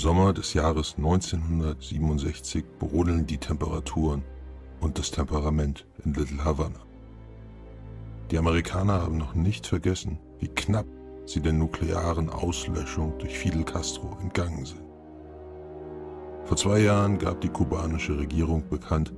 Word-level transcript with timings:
Sommer 0.00 0.32
des 0.32 0.54
Jahres 0.54 0.94
1967 0.96 2.64
brodeln 2.78 3.26
die 3.26 3.36
Temperaturen 3.36 4.22
und 4.80 4.98
das 4.98 5.10
Temperament 5.10 5.86
in 6.02 6.14
Little 6.14 6.42
Havana. 6.42 6.80
Die 8.30 8.38
Amerikaner 8.38 9.02
haben 9.02 9.18
noch 9.18 9.34
nicht 9.34 9.66
vergessen, 9.66 10.18
wie 10.38 10.48
knapp 10.48 10.86
sie 11.26 11.42
der 11.42 11.52
nuklearen 11.52 12.30
Auslöschung 12.30 13.12
durch 13.18 13.38
Fidel 13.38 13.62
Castro 13.62 14.16
entgangen 14.22 14.64
sind. 14.64 14.80
Vor 16.46 16.56
zwei 16.56 16.78
Jahren 16.78 17.18
gab 17.18 17.42
die 17.42 17.50
kubanische 17.50 18.18
Regierung 18.18 18.66
bekannt, 18.70 19.12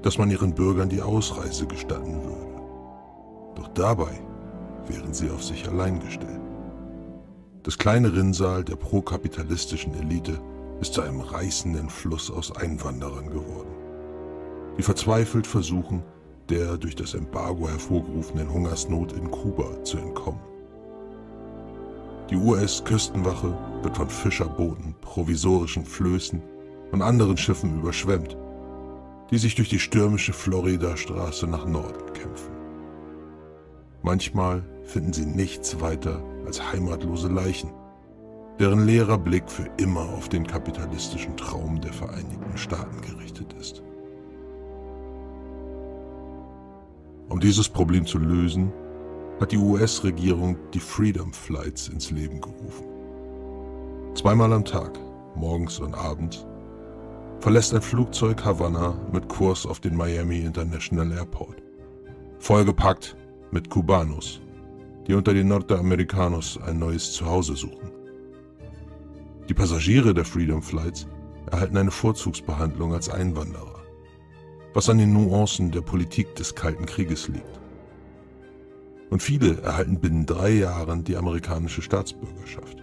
dass 0.00 0.16
man 0.16 0.30
ihren 0.30 0.54
Bürgern 0.54 0.88
die 0.88 1.02
Ausreise 1.02 1.66
gestatten 1.66 2.14
würde. 2.24 2.62
Doch 3.56 3.68
dabei 3.74 4.18
wären 4.86 5.12
sie 5.12 5.28
auf 5.28 5.44
sich 5.44 5.68
allein 5.68 6.00
gestellt. 6.00 6.47
Das 7.68 7.76
kleine 7.76 8.10
Rinnsal 8.14 8.64
der 8.64 8.76
prokapitalistischen 8.76 9.92
Elite 9.92 10.40
ist 10.80 10.94
zu 10.94 11.02
einem 11.02 11.20
reißenden 11.20 11.90
Fluss 11.90 12.30
aus 12.30 12.56
Einwanderern 12.56 13.28
geworden, 13.28 13.68
die 14.78 14.82
verzweifelt 14.82 15.46
versuchen, 15.46 16.02
der 16.48 16.78
durch 16.78 16.96
das 16.96 17.12
Embargo 17.12 17.68
hervorgerufenen 17.68 18.50
Hungersnot 18.50 19.12
in 19.12 19.30
Kuba 19.30 19.84
zu 19.84 19.98
entkommen. 19.98 20.40
Die 22.30 22.36
US-Küstenwache 22.36 23.54
wird 23.82 23.98
von 23.98 24.08
Fischerbooten, 24.08 24.94
provisorischen 25.02 25.84
Flößen 25.84 26.40
und 26.92 27.02
anderen 27.02 27.36
Schiffen 27.36 27.80
überschwemmt, 27.80 28.34
die 29.30 29.36
sich 29.36 29.56
durch 29.56 29.68
die 29.68 29.78
stürmische 29.78 30.32
Florida-Straße 30.32 31.46
nach 31.46 31.66
Norden 31.66 32.14
kämpfen. 32.14 32.52
Manchmal 34.02 34.64
finden 34.84 35.12
sie 35.12 35.26
nichts 35.26 35.82
weiter 35.82 36.22
als 36.48 36.72
heimatlose 36.72 37.28
Leichen, 37.28 37.70
deren 38.58 38.86
leerer 38.86 39.18
Blick 39.18 39.50
für 39.50 39.68
immer 39.76 40.08
auf 40.16 40.30
den 40.30 40.46
kapitalistischen 40.46 41.36
Traum 41.36 41.78
der 41.78 41.92
Vereinigten 41.92 42.56
Staaten 42.56 43.02
gerichtet 43.02 43.54
ist. 43.60 43.82
Um 47.28 47.38
dieses 47.38 47.68
Problem 47.68 48.06
zu 48.06 48.16
lösen, 48.16 48.72
hat 49.38 49.52
die 49.52 49.58
US-Regierung 49.58 50.56
die 50.72 50.80
Freedom 50.80 51.34
Flights 51.34 51.88
ins 51.88 52.10
Leben 52.10 52.40
gerufen. 52.40 52.86
Zweimal 54.14 54.54
am 54.54 54.64
Tag, 54.64 54.98
morgens 55.36 55.78
und 55.80 55.94
abends, 55.94 56.46
verlässt 57.40 57.74
ein 57.74 57.82
Flugzeug 57.82 58.42
Havanna 58.42 58.98
mit 59.12 59.28
Kurs 59.28 59.66
auf 59.66 59.80
den 59.80 59.94
Miami 59.94 60.40
International 60.40 61.12
Airport, 61.12 61.62
vollgepackt 62.38 63.16
mit 63.50 63.68
Kubanos, 63.68 64.40
die 65.08 65.14
unter 65.14 65.34
den 65.34 65.48
Nordamericanos 65.48 66.60
ein 66.62 66.78
neues 66.78 67.12
Zuhause 67.12 67.56
suchen. 67.56 67.90
Die 69.48 69.54
Passagiere 69.54 70.14
der 70.14 70.24
Freedom 70.24 70.62
Flights 70.62 71.08
erhalten 71.50 71.78
eine 71.78 71.90
Vorzugsbehandlung 71.90 72.92
als 72.92 73.08
Einwanderer 73.08 73.78
was 74.78 74.88
an 74.88 74.98
den 74.98 75.12
Nuancen 75.12 75.72
der 75.72 75.80
Politik 75.80 76.36
des 76.36 76.54
Kalten 76.54 76.86
Krieges 76.86 77.26
liegt. 77.26 77.60
Und 79.10 79.22
viele 79.22 79.60
erhalten 79.62 79.98
binnen 79.98 80.24
drei 80.24 80.50
Jahren 80.50 81.02
die 81.02 81.16
amerikanische 81.16 81.82
Staatsbürgerschaft. 81.82 82.76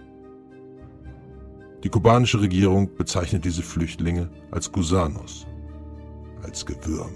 Die 1.84 1.88
kubanische 1.88 2.40
Regierung 2.40 2.94
bezeichnet 2.96 3.46
diese 3.46 3.62
Flüchtlinge 3.62 4.28
als 4.50 4.70
Gusanos, 4.72 5.46
als 6.42 6.66
Gewürm. 6.66 7.14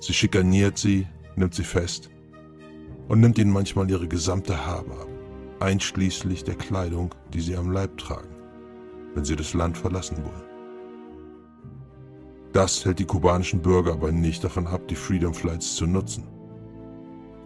Sie 0.00 0.14
schikaniert 0.14 0.78
sie, 0.78 1.06
nimmt 1.36 1.54
sie 1.54 1.64
fest 1.64 2.08
und 3.08 3.20
nimmt 3.20 3.38
ihnen 3.38 3.52
manchmal 3.52 3.90
ihre 3.90 4.06
gesamte 4.06 4.66
Habe 4.66 4.92
ab, 4.92 5.08
einschließlich 5.60 6.44
der 6.44 6.54
Kleidung, 6.54 7.14
die 7.32 7.40
sie 7.40 7.56
am 7.56 7.72
Leib 7.72 7.96
tragen, 7.98 8.34
wenn 9.14 9.24
sie 9.24 9.36
das 9.36 9.54
Land 9.54 9.76
verlassen 9.76 10.18
wollen. 10.18 10.48
Das 12.52 12.84
hält 12.84 12.98
die 12.98 13.04
kubanischen 13.04 13.60
Bürger 13.60 13.92
aber 13.92 14.12
nicht 14.12 14.44
davon 14.44 14.66
ab, 14.66 14.86
die 14.88 14.94
Freedom 14.94 15.34
Flights 15.34 15.76
zu 15.76 15.86
nutzen. 15.86 16.26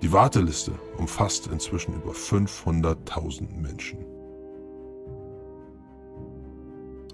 Die 0.01 0.13
Warteliste 0.13 0.73
umfasst 0.99 1.47
inzwischen 1.47 1.95
über 1.95 2.13
500.000 2.13 3.57
Menschen. 3.61 3.99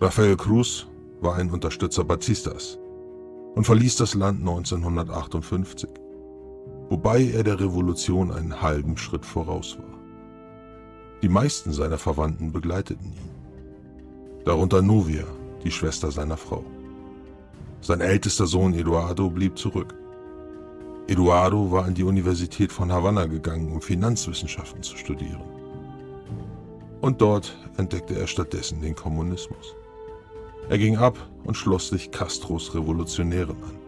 Rafael 0.00 0.36
Cruz 0.36 0.86
war 1.20 1.36
ein 1.36 1.50
Unterstützer 1.50 2.04
Batistas 2.04 2.78
und 3.54 3.64
verließ 3.64 3.96
das 3.96 4.14
Land 4.14 4.40
1958, 4.40 5.90
wobei 6.88 7.30
er 7.30 7.42
der 7.42 7.60
Revolution 7.60 8.30
einen 8.32 8.62
halben 8.62 8.96
Schritt 8.96 9.24
voraus 9.24 9.78
war. 9.78 9.98
Die 11.22 11.28
meisten 11.28 11.72
seiner 11.72 11.98
Verwandten 11.98 12.52
begleiteten 12.52 13.12
ihn, 13.12 14.44
darunter 14.44 14.82
Novia, 14.82 15.24
die 15.64 15.70
Schwester 15.70 16.10
seiner 16.10 16.36
Frau. 16.36 16.64
Sein 17.80 18.00
ältester 18.00 18.46
Sohn 18.46 18.74
Eduardo 18.74 19.30
blieb 19.30 19.58
zurück. 19.58 19.94
Eduardo 21.06 21.70
war 21.70 21.84
an 21.84 21.94
die 21.94 22.04
Universität 22.04 22.72
von 22.72 22.92
Havanna 22.92 23.26
gegangen, 23.26 23.72
um 23.72 23.80
Finanzwissenschaften 23.80 24.82
zu 24.82 24.96
studieren. 24.96 25.42
Und 27.00 27.20
dort 27.20 27.56
entdeckte 27.76 28.18
er 28.18 28.26
stattdessen 28.26 28.80
den 28.80 28.94
Kommunismus. 28.94 29.74
Er 30.68 30.78
ging 30.78 30.96
ab 30.96 31.16
und 31.44 31.56
schloss 31.56 31.88
sich 31.88 32.10
Castros 32.10 32.74
Revolutionären 32.74 33.56
an. 33.62 33.78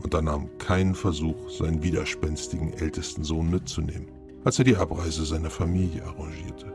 Raphael 0.00 0.04
unternahm 0.04 0.48
keinen 0.58 0.94
Versuch, 0.94 1.50
seinen 1.50 1.82
widerspenstigen 1.82 2.72
ältesten 2.74 3.24
Sohn 3.24 3.50
mitzunehmen, 3.50 4.08
als 4.44 4.58
er 4.58 4.64
die 4.64 4.76
Abreise 4.76 5.24
seiner 5.24 5.50
Familie 5.50 6.02
arrangierte. 6.04 6.72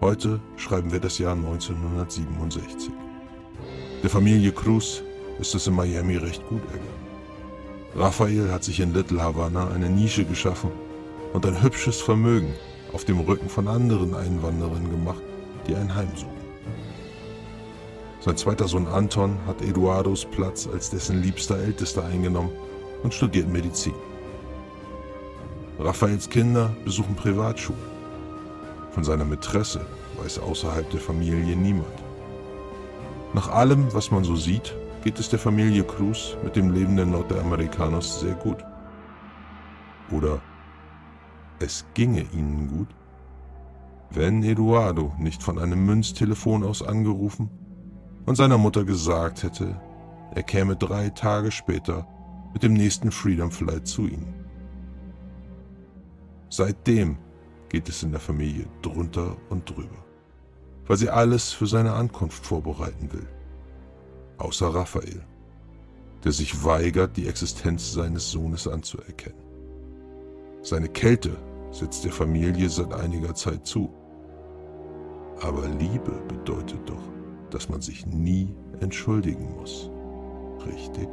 Heute 0.00 0.40
schreiben 0.56 0.92
wir 0.92 1.00
das 1.00 1.18
Jahr 1.18 1.34
1967. 1.34 2.90
Der 4.02 4.10
Familie 4.10 4.52
Cruz 4.52 5.02
ist 5.40 5.54
es 5.54 5.66
in 5.66 5.74
Miami 5.74 6.16
recht 6.16 6.46
gut 6.48 6.62
ergangen. 6.66 7.04
Raphael 7.96 8.50
hat 8.52 8.64
sich 8.64 8.80
in 8.80 8.92
Little 8.92 9.20
Havana 9.20 9.68
eine 9.68 9.88
Nische 9.88 10.24
geschaffen 10.24 10.70
und 11.32 11.46
ein 11.46 11.62
hübsches 11.62 12.00
Vermögen 12.00 12.52
auf 12.92 13.04
dem 13.04 13.20
Rücken 13.20 13.48
von 13.48 13.68
anderen 13.68 14.14
Einwanderern 14.14 14.90
gemacht, 14.90 15.22
die 15.66 15.74
ein 15.74 15.94
Heim 15.94 16.10
suchen. 16.16 16.33
Sein 18.24 18.38
zweiter 18.38 18.66
Sohn 18.66 18.86
Anton 18.86 19.36
hat 19.46 19.60
Eduardos 19.60 20.24
Platz 20.24 20.66
als 20.66 20.88
dessen 20.88 21.20
liebster 21.20 21.58
Ältester 21.58 22.06
eingenommen 22.06 22.52
und 23.02 23.12
studiert 23.12 23.48
Medizin. 23.48 23.92
Raphaels 25.78 26.30
Kinder 26.30 26.74
besuchen 26.86 27.16
Privatschulen. 27.16 27.82
Von 28.92 29.04
seiner 29.04 29.26
Mätresse 29.26 29.84
weiß 30.16 30.38
außerhalb 30.38 30.88
der 30.88 31.00
Familie 31.00 31.54
niemand. 31.54 32.02
Nach 33.34 33.50
allem, 33.50 33.92
was 33.92 34.10
man 34.10 34.24
so 34.24 34.36
sieht, 34.36 34.74
geht 35.02 35.18
es 35.18 35.28
der 35.28 35.38
Familie 35.38 35.84
Cruz 35.84 36.34
mit 36.42 36.56
dem 36.56 36.72
Leben 36.72 36.96
der 36.96 37.04
Nordamerikaners 37.04 38.20
sehr 38.20 38.36
gut. 38.36 38.64
Oder 40.10 40.40
es 41.58 41.84
ginge 41.92 42.24
ihnen 42.32 42.68
gut, 42.68 42.88
wenn 44.08 44.42
Eduardo 44.42 45.12
nicht 45.18 45.42
von 45.42 45.58
einem 45.58 45.84
Münztelefon 45.84 46.64
aus 46.64 46.82
angerufen 46.82 47.50
und 48.26 48.36
seiner 48.36 48.58
Mutter 48.58 48.84
gesagt 48.84 49.42
hätte, 49.42 49.80
er 50.34 50.42
käme 50.42 50.76
drei 50.76 51.10
Tage 51.10 51.50
später 51.50 52.06
mit 52.52 52.62
dem 52.62 52.74
nächsten 52.74 53.10
Freedom 53.10 53.50
Flight 53.50 53.86
zu 53.86 54.06
ihnen. 54.06 54.34
Seitdem 56.48 57.18
geht 57.68 57.88
es 57.88 58.02
in 58.02 58.12
der 58.12 58.20
Familie 58.20 58.66
drunter 58.82 59.36
und 59.50 59.68
drüber 59.68 60.04
weil 60.86 60.96
sie 60.96 61.10
alles 61.10 61.52
für 61.52 61.66
seine 61.66 61.92
Ankunft 61.92 62.44
vorbereiten 62.44 63.12
will. 63.12 63.26
Außer 64.38 64.68
Raphael, 64.68 65.24
der 66.24 66.32
sich 66.32 66.64
weigert, 66.64 67.16
die 67.16 67.28
Existenz 67.28 67.92
seines 67.92 68.30
Sohnes 68.30 68.66
anzuerkennen. 68.68 69.42
Seine 70.62 70.88
Kälte 70.88 71.36
setzt 71.70 72.04
der 72.04 72.12
Familie 72.12 72.68
seit 72.68 72.92
einiger 72.92 73.34
Zeit 73.34 73.66
zu. 73.66 73.92
Aber 75.40 75.66
Liebe 75.68 76.22
bedeutet 76.28 76.88
doch, 76.88 77.02
dass 77.54 77.68
man 77.68 77.80
sich 77.80 78.04
nie 78.04 78.52
entschuldigen 78.80 79.54
muss. 79.54 79.88
Richtig? 80.66 81.08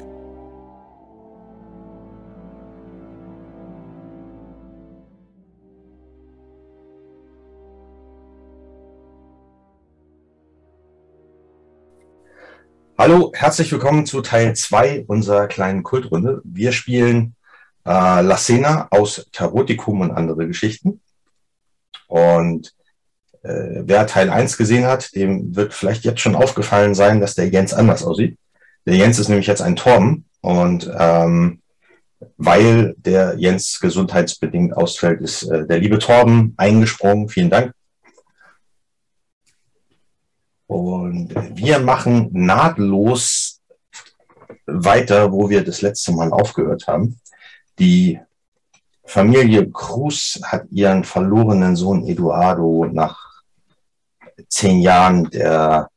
Hallo, 12.98 13.32
herzlich 13.36 13.72
willkommen 13.72 14.08
zu 14.08 14.22
Teil 14.22 14.56
2 14.56 15.06
unserer 15.08 15.48
kleinen 15.48 15.84
Kultrunde. 15.84 16.42
Wir 16.44 16.72
spielen 16.72 17.36
äh, 17.86 18.22
La 18.22 18.38
Cena 18.38 18.88
aus 18.90 19.28
Tarotikum 19.32 20.02
und 20.02 20.12
andere 20.12 20.48
Geschichten. 20.48 21.02
Und 22.08 22.74
äh, 23.44 23.84
wer 23.86 24.08
Teil 24.08 24.30
1 24.30 24.58
gesehen 24.58 24.86
hat, 24.86 25.16
dem 25.16 25.56
wird 25.56 25.74
vielleicht 25.74 26.04
jetzt 26.04 26.22
schon 26.22 26.36
aufgefallen 26.36 26.96
sein, 26.96 27.20
dass 27.20 27.36
der 27.36 27.50
Jens 27.50 27.74
anders 27.74 28.04
aussieht. 28.04 28.38
Der 28.86 28.96
Jens 28.96 29.20
ist 29.20 29.30
nämlich 29.30 29.48
jetzt 29.48 29.62
ein 29.62 29.76
Torben 29.76 30.26
und 30.42 30.92
ähm, 30.98 31.62
weil 32.38 32.96
der 32.98 33.36
Jens 33.38 33.80
gesundheitsbedingt 33.80 34.76
ausfällt, 34.76 35.22
ist 35.22 35.44
äh, 35.44 35.66
der 35.66 35.80
liebe 35.80 36.00
Torben 36.00 36.54
eingesprungen. 36.58 37.30
Vielen 37.30 37.50
Dank. 37.50 37.74
Und 40.68 41.36
wir 41.56 41.80
machen 41.80 42.30
nahtlos 42.32 43.60
weiter, 44.66 45.32
wo 45.32 45.50
wir 45.50 45.64
das 45.64 45.82
letzte 45.82 46.12
Mal 46.14 46.32
aufgehört 46.32 46.88
haben. 46.88 47.20
Die 47.78 48.20
Familie 49.04 49.70
Cruz 49.70 50.40
hat 50.44 50.66
ihren 50.72 51.04
verlorenen 51.04 51.76
Sohn 51.76 52.08
Eduardo 52.08 52.88
nach 52.90 53.21
zehn 54.50 54.80
Jahren 54.80 55.30
der, 55.32 55.90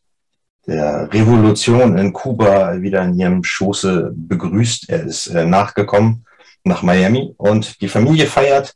der 0.66 1.12
Revolution 1.12 1.98
in 1.98 2.12
Kuba 2.12 2.80
wieder 2.80 3.02
in 3.04 3.18
ihrem 3.18 3.44
Schoße 3.44 4.12
begrüßt. 4.14 4.88
Er 4.88 5.04
ist 5.04 5.26
äh, 5.28 5.44
nachgekommen 5.44 6.24
nach 6.64 6.82
Miami 6.82 7.34
und 7.36 7.80
die 7.80 7.88
Familie 7.88 8.26
feiert 8.26 8.74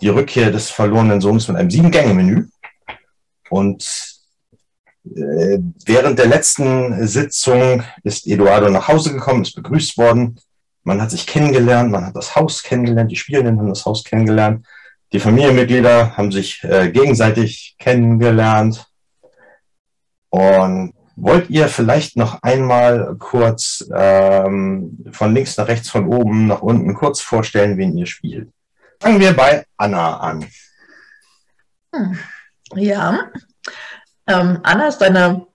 die 0.00 0.08
Rückkehr 0.08 0.50
des 0.50 0.70
verlorenen 0.70 1.20
Sohnes 1.20 1.48
mit 1.48 1.56
einem 1.56 1.70
Sieben-Gänge-Menü. 1.70 2.48
Und 3.48 3.84
äh, 5.04 5.58
während 5.86 6.18
der 6.18 6.26
letzten 6.26 7.06
Sitzung 7.06 7.82
ist 8.02 8.26
Eduardo 8.26 8.68
nach 8.68 8.88
Hause 8.88 9.12
gekommen, 9.12 9.42
ist 9.42 9.54
begrüßt 9.54 9.96
worden. 9.98 10.38
Man 10.84 11.00
hat 11.00 11.12
sich 11.12 11.26
kennengelernt, 11.26 11.90
man 11.90 12.06
hat 12.06 12.16
das 12.16 12.34
Haus 12.34 12.62
kennengelernt, 12.62 13.10
die 13.10 13.16
Spielenden 13.16 13.58
haben 13.58 13.68
das 13.68 13.86
Haus 13.86 14.02
kennengelernt. 14.02 14.66
Die 15.12 15.20
Familienmitglieder 15.20 16.16
haben 16.16 16.32
sich 16.32 16.64
äh, 16.64 16.90
gegenseitig 16.90 17.76
kennengelernt. 17.78 18.86
Und 20.32 20.94
wollt 21.16 21.50
ihr 21.50 21.68
vielleicht 21.68 22.16
noch 22.16 22.42
einmal 22.42 23.16
kurz 23.18 23.84
ähm, 23.94 25.04
von 25.12 25.34
links 25.34 25.58
nach 25.58 25.68
rechts, 25.68 25.90
von 25.90 26.06
oben 26.06 26.46
nach 26.46 26.62
unten 26.62 26.94
kurz 26.94 27.20
vorstellen, 27.20 27.76
wen 27.76 27.96
ihr 27.98 28.06
spielt? 28.06 28.50
Fangen 28.98 29.20
wir 29.20 29.34
bei 29.34 29.66
Anna 29.76 30.16
an. 30.20 30.46
Hm. 31.94 32.18
Ja, 32.74 33.30
ähm, 34.26 34.60
Anna 34.62 34.88
ist 34.88 35.02
eine 35.02 35.46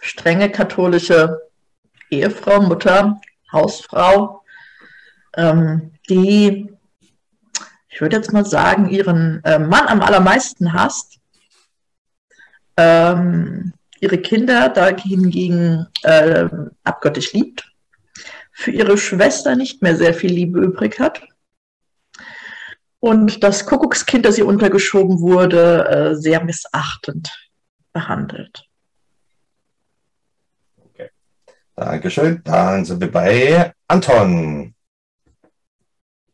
strenge 0.00 0.50
katholische 0.50 1.38
Ehefrau, 2.10 2.62
Mutter, 2.62 3.20
Hausfrau, 3.52 4.42
ähm, 5.36 5.92
die, 6.08 6.74
ich 7.90 8.00
würde 8.00 8.16
jetzt 8.16 8.32
mal 8.32 8.46
sagen, 8.46 8.88
ihren 8.88 9.44
äh, 9.44 9.58
Mann 9.58 9.88
am 9.88 10.00
allermeisten 10.00 10.72
hasst. 10.72 11.17
Ähm, 12.78 13.72
ihre 14.00 14.18
Kinder 14.18 14.68
dahingegen 14.68 15.88
äh, 16.04 16.48
abgöttisch 16.84 17.32
liebt. 17.32 17.68
Für 18.52 18.70
ihre 18.70 18.96
Schwester 18.96 19.56
nicht 19.56 19.82
mehr 19.82 19.96
sehr 19.96 20.14
viel 20.14 20.32
Liebe 20.32 20.60
übrig 20.60 21.00
hat. 21.00 21.22
Und 23.00 23.42
das 23.42 23.66
Kuckuckskind, 23.66 24.24
das 24.24 24.38
ihr 24.38 24.46
untergeschoben 24.46 25.20
wurde, 25.20 25.88
äh, 25.88 26.14
sehr 26.14 26.42
missachtend 26.44 27.30
behandelt. 27.92 28.64
Okay. 30.76 31.10
Dankeschön. 31.74 32.42
Dann 32.44 32.84
sind 32.84 33.00
wir 33.00 33.10
bei 33.10 33.72
Anton. 33.88 34.74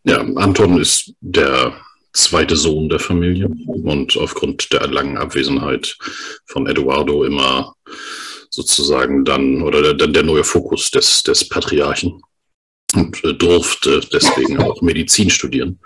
Ja, 0.04 0.20
Anton 0.20 0.78
ist 0.78 1.14
der 1.20 1.72
zweite 2.14 2.56
Sohn 2.56 2.88
der 2.88 3.00
Familie 3.00 3.48
und 3.66 4.16
aufgrund 4.16 4.72
der 4.72 4.86
langen 4.86 5.18
Abwesenheit 5.18 5.98
von 6.46 6.66
Eduardo 6.66 7.24
immer 7.24 7.74
sozusagen 8.50 9.24
dann 9.24 9.62
oder 9.62 9.94
der, 9.94 10.06
der 10.06 10.22
neue 10.22 10.44
Fokus 10.44 10.90
des, 10.90 11.24
des 11.24 11.48
Patriarchen 11.48 12.22
und 12.94 13.22
äh, 13.24 13.34
durfte 13.34 14.00
deswegen 14.12 14.58
auch 14.62 14.80
Medizin 14.80 15.28
studieren. 15.28 15.80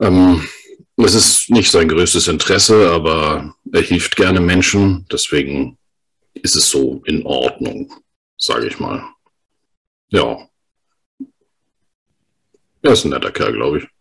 Ähm, 0.00 0.46
es 0.96 1.14
ist 1.14 1.50
nicht 1.50 1.70
sein 1.70 1.88
größtes 1.88 2.28
Interesse, 2.28 2.90
aber 2.90 3.54
er 3.70 3.82
hilft 3.82 4.16
gerne 4.16 4.40
Menschen. 4.40 5.06
Deswegen 5.12 5.76
ist 6.32 6.56
es 6.56 6.70
so 6.70 7.02
in 7.04 7.24
Ordnung, 7.26 7.92
sage 8.38 8.66
ich 8.66 8.78
mal. 8.80 9.04
Ja. 10.08 10.38
Er 12.80 12.92
ist 12.92 13.04
ein 13.04 13.10
netter 13.10 13.30
Kerl, 13.30 13.52
glaube 13.52 13.78
ich. 13.78 13.95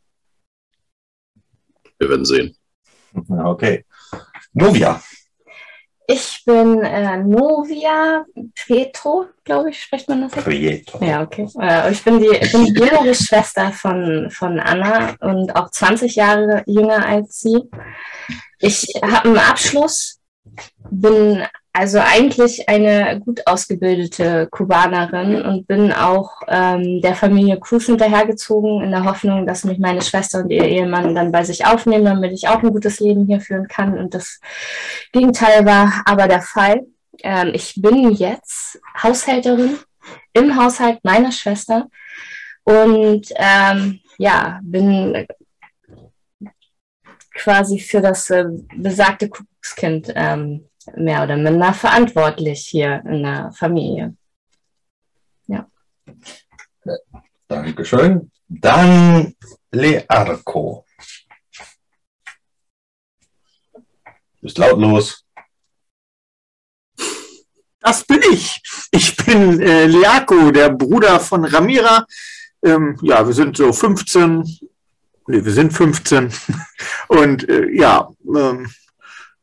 Wir 2.00 2.10
werden 2.10 2.26
sehen. 2.26 2.56
Okay. 3.30 3.86
Novia. 4.54 5.02
Ich 6.08 6.44
bin 6.46 6.82
äh, 6.82 7.18
Novia 7.18 8.26
Pietro, 8.54 9.26
glaube 9.44 9.72
ich, 9.72 9.82
spricht 9.82 10.08
man 10.08 10.22
das 10.22 10.36
jetzt? 10.36 10.46
Pietro. 10.46 11.04
Ja, 11.04 11.24
okay. 11.24 11.48
Äh, 11.60 11.92
ich 11.92 12.04
bin 12.04 12.20
die, 12.20 12.28
ich 12.28 12.52
bin 12.52 12.66
die 12.66 12.74
jüngere 12.74 13.14
Schwester 13.14 13.72
von, 13.72 14.30
von 14.30 14.60
Anna 14.60 15.16
und 15.22 15.56
auch 15.56 15.72
20 15.72 16.16
Jahre 16.16 16.64
jünger 16.68 17.06
als 17.06 17.40
sie. 17.40 17.58
Ich 18.60 18.88
habe 19.02 19.30
einen 19.30 19.38
Abschluss, 19.40 20.20
bin 20.92 21.44
also 21.78 22.00
eigentlich 22.00 22.70
eine 22.70 23.20
gut 23.20 23.46
ausgebildete 23.46 24.48
Kubanerin 24.50 25.42
und 25.42 25.68
bin 25.68 25.92
auch 25.92 26.40
ähm, 26.48 27.02
der 27.02 27.16
Familie 27.16 27.60
Cruz 27.60 27.88
hinterhergezogen 27.88 28.82
in 28.82 28.92
der 28.92 29.04
Hoffnung, 29.04 29.46
dass 29.46 29.66
mich 29.66 29.78
meine 29.78 30.02
Schwester 30.02 30.40
und 30.40 30.52
ihr 30.52 30.64
Ehemann 30.64 31.14
dann 31.14 31.34
bei 31.34 31.44
sich 31.44 31.66
aufnehmen, 31.66 32.06
damit 32.06 32.32
ich 32.32 32.48
auch 32.48 32.64
ein 32.64 32.72
gutes 32.72 33.02
Leben 33.02 33.26
hier 33.26 33.42
führen 33.42 33.68
kann. 33.68 33.98
Und 33.98 34.14
das 34.14 34.40
Gegenteil 35.12 35.66
war 35.66 36.02
aber 36.06 36.30
der 36.30 36.42
Fall. 36.42 36.86
Ähm, 37.22 37.52
ich 37.54 37.74
bin 37.76 38.12
jetzt 38.12 38.80
Haushälterin 39.04 39.78
im 40.32 40.56
Haushalt 40.56 41.00
meiner 41.04 41.34
Schwester 41.34 41.90
und 42.64 43.28
ähm, 43.36 44.00
ja, 44.18 44.62
bin 44.64 45.28
quasi 47.34 47.80
für 47.80 48.00
das 48.00 48.30
äh, 48.30 48.46
besagte 48.78 49.28
Kuckuckskind 49.28 50.14
ähm, 50.16 50.70
mehr 50.96 51.24
oder 51.24 51.38
minder 51.38 51.74
verantwortlich 51.74 52.68
hier 52.68 53.04
in 53.06 53.24
der 53.24 53.52
Familie. 53.54 54.16
Ja. 55.48 55.68
Dankeschön. 57.48 58.32
Dann 58.48 59.36
Learco. 59.72 60.86
Bist 64.42 64.58
lautlos. 64.58 65.26
Das 67.86 68.04
bin 68.04 68.20
ich. 68.32 68.62
Ich 68.90 69.16
bin 69.16 69.62
äh, 69.62 69.86
Leaco, 69.86 70.50
der 70.50 70.70
Bruder 70.70 71.20
von 71.20 71.46
Ramira. 71.46 72.06
Ähm, 72.64 72.98
ja, 73.04 73.26
wir 73.26 73.34
sind 73.34 73.58
so 73.58 73.72
15. 73.72 74.42
Nee, 75.28 75.46
wir 75.46 75.52
sind 75.52 75.72
15. 75.72 76.34
Und 77.10 77.48
äh, 77.48 77.70
ja, 77.70 78.10
ähm, 78.36 78.68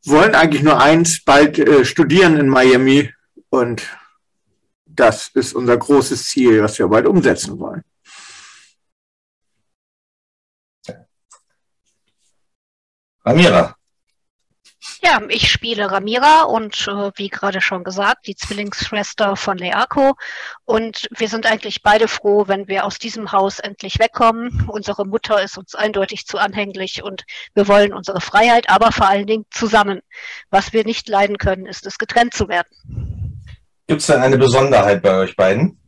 wollen 0.05 0.35
eigentlich 0.35 0.63
nur 0.63 0.81
eins, 0.81 1.23
bald 1.25 1.59
äh, 1.59 1.85
studieren 1.85 2.37
in 2.39 2.49
Miami 2.49 3.13
und 3.51 3.87
das 4.85 5.29
ist 5.35 5.55
unser 5.55 5.77
großes 5.77 6.29
Ziel, 6.29 6.63
was 6.63 6.79
wir 6.79 6.89
bald 6.89 7.07
umsetzen 7.07 7.59
wollen. 7.59 7.83
Ramira. 13.25 13.77
Ja, 15.05 15.21
ich 15.29 15.51
spiele 15.51 15.91
Ramira 15.91 16.45
und 16.45 16.87
äh, 16.87 17.11
wie 17.17 17.29
gerade 17.29 17.61
schon 17.61 17.83
gesagt, 17.83 18.29
die 18.29 18.37
Zwillingsschwester 18.37 19.35
von 19.35 19.59
Leako. 19.59 20.15
Und 20.65 21.09
wir 21.11 21.29
sind 21.29 21.45
eigentlich 21.45 21.83
beide 21.83 22.07
froh, 22.07 22.47
wenn 22.47 22.69
wir 22.69 22.85
aus 22.85 22.99
diesem 22.99 23.33
Haus 23.33 23.59
endlich 23.59 23.99
wegkommen. 23.99 24.69
Unsere 24.69 25.05
Mutter 25.05 25.43
ist 25.43 25.59
uns 25.59 25.75
eindeutig 25.75 26.27
zu 26.27 26.39
anhänglich 26.39 27.03
und 27.03 27.25
wir 27.53 27.67
wollen 27.67 27.93
unsere 27.93 28.21
Freiheit, 28.21 28.71
aber 28.71 28.93
vor 28.93 29.09
allen 29.09 29.27
Dingen 29.27 29.45
zusammen. 29.51 30.03
Was 30.51 30.73
wir 30.73 30.85
nicht 30.85 31.09
leiden 31.09 31.37
können, 31.37 31.67
ist 31.67 31.85
es, 31.85 31.99
getrennt 31.99 32.33
zu 32.33 32.49
werden. 32.49 33.43
Gibt 33.89 34.03
es 34.03 34.07
denn 34.07 34.21
eine 34.21 34.39
Besonderheit 34.39 35.03
bei 35.03 35.17
euch 35.17 35.35
beiden? 35.35 35.81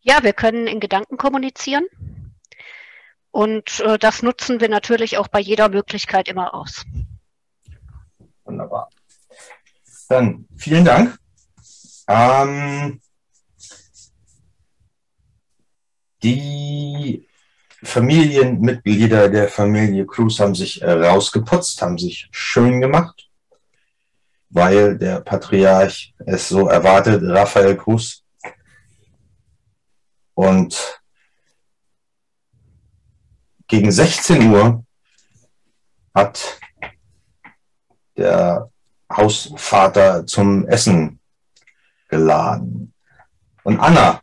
Ja, 0.00 0.22
wir 0.22 0.32
können 0.32 0.66
in 0.66 0.80
Gedanken 0.80 1.18
kommunizieren. 1.18 1.84
Und 3.36 3.80
äh, 3.80 3.98
das 3.98 4.22
nutzen 4.22 4.62
wir 4.62 4.70
natürlich 4.70 5.18
auch 5.18 5.28
bei 5.28 5.40
jeder 5.40 5.68
Möglichkeit 5.68 6.26
immer 6.26 6.54
aus. 6.54 6.86
Wunderbar. 8.44 8.88
Dann 10.08 10.46
vielen 10.56 10.86
Dank. 10.86 11.18
Ähm, 12.08 12.98
die 16.22 17.28
Familienmitglieder 17.82 19.28
der 19.28 19.50
Familie 19.50 20.06
Cruz 20.06 20.40
haben 20.40 20.54
sich 20.54 20.80
äh, 20.80 20.90
rausgeputzt, 20.90 21.82
haben 21.82 21.98
sich 21.98 22.28
schön 22.30 22.80
gemacht, 22.80 23.28
weil 24.48 24.96
der 24.96 25.20
Patriarch 25.20 26.14
es 26.24 26.48
so 26.48 26.68
erwartet, 26.68 27.20
Raphael 27.22 27.76
Cruz. 27.76 28.24
Und 30.32 31.02
gegen 33.68 33.90
16 33.90 34.50
Uhr 34.50 34.84
hat 36.14 36.58
der 38.16 38.70
Hausvater 39.12 40.26
zum 40.26 40.66
Essen 40.66 41.20
geladen. 42.08 42.92
Und 43.64 43.80
Anna, 43.80 44.20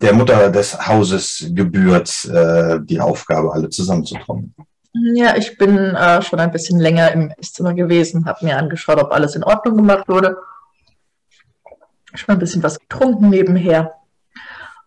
der 0.00 0.14
Mutter 0.14 0.50
des 0.50 0.86
Hauses 0.86 1.46
gebührt, 1.50 2.24
äh, 2.24 2.80
die 2.82 3.00
Aufgabe, 3.00 3.52
alle 3.52 3.68
zusammenzutrommeln. 3.68 4.54
Ja, 5.14 5.36
ich 5.36 5.56
bin 5.56 5.76
äh, 5.94 6.20
schon 6.22 6.40
ein 6.40 6.50
bisschen 6.50 6.78
länger 6.80 7.12
im 7.12 7.32
Esszimmer 7.38 7.72
gewesen, 7.72 8.26
habe 8.26 8.44
mir 8.44 8.58
angeschaut, 8.58 8.98
ob 8.98 9.12
alles 9.12 9.36
in 9.36 9.44
Ordnung 9.44 9.76
gemacht 9.76 10.08
wurde. 10.08 10.36
Schon 12.14 12.34
ein 12.34 12.38
bisschen 12.38 12.62
was 12.62 12.78
getrunken 12.78 13.30
nebenher. 13.30 14.01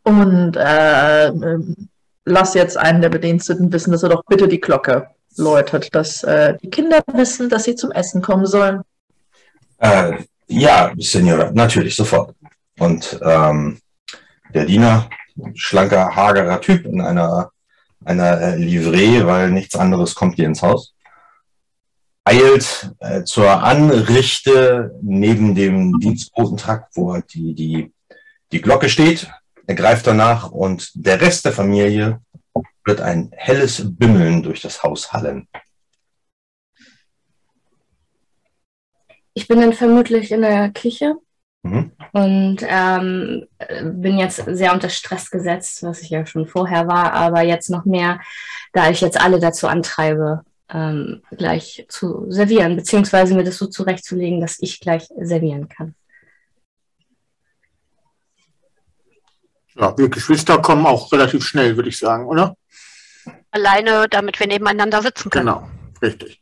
Und 0.05 0.55
äh, 0.55 1.27
ähm, 1.27 1.89
lass 2.25 2.53
jetzt 2.53 2.77
einen 2.77 3.01
der 3.01 3.09
Bediensteten 3.09 3.73
wissen, 3.73 3.91
dass 3.91 4.03
er 4.03 4.09
doch 4.09 4.23
bitte 4.27 4.47
die 4.47 4.61
Glocke 4.61 5.07
läutet, 5.35 5.93
dass 5.93 6.23
äh, 6.23 6.57
die 6.61 6.69
Kinder 6.69 7.01
wissen, 7.13 7.49
dass 7.49 7.63
sie 7.63 7.75
zum 7.75 7.91
Essen 7.91 8.21
kommen 8.21 8.45
sollen. 8.45 8.81
Äh, 9.79 10.13
ja, 10.47 10.93
Senora, 10.97 11.51
natürlich, 11.51 11.95
sofort. 11.95 12.35
Und 12.77 13.19
ähm, 13.23 13.79
der 14.53 14.65
Diener, 14.65 15.09
schlanker, 15.55 16.15
hagerer 16.15 16.61
Typ 16.61 16.85
in 16.85 17.01
einer, 17.01 17.49
einer 18.05 18.41
äh, 18.41 18.55
Livree, 18.57 19.25
weil 19.25 19.49
nichts 19.49 19.75
anderes 19.75 20.13
kommt 20.13 20.35
hier 20.35 20.45
ins 20.45 20.61
Haus, 20.61 20.93
eilt 22.25 22.91
äh, 22.99 23.23
zur 23.23 23.63
Anrichte 23.63 24.95
neben 25.01 25.55
dem 25.55 25.99
Dienstbotentrakt, 25.99 26.95
wo 26.95 27.17
die, 27.17 27.55
die, 27.55 27.93
die 28.51 28.61
Glocke 28.61 28.87
steht. 28.87 29.29
Er 29.67 29.75
greift 29.75 30.07
danach 30.07 30.51
und 30.51 30.91
der 30.93 31.21
Rest 31.21 31.45
der 31.45 31.51
Familie 31.51 32.19
wird 32.83 33.01
ein 33.01 33.31
helles 33.35 33.81
Bimmeln 33.97 34.43
durch 34.43 34.61
das 34.61 34.83
Haus 34.83 35.11
hallen. 35.11 35.47
Ich 39.33 39.47
bin 39.47 39.59
dann 39.59 39.73
vermutlich 39.73 40.31
in 40.31 40.41
der 40.41 40.71
Küche 40.71 41.15
Mhm. 41.65 41.91
und 42.13 42.57
ähm, 42.61 43.47
bin 43.83 44.19
jetzt 44.19 44.43
sehr 44.45 44.71
unter 44.71 44.89
Stress 44.89 45.31
gesetzt, 45.31 45.81
was 45.81 46.01
ich 46.01 46.11
ja 46.11 46.23
schon 46.27 46.45
vorher 46.45 46.87
war, 46.87 47.13
aber 47.13 47.41
jetzt 47.41 47.71
noch 47.71 47.85
mehr, 47.85 48.19
da 48.71 48.91
ich 48.91 49.01
jetzt 49.01 49.19
alle 49.19 49.39
dazu 49.39 49.67
antreibe, 49.67 50.43
ähm, 50.69 51.23
gleich 51.31 51.87
zu 51.89 52.27
servieren, 52.29 52.75
beziehungsweise 52.75 53.33
mir 53.33 53.43
das 53.43 53.57
so 53.57 53.65
zurechtzulegen, 53.65 54.41
dass 54.41 54.59
ich 54.59 54.79
gleich 54.79 55.07
servieren 55.19 55.67
kann. 55.67 55.95
Ja, 59.77 59.97
wir 59.97 60.09
Geschwister 60.09 60.61
kommen 60.61 60.85
auch 60.85 61.11
relativ 61.11 61.43
schnell, 61.43 61.75
würde 61.75 61.89
ich 61.89 61.97
sagen, 61.97 62.25
oder? 62.27 62.55
Alleine, 63.51 64.07
damit 64.09 64.39
wir 64.39 64.47
nebeneinander 64.47 65.01
sitzen 65.01 65.29
können. 65.29 65.47
Genau, 65.47 65.69
richtig. 66.01 66.41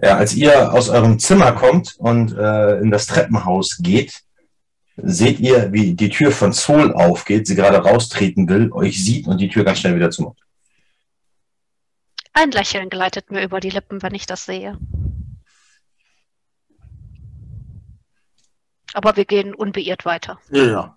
Ja, 0.00 0.16
als 0.16 0.34
ihr 0.34 0.72
aus 0.72 0.88
eurem 0.88 1.18
Zimmer 1.18 1.52
kommt 1.52 1.96
und 1.98 2.36
äh, 2.36 2.78
in 2.78 2.90
das 2.90 3.06
Treppenhaus 3.06 3.78
geht, 3.80 4.22
seht 4.96 5.40
ihr, 5.40 5.72
wie 5.72 5.94
die 5.94 6.10
Tür 6.10 6.30
von 6.30 6.52
Sol 6.52 6.92
aufgeht, 6.92 7.46
sie 7.46 7.54
gerade 7.54 7.78
raustreten 7.78 8.48
will, 8.48 8.70
euch 8.72 9.02
sieht 9.02 9.26
und 9.26 9.38
die 9.38 9.48
Tür 9.48 9.64
ganz 9.64 9.78
schnell 9.78 9.96
wieder 9.96 10.10
zumacht. 10.10 10.38
Ein 12.32 12.50
Lächeln 12.52 12.90
gleitet 12.90 13.30
mir 13.30 13.42
über 13.42 13.60
die 13.60 13.70
Lippen, 13.70 14.02
wenn 14.02 14.14
ich 14.14 14.26
das 14.26 14.44
sehe. 14.44 14.78
Aber 18.92 19.16
wir 19.16 19.24
gehen 19.24 19.54
unbeirrt 19.54 20.04
weiter. 20.04 20.38
Ja, 20.50 20.64
ja. 20.64 20.96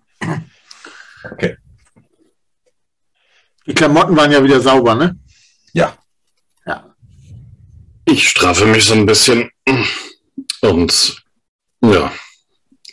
Okay. 1.32 1.56
Die 3.66 3.74
Klamotten 3.74 4.16
waren 4.16 4.30
ja 4.30 4.42
wieder 4.42 4.60
sauber, 4.60 4.94
ne? 4.94 5.18
Ja. 5.72 5.96
Ja. 6.66 6.94
Ich 8.04 8.28
strafe 8.28 8.66
mich 8.66 8.84
so 8.84 8.94
ein 8.94 9.06
bisschen 9.06 9.50
und 10.60 11.24
ja, 11.82 12.12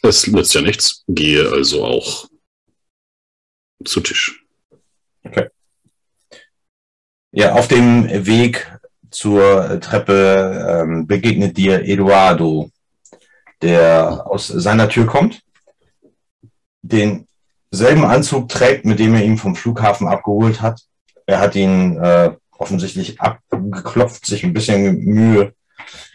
es 0.03 0.27
nützt 0.27 0.53
ja 0.53 0.61
nichts. 0.61 1.03
Gehe 1.07 1.49
also 1.49 1.83
auch 1.85 2.27
zu 3.83 3.99
Tisch. 4.01 4.45
Ja, 7.31 7.53
auf 7.53 7.67
dem 7.67 8.25
Weg 8.25 8.77
zur 9.09 9.79
Treppe 9.79 10.83
ähm, 10.83 11.07
begegnet 11.07 11.55
dir 11.57 11.81
Eduardo, 11.83 12.71
der 13.61 14.25
aus 14.27 14.47
seiner 14.47 14.89
Tür 14.89 15.05
kommt, 15.05 15.41
denselben 17.71 18.05
Anzug 18.05 18.49
trägt, 18.49 18.85
mit 18.85 18.99
dem 18.99 19.15
er 19.15 19.23
ihn 19.23 19.37
vom 19.37 19.55
Flughafen 19.55 20.07
abgeholt 20.07 20.61
hat. 20.61 20.81
Er 21.25 21.39
hat 21.39 21.55
ihn 21.55 21.97
äh, 21.97 22.35
offensichtlich 22.57 23.19
abgeklopft, 23.21 24.25
sich 24.25 24.43
ein 24.43 24.53
bisschen 24.53 24.99
Mühe 24.99 25.53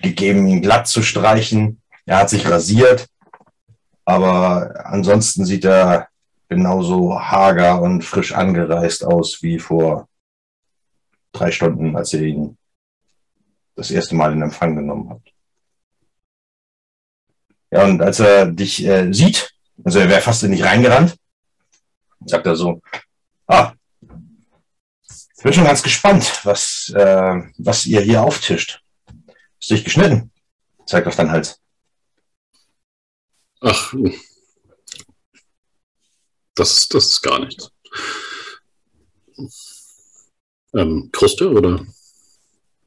gegeben, 0.02 0.46
ihn 0.46 0.62
glatt 0.62 0.86
zu 0.86 1.02
streichen. 1.02 1.80
Er 2.04 2.18
hat 2.18 2.30
sich 2.30 2.48
rasiert, 2.48 3.08
aber 4.04 4.86
ansonsten 4.86 5.44
sieht 5.44 5.64
er 5.64 6.08
genauso 6.48 7.20
hager 7.20 7.80
und 7.80 8.04
frisch 8.04 8.32
angereist 8.32 9.04
aus 9.04 9.42
wie 9.42 9.58
vor 9.58 10.08
drei 11.32 11.50
Stunden, 11.50 11.96
als 11.96 12.12
ihr 12.12 12.22
ihn 12.22 12.58
das 13.75 13.90
erste 13.90 14.14
Mal 14.14 14.32
in 14.32 14.42
Empfang 14.42 14.76
genommen 14.76 15.10
habt. 15.10 15.32
Ja, 17.70 17.84
und 17.84 18.00
als 18.00 18.20
er 18.20 18.46
dich 18.46 18.86
äh, 18.86 19.12
sieht, 19.12 19.52
also 19.84 19.98
er 19.98 20.08
wäre 20.08 20.20
fast 20.20 20.44
in 20.44 20.52
dich 20.52 20.64
reingerannt, 20.64 21.16
sagt 22.26 22.47
er 22.47 22.56
so, 22.56 22.80
ah, 23.47 23.73
ich 25.38 25.42
bin 25.42 25.52
schon 25.52 25.64
ganz 25.64 25.83
gespannt, 25.83 26.40
was, 26.45 26.92
äh, 26.95 27.35
was 27.59 27.87
ihr 27.87 28.00
hier 28.00 28.23
auftischt. 28.23 28.83
Ist 29.61 29.71
dich 29.71 29.85
geschnitten? 29.85 30.33
Zeigt 30.87 31.06
auf 31.06 31.16
deinen 31.16 31.30
Hals. 31.30 31.61
Ach, 33.61 33.95
das, 36.54 36.88
das 36.88 37.06
ist 37.06 37.23
gar 37.23 37.38
nichts. 37.40 37.71
Ähm, 40.75 41.11
Kruste 41.12 41.50
oder 41.50 41.85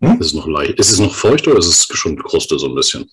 Hm? 0.02 0.20
ist 0.22 0.28
es 0.28 0.34
noch 0.34 0.48
leicht? 0.48 0.80
Ist 0.80 0.92
es 0.92 1.00
noch 1.00 1.14
feucht 1.14 1.48
oder 1.48 1.60
ist 1.60 1.68
es 1.68 1.98
schon 1.98 2.18
Kruste 2.22 2.58
so 2.58 2.68
ein 2.68 2.76
bisschen? 2.76 3.10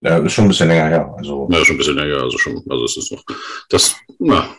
Ja, 0.00 0.18
ist 0.18 0.32
schon 0.32 0.44
ein 0.44 0.48
bisschen 0.48 0.68
länger 0.68 0.88
her. 0.88 1.14
Also, 1.16 1.48
Ja, 1.50 1.64
schon 1.64 1.74
ein 1.74 1.78
bisschen 1.78 1.96
länger, 1.96 2.22
also 2.22 2.38
schon, 2.38 2.56
also 2.70 2.84
es 2.84 2.96
ist 2.96 3.10
noch, 3.12 3.24
das, 3.68 3.96
na, 4.20 4.56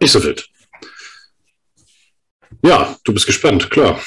nicht 0.00 0.12
so 0.12 0.22
wild. 0.22 0.48
Ja, 2.62 2.98
du 3.04 3.12
bist 3.12 3.26
gespannt, 3.26 3.70
klar. 3.70 4.00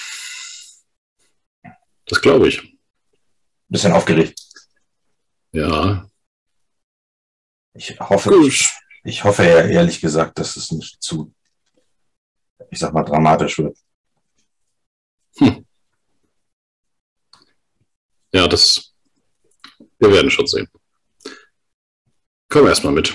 Das 2.05 2.21
glaube 2.21 2.47
ich. 2.47 2.77
bisschen 3.67 3.91
aufgeregt. 3.93 4.39
Ja, 5.51 6.09
Ich 7.73 7.99
hoffe, 7.99 8.29
gut. 8.29 8.65
ich 9.03 9.23
hoffe 9.23 9.43
ja 9.43 9.61
ehrlich 9.65 10.01
gesagt, 10.01 10.39
dass 10.39 10.55
es 10.57 10.71
nicht 10.71 11.01
zu, 11.01 11.33
ich 12.71 12.79
sag 12.79 12.93
mal, 12.93 13.03
dramatisch 13.03 13.57
wird. 13.59 13.77
Ja, 18.31 18.47
das, 18.47 18.93
wir 19.99 20.11
werden 20.11 20.29
schon 20.31 20.47
sehen. 20.47 20.67
Komm 22.49 22.67
erstmal 22.67 22.93
mit. 22.93 23.11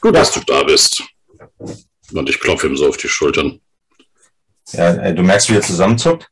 Gut, 0.00 0.14
Ja. 0.14 0.20
dass 0.20 0.32
du 0.32 0.40
da 0.40 0.62
bist. 0.64 1.02
Und 2.12 2.28
ich 2.28 2.40
klopfe 2.40 2.68
ihm 2.68 2.76
so 2.76 2.88
auf 2.88 2.96
die 2.96 3.08
Schultern. 3.08 3.60
Ja, 4.72 4.94
äh, 4.94 5.14
du 5.14 5.22
merkst, 5.22 5.50
wie 5.50 5.56
er 5.56 5.62
zusammenzuckt. 5.62 6.28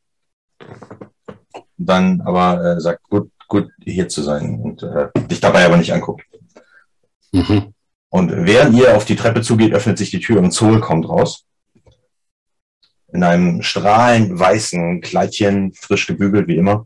Dann 1.76 2.20
aber 2.22 2.64
äh, 2.64 2.80
sagt, 2.80 3.02
gut, 3.04 3.30
gut, 3.48 3.70
hier 3.82 4.08
zu 4.08 4.22
sein 4.22 4.60
und 4.60 4.82
äh, 4.82 5.08
dich 5.28 5.40
dabei 5.40 5.64
aber 5.64 5.76
nicht 5.76 5.92
anguckt. 5.92 6.24
Mhm. 7.32 7.74
Und 8.08 8.46
während 8.46 8.74
ihr 8.74 8.96
auf 8.96 9.04
die 9.04 9.16
Treppe 9.16 9.42
zugeht, 9.42 9.74
öffnet 9.74 9.98
sich 9.98 10.10
die 10.10 10.20
Tür 10.20 10.38
und 10.38 10.52
Zoll 10.52 10.80
kommt 10.80 11.08
raus. 11.08 11.44
In 13.08 13.22
einem 13.22 13.62
strahlend 13.62 14.38
weißen 14.38 15.00
Kleidchen, 15.00 15.72
frisch 15.74 16.06
gebügelt 16.06 16.48
wie 16.48 16.56
immer. 16.56 16.84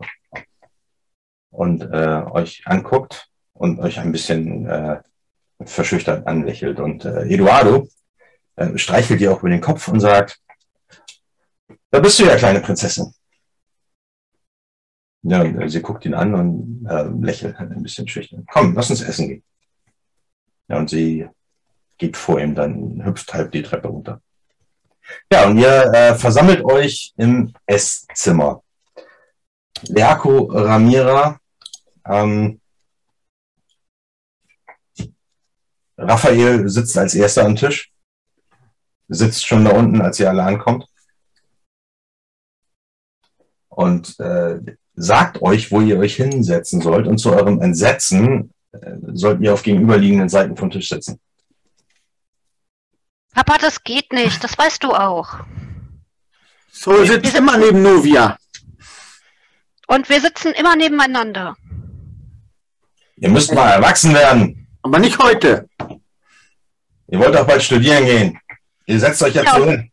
Und 1.50 1.82
äh, 1.82 2.22
euch 2.30 2.62
anguckt 2.66 3.28
und 3.52 3.80
euch 3.80 3.98
ein 3.98 4.12
bisschen 4.12 4.66
äh, 4.66 5.00
verschüchtert 5.64 6.26
anlächelt. 6.26 6.80
Und 6.80 7.04
äh, 7.04 7.22
Eduardo 7.28 7.88
äh, 8.60 8.76
streichelt 8.76 9.20
ihr 9.22 9.32
auch 9.32 9.40
über 9.40 9.48
den 9.48 9.62
Kopf 9.62 9.88
und 9.88 10.00
sagt, 10.00 10.38
da 11.90 11.98
bist 11.98 12.18
du 12.18 12.24
ja, 12.24 12.36
kleine 12.36 12.60
Prinzessin. 12.60 13.12
Ja, 15.22 15.40
und, 15.40 15.58
äh, 15.60 15.68
sie 15.68 15.80
guckt 15.80 16.04
ihn 16.04 16.14
an 16.14 16.34
und 16.34 16.86
äh, 16.88 17.08
lächelt 17.26 17.56
ein 17.56 17.82
bisschen 17.82 18.06
schüchtern. 18.06 18.44
Komm, 18.50 18.74
lass 18.74 18.90
uns 18.90 19.00
essen 19.00 19.28
gehen. 19.28 19.44
Ja, 20.68 20.76
und 20.76 20.90
sie 20.90 21.26
geht 21.96 22.16
vor 22.16 22.38
ihm, 22.38 22.54
dann 22.54 23.04
hüpft 23.04 23.32
halb 23.32 23.50
die 23.52 23.62
Treppe 23.62 23.88
runter. 23.88 24.20
Ja, 25.32 25.46
und 25.46 25.58
ihr 25.58 25.92
äh, 25.92 26.14
versammelt 26.14 26.62
euch 26.62 27.14
im 27.16 27.52
Esszimmer. 27.66 28.62
Leako 29.88 30.50
Ramira, 30.52 31.40
ähm, 32.04 32.60
Raphael 35.96 36.68
sitzt 36.68 36.96
als 36.96 37.14
erster 37.14 37.44
am 37.44 37.56
Tisch, 37.56 37.89
sitzt 39.10 39.46
schon 39.46 39.64
da 39.64 39.72
unten, 39.72 40.00
als 40.00 40.18
ihr 40.20 40.30
alle 40.30 40.44
ankommt. 40.44 40.86
Und 43.68 44.18
äh, 44.20 44.60
sagt 44.94 45.42
euch, 45.42 45.70
wo 45.70 45.80
ihr 45.80 45.98
euch 45.98 46.16
hinsetzen 46.16 46.80
sollt. 46.80 47.06
Und 47.06 47.18
zu 47.18 47.32
eurem 47.32 47.60
Entsetzen 47.60 48.52
äh, 48.72 48.96
sollt 49.12 49.40
ihr 49.40 49.52
auf 49.52 49.62
gegenüberliegenden 49.62 50.28
Seiten 50.28 50.56
vom 50.56 50.70
Tisch 50.70 50.88
sitzen. 50.88 51.20
Papa, 53.32 53.58
das 53.58 53.82
geht 53.84 54.12
nicht, 54.12 54.42
das 54.42 54.58
weißt 54.58 54.82
du 54.82 54.92
auch. 54.92 55.40
So 56.72 57.04
sitzt 57.04 57.36
immer 57.36 57.56
neben 57.56 57.82
Novia. 57.82 58.36
Und 59.86 60.08
wir 60.08 60.20
sitzen 60.20 60.52
immer 60.52 60.76
nebeneinander. 60.76 61.56
Ihr 63.16 63.28
müsst 63.28 63.52
mal 63.52 63.70
erwachsen 63.70 64.14
werden. 64.14 64.68
Aber 64.82 64.98
nicht 64.98 65.18
heute. 65.18 65.68
Ihr 67.08 67.18
wollt 67.18 67.34
doch 67.34 67.46
bald 67.46 67.62
studieren 67.62 68.04
gehen. 68.04 68.40
Ihr 68.86 68.98
setzt 69.00 69.22
euch 69.22 69.34
jetzt 69.34 69.46
Ja. 69.46 69.56
so 69.56 69.66
hin. 69.66 69.90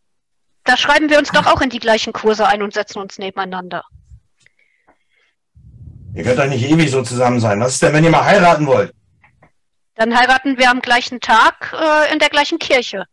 Da 0.63 0.75
schreiben 0.77 1.09
wir 1.09 1.17
uns 1.19 1.29
doch 1.29 1.45
auch 1.45 1.61
in 1.61 1.69
die 1.69 1.79
gleichen 1.79 2.11
Kurse 2.13 2.47
ein 2.47 2.61
und 2.61 2.73
setzen 2.73 2.99
uns 2.99 3.17
nebeneinander. 3.17 3.83
Ihr 6.13 6.23
könnt 6.23 6.39
doch 6.39 6.47
nicht 6.47 6.63
ewig 6.69 6.89
so 6.91 7.03
zusammen 7.03 7.39
sein. 7.39 7.59
Was 7.61 7.73
ist 7.73 7.83
denn, 7.83 7.93
wenn 7.93 8.03
ihr 8.03 8.09
mal 8.09 8.25
heiraten 8.25 8.65
wollt? 8.65 8.93
Dann 9.95 10.15
heiraten 10.17 10.57
wir 10.57 10.69
am 10.69 10.81
gleichen 10.81 11.19
Tag 11.21 11.73
äh, 11.73 12.11
in 12.11 12.19
der 12.19 12.29
gleichen 12.29 12.59
Kirche. 12.59 13.05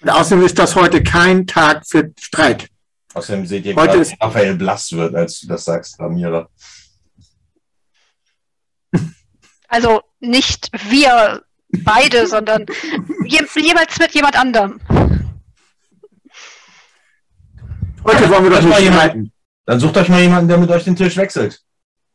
Und 0.00 0.10
außerdem 0.10 0.44
ist 0.44 0.58
das 0.58 0.74
heute 0.76 1.02
kein 1.02 1.46
Tag 1.46 1.84
für 1.86 2.12
Streit. 2.20 2.68
Außerdem 3.14 3.46
seht 3.46 3.64
ihr 3.64 3.74
Heute 3.74 3.88
gerade, 3.88 4.00
ist- 4.02 4.12
wie 4.12 4.16
Raphael 4.20 4.54
blass 4.54 4.92
wird, 4.92 5.14
als 5.14 5.40
du 5.40 5.48
das 5.48 5.64
sagst, 5.64 5.98
Ramira. 5.98 6.48
Also 9.68 10.02
nicht 10.20 10.70
wir 10.90 11.42
beide, 11.84 12.26
sondern 12.26 12.66
je, 13.24 13.40
jeweils 13.56 13.98
mit 13.98 14.12
jemand 14.14 14.38
anderem. 14.38 14.80
Heute 18.04 18.30
wollen 18.30 18.44
wir 18.44 18.50
doch 18.50 18.62
nicht 18.62 18.70
war 18.70 18.80
jemand- 18.80 19.02
streiten. 19.02 19.32
Dann 19.66 19.80
sucht 19.80 19.96
euch 19.98 20.08
mal 20.08 20.20
jemanden, 20.22 20.48
der 20.48 20.56
mit 20.56 20.70
euch 20.70 20.84
den 20.84 20.96
Tisch 20.96 21.16
wechselt. 21.18 21.62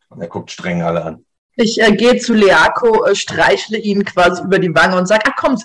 Und 0.10 0.22
er 0.22 0.28
guckt 0.28 0.50
streng 0.50 0.82
alle 0.82 1.04
an. 1.04 1.26
Ich 1.56 1.80
äh, 1.80 1.92
gehe 1.96 2.18
zu 2.18 2.34
Leako, 2.34 3.06
äh, 3.06 3.16
streichle 3.16 3.78
ihn 3.78 4.04
quasi 4.04 4.42
über 4.42 4.58
die 4.58 4.74
Wange 4.74 4.98
und 4.98 5.06
sage, 5.06 5.22
ach 5.28 5.36
komm, 5.38 5.56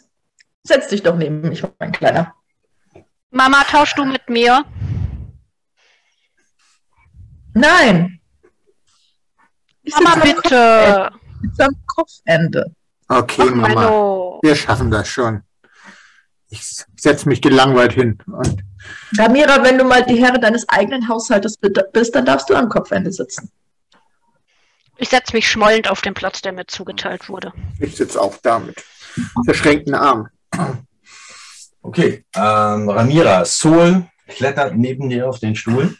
setz 0.65 0.89
dich 0.89 1.03
doch 1.03 1.17
neben 1.17 1.41
mich, 1.41 1.63
mein 1.79 1.93
Kleiner. 1.93 2.35
Mama, 3.31 3.65
tausch 3.65 3.95
du 3.95 4.05
mit 4.05 4.29
mir? 4.29 4.65
Nein. 7.55 8.21
Ich 9.83 9.95
Mama, 9.95 10.17
bitte. 10.23 11.11
am 11.59 11.75
Kopfende. 11.87 12.75
Okay, 13.09 13.43
Ach, 13.47 13.55
Mama. 13.55 13.69
Menno. 13.69 14.41
Wir 14.43 14.55
schaffen 14.55 14.91
das 14.91 15.09
schon. 15.09 15.43
Ich 16.51 16.85
setze 16.97 17.29
mich 17.29 17.43
gelangweilt 17.43 17.93
hin. 17.93 18.19
Und 18.27 18.63
Ramira, 19.19 19.63
wenn 19.65 19.79
du 19.79 19.85
mal 19.85 20.05
die 20.05 20.23
Herre 20.23 20.41
deines 20.41 20.69
eigenen 20.69 21.09
Haushaltes 21.09 21.57
bist, 21.93 22.15
dann 22.15 22.25
darfst 22.25 22.49
du 22.49 22.55
am 22.55 22.69
Kopfende 22.69 23.13
sitzen. 23.13 23.51
Ich 24.97 25.11
setze 25.11 25.35
mich 25.35 25.49
schmollend 25.49 25.89
auf 25.89 26.01
den 26.01 26.15
Platz, 26.15 26.43
der 26.43 26.53
mir 26.53 26.67
zugeteilt 26.67 27.29
wurde. 27.29 27.53
ich 27.79 27.97
sitze 27.97 28.21
auch 28.21 28.37
da 28.43 28.59
mit 28.59 28.83
verschränkten 29.45 29.95
Armen. 29.95 30.29
Okay, 31.83 32.25
ähm, 32.35 32.89
Ramira, 32.89 33.45
Sol 33.45 34.07
klettert 34.27 34.77
neben 34.77 35.09
dir 35.09 35.29
auf 35.29 35.39
den 35.39 35.55
Stuhl 35.55 35.97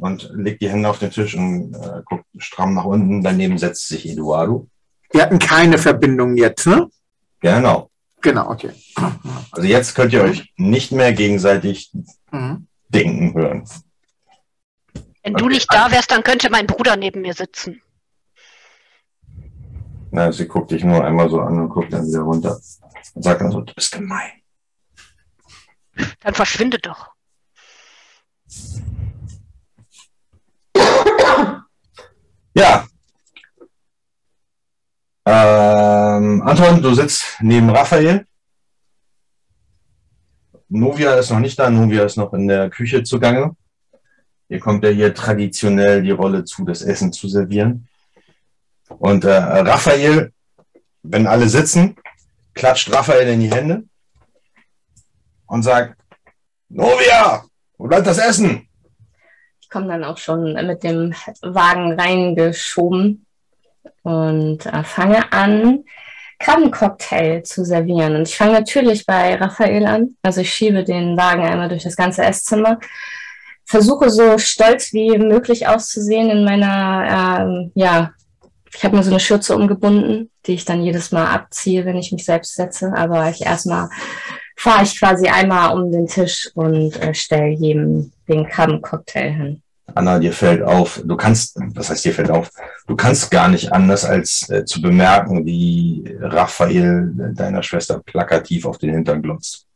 und 0.00 0.30
legt 0.34 0.62
die 0.62 0.70
Hände 0.70 0.88
auf 0.88 0.98
den 0.98 1.10
Tisch 1.10 1.34
und 1.34 1.74
äh, 1.74 2.02
guckt 2.04 2.24
stramm 2.38 2.74
nach 2.74 2.84
unten. 2.84 3.22
Daneben 3.22 3.58
setzt 3.58 3.88
sich 3.88 4.08
Eduardo. 4.08 4.68
Wir 5.12 5.22
hatten 5.22 5.38
keine 5.38 5.78
Verbindung 5.78 6.36
jetzt, 6.36 6.66
ne? 6.66 6.88
Genau. 7.40 7.90
Genau, 8.22 8.50
okay. 8.50 8.70
Also 9.52 9.68
jetzt 9.68 9.94
könnt 9.94 10.12
ihr 10.12 10.22
euch 10.22 10.52
nicht 10.56 10.90
mehr 10.92 11.12
gegenseitig 11.12 11.92
Mhm. 12.32 12.66
denken 12.88 13.34
hören. 13.34 13.68
Wenn 15.22 15.34
du 15.34 15.44
Okay. 15.44 15.54
nicht 15.54 15.72
da 15.72 15.90
wärst, 15.90 16.10
dann 16.10 16.22
könnte 16.22 16.50
mein 16.50 16.66
Bruder 16.66 16.96
neben 16.96 17.20
mir 17.22 17.34
sitzen. 17.34 17.82
Na, 20.10 20.32
sie 20.32 20.46
guckt 20.48 20.70
dich 20.70 20.82
nur 20.84 21.04
einmal 21.04 21.28
so 21.28 21.40
an 21.40 21.58
und 21.60 21.68
guckt 21.68 21.92
dann 21.92 22.06
wieder 22.06 22.20
runter 22.20 22.58
und 23.14 23.22
sagt 23.22 23.40
dann 23.40 23.50
so, 23.52 23.60
du 23.60 23.74
bist 23.74 23.92
gemein. 23.92 24.32
Dann 26.20 26.34
verschwinde 26.34 26.78
doch. 26.78 27.10
Ja. 32.54 32.86
Ähm, 35.28 36.40
Anton, 36.42 36.80
du 36.80 36.94
sitzt 36.94 37.38
neben 37.40 37.68
Raphael. 37.70 38.24
Novia 40.68 41.14
ist 41.14 41.30
noch 41.30 41.40
nicht 41.40 41.58
da, 41.58 41.68
Novia 41.68 42.04
ist 42.04 42.16
noch 42.16 42.32
in 42.32 42.46
der 42.46 42.70
Küche 42.70 43.02
zugange. 43.02 43.56
Hier 44.46 44.60
kommt 44.60 44.84
ja 44.84 44.90
hier 44.90 45.12
traditionell 45.12 46.02
die 46.02 46.12
Rolle 46.12 46.44
zu, 46.44 46.64
das 46.64 46.82
Essen 46.82 47.12
zu 47.12 47.26
servieren. 47.26 47.88
Und 48.88 49.24
äh, 49.24 49.34
Raphael, 49.34 50.32
wenn 51.02 51.26
alle 51.26 51.48
sitzen, 51.48 51.96
klatscht 52.54 52.92
Raphael 52.92 53.26
in 53.26 53.40
die 53.40 53.50
Hände 53.50 53.82
und 55.46 55.64
sagt, 55.64 56.00
Novia, 56.68 57.44
wo 57.78 57.88
bleibt 57.88 58.06
das 58.06 58.18
Essen? 58.18 58.68
Ich 59.60 59.68
komme 59.68 59.88
dann 59.88 60.04
auch 60.04 60.18
schon 60.18 60.52
mit 60.52 60.84
dem 60.84 61.12
Wagen 61.42 61.98
reingeschoben 61.98 63.25
und 64.02 64.66
äh, 64.66 64.84
fange 64.84 65.32
an, 65.32 65.84
Krabbencocktail 66.38 67.42
zu 67.42 67.64
servieren. 67.64 68.16
Und 68.16 68.28
ich 68.28 68.36
fange 68.36 68.52
natürlich 68.52 69.06
bei 69.06 69.36
Raphael 69.36 69.86
an. 69.86 70.16
Also 70.22 70.42
ich 70.42 70.52
schiebe 70.52 70.84
den 70.84 71.16
Wagen 71.16 71.42
einmal 71.42 71.68
durch 71.68 71.84
das 71.84 71.96
ganze 71.96 72.22
Esszimmer. 72.22 72.78
Versuche 73.64 74.10
so 74.10 74.38
stolz 74.38 74.92
wie 74.92 75.18
möglich 75.18 75.66
auszusehen 75.66 76.30
in 76.30 76.44
meiner, 76.44 77.40
ähm, 77.40 77.72
ja, 77.74 78.12
ich 78.72 78.84
habe 78.84 78.96
mir 78.96 79.02
so 79.02 79.10
eine 79.10 79.20
Schürze 79.20 79.56
umgebunden, 79.56 80.30
die 80.44 80.54
ich 80.54 80.64
dann 80.64 80.82
jedes 80.82 81.10
Mal 81.10 81.26
abziehe, 81.26 81.84
wenn 81.86 81.96
ich 81.96 82.12
mich 82.12 82.24
selbst 82.24 82.54
setze. 82.54 82.92
Aber 82.94 83.30
ich 83.30 83.44
erstmal 83.44 83.88
fahre 84.56 84.84
ich 84.84 84.98
quasi 84.98 85.28
einmal 85.28 85.74
um 85.76 85.90
den 85.90 86.06
Tisch 86.06 86.50
und 86.54 87.00
äh, 87.00 87.14
stelle 87.14 87.48
jedem 87.48 88.12
den 88.28 88.46
Krabbencocktail 88.46 89.32
hin. 89.32 89.62
Anna, 89.94 90.18
dir 90.18 90.32
fällt 90.32 90.62
auf, 90.62 91.00
du 91.04 91.16
kannst, 91.16 91.56
was 91.74 91.90
heißt 91.90 92.04
dir 92.04 92.12
fällt 92.12 92.30
auf, 92.30 92.50
du 92.86 92.96
kannst 92.96 93.30
gar 93.30 93.48
nicht 93.48 93.72
anders 93.72 94.04
als 94.04 94.48
äh, 94.50 94.64
zu 94.64 94.82
bemerken, 94.82 95.46
wie 95.46 96.16
Raphael 96.20 97.14
äh, 97.18 97.34
deiner 97.34 97.62
Schwester 97.62 98.00
plakativ 98.00 98.66
auf 98.66 98.78
den 98.78 98.90
Hintern 98.90 99.22
glotzt. 99.22 99.66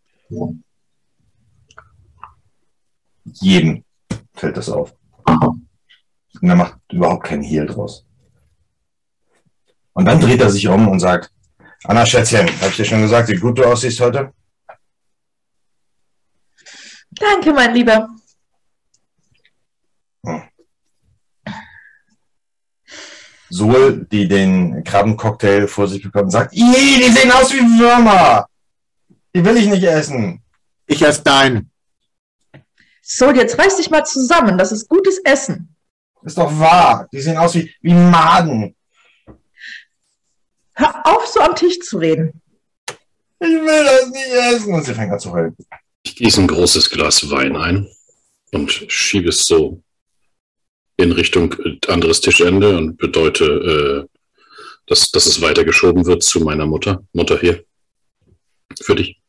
Jedem 3.24 3.84
fällt 4.34 4.56
das 4.56 4.68
auf. 4.68 4.94
Und 5.24 6.48
er 6.48 6.56
macht 6.56 6.78
überhaupt 6.92 7.24
keinen 7.24 7.42
Hehl 7.42 7.66
draus. 7.66 8.04
Und 9.92 10.04
dann 10.04 10.20
dreht 10.20 10.40
er 10.40 10.50
sich 10.50 10.66
um 10.68 10.88
und 10.88 11.00
sagt, 11.00 11.30
Anna 11.84 12.04
Schätzchen, 12.04 12.46
hab 12.60 12.70
ich 12.70 12.76
dir 12.76 12.84
schon 12.84 13.02
gesagt, 13.02 13.28
wie 13.28 13.36
gut 13.36 13.58
du 13.58 13.64
aussiehst 13.64 14.00
heute? 14.00 14.32
Danke, 17.10 17.52
mein 17.52 17.74
Lieber. 17.74 18.08
Sol, 23.50 24.06
die 24.10 24.28
den 24.28 24.84
Krabbencocktail 24.84 25.66
vor 25.66 25.88
sich 25.88 26.02
bekommt, 26.02 26.32
sagt, 26.32 26.54
Ih, 26.54 27.02
die 27.02 27.10
sehen 27.10 27.32
aus 27.32 27.52
wie 27.52 27.60
Würmer. 27.78 28.46
Die 29.34 29.44
will 29.44 29.56
ich 29.56 29.66
nicht 29.66 29.82
essen. 29.82 30.42
Ich 30.86 31.02
erst 31.02 31.26
dein. 31.26 31.70
So, 33.02 33.30
jetzt 33.32 33.58
reiß 33.58 33.76
dich 33.76 33.90
mal 33.90 34.04
zusammen. 34.04 34.56
Das 34.56 34.72
ist 34.72 34.88
gutes 34.88 35.18
Essen. 35.24 35.74
Ist 36.22 36.38
doch 36.38 36.58
wahr. 36.58 37.08
Die 37.12 37.20
sehen 37.20 37.36
aus 37.36 37.54
wie, 37.54 37.72
wie 37.82 37.94
Maden. 37.94 38.74
Hör 40.74 41.06
auf, 41.06 41.26
so 41.26 41.40
am 41.40 41.56
Tisch 41.56 41.80
zu 41.80 41.98
reden. 41.98 42.40
Ich 43.40 43.48
will 43.48 43.84
das 43.84 44.10
nicht 44.10 44.30
essen. 44.30 44.74
Und 44.74 44.84
sie 44.84 44.94
fängt 44.94 45.12
an 45.12 45.18
zu 45.18 45.32
heulen. 45.32 45.56
Ich 46.02 46.16
gieße 46.16 46.40
ein 46.40 46.46
großes 46.46 46.88
Glas 46.90 47.30
Wein 47.30 47.56
ein 47.56 47.88
und 48.52 48.70
schiebe 48.70 49.30
es 49.30 49.44
so 49.44 49.82
in 51.00 51.12
Richtung 51.12 51.54
äh, 51.64 51.78
anderes 51.88 52.20
Tischende 52.20 52.76
und 52.76 52.96
bedeute, 52.98 53.44
äh, 53.44 54.18
dass, 54.86 55.10
dass 55.10 55.26
es 55.26 55.40
weitergeschoben 55.40 56.06
wird 56.06 56.22
zu 56.22 56.40
meiner 56.40 56.66
Mutter. 56.66 57.02
Mutter 57.12 57.38
hier. 57.38 57.62
Für 58.82 58.94
dich. 58.94 59.20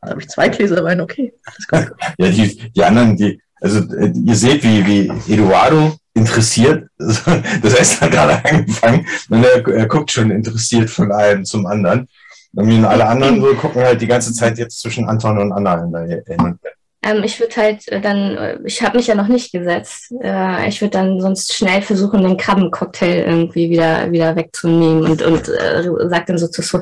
Da 0.00 0.10
habe 0.10 0.20
ich 0.20 0.28
zwei 0.28 0.48
Gläser 0.48 0.82
Wein, 0.82 1.00
okay. 1.00 1.32
Alles 1.44 1.68
gut. 1.68 1.96
Ja, 2.18 2.28
die, 2.28 2.70
die 2.70 2.84
anderen, 2.84 3.16
die, 3.16 3.40
also 3.60 3.78
äh, 3.94 4.12
ihr 4.12 4.34
seht, 4.34 4.62
wie, 4.64 4.84
wie 4.86 5.32
Eduardo 5.32 5.96
interessiert, 6.14 6.88
das 6.98 7.74
Essen 7.74 8.00
hat 8.00 8.12
gerade 8.12 8.44
angefangen 8.44 9.06
und 9.30 9.44
er, 9.44 9.66
er 9.66 9.86
guckt 9.86 10.10
schon 10.10 10.30
interessiert 10.30 10.90
von 10.90 11.12
einem 11.12 11.44
zum 11.44 11.66
anderen. 11.66 12.08
Und 12.54 12.84
alle 12.84 13.06
anderen 13.06 13.40
so 13.40 13.54
gucken 13.54 13.82
halt 13.82 14.00
die 14.00 14.06
ganze 14.06 14.34
Zeit 14.34 14.58
jetzt 14.58 14.80
zwischen 14.80 15.08
Anton 15.08 15.38
und 15.38 15.52
Anna 15.52 15.80
hin 15.80 16.40
und 16.40 16.58
her. 16.62 16.72
Ähm, 17.04 17.24
ich 17.24 17.40
würde 17.40 17.56
halt 17.56 17.88
äh, 17.88 18.00
dann, 18.00 18.36
äh, 18.36 18.58
ich 18.64 18.80
habe 18.82 18.96
mich 18.96 19.08
ja 19.08 19.14
noch 19.14 19.26
nicht 19.28 19.50
gesetzt. 19.52 20.12
Äh, 20.22 20.68
ich 20.68 20.80
würde 20.80 20.90
dann 20.98 21.20
sonst 21.20 21.52
schnell 21.54 21.82
versuchen, 21.82 22.22
den 22.22 22.36
Krabbencocktail 22.36 23.24
irgendwie 23.26 23.70
wieder, 23.70 24.10
wieder 24.12 24.36
wegzunehmen 24.36 25.04
und, 25.10 25.22
und 25.22 25.48
äh, 25.48 25.82
sag 26.08 26.26
dann 26.26 26.38
so 26.38 26.46
zu 26.48 26.62
so, 26.62 26.80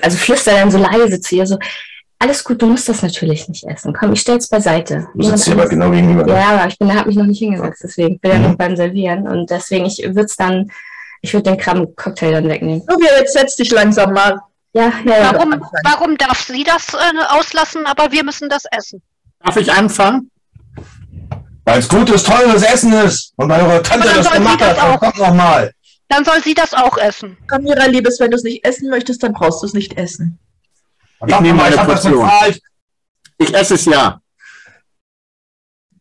also 0.00 0.16
flüster 0.16 0.52
dann 0.52 0.70
so 0.70 0.78
leise 0.78 1.20
zu 1.20 1.36
ihr 1.36 1.46
so, 1.46 1.58
alles 2.18 2.42
gut, 2.42 2.60
du 2.62 2.66
musst 2.66 2.88
das 2.88 3.02
natürlich 3.02 3.48
nicht 3.48 3.64
essen. 3.64 3.92
Komm, 3.92 4.12
ich 4.12 4.20
stell's 4.22 4.48
beiseite. 4.48 5.06
Du 5.14 5.22
sitzt 5.24 5.44
hier 5.44 5.54
aber 5.54 5.68
genau 5.68 5.90
gegenüber. 5.90 6.24
ne? 6.24 6.32
Ja, 6.32 6.48
aber 6.58 6.66
ich 6.68 6.78
bin, 6.78 6.92
habe 6.92 7.06
mich 7.08 7.16
noch 7.16 7.26
nicht 7.26 7.38
hingesetzt, 7.38 7.82
desegen 7.84 8.18
bin 8.18 8.30
ja 8.32 8.38
Mhm. 8.38 8.44
noch 8.44 8.54
beim 8.56 8.74
Servieren 8.76 9.28
und 9.28 9.50
deswegen 9.50 9.84
ich 9.86 9.98
würde 10.02 10.22
es 10.22 10.36
dann 10.36 10.70
Ich 11.20 11.32
würde 11.34 11.50
den 11.50 11.58
Krabbencocktail 11.58 12.32
dann 12.32 12.48
wegnehmen. 12.48 12.82
Okay, 12.88 13.08
jetzt 13.20 13.32
setz 13.34 13.56
dich 13.56 13.70
langsam 13.70 14.12
mal. 14.14 14.40
Ja, 14.72 14.92
ja, 15.04 15.16
ja. 15.18 15.32
Warum, 15.34 15.60
warum 15.84 16.16
darf 16.16 16.40
sie 16.46 16.62
das 16.64 16.94
äh, 16.94 17.36
auslassen, 17.38 17.86
aber 17.86 18.12
wir 18.12 18.24
müssen 18.24 18.48
das 18.48 18.64
essen? 18.70 19.02
Darf 19.40 19.56
ich 19.56 19.72
anfangen? 19.72 20.30
Weil 21.64 21.80
es 21.80 21.88
gutes, 21.88 22.22
teures 22.22 22.62
Essen 22.62 22.92
ist. 22.92 23.32
Und 23.36 23.48
weil 23.48 23.60
eure 23.60 23.82
Tante 23.82 24.06
das 24.06 24.14
soll 24.14 24.24
sie 24.24 24.38
gemacht 24.38 24.60
das 24.60 24.80
hat, 24.80 25.00
kommt 25.00 25.18
noch 25.18 25.34
mal. 25.34 25.72
Dann 26.08 26.24
soll 26.24 26.42
sie 26.42 26.54
das 26.54 26.72
auch 26.72 26.96
essen. 26.96 27.36
Ramira, 27.50 27.84
Liebes, 27.86 28.18
wenn 28.20 28.30
du 28.30 28.36
es 28.36 28.42
nicht 28.42 28.64
essen 28.64 28.88
möchtest, 28.88 29.22
dann 29.22 29.34
brauchst 29.34 29.62
du 29.62 29.66
es 29.66 29.74
nicht 29.74 29.98
essen. 29.98 30.38
Nehme 31.20 31.48
nochmal, 31.48 31.66
eine 31.66 31.74
ich 31.74 31.80
hab 31.80 31.88
das 31.88 32.02
Portion. 32.02 32.30
Ich 33.38 33.54
esse 33.54 33.74
es 33.74 33.84
ja. 33.84 34.20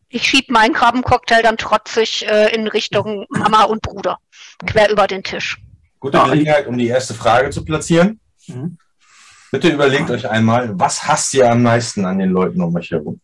Ich 0.10 0.24
schieb 0.24 0.50
meinen 0.50 0.74
Krabbencocktail 0.74 1.44
dann 1.44 1.58
trotzig 1.58 2.26
äh, 2.26 2.56
in 2.56 2.68
Richtung 2.68 3.26
Mama 3.30 3.64
und 3.64 3.82
Bruder. 3.82 4.20
Quer 4.66 4.90
über 4.90 5.06
den 5.06 5.24
Tisch. 5.24 5.58
Gute 6.00 6.18
Gelegenheit, 6.20 6.68
um 6.68 6.78
die 6.78 6.88
erste 6.88 7.14
Frage 7.14 7.50
zu 7.50 7.66
platzieren. 7.66 8.22
Mhm. 8.48 8.78
Bitte 9.52 9.70
überlegt 9.70 10.10
euch 10.10 10.30
einmal, 10.30 10.80
was 10.80 11.08
hasst 11.08 11.34
ihr 11.34 11.50
am 11.52 11.64
meisten 11.64 12.06
an 12.06 12.20
den 12.20 12.30
Leuten 12.30 12.62
um 12.62 12.76
euch 12.76 12.92
herum? 12.92 13.20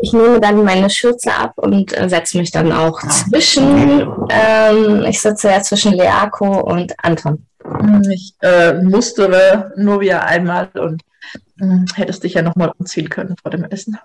Ich 0.00 0.12
nehme 0.12 0.40
dann 0.40 0.62
meine 0.62 0.90
Schürze 0.90 1.34
ab 1.34 1.54
und 1.56 1.96
äh, 1.96 2.08
setze 2.08 2.38
mich 2.38 2.52
dann 2.52 2.70
auch 2.70 3.00
zwischen, 3.08 4.28
ähm, 4.30 5.04
ich 5.04 5.20
sitze 5.20 5.48
ja 5.48 5.60
zwischen 5.60 5.92
Leako 5.92 6.60
und 6.60 6.94
Anton. 7.02 7.46
Ich 8.10 8.34
äh, 8.40 8.74
mustere 8.74 9.72
Novia 9.76 10.20
einmal 10.20 10.68
und 10.74 11.02
hm, 11.58 11.86
hättest 11.94 12.22
dich 12.22 12.34
ja 12.34 12.42
nochmal 12.42 12.72
umziehen 12.78 13.08
können 13.08 13.34
vor 13.42 13.50
dem 13.50 13.64
Essen. 13.64 13.98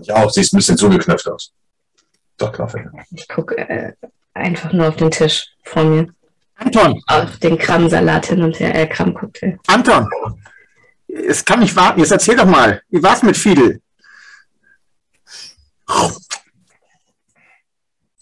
Ich 0.00 0.12
auch, 0.12 0.30
siehst 0.30 0.52
ein 0.52 0.58
bisschen 0.58 0.76
zugeknöpft 0.76 1.28
aus. 1.28 1.52
Doch, 2.36 2.52
klar. 2.52 2.72
Ich 3.10 3.26
gucke 3.28 3.58
äh, 3.58 3.92
einfach 4.34 4.72
nur 4.72 4.88
auf 4.88 4.96
den 4.96 5.10
Tisch 5.10 5.48
vor 5.64 5.82
mir. 5.84 6.14
Anton, 6.58 7.00
Auf 7.06 7.38
den 7.38 7.56
Krabbensalat 7.56 8.26
hin 8.26 8.42
und 8.42 8.58
her, 8.58 8.74
äh, 8.74 8.86
Krabbencocktail. 8.88 9.58
Anton. 9.68 10.08
Es 11.06 11.44
kann 11.44 11.60
nicht 11.60 11.74
warten. 11.76 12.00
Jetzt 12.00 12.10
erzähl 12.10 12.36
doch 12.36 12.46
mal. 12.46 12.82
Wie 12.90 13.02
war's 13.02 13.22
mit 13.22 13.36
Fidel? 13.36 13.80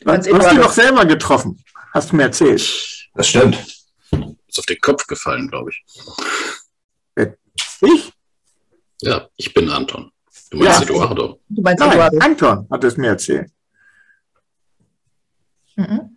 Du 0.01 0.12
hast 0.12 0.27
ihn 0.29 0.61
doch 0.61 0.72
selber 0.72 1.05
getroffen. 1.05 1.62
Hast 1.92 2.12
du 2.12 2.16
mir 2.16 2.25
erzählt. 2.25 2.62
Das 3.14 3.27
stimmt. 3.29 3.57
Ist 4.46 4.59
auf 4.59 4.66
den 4.66 4.79
Kopf 4.81 5.07
gefallen, 5.07 5.49
glaube 5.49 5.70
ich. 5.70 5.85
Ich? 7.81 8.12
Ja, 9.01 9.29
ich 9.37 9.53
bin 9.53 9.68
Anton. 9.70 10.12
Du 10.51 10.59
meinst 10.59 10.81
Ja. 10.81 10.83
Eduardo. 10.85 11.40
Du 11.49 11.62
meinst 11.62 11.81
Nein, 11.81 11.92
Eduardo? 11.92 12.18
Anton 12.18 12.68
hat 12.70 12.85
es 12.85 12.96
mir 12.96 13.09
erzählt. 13.09 13.51
Mhm. 15.77 16.15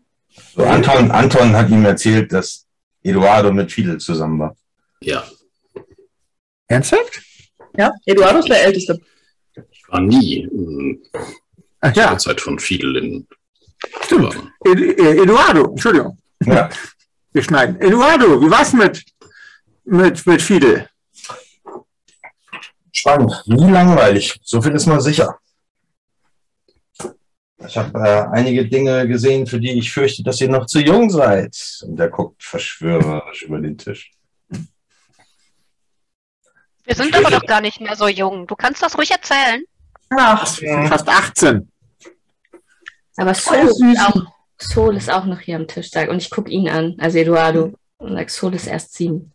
So, 0.56 0.63
Anton, 0.63 1.12
Anton 1.12 1.56
hat 1.56 1.69
ihm 1.69 1.86
erzählt, 1.86 2.32
dass 2.32 2.65
Eduardo 3.04 3.52
mit 3.52 3.71
Fidel 3.71 3.97
zusammen 3.97 4.39
war. 4.39 4.56
Ja, 5.02 5.23
Ernsthaft? 6.69 7.21
Ja, 7.78 7.91
Eduardo 8.06 8.39
ist 8.39 8.49
der 8.49 8.63
Älteste. 8.63 8.99
ich 9.71 9.84
war 9.89 10.02
nie 10.02 10.41
in 10.43 11.02
Ach 11.82 11.91
der 11.91 12.04
ja, 12.04 12.17
Zeit 12.17 12.39
von 12.39 12.60
Fidel 12.60 12.95
in 12.97 13.28
stimmt. 14.04 14.36
Äh, 14.65 15.21
Eduardo, 15.23 15.71
Entschuldigung. 15.71 16.17
Ja. 16.45 16.69
Wir 17.32 17.43
schneiden. 17.43 17.82
Eduardo, 17.82 18.41
wie 18.41 18.52
war's 18.52 18.73
mit, 18.73 19.04
mit, 19.86 20.25
mit 20.25 20.41
Fidel? 20.41 20.88
Spannend. 22.91 23.32
Nie 23.45 23.71
langweilig. 23.71 24.39
So 24.43 24.62
viel 24.62 24.73
ist 24.73 24.86
mal 24.86 25.02
sicher. 25.02 25.39
Ich 27.67 27.78
habe 27.78 28.00
äh, 28.00 28.26
einige 28.32 28.67
Dinge 28.67 29.08
gesehen, 29.08 29.45
für 29.45 29.60
die 29.60 29.78
ich 29.78 29.91
fürchte, 29.91 30.24
dass 30.24 30.39
ihr 30.39 30.50
noch 30.50 30.65
zu 30.65 30.80
jung 30.80 31.10
seid. 31.10 31.58
Und 31.84 32.00
er 32.00 32.10
guckt 32.10 32.41
verschwörerisch 32.41 33.43
über 33.43 33.60
den 33.60 33.78
Tisch. 33.78 34.12
Wir 36.86 36.95
sind 36.95 37.15
aber 37.15 37.30
doch 37.30 37.45
gar 37.45 37.62
nicht 37.62 37.82
mehr 37.82 37.95
so 37.95 38.08
jung. 38.08 38.48
Du 38.48 38.56
kannst 38.56 38.82
das 38.82 38.98
ruhig 38.98 39.12
erzählen. 39.12 39.63
Ach, 40.10 40.48
Fast 40.88 41.08
18. 41.08 41.72
Aber 43.17 43.34
Sol 43.34 43.58
ist, 43.58 44.00
auch, 44.00 44.26
Sol 44.58 44.95
ist 44.95 45.12
auch 45.12 45.26
noch 45.26 45.39
hier 45.39 45.58
am 45.58 45.67
Tisch, 45.67 45.91
sag. 45.91 46.10
Und 46.10 46.17
ich 46.17 46.30
gucke 46.30 46.50
ihn 46.50 46.69
an, 46.69 46.95
also 46.98 47.19
Eduardo. 47.19 47.74
Und 47.98 48.13
sag, 48.13 48.30
Sol 48.30 48.56
ist 48.56 48.67
erst 48.67 48.93
sieben. 48.93 49.34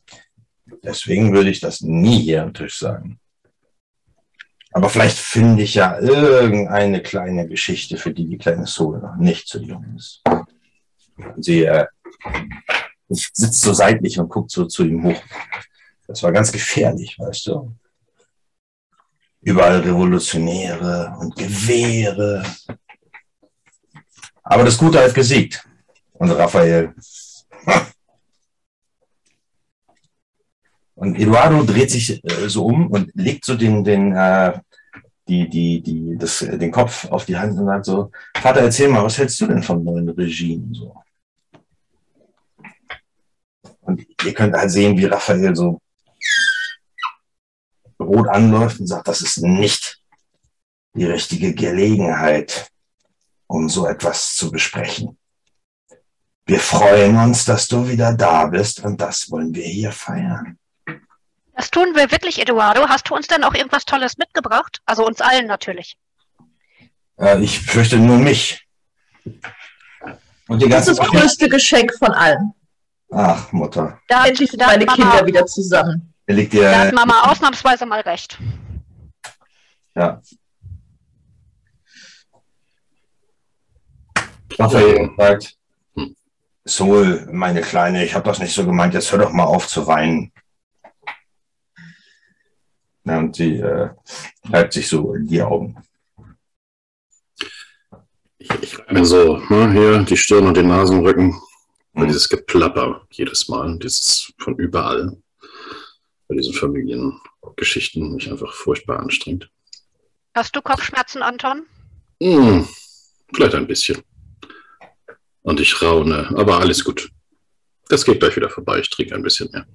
Deswegen 0.83 1.33
würde 1.33 1.51
ich 1.51 1.61
das 1.61 1.83
nie 1.83 2.23
hier 2.23 2.43
am 2.43 2.55
Tisch 2.55 2.79
sagen. 2.79 3.21
Aber 4.75 4.89
vielleicht 4.89 5.19
finde 5.19 5.63
ich 5.63 5.75
ja 5.75 6.01
irgendeine 6.01 7.01
kleine 7.01 7.47
Geschichte, 7.47 7.97
für 7.97 8.13
die 8.13 8.27
die 8.27 8.39
kleine 8.39 8.67
Sohle 8.67 8.99
noch 8.99 9.15
nicht 9.15 9.49
so 9.49 9.61
jung 9.61 9.85
ist. 9.97 10.21
Sie 11.37 11.63
äh, 11.63 11.87
sitzt 13.09 13.61
so 13.61 13.73
seitlich 13.73 14.19
und 14.19 14.29
guckt 14.29 14.51
so 14.51 14.65
zu 14.65 14.85
ihm 14.85 15.05
hoch. 15.05 15.23
Das 16.09 16.25
war 16.25 16.33
ganz 16.33 16.51
gefährlich, 16.51 17.17
weißt 17.21 17.47
du. 17.47 17.77
Überall 19.43 19.79
Revolutionäre 19.79 21.15
und 21.21 21.37
Gewehre. 21.37 22.43
Aber 24.43 24.65
das 24.65 24.77
Gute 24.77 24.99
hat 24.99 25.15
gesiegt. 25.15 25.65
Und 26.15 26.33
Raphael. 26.33 26.93
Und 30.95 31.17
Eduardo 31.17 31.65
dreht 31.65 31.91
sich 31.91 32.25
äh, 32.25 32.49
so 32.49 32.67
um 32.67 32.89
und 32.89 33.11
legt 33.15 33.45
so 33.45 33.57
den, 33.57 33.83
den, 33.83 34.13
äh, 34.13 34.59
die, 35.27 35.49
die, 35.49 35.83
die, 35.83 36.17
das, 36.17 36.43
äh, 36.43 36.57
den 36.57 36.71
Kopf 36.71 37.07
auf 37.07 37.25
die 37.25 37.37
Hand 37.37 37.59
und 37.59 37.67
sagt 37.67 37.85
so, 37.87 38.13
Vater, 38.37 38.61
erzähl 38.61 38.89
mal, 38.89 39.05
was 39.05 39.19
hältst 39.19 39.41
du 39.41 39.47
denn 39.47 39.63
vom 39.63 39.83
neuen 39.83 40.09
Regime? 40.11 40.73
So. 40.73 40.95
Und 43.81 44.07
ihr 44.25 44.35
könnt 44.35 44.55
halt 44.55 44.71
sehen, 44.71 44.97
wie 44.97 45.07
Raphael 45.07 45.55
so 45.55 45.81
rot 48.01 48.29
anläuft 48.29 48.81
und 48.81 48.87
sagt, 48.87 49.09
das 49.09 49.21
ist 49.21 49.39
nicht 49.39 50.01
die 50.95 51.07
richtige 51.07 51.55
Gelegenheit, 51.55 52.71
um 53.47 53.69
so 53.69 53.87
etwas 53.87 54.37
zu 54.37 54.51
besprechen. 54.51 55.19
Wir 56.47 56.61
freuen 56.61 57.17
uns, 57.17 57.45
dass 57.45 57.67
du 57.67 57.89
wieder 57.89 58.15
da 58.15 58.47
bist 58.47 58.85
und 58.85 59.01
das 59.01 59.31
wollen 59.31 59.55
wir 59.55 59.65
hier 59.65 59.93
feiern. 59.93 60.59
Das 61.57 61.71
tun 61.71 61.95
wir 61.95 62.11
wirklich, 62.11 62.41
Eduardo. 62.41 62.89
Hast 62.89 63.09
du 63.09 63.15
uns 63.15 63.27
denn 63.29 63.45
auch 63.45 63.55
irgendwas 63.55 63.85
Tolles 63.85 64.19
mitgebracht? 64.19 64.81
Also 64.87 65.07
uns 65.07 65.21
allen 65.21 65.47
natürlich. 65.47 65.97
Äh, 67.19 67.41
ich 67.43 67.61
fürchte 67.61 67.97
nur 67.99 68.19
mich. 68.19 68.67
Und 70.49 70.61
die 70.61 70.69
das 70.69 70.89
ist 70.89 70.99
das 70.99 71.09
größte 71.09 71.49
Geschenk 71.49 71.95
von 71.95 72.11
allen. 72.13 72.53
Ach, 73.11 73.51
Mutter. 73.53 74.01
Da, 74.09 74.27
Endlich 74.27 74.51
sind 74.51 74.61
da 74.61 74.67
meine 74.67 74.85
Mama, 74.85 75.11
Kinder 75.11 75.27
wieder 75.27 75.47
zusammen. 75.47 76.13
Er 76.27 76.35
liegt 76.35 76.55
Da 76.55 76.79
hat 76.79 76.91
dir. 76.91 76.95
Mama 76.95 77.31
ausnahmsweise 77.31 77.87
mal 77.87 78.01
recht. 78.01 78.39
Ja. 79.95 80.21
Raphael 84.59 85.11
sagt. 85.17 85.57
Sol, 86.67 87.29
meine 87.31 87.61
Kleine, 87.61 88.05
ich 88.05 88.15
habe 88.15 88.27
das 88.27 88.39
nicht 88.39 88.55
so 88.55 88.65
gemeint, 88.65 88.95
jetzt 88.95 89.13
hör 89.13 89.19
doch 89.19 89.33
mal 89.33 89.45
auf 89.45 89.69
zu 89.69 89.87
weinen. 89.87 90.33
Ja, 93.05 93.19
und 93.19 93.37
sie 93.37 93.59
äh, 93.59 93.91
reibt 94.45 94.73
sich 94.73 94.89
so 94.89 95.15
in 95.15 95.27
die 95.27 95.43
Augen. 95.43 95.77
Ich, 98.39 98.51
ich 98.63 98.79
reibe 98.79 98.95
mir 98.95 99.05
so 99.05 99.39
ne, 99.49 99.73
hier 99.73 100.03
die 100.03 100.17
Stirn 100.17 100.47
und 100.47 100.57
den 100.57 100.69
Nasenrücken. 100.69 101.41
Und 101.93 102.09
dieses 102.09 102.29
Geplapper 102.29 103.07
jedes 103.11 103.49
Mal, 103.49 103.79
dieses 103.79 104.33
von 104.39 104.57
überall. 104.57 105.17
Bei 106.27 106.35
diesen 106.35 106.55
Familiengeschichten 106.55 108.15
mich 108.15 108.31
einfach 108.31 108.53
furchtbar 108.53 109.01
anstrengt. 109.01 109.51
Hast 110.35 110.57
du 110.57 110.63
Kopfschmerzen, 110.63 111.23
Anton? 111.23 111.67
Hm, 112.21 112.67
vielleicht 113.33 113.55
ein 113.55 113.67
bisschen. 113.67 114.03
Und 115.43 115.61
ich 115.61 115.81
raune, 115.83 116.33
aber 116.37 116.59
alles 116.59 116.83
gut. 116.83 117.11
Das 117.89 118.05
geht 118.05 118.21
gleich 118.21 118.37
wieder 118.37 118.51
vorbei. 118.51 118.81
Ich 118.81 118.91
trinke 118.91 119.15
ein 119.15 119.23
bisschen 119.23 119.51
mehr. 119.53 119.67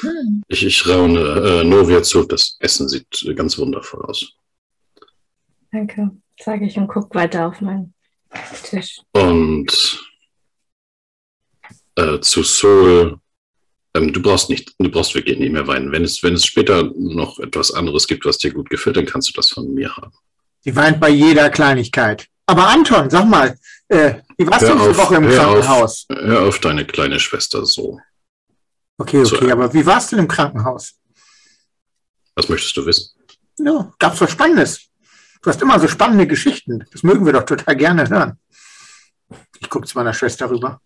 Hm. 0.00 0.42
Ich, 0.48 0.64
ich 0.64 0.88
raune 0.88 1.20
äh, 1.20 1.64
Novia 1.64 2.02
zu. 2.02 2.24
Das 2.24 2.56
Essen 2.60 2.88
sieht 2.88 3.22
äh, 3.26 3.34
ganz 3.34 3.58
wundervoll 3.58 4.02
aus. 4.06 4.32
Danke, 5.70 6.10
sage 6.38 6.66
ich 6.66 6.76
und 6.76 6.88
gucke 6.88 7.14
weiter 7.14 7.46
auf 7.46 7.60
meinen 7.60 7.94
Tisch. 8.64 9.00
Und 9.12 10.00
äh, 11.96 12.20
zu 12.20 12.42
Soul, 12.42 13.18
ähm, 13.94 14.12
du 14.12 14.22
brauchst 14.22 14.50
nicht, 14.50 14.74
du 14.78 14.90
brauchst 14.90 15.14
wirklich 15.14 15.38
nicht 15.38 15.52
mehr 15.52 15.66
weinen. 15.66 15.92
Wenn 15.92 16.04
es, 16.04 16.22
wenn 16.22 16.34
es 16.34 16.44
später 16.44 16.90
noch 16.96 17.38
etwas 17.38 17.72
anderes 17.72 18.06
gibt, 18.06 18.24
was 18.24 18.38
dir 18.38 18.52
gut 18.52 18.70
gefällt, 18.70 18.96
dann 18.96 19.06
kannst 19.06 19.28
du 19.28 19.32
das 19.34 19.50
von 19.50 19.72
mir 19.72 19.94
haben. 19.96 20.12
Sie 20.60 20.74
weint 20.74 21.00
bei 21.00 21.08
jeder 21.08 21.50
Kleinigkeit. 21.50 22.26
Aber 22.46 22.68
Anton, 22.68 23.08
sag 23.10 23.28
mal, 23.28 23.56
äh, 23.90 24.22
wie 24.38 24.46
warst 24.46 24.62
Hör 24.62 24.72
du 24.72 24.78
diese 24.78 24.90
auf, 24.90 24.98
Woche 24.98 25.16
im 25.16 25.24
hör 25.24 25.48
auf. 25.48 25.54
Krankenhaus? 25.54 26.06
Hör 26.10 26.48
auf 26.48 26.58
deine 26.60 26.86
kleine 26.86 27.20
Schwester 27.20 27.66
so. 27.66 28.00
Okay, 28.98 29.24
So, 29.24 29.36
okay, 29.36 29.48
äh, 29.48 29.52
aber 29.52 29.72
wie 29.74 29.84
warst 29.84 30.12
du 30.12 30.16
im 30.16 30.28
Krankenhaus? 30.28 30.94
Was 32.34 32.48
möchtest 32.48 32.76
du 32.76 32.86
wissen? 32.86 33.10
Ja, 33.58 33.92
gab's 33.98 34.20
was 34.20 34.30
Spannendes? 34.30 34.86
Du 35.42 35.50
hast 35.50 35.60
immer 35.62 35.80
so 35.80 35.88
spannende 35.88 36.26
Geschichten. 36.26 36.84
Das 36.92 37.02
mögen 37.02 37.24
wir 37.24 37.32
doch 37.32 37.44
total 37.44 37.74
gerne 37.76 38.08
hören. 38.08 38.38
Ich 39.58 39.68
gucke 39.68 39.86
zu 39.86 39.96
meiner 39.96 40.12
Schwester 40.12 40.50
rüber. 40.50 40.80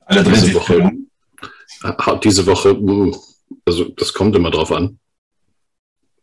Alle 0.00 0.24
diese 0.24 0.54
Woche, 0.54 0.92
diese 2.22 2.46
Woche, 2.46 2.70
hm, 2.70 3.14
also 3.64 3.84
das 3.90 4.12
kommt 4.12 4.34
immer 4.36 4.50
drauf 4.50 4.72
an. 4.72 4.98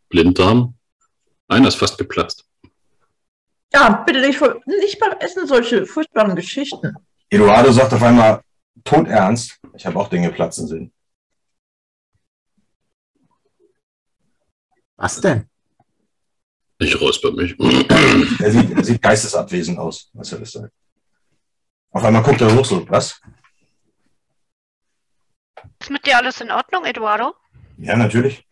Blinddarm. 0.08 0.74
Einer 1.48 1.68
ist 1.68 1.76
fast 1.76 1.96
geplatzt. 1.98 2.47
Ja, 3.72 4.02
bitte 4.06 4.20
nicht, 4.20 4.40
nicht 4.66 4.98
beim 4.98 5.12
Essen 5.18 5.46
solche 5.46 5.86
furchtbaren 5.86 6.34
Geschichten. 6.34 6.94
Eduardo 7.30 7.70
sagt 7.72 7.92
auf 7.92 8.02
einmal 8.02 8.42
todernst, 8.84 9.58
ich 9.74 9.84
habe 9.86 9.98
auch 9.98 10.08
Dinge 10.08 10.30
platzen 10.30 10.66
sehen. 10.66 10.92
Was 14.96 15.20
denn? 15.20 15.48
Ich 16.78 17.00
räusper 17.00 17.32
mich. 17.32 17.56
Er 18.40 18.50
sieht, 18.52 18.70
er 18.70 18.84
sieht 18.84 19.02
geistesabwesend 19.02 19.78
aus, 19.78 20.10
was 20.12 20.32
er 20.32 20.38
das 20.38 20.52
sagt. 20.52 20.72
Auf 21.90 22.04
einmal 22.04 22.22
guckt 22.22 22.40
er 22.40 22.54
hoch 22.54 22.64
so, 22.64 22.88
was? 22.88 23.20
Ist 25.80 25.90
mit 25.90 26.06
dir 26.06 26.16
alles 26.18 26.40
in 26.40 26.50
Ordnung, 26.50 26.84
Eduardo? 26.84 27.34
Ja, 27.78 27.96
natürlich. 27.96 28.46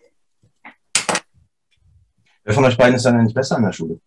Wer 2.43 2.55
von 2.55 2.65
euch 2.65 2.77
beiden 2.77 2.97
ist 2.97 3.05
dann 3.05 3.23
nicht 3.23 3.35
besser 3.35 3.57
in 3.59 3.65
der 3.65 3.73
Schule? 3.73 4.01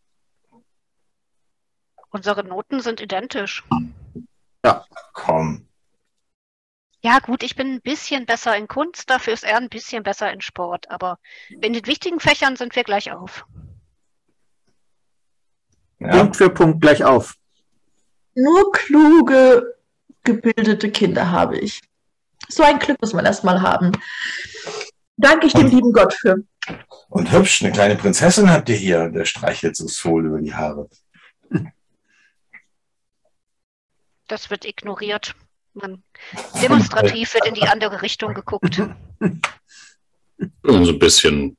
Unsere 2.10 2.44
Noten 2.44 2.82
sind 2.82 3.02
identisch. 3.02 3.64
Ja, 4.66 4.86
komm. 5.14 5.68
Ja, 7.02 7.20
gut, 7.20 7.44
ich 7.44 7.56
bin 7.56 7.76
ein 7.76 7.82
bisschen 7.82 8.26
besser 8.26 8.58
in 8.58 8.68
Kunst, 8.68 9.10
dafür 9.10 9.34
ist 9.34 9.46
er 9.46 9.58
ein 9.58 9.70
bisschen 9.70 10.04
besser 10.04 10.34
in 10.34 10.42
Sport, 10.42 10.90
aber 10.92 11.18
in 11.50 11.72
den 11.72 11.86
wichtigen 11.86 12.20
Fächern 12.20 12.58
sind 12.58 12.76
wir 12.76 12.84
gleich 12.84 13.12
auf. 13.12 13.46
Ja. 16.00 16.10
Punkt 16.10 16.36
für 16.36 16.50
Punkt 16.50 16.82
gleich 16.82 17.04
auf. 17.04 17.36
Nur 18.36 18.72
kluge, 18.72 19.78
gebildete 20.24 20.92
Kinder 20.92 21.32
habe 21.32 21.58
ich. 21.58 21.82
So 22.50 22.64
ein 22.64 22.80
Glück 22.80 23.00
muss 23.02 23.14
man 23.14 23.26
erstmal 23.26 23.62
haben. 23.62 23.92
Danke 25.18 25.48
ich 25.48 25.54
dem 25.54 25.66
und, 25.66 25.74
lieben 25.74 25.94
Gott 25.94 26.14
für. 26.14 26.44
Und 27.10 27.32
hübsch, 27.32 27.62
eine 27.62 27.72
kleine 27.72 27.96
Prinzessin 27.96 28.50
habt 28.50 28.70
ihr 28.70 28.76
hier. 28.76 29.10
Der 29.10 29.26
streichelt 29.26 29.76
so 29.76 29.88
Soul 29.88 30.26
über 30.26 30.40
die 30.40 30.54
Haare. 30.54 30.90
Das 34.30 34.50
wird 34.52 34.64
ignoriert. 34.64 35.36
Man 35.74 36.04
demonstrativ 36.62 37.34
wird 37.34 37.48
in 37.48 37.56
die 37.56 37.64
andere 37.64 38.02
Richtung 38.02 38.34
geguckt. 38.34 38.80
Und 39.20 40.86
so 40.86 40.92
ein 40.92 41.00
bisschen, 41.00 41.58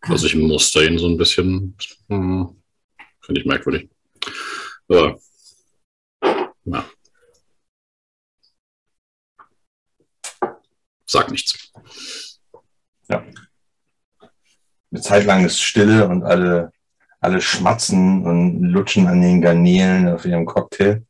also 0.00 0.26
ich 0.26 0.34
muster 0.34 0.82
ihn 0.82 0.98
so 0.98 1.06
ein 1.06 1.18
bisschen, 1.18 1.76
hm, 2.08 2.56
finde 3.20 3.40
ich 3.40 3.46
merkwürdig. 3.46 3.90
Aber, 4.88 5.20
na. 6.64 6.84
Sag 11.06 11.30
nichts. 11.30 11.70
Ja. 13.08 13.26
Eine 14.90 15.00
Zeit 15.02 15.26
lang 15.26 15.44
ist 15.44 15.60
Stille 15.60 16.08
und 16.08 16.22
alle, 16.22 16.72
alle 17.20 17.42
schmatzen 17.42 18.24
und 18.24 18.62
lutschen 18.62 19.06
an 19.06 19.20
den 19.20 19.42
Garnelen 19.42 20.08
auf 20.08 20.24
ihrem 20.24 20.46
Cocktail. 20.46 21.04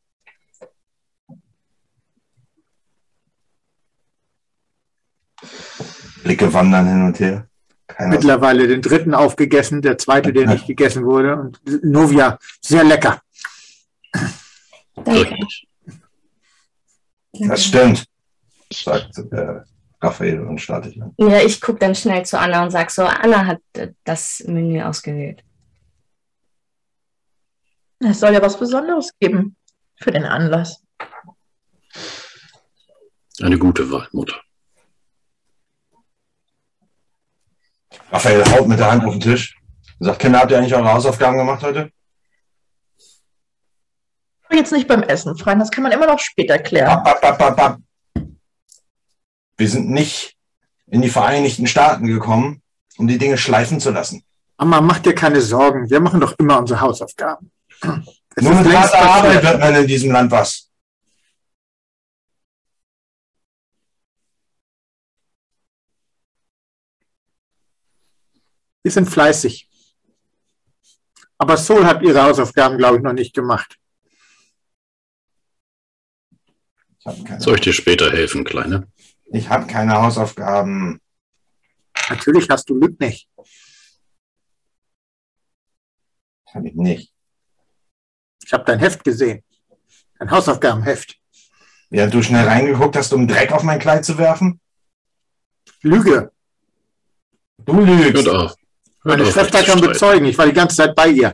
Blicke 6.23 6.53
wandern 6.53 6.87
hin 6.87 7.05
und 7.05 7.21
her. 7.21 7.47
Keiner 7.87 8.11
Mittlerweile 8.11 8.69
den 8.69 8.83
dritten 8.83 9.15
aufgegessen, 9.15 9.83
der 9.83 9.99
zweite, 9.99 10.33
der 10.33 10.47
nicht 10.47 10.67
gegessen 10.67 11.05
wurde. 11.05 11.37
Und 11.37 11.61
Novia, 11.83 12.39
sehr 12.61 12.85
lecker. 12.85 13.21
Danke. 14.95 15.37
Das 17.33 17.65
stimmt, 17.65 18.05
sagt 18.73 19.19
äh, 19.33 19.61
Raphael 20.01 20.41
und 20.41 20.61
startet 20.61 21.01
an. 21.01 21.15
Ja, 21.19 21.41
ich 21.41 21.61
gucke 21.61 21.79
dann 21.79 21.95
schnell 21.95 22.25
zu 22.25 22.39
Anna 22.39 22.63
und 22.63 22.71
sage 22.71 22.91
so, 22.91 23.03
Anna 23.03 23.47
hat 23.47 23.61
äh, 23.75 23.93
das 24.05 24.43
Menü 24.47 24.83
ausgewählt. 24.83 25.45
Es 28.01 28.21
soll 28.21 28.33
ja 28.33 28.43
was 28.43 28.59
Besonderes 28.59 29.11
geben 29.21 29.57
für 30.01 30.11
den 30.11 30.25
Anlass. 30.25 30.83
Eine 33.43 33.59
gute 33.59 33.91
Wahl, 33.91 34.09
Mutter. 34.13 34.41
Raphael 38.11 38.45
haut 38.51 38.69
mit 38.69 38.79
der 38.79 38.91
Hand 38.91 39.05
auf 39.05 39.13
den 39.13 39.21
Tisch 39.21 39.57
und 39.99 40.07
sagt, 40.07 40.19
Kinder, 40.21 40.41
habt 40.41 40.51
ihr 40.51 40.59
eigentlich 40.59 40.75
eure 40.75 40.93
Hausaufgaben 40.93 41.37
gemacht 41.37 41.63
heute? 41.63 41.91
Jetzt 44.53 44.73
nicht 44.73 44.89
beim 44.89 45.03
Essen, 45.05 45.37
Freund, 45.37 45.61
das 45.61 45.71
kann 45.71 45.85
man 45.85 45.93
immer 45.93 46.07
noch 46.07 46.19
später 46.19 46.59
klären. 46.59 46.91
Ab, 46.91 47.19
ab, 47.23 47.59
ab, 47.59 47.79
Wir 49.57 49.69
sind 49.69 49.91
nicht 49.91 50.37
in 50.87 51.03
die 51.03 51.09
Vereinigten 51.09 51.67
Staaten 51.69 52.07
gekommen, 52.07 52.61
um 52.99 53.07
die 53.07 53.19
Dinge 53.19 53.39
schleifen 53.39 53.79
zu 53.79 53.91
lassen. 53.91 54.25
Mama, 54.59 54.81
mach 54.81 54.99
dir 54.99 55.15
keine 55.15 55.41
Sorgen. 55.41 55.89
Wir 55.89 56.01
machen 56.01 56.21
doch 56.21 56.35
immer 56.39 56.59
unsere 56.59 56.81
Hausaufgaben. 56.81 57.51
Es 58.37 58.45
Nur 58.45 58.55
mit 58.55 58.73
harter 58.73 59.01
Arbeit 59.01 59.43
wird 59.43 59.59
man 59.59 59.75
in 59.75 59.87
diesem 59.89 60.13
Land 60.13 60.31
was. 60.31 60.70
Die 68.85 68.91
sind 68.91 69.09
fleißig. 69.09 69.69
Aber 71.39 71.57
Sol 71.57 71.87
hat 71.87 72.03
ihre 72.03 72.23
Hausaufgaben, 72.23 72.79
glaube 72.79 72.99
ich, 72.99 73.03
noch 73.03 73.13
nicht 73.13 73.35
gemacht. 73.35 73.79
Ich 77.05 77.43
Soll 77.43 77.55
ich 77.55 77.61
dir 77.63 77.73
später 77.73 78.11
helfen, 78.11 78.45
Kleine? 78.45 78.87
Ich 79.33 79.49
habe 79.49 79.67
keine 79.67 79.95
Hausaufgaben. 79.95 81.01
Natürlich 82.09 82.49
hast 82.51 82.69
du 82.69 82.79
Glück 82.79 83.01
nicht. 83.01 83.29
Habe 86.53 86.69
ich 86.69 86.75
nicht. 86.75 87.15
Ich 88.45 88.53
habe 88.53 88.65
dein 88.65 88.81
Heft 88.81 89.05
gesehen. 89.05 89.43
Dein 90.19 90.31
Hausaufgabenheft. 90.31 91.19
Ja, 91.91 92.07
du 92.07 92.23
schnell 92.23 92.47
reingeguckt 92.47 92.97
hast, 92.97 93.13
um 93.13 93.27
Dreck 93.27 93.53
auf 93.53 93.63
mein 93.63 93.79
Kleid 93.79 94.05
zu 94.05 94.19
werfen? 94.19 94.61
Lüge. 95.83 96.33
Du 97.59 97.81
lügst. 97.81 98.27
Hört 98.27 98.57
meine 99.05 99.27
Schwester 99.27 99.63
kann 99.63 99.81
bezeugen, 99.81 100.27
ich 100.27 100.37
war 100.37 100.47
die 100.47 100.53
ganze 100.53 100.77
Zeit 100.77 100.95
bei 100.95 101.09
ihr. 101.09 101.33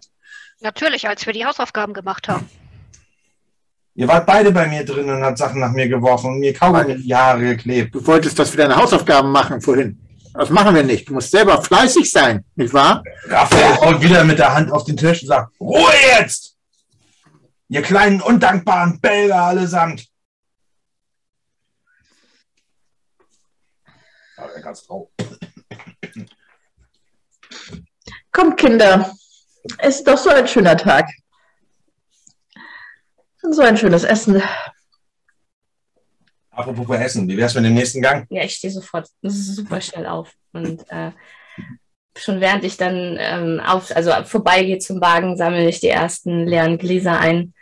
Natürlich, 0.61 1.07
als 1.09 1.27
wir 1.27 1.33
die 1.33 1.45
Hausaufgaben 1.45 1.93
gemacht 1.93 2.29
haben. 2.29 2.49
Ihr 3.95 4.07
wart 4.09 4.27
beide 4.27 4.53
bei 4.53 4.67
mir 4.67 4.85
drin 4.85 5.09
und 5.09 5.23
habt 5.23 5.39
Sachen 5.39 5.61
nach 5.61 5.73
mir 5.73 5.89
geworfen 5.89 6.33
und 6.33 6.39
mir 6.39 6.53
kaum 6.53 6.77
in 6.77 7.03
die 7.03 7.15
Haare 7.15 7.41
geklebt. 7.41 7.95
Du 7.95 8.07
wolltest, 8.07 8.39
dass 8.39 8.53
wir 8.53 8.59
deine 8.59 8.77
Hausaufgaben 8.77 9.31
machen 9.31 9.61
vorhin. 9.61 9.99
Das 10.35 10.51
machen 10.51 10.75
wir 10.75 10.83
nicht. 10.83 11.09
Du 11.09 11.15
musst 11.15 11.31
selber 11.31 11.63
fleißig 11.63 12.11
sein, 12.11 12.45
nicht 12.57 12.75
wahr? 12.75 13.03
Raphael 13.25 13.77
haut 13.77 14.03
wieder 14.03 14.23
mit 14.23 14.39
der 14.39 14.53
Hand 14.53 14.71
auf 14.71 14.85
den 14.85 14.97
Tisch 14.97 15.23
und 15.23 15.29
sagt, 15.29 15.59
Ruhe 15.59 15.93
jetzt! 16.19 16.57
Ihr 17.69 17.81
kleinen, 17.81 18.21
undankbaren 18.21 19.01
Belger 19.01 19.43
allesamt! 19.43 20.07
Ja, 24.37 24.61
ganz 24.61 24.87
drauf. 24.87 25.09
Kommt, 28.37 28.59
Kinder, 28.59 29.11
es 29.79 29.97
ist 29.97 30.07
doch 30.07 30.19
so 30.19 30.29
ein 30.29 30.47
schöner 30.47 30.77
Tag. 30.77 31.09
Und 33.43 33.55
so 33.55 33.63
ein 33.63 33.79
schönes 33.79 34.05
Essen. 34.05 34.43
Apropos 36.51 36.99
Essen, 36.99 37.27
wie 37.29 37.39
wär's 37.39 37.55
mit 37.55 37.65
dem 37.65 37.73
nächsten 37.73 38.03
Gang? 38.03 38.27
Ja, 38.29 38.43
ich 38.43 38.53
stehe 38.53 38.71
sofort 38.71 39.09
super 39.23 39.81
schnell 39.81 40.05
auf. 40.05 40.35
Und 40.53 40.85
äh, 40.91 41.13
schon 42.15 42.43
während 42.43 42.63
ich 42.65 42.77
dann 42.77 43.17
ähm, 43.19 43.59
auf, 43.59 43.97
also 43.97 44.13
vorbeigehe 44.25 44.81
zum 44.81 45.01
Wagen, 45.01 45.39
sammle 45.39 45.67
ich 45.67 45.81
die 45.81 45.89
ersten 45.89 46.45
leeren 46.47 46.77
Gläser 46.77 47.19
ein 47.19 47.55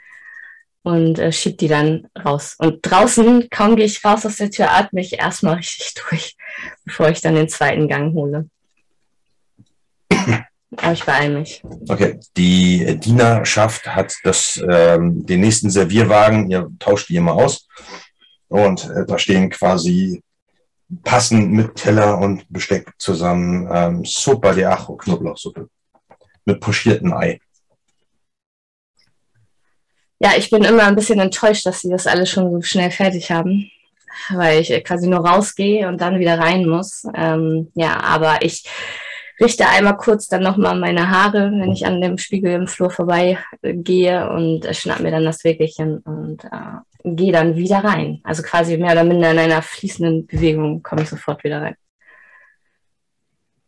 und 0.83 1.21
äh, 1.21 1.31
schieb 1.31 1.59
die 1.59 1.69
dann 1.69 2.09
raus. 2.19 2.57
Und 2.59 2.81
draußen, 2.83 3.49
kaum 3.49 3.77
gehe 3.77 3.87
ich 3.87 4.05
raus 4.05 4.27
aus 4.27 4.39
der 4.39 4.51
Tür, 4.51 4.73
atme 4.73 5.03
ich 5.03 5.21
erstmal 5.21 5.55
richtig 5.55 5.95
durch, 6.11 6.37
bevor 6.85 7.11
ich 7.11 7.21
dann 7.21 7.37
den 7.37 7.49
zweiten 7.49 7.87
Gang 7.87 8.13
hole. 8.15 8.51
Aber 10.77 10.93
ich 10.93 11.05
beeile 11.05 11.39
mich. 11.39 11.63
Okay, 11.89 12.19
die 12.37 12.99
Dienerschaft 12.99 13.87
hat 13.87 14.15
das, 14.25 14.63
ähm, 14.69 15.25
den 15.27 15.41
nächsten 15.41 15.71
Servierwagen, 15.71 16.51
ihr 16.51 16.71
tauscht 16.79 17.09
die 17.09 17.17
immer 17.17 17.35
aus. 17.35 17.67
Und 18.49 18.85
äh, 18.91 19.05
da 19.07 19.19
stehen 19.19 19.51
quasi 19.51 20.23
passend 21.03 21.53
mit 21.53 21.77
Teller 21.77 22.19
und 22.19 22.45
Besteck 22.49 22.93
zusammen 22.99 23.69
ähm, 23.73 24.05
Sopa 24.05 24.53
de 24.53 24.65
Ajo, 24.65 24.97
Knoblauchsuppe. 24.97 25.69
Mit 26.45 26.61
pochiertem 26.61 27.13
Ei. 27.15 27.41
Ja, 30.21 30.33
ich 30.37 30.51
bin 30.51 30.65
immer 30.65 30.85
ein 30.85 30.95
bisschen 30.95 31.19
enttäuscht, 31.19 31.67
dass 31.67 31.81
sie 31.81 31.91
das 31.91 32.07
alles 32.07 32.31
schon 32.31 32.51
so 32.51 32.63
schnell 32.63 32.91
fertig 32.91 33.31
haben, 33.31 33.71
weil 34.31 34.61
ich 34.61 34.85
quasi 34.85 35.09
nur 35.09 35.27
rausgehe 35.27 35.89
und 35.89 36.01
dann 36.01 36.19
wieder 36.19 36.39
rein 36.39 36.67
muss. 36.67 37.05
Ähm, 37.15 37.71
ja, 37.75 38.01
aber 38.01 38.43
ich 38.43 38.65
richte 39.45 39.69
einmal 39.69 39.97
kurz 39.97 40.27
dann 40.27 40.43
nochmal 40.43 40.79
meine 40.79 41.11
Haare, 41.11 41.53
wenn 41.53 41.73
ich 41.73 41.87
an 41.87 42.01
dem 42.01 42.19
Spiegel 42.19 42.53
im 42.53 42.67
Flur 42.67 42.91
vorbei 42.91 43.39
äh, 43.63 43.75
gehe 43.75 44.31
und 44.31 44.67
schnapp 44.75 45.01
mir 45.01 45.11
dann 45.11 45.25
das 45.25 45.45
Wägelchen 45.45 45.99
und 45.99 46.45
äh, 46.45 46.81
gehe 47.05 47.33
dann 47.33 47.57
wieder 47.57 47.85
rein. 47.85 48.21
Also 48.25 48.43
quasi 48.43 48.77
mehr 48.79 48.93
oder 48.93 49.05
minder 49.05 49.31
in 49.31 49.39
einer 49.39 49.63
fließenden 49.63 50.27
Bewegung 50.27 50.83
komme 50.83 51.03
ich 51.03 51.11
sofort 51.11 51.45
wieder 51.45 51.61
rein. 51.63 51.77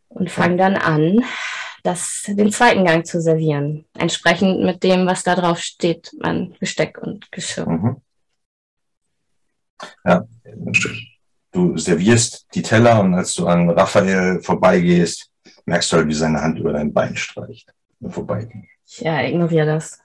Und 0.09 0.31
fange 0.31 0.57
dann 0.57 0.77
an, 0.77 1.23
das, 1.83 2.25
den 2.27 2.51
zweiten 2.51 2.85
Gang 2.85 3.07
zu 3.07 3.21
servieren. 3.21 3.85
Entsprechend 3.97 4.65
mit 4.65 4.83
dem, 4.83 5.07
was 5.07 5.23
da 5.23 5.35
drauf 5.37 5.61
steht, 5.61 6.11
an 6.21 6.55
Besteck 6.59 6.99
und 6.99 7.31
Geschirr. 7.31 7.69
Mhm. 7.69 7.97
Ja, 10.05 10.27
du 11.53 11.77
servierst 11.77 12.47
die 12.55 12.63
Teller 12.63 13.01
und 13.01 13.15
als 13.15 13.35
du 13.35 13.47
an 13.47 13.69
Raphael 13.69 14.41
vorbeigehst, 14.43 15.31
merkst 15.67 15.93
du 15.93 15.97
halt, 15.99 16.09
wie 16.09 16.15
seine 16.15 16.41
Hand 16.41 16.59
über 16.59 16.73
dein 16.73 16.93
Bein 16.93 17.17
streicht. 17.17 17.73
Vorbeigeht. 18.09 18.65
Ja, 18.99 19.23
ignoriere 19.23 19.67
das. 19.67 20.01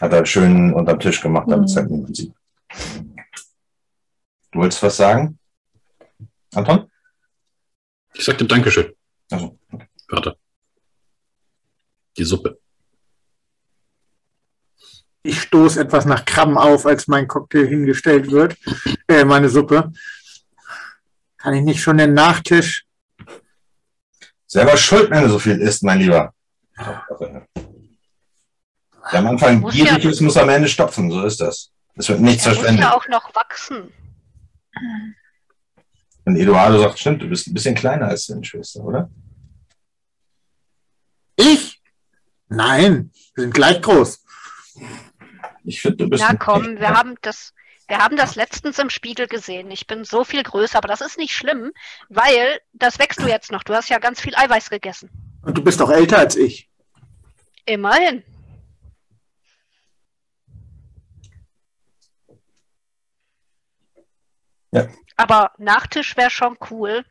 Hat 0.00 0.12
er 0.12 0.24
schön 0.24 0.72
unterm 0.72 0.98
Tisch 0.98 1.20
gemacht, 1.20 1.50
damit 1.50 1.68
es 1.68 1.76
halt 1.76 1.90
niemand 1.90 2.16
sieht. 2.16 2.32
Du 4.52 4.58
wolltest 4.58 4.82
was 4.82 4.96
sagen? 4.96 5.38
Anton? 6.54 6.90
Ich 8.14 8.24
sagte 8.24 8.44
Dankeschön. 8.44 8.92
Also, 9.30 9.58
okay. 9.70 9.86
Warte. 10.08 10.36
Die 12.16 12.24
Suppe. 12.24 12.58
Ich 15.22 15.42
stoße 15.42 15.80
etwas 15.80 16.06
nach 16.06 16.24
Krabben 16.24 16.56
auf, 16.56 16.86
als 16.86 17.06
mein 17.06 17.28
Cocktail 17.28 17.66
hingestellt 17.66 18.30
wird. 18.30 18.56
Äh, 19.06 19.24
meine 19.24 19.48
Suppe. 19.48 19.92
Kann 21.36 21.54
ich 21.54 21.62
nicht 21.62 21.82
schon 21.82 21.98
den 21.98 22.14
Nachtisch? 22.14 22.86
Selber 24.52 24.76
schuld, 24.76 25.08
wenn 25.12 25.22
du 25.22 25.28
so 25.30 25.38
viel 25.38 25.60
isst, 25.60 25.84
mein 25.84 26.00
Lieber. 26.00 26.34
Der 29.12 29.18
am 29.20 29.26
Anfang 29.28 29.60
Muss 29.60 29.72
gierig 29.74 30.02
ja- 30.02 30.10
ist, 30.10 30.20
muss 30.20 30.36
am 30.36 30.48
Ende 30.48 30.68
stopfen. 30.68 31.08
So 31.08 31.24
ist 31.24 31.40
das. 31.40 31.70
Es 31.94 32.08
wird 32.08 32.18
nichts 32.20 32.44
Er 32.46 32.50
muss 32.50 32.58
verschwendet. 32.58 32.84
ja 32.84 32.92
auch 32.96 33.06
noch 33.06 33.32
wachsen. 33.34 33.92
Und 36.24 36.36
Eduardo 36.36 36.80
sagt, 36.80 36.98
stimmt, 36.98 37.22
du 37.22 37.28
bist 37.28 37.46
ein 37.46 37.54
bisschen 37.54 37.76
kleiner 37.76 38.08
als 38.08 38.26
deine 38.26 38.44
Schwester, 38.44 38.80
oder? 38.82 39.08
Ich? 41.36 41.80
Nein, 42.48 43.12
wir 43.36 43.44
sind 43.44 43.54
gleich 43.54 43.80
groß. 43.80 44.24
Ich 45.62 45.80
finde, 45.80 45.98
du 45.98 46.08
bist. 46.10 46.24
Na 46.28 46.34
komm, 46.34 46.76
wir 46.76 46.90
haben 46.90 47.14
das, 47.22 47.52
wir 47.90 47.98
haben 47.98 48.16
das 48.16 48.36
letztens 48.36 48.78
im 48.78 48.88
Spiegel 48.88 49.26
gesehen. 49.26 49.68
Ich 49.72 49.88
bin 49.88 50.04
so 50.04 50.22
viel 50.22 50.44
größer, 50.44 50.78
aber 50.78 50.86
das 50.86 51.00
ist 51.00 51.18
nicht 51.18 51.34
schlimm, 51.34 51.72
weil 52.08 52.60
das 52.72 53.00
wächst 53.00 53.20
du 53.20 53.26
jetzt 53.26 53.50
noch. 53.50 53.64
Du 53.64 53.74
hast 53.74 53.88
ja 53.88 53.98
ganz 53.98 54.20
viel 54.20 54.34
Eiweiß 54.36 54.70
gegessen. 54.70 55.10
Und 55.42 55.58
du 55.58 55.64
bist 55.64 55.82
auch 55.82 55.90
älter 55.90 56.18
als 56.18 56.36
ich. 56.36 56.70
Immerhin. 57.66 58.22
Ja. 64.70 64.86
Aber 65.16 65.50
Nachtisch 65.58 66.16
wäre 66.16 66.30
schon 66.30 66.56
cool. 66.70 67.04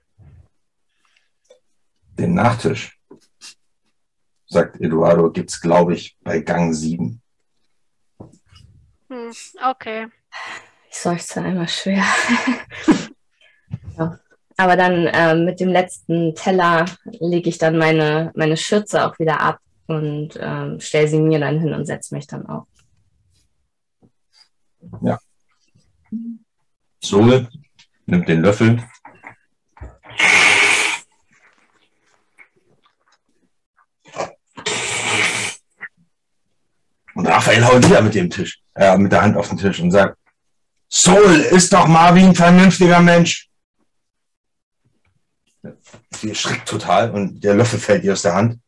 Den 2.18 2.34
Nachtisch, 2.36 2.98
sagt 4.48 4.80
Eduardo, 4.80 5.30
gibt's, 5.30 5.60
glaube 5.60 5.96
ich, 5.96 6.18
bei 6.22 6.40
Gang 6.40 6.74
7. 6.74 7.22
Hm, 9.10 9.34
okay. 9.70 10.08
Ich 10.90 10.98
seufze 10.98 11.42
einmal 11.42 11.68
schwer. 11.68 12.04
ja. 13.98 14.20
Aber 14.58 14.76
dann 14.76 15.08
äh, 15.08 15.36
mit 15.36 15.60
dem 15.60 15.70
letzten 15.70 16.36
Teller 16.36 16.86
lege 17.06 17.50
ich 17.50 17.58
dann 17.58 17.78
meine, 17.78 18.32
meine 18.36 18.58
Schürze 18.58 19.06
auch 19.06 19.18
wieder 19.20 19.40
ab 19.40 19.60
und 19.88 20.32
ähm, 20.40 20.80
stelle 20.80 21.08
sie 21.08 21.20
mir 21.20 21.40
dann 21.40 21.60
hin 21.60 21.74
und 21.74 21.86
setze 21.86 22.14
mich 22.14 22.28
dann 22.28 22.46
auf. 22.48 22.68
Sol 27.02 27.48
nimmt 28.06 28.28
den 28.28 28.42
Löffel. 28.42 28.84
Und 37.16 37.28
Raphael 37.28 37.66
haut 37.66 37.84
wieder 37.84 38.02
mit 38.02 38.14
dem 38.14 38.30
Tisch, 38.30 38.62
äh, 38.76 38.98
mit 38.98 39.12
der 39.12 39.22
Hand 39.22 39.36
auf 39.36 39.50
den 39.50 39.58
Tisch 39.58 39.80
und 39.80 39.92
sagt, 39.92 40.19
Sol 40.90 41.36
ist 41.52 41.72
doch 41.72 41.88
mal 41.88 42.16
wie 42.16 42.24
ein 42.24 42.36
vernünftiger 42.36 43.00
Mensch. 43.00 43.48
Sie 46.12 46.30
erschrickt 46.30 46.68
total 46.68 47.12
und 47.12 47.44
der 47.44 47.54
Löffel 47.54 47.80
fällt 47.80 48.04
ihr 48.04 48.14
aus 48.14 48.24
der 48.24 48.34
Hand, 48.34 48.60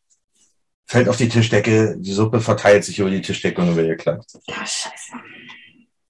fällt 0.86 1.10
auf 1.10 1.18
die 1.18 1.28
Tischdecke, 1.28 1.96
die 1.98 2.14
Suppe 2.14 2.40
verteilt 2.40 2.84
sich 2.86 3.00
über 3.00 3.10
die 3.10 3.22
Tischdecke 3.22 3.60
und 3.60 3.72
über 3.72 3.82
ihr 3.82 3.98
Kleid. 3.98 4.22
Ja, 4.48 4.58
scheiße. 4.58 5.14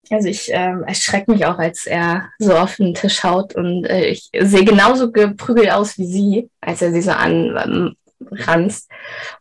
Also 0.10 0.28
ich 0.28 0.50
ähm, 0.52 0.84
erschrecke 0.84 1.32
mich 1.32 1.46
auch, 1.46 1.58
als 1.58 1.86
er 1.86 2.30
so 2.38 2.58
auf 2.58 2.76
den 2.76 2.94
Tisch 2.94 3.24
haut 3.24 3.56
und 3.56 3.86
äh, 3.86 4.08
ich 4.08 4.30
sehe 4.38 4.66
genauso 4.66 5.10
geprügelt 5.10 5.72
aus 5.72 5.98
wie 5.98 6.06
sie, 6.06 6.50
als 6.60 6.82
er 6.82 6.92
sie 6.92 7.02
so 7.02 7.12
anranzt 7.12 8.92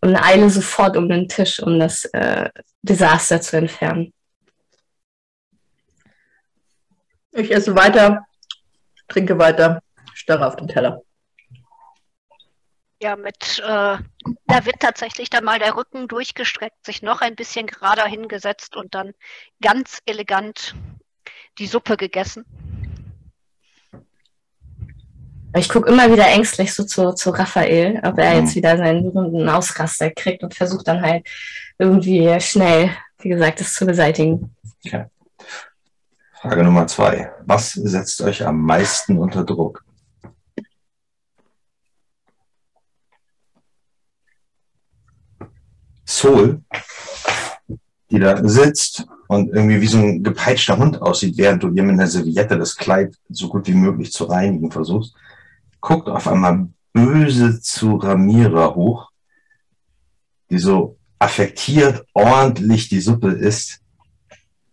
und 0.01 0.15
eile 0.15 0.49
sofort 0.49 0.97
um 0.97 1.09
den 1.09 1.29
Tisch, 1.29 1.61
um 1.61 1.81
das 1.81 2.05
äh, 2.13 2.49
Desaster 2.83 3.41
zu 3.41 3.57
entfernen. 3.57 4.13
Ich 7.33 7.51
esse 7.51 7.75
weiter, 7.77 8.27
trinke 9.09 9.39
weiter, 9.39 9.83
starre 10.15 10.47
auf 10.47 10.57
den 10.57 10.69
Teller. 10.69 11.03
Ja, 13.03 13.17
mit, 13.17 13.59
äh, 13.61 13.63
da 13.63 14.67
wird 14.67 14.81
tatsächlich 14.81 15.31
dann 15.31 15.45
mal 15.45 15.59
der 15.59 15.75
Rücken 15.75 16.07
durchgestreckt, 16.07 16.85
sich 16.85 17.01
noch 17.03 17.23
ein 17.23 17.35
bisschen 17.35 17.67
gerader 17.67 18.05
hingesetzt 18.05 18.77
und 18.77 18.95
dann 18.95 19.15
ganz 19.63 20.01
elegant 20.05 20.75
die 21.59 21.67
Suppe 21.67 21.97
gegessen. 21.97 22.45
Ich 25.57 25.69
gucke 25.69 25.89
immer 25.89 26.13
wieder 26.13 26.27
ängstlich 26.29 26.75
so 26.75 26.85
zu, 26.85 27.13
zu 27.13 27.31
Raphael, 27.31 28.01
ob 28.05 28.19
er 28.19 28.37
jetzt 28.37 28.55
wieder 28.55 28.77
seinen 28.77 29.03
berühmten 29.03 29.49
Ausraster 29.49 30.11
kriegt 30.11 30.43
und 30.43 30.55
versucht 30.55 30.87
dann 30.87 31.03
halt 31.03 31.27
irgendwie 31.79 32.39
schnell, 32.41 32.91
wie 33.19 33.31
gesagt, 33.31 33.61
das 33.61 33.75
zu 33.75 33.87
beseitigen. 33.87 34.55
Frage 36.41 36.65
Nummer 36.65 36.87
zwei. 36.87 37.31
Was 37.45 37.73
setzt 37.73 38.23
euch 38.23 38.47
am 38.47 38.63
meisten 38.63 39.19
unter 39.19 39.45
Druck? 39.45 39.85
Sol, 46.07 46.63
die 48.11 48.19
da 48.19 48.43
sitzt 48.49 49.07
und 49.29 49.55
irgendwie 49.55 49.83
wie 49.83 49.87
so 49.87 49.99
ein 49.99 50.23
gepeitschter 50.23 50.79
Hund 50.79 51.03
aussieht, 51.03 51.37
während 51.37 51.63
du 51.63 51.69
ihr 51.75 51.83
mit 51.83 51.93
einer 51.93 52.07
Serviette 52.07 52.57
das 52.57 52.75
Kleid 52.75 53.15
so 53.29 53.51
gut 53.51 53.67
wie 53.67 53.75
möglich 53.75 54.11
zu 54.11 54.25
reinigen 54.25 54.71
versuchst, 54.71 55.15
guckt 55.83 56.09
auf 56.09 56.27
einmal 56.27 56.71
böse 56.95 57.61
zu 57.61 57.97
Ramira 57.97 58.75
hoch, 58.75 59.11
die 60.49 60.59
so 60.59 60.97
affektiert 61.19 62.07
ordentlich 62.15 62.89
die 62.89 63.01
Suppe 63.01 63.33
isst 63.33 63.80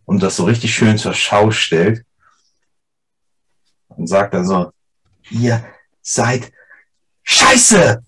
und 0.07 0.23
das 0.23 0.37
so 0.37 0.45
richtig 0.45 0.73
schön 0.73 0.97
zur 0.97 1.13
Schau 1.13 1.51
stellt 1.51 2.05
und 3.89 4.07
sagt 4.07 4.33
dann 4.33 4.45
so, 4.45 4.71
ihr 5.29 5.63
seid 6.01 6.51
scheiße! 7.23 8.03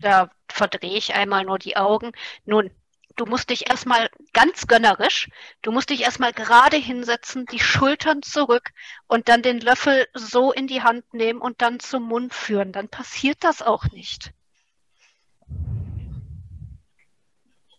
Da 0.00 0.30
verdrehe 0.48 0.98
ich 0.98 1.14
einmal 1.14 1.44
nur 1.44 1.58
die 1.58 1.76
Augen. 1.76 2.12
Nun, 2.44 2.70
du 3.14 3.26
musst 3.26 3.50
dich 3.50 3.70
erstmal 3.70 4.10
ganz 4.32 4.66
gönnerisch, 4.66 5.28
du 5.62 5.70
musst 5.70 5.90
dich 5.90 6.02
erstmal 6.02 6.32
gerade 6.32 6.76
hinsetzen, 6.76 7.46
die 7.46 7.60
Schultern 7.60 8.22
zurück 8.22 8.70
und 9.06 9.28
dann 9.28 9.42
den 9.42 9.60
Löffel 9.60 10.08
so 10.14 10.52
in 10.52 10.66
die 10.66 10.82
Hand 10.82 11.14
nehmen 11.14 11.40
und 11.40 11.62
dann 11.62 11.78
zum 11.78 12.02
Mund 12.04 12.34
führen. 12.34 12.72
Dann 12.72 12.88
passiert 12.88 13.44
das 13.44 13.62
auch 13.62 13.84
nicht. 13.92 14.32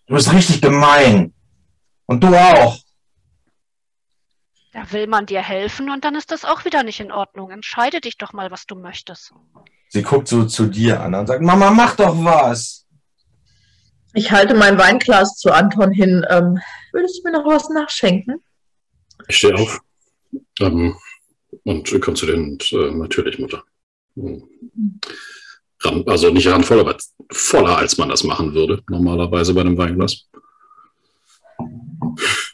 Du 0.10 0.16
bist 0.16 0.34
richtig 0.34 0.60
gemein. 0.60 1.34
Und 2.08 2.24
du 2.24 2.36
auch. 2.36 2.80
Da 4.74 4.92
will 4.92 5.06
man 5.06 5.28
dir 5.28 5.42
helfen 5.42 5.92
und 5.92 6.04
dann 6.04 6.16
ist 6.16 6.32
das 6.32 6.46
auch 6.46 6.66
wieder 6.66 6.82
nicht 6.82 7.00
in 7.00 7.12
Ordnung. 7.12 7.52
Entscheide 7.52 8.02
dich 8.02 8.18
doch 8.18 8.34
mal, 8.34 8.50
was 8.50 8.66
du 8.66 8.74
möchtest. 8.76 9.34
Sie 9.90 10.02
guckt 10.02 10.28
so 10.28 10.46
zu 10.46 10.66
dir 10.66 11.00
an 11.02 11.14
und 11.14 11.28
sagt, 11.28 11.44
Mama, 11.44 11.70
mach 11.70 11.96
doch 11.96 12.16
was. 12.24 12.88
Ich 14.16 14.32
halte 14.32 14.56
mein 14.56 14.80
Weinglas 14.80 15.38
zu 15.38 15.52
Anton 15.52 15.92
hin. 15.92 16.26
Ähm, 16.28 16.58
würdest 16.92 17.20
du 17.20 17.30
mir 17.30 17.38
noch 17.38 17.46
was 17.46 17.70
nachschenken? 17.70 18.44
Ich 19.28 19.38
stehe 19.38 19.54
auf 19.54 19.80
ähm, 20.60 20.98
und 21.66 22.02
komme 22.02 22.18
zu 22.18 22.26
den 22.26 22.54
und, 22.54 22.72
äh, 22.74 22.92
natürlich 22.92 23.38
Mutter. 23.38 23.64
Hm. 24.16 24.44
Ran, 25.82 26.04
also 26.08 26.32
nicht 26.32 26.48
randvoll, 26.48 26.80
aber 26.80 26.98
voller, 27.32 27.78
als 27.78 27.98
man 27.98 28.10
das 28.10 28.24
machen 28.24 28.54
würde, 28.54 28.82
normalerweise 28.90 29.54
bei 29.54 29.62
einem 29.62 29.78
Weinglas. 29.78 30.26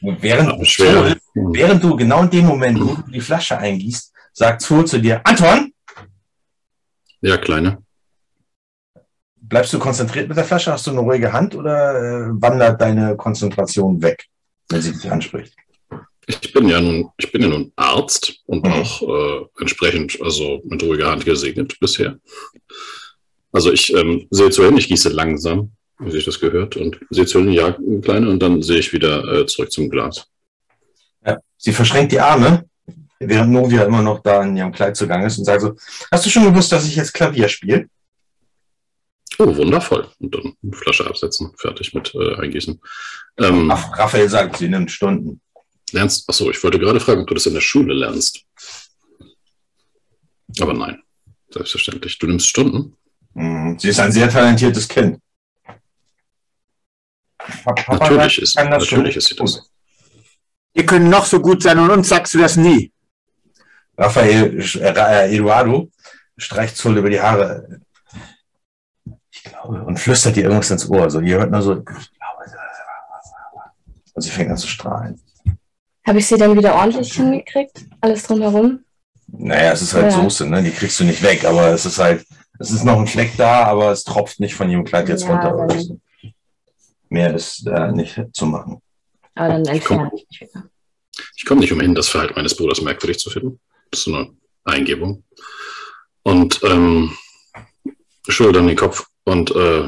Während, 0.02 0.68
schwer. 0.68 1.16
während 1.34 1.84
du 1.84 1.96
genau 1.96 2.24
in 2.24 2.30
dem 2.30 2.46
Moment, 2.46 2.80
wo 2.80 2.96
du 2.96 3.12
die 3.12 3.22
Flasche 3.22 3.58
eingießt, 3.58 4.14
sagt 4.34 4.62
Zul 4.62 4.86
zu 4.86 5.00
dir, 5.00 5.22
Anton, 5.26 5.72
Ja, 7.22 7.38
Kleine. 7.38 7.80
bleibst 9.42 9.74
du 9.74 9.80
konzentriert 9.80 10.28
mit 10.28 10.38
der 10.38 10.44
Flasche? 10.46 10.72
Hast 10.72 10.86
du 10.88 10.92
eine 10.92 11.00
ruhige 11.00 11.32
Hand 11.32 11.56
oder 11.56 11.96
äh, 11.96 12.30
wandert 12.42 12.82
deine 12.82 13.16
Konzentration 13.16 14.02
weg, 14.02 14.26
wenn 14.70 14.82
sie 14.82 14.92
dich 14.94 15.10
anspricht? 15.12 15.56
Ich 16.28 16.52
bin 16.54 16.68
ja 16.68 16.82
nun, 16.82 17.10
ich 17.18 17.32
bin 17.32 17.42
ja 17.44 17.48
nun 17.48 17.72
Arzt 17.76 18.42
und 18.48 18.66
Mhm. 18.66 18.72
auch 18.74 19.02
äh, 19.02 19.46
entsprechend, 19.62 20.20
also 20.22 20.62
mit 20.66 20.82
ruhiger 20.84 21.12
Hand 21.12 21.24
gesegnet 21.26 21.80
bisher. 21.80 22.18
Also 23.56 23.72
ich 23.72 23.94
ähm, 23.94 24.28
sehe 24.32 24.50
zu 24.50 24.66
hin, 24.66 24.76
ich 24.76 24.90
gieße 24.90 25.08
langsam, 25.08 25.72
wie 26.00 26.12
sich 26.12 26.26
das 26.26 26.42
gehört, 26.42 26.76
und 26.76 27.00
sehe 27.10 27.26
zu 27.26 27.40
hin, 27.40 27.54
ja, 27.54 27.72
Kleine, 28.02 28.30
und 28.30 28.40
dann 28.40 28.62
sehe 28.62 28.80
ich 28.80 28.92
wieder 28.92 29.24
äh, 29.32 29.46
zurück 29.46 29.72
zum 29.72 29.90
Glas. 29.90 30.28
Ja. 31.26 31.38
Sie 31.56 31.72
verschränkt 31.72 32.12
die 32.12 32.20
Arme, 32.20 32.66
während 33.18 33.54
Novia 33.54 33.84
immer 33.84 34.02
noch 34.02 34.22
da 34.22 34.44
in 34.44 34.58
ihrem 34.58 34.74
Kleid 34.74 34.98
zugange 34.98 35.28
ist 35.28 35.38
und 35.38 35.46
sagt 35.46 35.62
so, 35.62 35.74
hast 36.12 36.26
du 36.26 36.30
schon 36.30 36.44
gewusst, 36.44 36.70
dass 36.74 36.86
ich 36.86 36.98
jetzt 36.98 37.14
Klavier 37.14 37.48
spiele? 37.48 37.88
Oh, 39.40 39.56
wundervoll. 39.56 40.10
Und 40.20 40.36
dann 40.36 40.74
Flasche 40.74 41.08
absetzen, 41.08 41.54
fertig 41.58 41.94
mit 41.94 42.14
äh, 42.14 42.36
eingießen. 42.36 42.78
Ähm, 43.38 43.72
Ach, 43.72 43.98
Raphael 43.98 44.28
sagt, 44.28 44.58
sie 44.58 44.68
nimmt 44.68 44.92
Stunden. 44.92 45.40
lernst, 45.94 46.28
achso, 46.28 46.52
ich 46.52 46.62
wollte 46.62 46.78
gerade 46.78 47.00
fragen, 47.00 47.22
ob 47.22 47.28
du 47.28 47.34
das 47.36 47.46
in 47.46 47.54
der 47.54 47.62
Schule 47.62 47.94
lernst. 47.94 48.44
Aber 50.60 50.74
nein, 50.74 51.02
selbstverständlich. 51.52 52.20
Du 52.20 52.28
nimmst 52.28 52.50
Stunden. 52.50 52.98
Mhm. 53.36 53.78
Sie 53.80 53.90
ist 53.90 54.00
ein 54.00 54.12
sehr 54.12 54.30
talentiertes 54.30 54.88
Kind. 54.88 55.20
Papa 57.64 57.98
Natürlich 57.98 58.18
sagt, 58.36 58.38
ist- 58.40 58.56
kann 58.58 58.72
das 58.72 58.84
natürlich 58.92 59.16
ist 59.18 59.28
sie 59.28 59.36
das. 59.36 59.70
Ihr 60.74 60.86
könnt 60.86 61.10
noch 61.10 61.26
so 61.26 61.40
gut 61.40 61.62
sein 61.64 61.80
und 61.80 61.90
uns 61.92 62.10
sagst 62.10 62.34
du 62.34 62.40
das 62.40 62.58
nie. 62.58 62.92
Raphael, 63.98 64.60
äh, 64.60 65.36
Eduardo 65.36 65.90
streicht 66.38 66.76
Zul 66.76 66.98
über 66.98 67.10
die 67.10 67.22
Haare. 67.22 67.80
Ich 69.32 69.44
glaube, 69.44 69.84
und 69.84 69.98
flüstert 70.00 70.36
ihr 70.38 70.44
irgendwas 70.46 70.72
ins 70.72 70.90
Ohr. 70.90 71.10
So, 71.10 71.20
ihr 71.22 71.38
hört 71.38 71.52
nur 71.52 71.62
so, 71.62 71.78
ich 71.78 71.86
glaube, 71.86 72.44
und 74.14 74.22
sie 74.22 74.30
fängt 74.32 74.50
an 74.52 74.58
zu 74.58 74.68
strahlen. 74.68 75.22
Habe 76.06 76.20
ich 76.20 76.28
sie 76.28 76.38
dann 76.38 76.58
wieder 76.58 76.76
ordentlich 76.76 77.14
hingekriegt? 77.14 77.86
Alles 78.02 78.24
drumherum? 78.24 78.84
Naja, 79.28 79.72
es 79.72 79.82
ist 79.82 79.94
halt 79.94 80.06
Ja. 80.12 80.12
Soße, 80.12 80.46
ne? 80.48 80.62
Die 80.64 80.72
kriegst 80.72 81.00
du 81.00 81.04
nicht 81.04 81.22
weg, 81.24 81.46
aber 81.46 81.70
es 81.70 81.86
ist 81.86 81.98
halt, 82.00 82.26
es 82.60 82.72
ist 82.72 82.84
noch 82.84 82.98
ein 83.00 83.08
Fleck 83.08 83.36
da, 83.38 83.64
aber 83.66 83.92
es 83.92 84.04
tropft 84.04 84.40
nicht 84.40 84.56
von 84.56 84.70
ihrem 84.70 84.84
Kleid 84.84 85.10
jetzt 85.10 85.24
Ja, 85.24 85.32
runter. 85.32 85.56
Oder 85.56 85.68
dann- 85.68 85.82
so. 85.82 86.00
Mehr 87.10 87.34
ist 87.36 87.66
da 87.68 87.92
nicht 87.92 88.20
zu 88.34 88.46
machen. 88.46 88.82
Aber 89.36 89.50
dann 89.50 89.66
entferne 89.66 90.12
ich 90.16 90.26
mich 90.30 90.42
wieder. 90.42 90.70
Ich 91.38 91.46
komme 91.46 91.62
nicht 91.62 91.72
umhin, 91.72 91.94
das 91.96 92.10
Verhalten 92.10 92.34
meines 92.36 92.56
Bruders 92.58 92.82
merkwürdig 92.82 93.20
zu 93.20 93.30
finden. 93.30 93.60
Das 93.92 94.00
ist 94.00 94.06
so 94.06 94.16
eine 94.16 94.36
Eingebung. 94.64 95.24
Und 96.24 96.60
ähm, 96.64 97.16
schultern 98.28 98.68
den 98.68 98.76
Kopf 98.76 99.06
und 99.24 99.52
äh, 99.56 99.88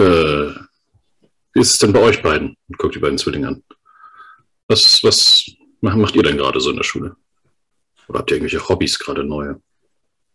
äh, 0.00 0.54
wie 1.54 1.60
ist 1.60 1.72
es 1.72 1.78
denn 1.78 1.92
bei 1.92 2.00
euch 2.00 2.22
beiden? 2.22 2.56
Und 2.68 2.78
guckt 2.78 2.94
die 2.94 2.98
beiden 2.98 3.18
Zwillinge 3.18 3.48
an. 3.48 3.64
Was, 4.68 5.02
was 5.04 5.46
ma- 5.80 5.96
macht 5.96 6.14
ihr 6.16 6.22
denn 6.22 6.36
gerade 6.36 6.60
so 6.60 6.70
in 6.70 6.76
der 6.76 6.84
Schule? 6.84 7.16
Oder 8.08 8.18
habt 8.20 8.30
ihr 8.30 8.36
irgendwelche 8.38 8.68
Hobbys 8.68 8.98
gerade 8.98 9.22
neue? 9.24 9.60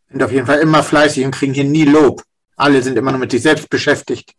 Sind 0.10 0.24
auf 0.24 0.32
jeden 0.32 0.46
Fall 0.46 0.60
immer 0.60 0.84
fleißig 0.84 1.26
und 1.26 1.32
kriegen 1.32 1.54
hier 1.54 1.66
nie 1.66 1.86
Lob. 1.86 2.24
Alle 2.56 2.82
sind 2.82 2.98
immer 2.98 3.12
nur 3.12 3.20
mit 3.20 3.32
sich 3.32 3.42
selbst 3.42 3.70
beschäftigt. 3.70 4.34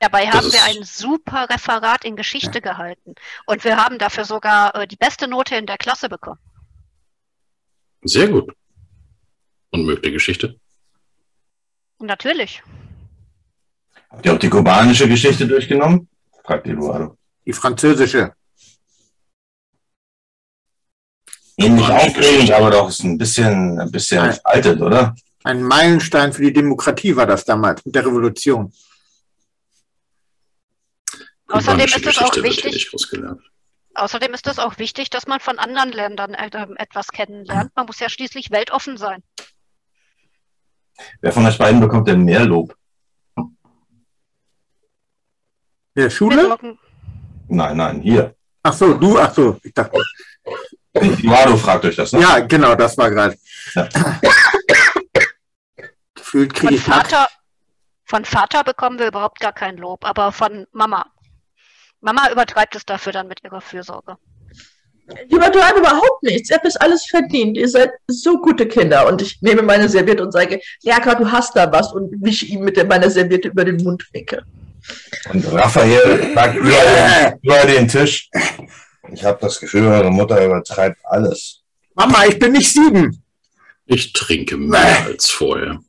Dabei 0.00 0.26
Das 0.26 0.34
haben 0.34 0.52
wir 0.52 0.64
ein 0.64 0.82
super 0.82 1.48
Referat 1.48 2.04
in 2.04 2.16
Geschichte 2.16 2.60
gehalten. 2.60 3.14
Und 3.46 3.62
wir 3.62 3.76
haben 3.76 3.98
dafür 3.98 4.24
sogar 4.24 4.74
äh, 4.74 4.88
die 4.88 4.96
beste 4.96 5.28
Note 5.28 5.54
in 5.54 5.66
der 5.66 5.78
Klasse 5.78 6.08
bekommen. 6.08 6.40
Sehr 8.02 8.28
gut. 8.28 8.52
Und 9.70 9.86
mögt 9.86 10.04
ihr 10.04 10.10
Geschichte? 10.10 10.56
Natürlich. 12.00 12.62
Habt 14.10 14.26
ihr 14.26 14.34
auch 14.34 14.38
die 14.38 14.50
kubanische 14.50 15.08
Geschichte 15.08 15.46
durchgenommen? 15.46 16.08
fragt 16.44 16.66
Eduardo. 16.66 17.16
Die 17.46 17.52
französische. 17.52 18.34
Kubanische 21.60 21.94
aufregend, 21.94 22.50
aber 22.52 22.70
doch 22.70 22.88
ist 22.88 23.02
ein 23.04 23.18
bisschen, 23.18 23.78
ein 23.80 23.90
bisschen 23.90 24.18
Nein. 24.18 24.32
veraltet, 24.34 24.80
oder? 24.80 25.14
Ein 25.44 25.62
Meilenstein 25.62 26.32
für 26.32 26.42
die 26.42 26.52
Demokratie 26.52 27.16
war 27.16 27.26
das 27.26 27.44
damals 27.44 27.84
mit 27.84 27.94
der 27.94 28.06
Revolution. 28.06 28.72
Außerdem 31.48 31.86
ist 31.86 32.06
es 32.06 32.18
auch 32.18 32.34
wichtig- 32.36 32.92
nicht. 32.92 33.32
Außerdem 33.94 34.32
ist 34.32 34.46
es 34.46 34.58
auch 34.58 34.78
wichtig, 34.78 35.10
dass 35.10 35.26
man 35.26 35.38
von 35.40 35.58
anderen 35.58 35.92
Ländern 35.92 36.32
äh, 36.32 36.48
etwas 36.76 37.08
kennenlernt. 37.08 37.72
Man 37.76 37.84
muss 37.86 38.00
ja 38.00 38.08
schließlich 38.08 38.50
weltoffen 38.50 38.96
sein. 38.96 39.22
Wer 41.20 41.32
von 41.32 41.44
euch 41.44 41.58
beiden 41.58 41.80
bekommt 41.80 42.08
denn 42.08 42.24
mehr 42.24 42.44
Lob? 42.44 42.74
Der 45.94 46.08
Schule? 46.08 46.56
Nein, 47.48 47.76
nein, 47.76 48.00
hier. 48.00 48.34
Ach 48.62 48.72
so, 48.72 48.94
du, 48.94 49.18
ach 49.18 49.34
so. 49.34 49.58
Ich 49.62 49.74
dachte, 49.74 50.00
Eduardo 50.94 51.56
fragt 51.56 51.84
euch 51.84 51.96
das, 51.96 52.12
ne? 52.12 52.20
ja, 52.20 52.40
genau, 52.40 52.74
das 52.74 52.96
war 52.98 53.10
gerade. 53.10 53.36
Ja. 53.74 53.88
Gefühlt 56.14 56.54
kriege 56.54 56.74
ich. 56.74 56.82
Vater, 56.82 57.28
von 58.04 58.24
Vater 58.24 58.64
bekommen 58.64 58.98
wir 58.98 59.06
überhaupt 59.06 59.40
gar 59.40 59.52
kein 59.52 59.76
Lob, 59.76 60.04
aber 60.04 60.32
von 60.32 60.66
Mama. 60.72 61.06
Mama 62.00 62.30
übertreibt 62.30 62.74
es 62.76 62.84
dafür 62.84 63.12
dann 63.12 63.28
mit 63.28 63.42
ihrer 63.44 63.60
Fürsorge. 63.60 64.16
Ich 65.26 65.32
übertreibe 65.32 65.80
überhaupt 65.80 66.22
nichts. 66.22 66.50
Ihr 66.50 66.56
habt 66.56 66.66
es 66.66 66.76
alles 66.76 67.06
verdient. 67.06 67.56
Ihr 67.56 67.68
seid 67.68 67.90
so 68.06 68.38
gute 68.38 68.66
Kinder. 68.66 69.06
Und 69.06 69.20
ich 69.22 69.40
nehme 69.42 69.62
meine 69.62 69.88
Serviette 69.88 70.22
und 70.22 70.32
sage, 70.32 70.60
Jaka, 70.80 71.14
du 71.14 71.30
hast 71.30 71.56
da 71.56 71.70
was 71.72 71.92
und 71.92 72.22
wische 72.22 72.46
ihm 72.46 72.64
mit 72.64 72.76
meiner 72.88 73.10
Serviette 73.10 73.48
über 73.48 73.64
den 73.64 73.82
Mundwinkel. 73.82 74.42
Und 75.32 75.52
Raphael 75.52 76.32
sagt 76.34 76.56
über 76.56 76.70
den, 76.70 77.38
über 77.42 77.66
den 77.66 77.88
Tisch. 77.88 78.28
Ich 79.10 79.24
habe 79.24 79.38
das 79.40 79.58
Gefühl, 79.58 79.86
eure 79.86 80.10
Mutter 80.10 80.44
übertreibt 80.44 81.00
alles. 81.04 81.62
Mama, 81.94 82.24
ich 82.26 82.38
bin 82.38 82.52
nicht 82.52 82.72
sieben. 82.72 83.22
Ich 83.86 84.12
trinke 84.12 84.56
mehr 84.56 85.04
als 85.06 85.30
vorher. 85.30 85.80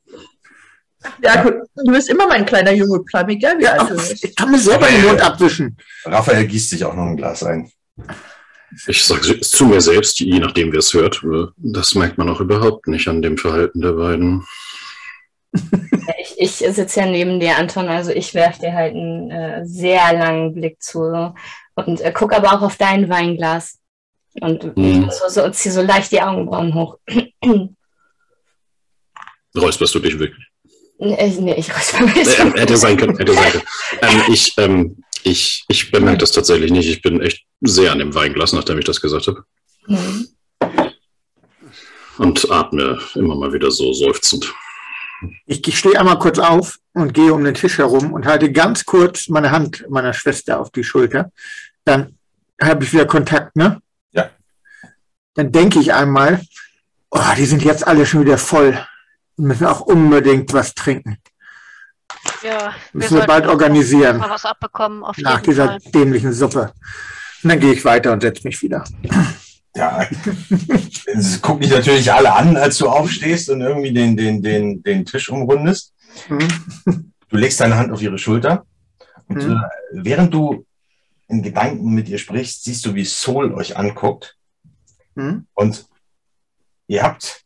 Jaka, 1.22 1.50
du 1.76 1.92
bist 1.92 2.08
immer 2.08 2.26
mein 2.26 2.46
kleiner 2.46 2.72
Junge 2.72 3.00
bleiben, 3.00 3.30
egal 3.30 3.58
wie 3.58 3.66
alt 3.66 3.90
du 3.90 3.94
bist. 3.94 4.24
Ich 4.24 4.34
kann 4.34 4.50
mir 4.50 4.58
selber 4.58 4.86
den 4.86 5.04
Mund 5.04 5.20
abwischen. 5.20 5.76
Raphael 6.04 6.46
gießt 6.46 6.70
sich 6.70 6.84
auch 6.84 6.94
noch 6.94 7.06
ein 7.06 7.16
Glas 7.16 7.42
ein. 7.42 7.70
Ich 8.86 9.04
sage 9.04 9.38
es 9.40 9.50
zu 9.50 9.66
mir 9.66 9.80
selbst, 9.80 10.18
je 10.18 10.38
nachdem, 10.40 10.72
wer 10.72 10.80
es 10.80 10.92
hört. 10.94 11.24
Das 11.56 11.94
merkt 11.94 12.18
man 12.18 12.28
auch 12.28 12.40
überhaupt 12.40 12.88
nicht 12.88 13.06
an 13.06 13.22
dem 13.22 13.38
Verhalten 13.38 13.80
der 13.80 13.92
beiden. 13.92 14.44
Ich, 16.18 16.34
ich 16.38 16.74
sitze 16.74 17.00
ja 17.00 17.06
neben 17.06 17.38
dir, 17.38 17.56
Anton, 17.56 17.86
also 17.88 18.10
ich 18.10 18.34
werfe 18.34 18.60
dir 18.60 18.72
halt 18.72 18.94
einen 18.94 19.30
äh, 19.30 19.64
sehr 19.64 20.12
langen 20.12 20.52
Blick 20.52 20.82
zu 20.82 21.34
und 21.74 22.00
äh, 22.00 22.12
guck 22.14 22.32
aber 22.32 22.52
auch 22.52 22.62
auf 22.62 22.76
dein 22.76 23.08
Weinglas 23.08 23.78
und 24.40 24.76
Mhm. 24.76 25.10
so, 25.10 25.28
so, 25.28 25.48
zieh 25.50 25.70
so 25.70 25.82
leicht 25.82 26.12
die 26.12 26.20
Augenbrauen 26.20 26.74
hoch. 26.74 26.98
Räusperst 29.56 29.94
du 29.94 30.00
dich 30.00 30.18
wirklich? 30.18 30.46
nee, 30.98 31.36
nee, 31.40 31.54
ich 31.54 31.74
räusper 31.74 32.04
mich. 32.04 32.38
Äh, 32.38 32.50
hätte 32.58 32.76
sein 32.76 32.96
können, 32.96 33.16
hätte 33.18 33.34
sein 33.34 33.50
können. 33.52 33.64
Ähm, 34.02 34.22
ich, 34.32 34.52
ähm, 34.58 35.04
ich, 35.22 35.64
ich 35.68 35.90
bemerke 35.90 36.18
das 36.18 36.32
tatsächlich 36.32 36.70
nicht. 36.70 36.88
Ich 36.88 37.02
bin 37.02 37.20
echt 37.20 37.44
sehr 37.60 37.92
an 37.92 37.98
dem 37.98 38.14
Weinglas, 38.14 38.52
nachdem 38.52 38.78
ich 38.78 38.84
das 38.84 39.00
gesagt 39.00 39.26
habe. 39.28 39.44
Mhm. 39.86 40.28
Und 42.18 42.50
atme 42.50 42.98
immer 43.14 43.34
mal 43.34 43.52
wieder 43.52 43.70
so 43.70 43.92
seufzend. 43.92 44.52
Ich, 45.46 45.66
ich 45.66 45.78
stehe 45.78 45.98
einmal 45.98 46.18
kurz 46.18 46.38
auf 46.38 46.78
und 46.92 47.14
gehe 47.14 47.32
um 47.32 47.42
den 47.44 47.54
Tisch 47.54 47.78
herum 47.78 48.12
und 48.12 48.26
halte 48.26 48.52
ganz 48.52 48.84
kurz 48.84 49.28
meine 49.28 49.50
Hand 49.50 49.84
meiner 49.88 50.12
Schwester 50.12 50.60
auf 50.60 50.70
die 50.70 50.84
Schulter. 50.84 51.32
Dann 51.84 52.16
habe 52.62 52.84
ich 52.84 52.92
wieder 52.92 53.06
Kontakt, 53.06 53.56
ne? 53.56 53.80
Ja. 54.12 54.30
Dann 55.34 55.52
denke 55.52 55.80
ich 55.80 55.92
einmal, 55.92 56.40
oh, 57.10 57.20
die 57.36 57.46
sind 57.46 57.62
jetzt 57.64 57.86
alle 57.86 58.06
schon 58.06 58.22
wieder 58.24 58.38
voll. 58.38 58.72
Wir 59.36 59.46
müssen 59.48 59.66
auch 59.66 59.80
unbedingt 59.80 60.52
was 60.52 60.74
trinken. 60.74 61.18
Ja, 62.42 62.74
Müssen 62.92 63.16
wir 63.18 63.26
bald 63.26 63.46
organisieren. 63.46 64.18
Mal 64.18 64.30
was 64.30 64.44
abbekommen, 64.44 65.02
auf 65.02 65.16
Nach 65.18 65.40
jeden 65.40 65.44
dieser 65.50 65.66
Fall. 65.66 65.78
dämlichen 65.92 66.32
Suppe. 66.32 66.72
Und 67.42 67.48
dann 67.50 67.60
gehe 67.60 67.72
ich 67.72 67.84
weiter 67.84 68.12
und 68.12 68.20
setze 68.20 68.46
mich 68.46 68.60
wieder. 68.62 68.84
Ja. 69.76 70.06
Es 71.06 71.40
gucken 71.42 71.62
dich 71.62 71.70
natürlich 71.72 72.10
alle 72.12 72.32
an, 72.32 72.56
als 72.56 72.78
du 72.78 72.88
aufstehst 72.88 73.50
und 73.50 73.60
irgendwie 73.60 73.92
den, 73.92 74.16
den, 74.16 74.42
den, 74.42 74.82
den 74.82 75.04
Tisch 75.04 75.28
umrundest. 75.30 75.92
Mhm. 76.28 77.12
Du 77.28 77.36
legst 77.36 77.60
deine 77.60 77.76
Hand 77.76 77.90
auf 77.92 78.00
ihre 78.00 78.18
Schulter. 78.18 78.64
Und 79.26 79.42
Mhm. 79.46 79.52
äh, 79.56 80.04
während 80.04 80.32
du 80.32 80.64
in 81.28 81.42
Gedanken 81.42 81.94
mit 81.94 82.08
ihr 82.08 82.18
sprichst, 82.18 82.64
siehst 82.64 82.84
du, 82.84 82.94
wie 82.94 83.04
Soul 83.04 83.54
euch 83.54 83.76
anguckt. 83.76 84.36
Mhm. 85.14 85.46
Und 85.54 85.86
ihr 86.86 87.02
habt 87.02 87.44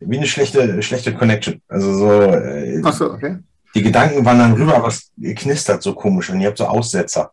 wie 0.00 0.18
eine 0.18 0.26
schlechte, 0.26 0.82
schlechte 0.82 1.14
Connection. 1.14 1.62
Also 1.68 1.94
so, 1.94 2.22
äh, 2.22 2.82
Ach 2.84 2.92
so, 2.92 3.12
okay. 3.12 3.38
die 3.74 3.82
Gedanken 3.82 4.24
wandern 4.24 4.54
rüber, 4.54 4.76
aber 4.76 4.88
es 4.88 5.10
knistert 5.36 5.82
so 5.82 5.94
komisch 5.94 6.30
und 6.30 6.40
ihr 6.40 6.48
habt 6.48 6.58
so 6.58 6.66
Aussetzer. 6.66 7.32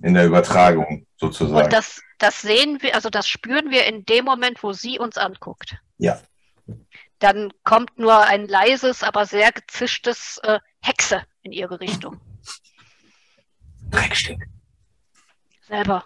In 0.00 0.14
der 0.14 0.26
Übertragung 0.26 1.06
sozusagen. 1.16 1.64
Und 1.64 1.72
das, 1.72 2.00
das 2.18 2.42
sehen 2.42 2.80
wir, 2.82 2.94
also 2.94 3.10
das 3.10 3.26
spüren 3.26 3.70
wir 3.70 3.84
in 3.86 4.04
dem 4.04 4.24
Moment, 4.24 4.62
wo 4.62 4.72
sie 4.72 4.98
uns 4.98 5.18
anguckt. 5.18 5.76
Ja. 5.98 6.20
Dann 7.18 7.52
kommt 7.64 7.98
nur 7.98 8.16
ein 8.16 8.46
leises, 8.46 9.02
aber 9.02 9.26
sehr 9.26 9.50
gezischtes 9.50 10.38
äh, 10.44 10.60
Hexe 10.80 11.22
in 11.42 11.50
ihre 11.50 11.80
Richtung. 11.80 12.20
Dreckstück. 13.90 14.44
Selber. 15.66 16.04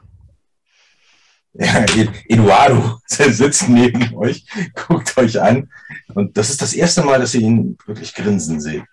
Ja, 1.54 1.84
Eduardo 2.28 2.98
sitzt 3.06 3.68
neben 3.68 4.14
euch, 4.16 4.44
guckt 4.74 5.16
euch 5.18 5.40
an. 5.40 5.70
Und 6.14 6.36
das 6.36 6.50
ist 6.50 6.62
das 6.62 6.72
erste 6.72 7.02
Mal, 7.02 7.20
dass 7.20 7.34
ihr 7.34 7.42
ihn 7.42 7.76
wirklich 7.86 8.14
grinsen 8.14 8.60
seht. 8.60 8.84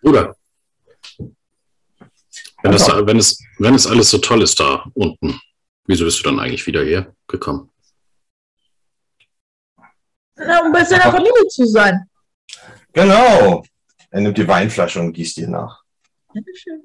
Bruder. 0.00 0.36
Wenn, 2.62 2.72
das, 2.72 2.86
wenn, 2.88 3.18
es, 3.18 3.42
wenn 3.58 3.74
es 3.74 3.86
alles 3.86 4.10
so 4.10 4.18
toll 4.18 4.42
ist 4.42 4.58
da 4.60 4.84
unten, 4.94 5.40
wieso 5.86 6.04
bist 6.04 6.20
du 6.20 6.24
dann 6.24 6.38
eigentlich 6.38 6.66
wieder 6.66 6.84
hergekommen? 6.84 7.70
Na, 10.36 10.64
um 10.64 10.72
bei 10.72 10.84
seiner 10.84 11.10
Familie 11.10 11.46
zu 11.48 11.66
sein. 11.66 12.08
Genau. 12.92 13.64
Er 14.12 14.20
nimmt 14.20 14.36
die 14.36 14.46
Weinflasche 14.46 15.00
und 15.00 15.14
gießt 15.14 15.38
ihr 15.38 15.48
nach. 15.48 15.82
Dankeschön. 16.34 16.82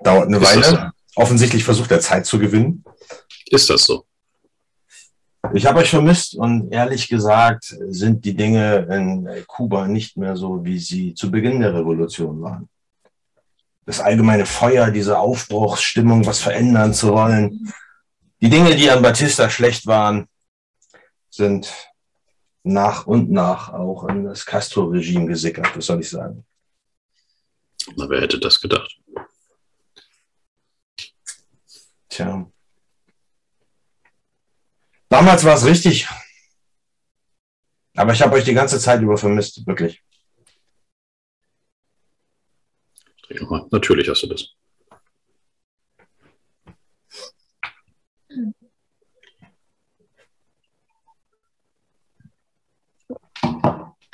Dauert 0.00 0.26
eine 0.26 0.36
Ist 0.36 0.44
Weile. 0.44 0.92
Offensichtlich 1.14 1.64
versucht 1.64 1.90
er 1.90 2.00
Zeit 2.00 2.26
zu 2.26 2.38
gewinnen. 2.38 2.84
Ist 3.46 3.70
das 3.70 3.84
so? 3.84 4.04
Ich 5.54 5.64
habe 5.64 5.78
euch 5.78 5.88
vermisst 5.88 6.34
und 6.34 6.70
ehrlich 6.70 7.08
gesagt 7.08 7.74
sind 7.88 8.26
die 8.26 8.36
Dinge 8.36 8.86
in 8.90 9.46
Kuba 9.46 9.88
nicht 9.88 10.18
mehr 10.18 10.36
so, 10.36 10.62
wie 10.64 10.78
sie 10.78 11.14
zu 11.14 11.30
Beginn 11.30 11.60
der 11.60 11.72
Revolution 11.72 12.42
waren. 12.42 12.68
Das 13.86 14.00
allgemeine 14.00 14.44
Feuer, 14.44 14.90
diese 14.90 15.18
Aufbruchsstimmung, 15.18 16.26
was 16.26 16.40
verändern 16.40 16.92
zu 16.92 17.14
wollen. 17.14 17.72
Die 18.42 18.50
Dinge, 18.50 18.76
die 18.76 18.90
an 18.90 19.00
Batista 19.00 19.48
schlecht 19.48 19.86
waren, 19.86 20.28
sind 21.30 21.72
nach 22.66 23.06
und 23.06 23.30
nach 23.30 23.72
auch 23.72 24.08
in 24.08 24.24
das 24.24 24.44
Castro-Regime 24.44 25.26
gesickert, 25.26 25.76
was 25.76 25.86
soll 25.86 26.00
ich 26.00 26.10
sagen. 26.10 26.44
Na, 27.94 28.10
wer 28.10 28.20
hätte 28.20 28.40
das 28.40 28.60
gedacht? 28.60 29.00
Tja. 32.08 32.50
Damals 35.08 35.44
war 35.44 35.54
es 35.54 35.64
richtig. 35.64 36.08
Aber 37.94 38.12
ich 38.12 38.20
habe 38.20 38.34
euch 38.34 38.44
die 38.44 38.54
ganze 38.54 38.80
Zeit 38.80 39.00
über 39.00 39.16
vermisst, 39.16 39.64
wirklich. 39.66 40.02
Natürlich 43.70 44.08
hast 44.08 44.22
du 44.22 44.26
das. 44.26 44.56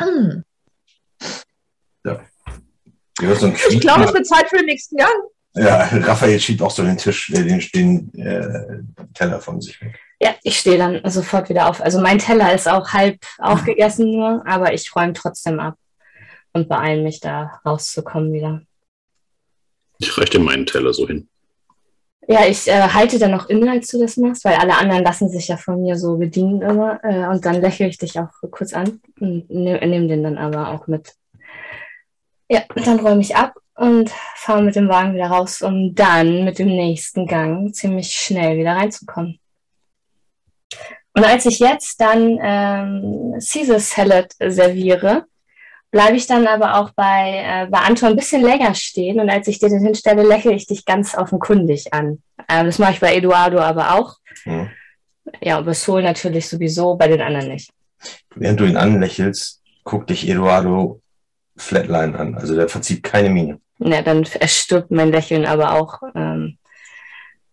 Hm. 0.03 0.45
Ein 3.21 3.57
Ich 3.71 3.81
glaube, 3.81 4.05
es 4.05 4.15
wird 4.15 4.27
Zeit 4.27 4.49
für 4.49 4.57
den 4.57 4.67
nächsten 4.67 4.97
Gang. 4.97 5.11
Ja, 5.55 5.89
Raphael 5.93 6.41
schiebt 6.41 6.63
auch 6.63 6.71
so 6.71 6.83
den 6.83 6.97
Tisch, 6.97 7.31
äh, 7.31 7.45
den, 7.45 7.61
den 7.75 8.15
äh, 8.15 8.83
Teller 9.13 9.41
von 9.41 9.61
sich 9.61 9.81
weg. 9.83 9.99
Ja, 10.19 10.35
ich 10.43 10.59
stehe 10.59 10.79
dann 10.79 11.01
sofort 11.11 11.49
wieder 11.49 11.69
auf. 11.69 11.83
Also 11.83 12.01
mein 12.01 12.19
Teller 12.19 12.55
ist 12.55 12.69
auch 12.69 12.93
halb 12.93 13.19
aufgegessen 13.39 14.11
nur, 14.13 14.43
aber 14.47 14.73
ich 14.73 14.95
räume 14.95 15.13
trotzdem 15.13 15.61
ab 15.61 15.77
und 16.53 16.69
beeile 16.69 17.03
mich 17.03 17.21
da 17.21 17.61
rauszukommen 17.67 18.33
wieder. 18.33 18.63
Ich 19.99 20.17
reiche 20.17 20.33
dir 20.33 20.41
meinen 20.41 20.65
Teller 20.65 20.95
so 20.95 21.07
hin. 21.07 21.29
Ja, 22.29 22.47
ich 22.47 22.69
äh, 22.69 22.81
halte 22.81 23.19
dann 23.19 23.33
noch 23.33 23.49
inne, 23.49 23.73
als 23.73 23.89
du 23.89 23.99
das 23.99 24.17
machst, 24.17 24.45
weil 24.45 24.55
alle 24.55 24.77
anderen 24.77 25.03
lassen 25.03 25.29
sich 25.29 25.49
ja 25.49 25.57
von 25.57 25.83
mir 25.83 25.97
so 25.97 26.17
bedienen 26.17 26.63
immer. 26.63 27.03
Äh, 27.03 27.27
und 27.27 27.45
dann 27.45 27.61
lächle 27.61 27.89
ich 27.89 27.99
dich 27.99 28.19
auch 28.19 28.31
kurz 28.51 28.73
an 28.73 29.01
und 29.19 29.51
nehme 29.51 29.85
nehm 29.87 30.09
den 30.09 30.23
dann 30.23 30.39
aber 30.39 30.69
auch 30.71 30.87
mit. 30.87 31.15
Ja, 32.49 32.63
dann 32.77 33.01
räume 33.01 33.23
ich 33.23 33.35
ab 33.35 33.55
und 33.75 34.11
fahre 34.37 34.63
mit 34.63 34.77
dem 34.77 34.89
Wagen 34.89 35.15
wieder 35.15 35.29
raus, 35.29 35.63
um 35.63 35.95
dann 35.95 36.45
mit 36.45 36.59
dem 36.59 36.69
nächsten 36.69 37.27
Gang 37.27 37.75
ziemlich 37.75 38.13
schnell 38.13 38.57
wieder 38.57 38.77
reinzukommen. 38.77 39.41
Und 41.15 41.25
als 41.25 41.45
ich 41.47 41.59
jetzt 41.59 42.01
dann 42.01 42.39
ähm, 42.41 43.35
Caesar 43.41 43.81
Salad 43.81 44.33
serviere, 44.39 45.27
bleibe 45.93 46.17
ich 46.17 46.27
dann 46.27 46.49
aber 46.49 46.79
auch 46.79 46.91
bei, 46.91 47.45
äh, 47.45 47.67
bei 47.71 47.79
Anton 47.79 48.11
ein 48.11 48.17
bisschen 48.17 48.43
länger 48.43 48.75
stehen 48.75 49.21
und 49.21 49.31
als 49.31 49.47
ich 49.47 49.61
dir 49.61 49.69
den 49.69 49.85
hinstelle, 49.85 50.25
lächle 50.25 50.55
ich 50.55 50.67
dich 50.67 50.85
ganz 50.85 51.17
offenkundig 51.17 51.93
an. 51.93 52.23
Ähm, 52.49 52.67
das 52.67 52.81
mache 52.81 52.95
ich 52.95 53.01
bei 53.01 53.15
Eduardo 53.15 53.61
aber 53.61 53.95
auch. 53.95 54.17
Hm. 54.43 54.71
Ja, 55.41 55.59
und 55.59 55.67
bei 55.67 55.75
Sol 55.75 56.03
natürlich 56.03 56.49
sowieso, 56.49 56.97
bei 56.97 57.07
den 57.07 57.21
anderen 57.21 57.49
nicht. 57.49 57.71
Während 58.35 58.59
du 58.59 58.65
ihn 58.65 58.77
anlächelst, 58.77 59.63
guckt 59.85 60.11
dich 60.11 60.29
Eduardo 60.29 61.01
Flatline 61.57 62.19
an. 62.19 62.35
Also 62.35 62.57
der 62.57 62.69
verzieht 62.69 63.03
keine 63.03 63.31
Miene. 63.31 63.61
Ja, 63.79 64.03
dann 64.03 64.27
erstirbt 64.41 64.91
mein 64.91 65.13
Lächeln 65.13 65.45
aber 65.45 65.75
auch. 65.75 66.03
Ähm, 66.15 66.59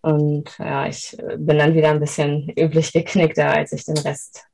und 0.02 0.50
ja, 0.60 0.88
ich 0.88 1.20
äh, 1.20 1.36
bin 1.38 1.60
dann 1.60 1.76
wieder 1.76 1.90
ein 1.90 2.00
bisschen 2.00 2.50
üblich 2.58 2.94
geknickter, 2.94 3.52
als 3.52 3.74
ich 3.74 3.84
den 3.84 3.98
Rest. 3.98 4.46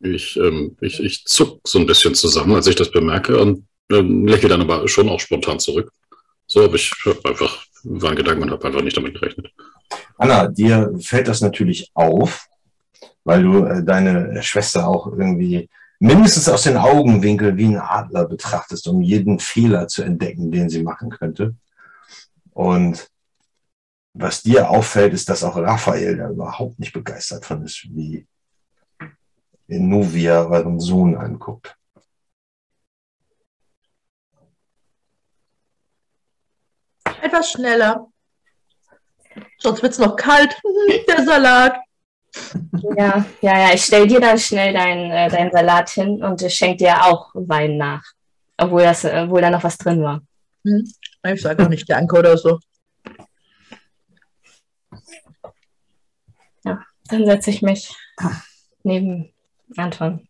Ich, 0.00 0.36
ähm, 0.36 0.76
ich, 0.80 1.00
ich 1.00 1.24
zuck 1.24 1.60
so 1.66 1.78
ein 1.78 1.86
bisschen 1.86 2.14
zusammen, 2.14 2.54
als 2.54 2.66
ich 2.66 2.76
das 2.76 2.90
bemerke 2.90 3.38
und 3.40 3.66
ähm, 3.90 4.26
lächle 4.26 4.48
dann 4.48 4.60
aber 4.60 4.86
schon 4.88 5.08
auch 5.08 5.20
spontan 5.20 5.58
zurück. 5.58 5.92
So, 6.46 6.64
aber 6.64 6.76
ich 6.76 6.92
hab 7.04 7.24
einfach, 7.26 7.64
war 7.82 8.10
ein 8.10 8.16
Gedanke 8.16 8.42
und 8.42 8.50
habe 8.50 8.66
einfach 8.66 8.82
nicht 8.82 8.96
damit 8.96 9.14
gerechnet. 9.14 9.50
Anna, 10.16 10.48
dir 10.48 10.92
fällt 11.00 11.28
das 11.28 11.40
natürlich 11.40 11.90
auf, 11.94 12.46
weil 13.24 13.42
du 13.42 13.64
äh, 13.64 13.84
deine 13.84 14.42
Schwester 14.42 14.86
auch 14.86 15.06
irgendwie 15.06 15.68
mindestens 15.98 16.48
aus 16.48 16.62
den 16.62 16.76
Augenwinkeln 16.76 17.56
wie 17.56 17.66
ein 17.66 17.78
Adler 17.78 18.26
betrachtest, 18.26 18.86
um 18.88 19.02
jeden 19.02 19.38
Fehler 19.40 19.88
zu 19.88 20.02
entdecken, 20.02 20.50
den 20.50 20.70
sie 20.70 20.82
machen 20.82 21.10
könnte. 21.10 21.54
Und 22.52 23.08
was 24.14 24.42
dir 24.42 24.70
auffällt, 24.70 25.12
ist, 25.12 25.28
dass 25.28 25.44
auch 25.44 25.56
Raphael 25.56 26.16
da 26.16 26.30
überhaupt 26.30 26.78
nicht 26.78 26.92
begeistert 26.92 27.44
von 27.44 27.62
ist, 27.64 27.86
wie 27.90 28.26
Novia 29.68 30.46
euren 30.46 30.80
Sohn 30.80 31.16
anguckt. 31.16 31.76
Etwas 37.22 37.50
schneller. 37.50 38.08
Sonst 39.58 39.82
wird 39.82 39.92
es 39.92 39.98
noch 39.98 40.16
kalt. 40.16 40.56
Der 41.08 41.24
Salat. 41.24 41.78
Ja, 42.96 43.24
ja, 43.40 43.58
ja, 43.58 43.74
ich 43.74 43.84
stell 43.84 44.06
dir 44.06 44.20
dann 44.20 44.38
schnell 44.38 44.72
deinen 44.72 45.10
äh, 45.10 45.28
deinen 45.28 45.50
Salat 45.50 45.90
hin 45.90 46.22
und 46.22 46.42
äh, 46.42 46.50
schenk 46.50 46.78
dir 46.78 47.04
auch 47.04 47.30
Wein 47.34 47.76
nach. 47.76 48.02
Obwohl, 48.56 48.82
das, 48.82 49.04
äh, 49.04 49.22
obwohl 49.24 49.40
da 49.40 49.50
noch 49.50 49.64
was 49.64 49.78
drin 49.78 50.02
war. 50.02 50.20
Hm. 50.64 50.84
Ich 51.32 51.42
sage 51.42 51.64
auch 51.64 51.68
nicht 51.68 51.88
Danke 51.88 52.18
oder 52.18 52.36
so. 52.36 52.58
Dann 57.08 57.24
setze 57.24 57.50
ich 57.50 57.62
mich 57.62 57.94
neben 58.82 59.32
Anton. 59.76 60.26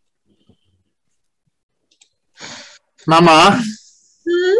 Mama, 3.05 3.57
Hm? 4.25 4.57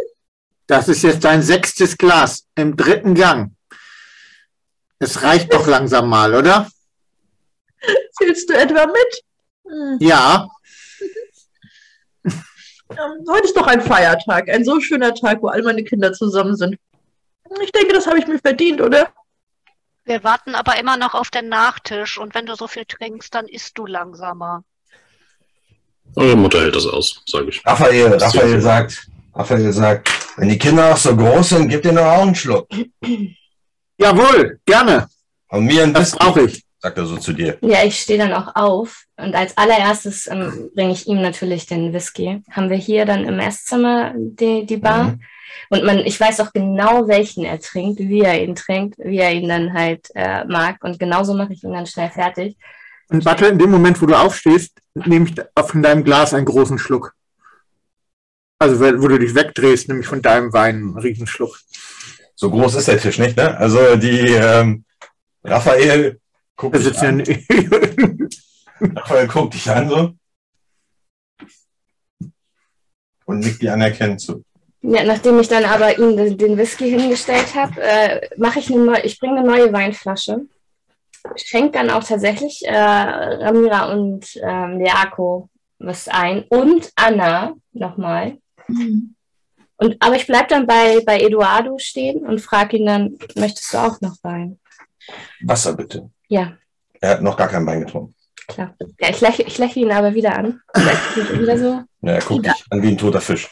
das 0.67 0.87
ist 0.87 1.03
jetzt 1.03 1.23
dein 1.23 1.43
sechstes 1.43 1.97
Glas 1.97 2.45
im 2.55 2.75
dritten 2.75 3.13
Gang. 3.15 3.53
Es 4.99 5.21
reicht 5.23 5.53
doch 5.53 5.67
langsam 5.67 6.09
mal, 6.09 6.33
oder? 6.33 6.69
Zählst 8.17 8.49
du 8.49 8.53
etwa 8.57 8.85
mit? 8.87 9.23
Hm. 9.67 9.97
Ja, 9.99 10.47
Ähm, 12.91 13.23
Heute 13.29 13.45
ist 13.45 13.55
doch 13.55 13.67
ein 13.67 13.81
Feiertag, 13.81 14.49
ein 14.49 14.65
so 14.65 14.79
schöner 14.81 15.13
Tag, 15.13 15.43
wo 15.43 15.47
all 15.47 15.61
meine 15.61 15.83
Kinder 15.83 16.11
zusammen 16.11 16.55
sind. 16.57 16.75
Ich 17.61 17.71
denke, 17.71 17.93
das 17.93 18.07
habe 18.07 18.17
ich 18.17 18.25
mir 18.27 18.39
verdient, 18.39 18.81
oder? 18.81 19.13
Wir 20.09 20.23
warten 20.23 20.55
aber 20.55 20.79
immer 20.79 20.97
noch 20.97 21.13
auf 21.13 21.29
den 21.29 21.49
Nachtisch 21.49 22.17
und 22.17 22.33
wenn 22.33 22.47
du 22.47 22.55
so 22.55 22.67
viel 22.67 22.83
trinkst, 22.83 23.35
dann 23.35 23.47
isst 23.47 23.77
du 23.77 23.85
langsamer. 23.85 24.63
Eure 26.15 26.35
Mutter 26.35 26.61
hält 26.61 26.75
das 26.75 26.87
aus, 26.87 27.21
sage 27.27 27.49
ich. 27.49 27.63
Raphael, 27.63 28.15
Raphael 28.15 28.59
sagt, 28.59 29.07
Raphael 29.35 29.71
sagt, 29.71 30.09
wenn 30.37 30.49
die 30.49 30.57
Kinder 30.57 30.93
auch 30.93 30.97
so 30.97 31.15
groß 31.15 31.49
sind, 31.49 31.69
gib 31.69 31.83
denen 31.83 31.97
doch 31.97 32.05
auch 32.05 32.23
einen 32.23 32.33
Schluck. 32.33 32.67
jawohl, 33.99 34.59
gerne. 34.65 35.07
Und 35.49 35.65
mir 35.65 35.83
ein 35.83 35.93
Das 35.93 36.13
Whisky, 36.13 36.17
brauche 36.17 36.41
ich. 36.41 36.63
Sagt 36.79 36.97
er 36.97 37.05
so 37.05 37.17
zu 37.17 37.33
dir. 37.33 37.57
Ja, 37.61 37.83
ich 37.83 37.99
stehe 37.99 38.17
dann 38.19 38.33
auch 38.33 38.55
auf 38.55 39.03
und 39.17 39.35
als 39.35 39.57
allererstes 39.57 40.27
ähm, 40.27 40.71
bringe 40.73 40.93
ich 40.93 41.07
ihm 41.07 41.21
natürlich 41.21 41.65
den 41.65 41.93
Whisky. 41.93 42.41
Haben 42.51 42.69
wir 42.69 42.77
hier 42.77 43.05
dann 43.05 43.25
im 43.25 43.39
Esszimmer 43.39 44.13
die, 44.15 44.65
die 44.65 44.77
Bar 44.77 45.03
Mhm. 45.03 45.19
und 45.69 45.83
man, 45.83 45.99
ich 45.99 46.19
weiß 46.19 46.39
auch 46.39 46.53
genau, 46.53 47.07
welchen 47.07 47.43
er 47.43 47.59
trinkt, 47.59 47.99
wie 47.99 48.21
er 48.21 48.41
ihn 48.41 48.55
trinkt, 48.55 48.97
wie 48.99 49.17
er 49.17 49.33
ihn 49.33 49.49
dann 49.49 49.73
halt 49.73 50.07
äh, 50.15 50.45
mag 50.45 50.83
und 50.83 50.99
genauso 50.99 51.33
mache 51.33 51.53
ich 51.53 51.63
ihn 51.63 51.73
dann 51.73 51.85
schnell 51.85 52.09
fertig. 52.09 52.55
Und 53.09 53.25
warte, 53.25 53.47
in 53.47 53.57
dem 53.59 53.71
Moment, 53.71 54.01
wo 54.01 54.05
du 54.05 54.13
aufstehst, 54.13 54.77
nehme 54.93 55.27
ich 55.27 55.35
von 55.67 55.81
deinem 55.81 56.03
Glas 56.03 56.33
einen 56.33 56.45
großen 56.45 56.77
Schluck. 56.77 57.13
Also, 58.59 58.79
wo 58.79 59.07
du 59.07 59.17
dich 59.17 59.33
wegdrehst, 59.33 59.87
nämlich 59.87 60.05
von 60.05 60.21
deinem 60.21 60.53
Wein, 60.53 60.75
einen 60.75 60.97
Riesenschluck. 60.97 61.57
So 62.35 62.51
groß 62.51 62.75
ist 62.75 62.87
der 62.87 62.99
Tisch 62.99 63.17
nicht, 63.17 63.35
ne? 63.35 63.57
Also 63.57 63.95
die 63.95 64.19
ähm, 64.33 64.83
Raphael 65.43 66.19
guckt 66.59 66.75
Da 66.75 66.79
dich 66.79 66.87
sitzen 66.87 67.05
an. 67.05 67.23
ja 67.25 67.37
Raphael 68.95 69.27
guckt 69.27 69.53
dich 69.53 69.69
an 69.69 69.89
so. 69.89 70.11
Und 73.25 73.39
nickt 73.39 73.61
dir 73.61 73.73
anerkennend 73.73 74.21
zu. 74.21 74.43
Ja, 74.81 75.03
nachdem 75.03 75.39
ich 75.39 75.47
dann 75.47 75.65
aber 75.65 75.97
ihm 75.97 76.15
den, 76.15 76.37
den 76.37 76.57
Whisky 76.57 76.89
hingestellt 76.89 77.53
habe, 77.55 77.81
äh, 77.81 78.29
mache 78.37 78.59
ich 78.59 78.71
eine 78.71 78.83
neue, 78.83 79.01
ich 79.01 79.19
bringe 79.19 79.39
eine 79.39 79.47
neue 79.47 79.73
Weinflasche. 79.73 80.45
Schenk 81.35 81.73
dann 81.73 81.89
auch 81.89 82.03
tatsächlich 82.03 82.61
äh, 82.65 82.77
Ramira 82.77 83.91
und 83.91 84.25
ähm, 84.41 84.79
Leako 84.79 85.49
was 85.79 86.07
ein 86.09 86.43
und 86.49 86.91
Anna 86.95 87.53
nochmal. 87.71 88.37
Und, 89.77 89.95
aber 89.99 90.15
ich 90.15 90.27
bleibe 90.27 90.47
dann 90.49 90.67
bei, 90.67 90.99
bei 91.05 91.19
Eduardo 91.19 91.77
stehen 91.77 92.25
und 92.25 92.41
frage 92.41 92.77
ihn 92.77 92.85
dann, 92.85 93.17
möchtest 93.35 93.73
du 93.73 93.77
auch 93.77 94.01
noch 94.01 94.17
Wein? 94.23 94.59
Wasser 95.41 95.73
bitte. 95.75 96.09
Ja, 96.27 96.57
Er 97.01 97.11
hat 97.11 97.21
noch 97.21 97.37
gar 97.37 97.47
kein 97.47 97.65
Wein 97.65 97.81
getrunken. 97.81 98.13
klar. 98.47 98.75
Ja, 98.99 99.09
ich 99.09 99.21
lächle 99.21 99.45
ich 99.45 99.57
lächle 99.57 99.81
ihn 99.83 99.91
aber 99.91 100.13
wieder 100.13 100.35
an. 100.37 100.61
Wieder 101.15 101.57
so. 101.57 101.81
Ja, 102.01 102.13
er 102.13 102.21
guckt 102.21 102.45
dich 102.45 102.65
an 102.69 102.81
wie 102.81 102.89
ein 102.89 102.97
toter 102.97 103.21
Fisch. 103.21 103.47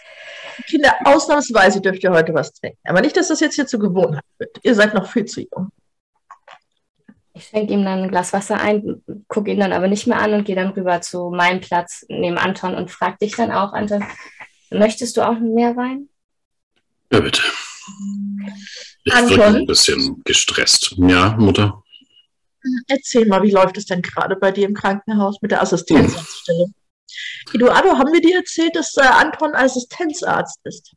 Kinder, 0.68 0.94
ausnahmsweise 1.06 1.82
dürft 1.82 2.04
ihr 2.04 2.12
heute 2.12 2.34
was 2.34 2.52
trinken. 2.54 2.80
Aber 2.84 3.02
nicht, 3.02 3.16
dass 3.16 3.28
das 3.28 3.40
jetzt 3.40 3.56
hier 3.56 3.68
zur 3.68 3.80
Gewohnheit 3.80 4.24
wird. 4.40 4.58
Ihr 4.64 4.74
seid 4.74 4.94
noch 4.96 5.10
viel 5.12 5.26
zu 5.26 5.42
jung. 5.42 5.70
Ich 7.34 7.46
schenke 7.46 7.74
ihm 7.74 7.86
dann 7.86 8.02
ein 8.04 8.10
Glas 8.10 8.34
Wasser 8.34 8.60
ein, 8.60 9.04
gucke 9.28 9.52
ihn 9.52 9.60
dann 9.60 9.72
aber 9.72 9.88
nicht 9.88 10.08
mehr 10.08 10.20
an 10.20 10.34
und 10.34 10.46
gehe 10.46 10.56
dann 10.56 10.70
rüber 10.72 11.00
zu 11.02 11.30
meinem 11.30 11.62
Platz 11.62 12.04
neben 12.10 12.40
Anton 12.40 12.74
und 12.74 12.90
frage 12.90 13.18
dich 13.22 13.36
dann 13.36 13.52
auch, 13.52 13.74
Anton, 13.74 14.04
möchtest 14.72 15.16
du 15.18 15.22
auch 15.22 15.38
mehr 15.40 15.76
Wein? 15.78 16.10
Ja, 17.14 17.20
bitte. 17.20 17.44
Ich 19.08 19.14
Anton? 19.14 19.56
ein 19.56 19.66
bisschen 19.66 20.22
gestresst. 20.26 20.96
Ja, 20.98 21.36
Mutter? 21.38 21.84
Erzähl 22.88 23.26
mal, 23.26 23.42
wie 23.44 23.52
läuft 23.52 23.78
es 23.78 23.86
denn 23.86 24.02
gerade 24.02 24.36
bei 24.36 24.52
dir 24.52 24.68
im 24.68 24.74
Krankenhaus 24.74 25.38
mit 25.42 25.52
der 25.52 25.62
Assistenzarztstelle? 25.62 26.66
Eduardo, 27.54 27.98
haben 27.98 28.12
wir 28.12 28.22
dir 28.22 28.38
erzählt, 28.38 28.76
dass 28.76 28.96
äh, 28.98 29.02
Anton 29.02 29.56
Assistenzarzt 29.56 30.60
ist? 30.66 30.92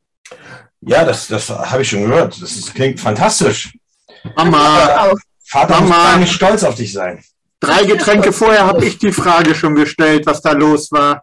Ja, 0.80 1.04
das, 1.04 1.28
das 1.28 1.48
habe 1.48 1.82
ich 1.82 1.88
schon 1.88 2.02
gehört. 2.02 2.40
Das 2.42 2.52
ist, 2.52 2.74
klingt 2.74 2.98
fantastisch. 2.98 3.72
Mama. 4.36 5.14
Vater 5.44 5.80
muss 5.80 5.90
Mama. 5.90 6.04
gar 6.04 6.18
nicht 6.18 6.32
stolz 6.32 6.62
auf 6.64 6.74
dich 6.74 6.92
sein. 6.92 7.22
drei 7.60 7.84
Getränke 7.84 8.32
vorher 8.32 8.66
habe 8.66 8.84
ich 8.84 8.98
die 8.98 9.12
Frage 9.12 9.54
schon 9.54 9.74
gestellt, 9.74 10.26
was 10.26 10.42
da 10.42 10.52
los 10.52 10.90
war. 10.90 11.22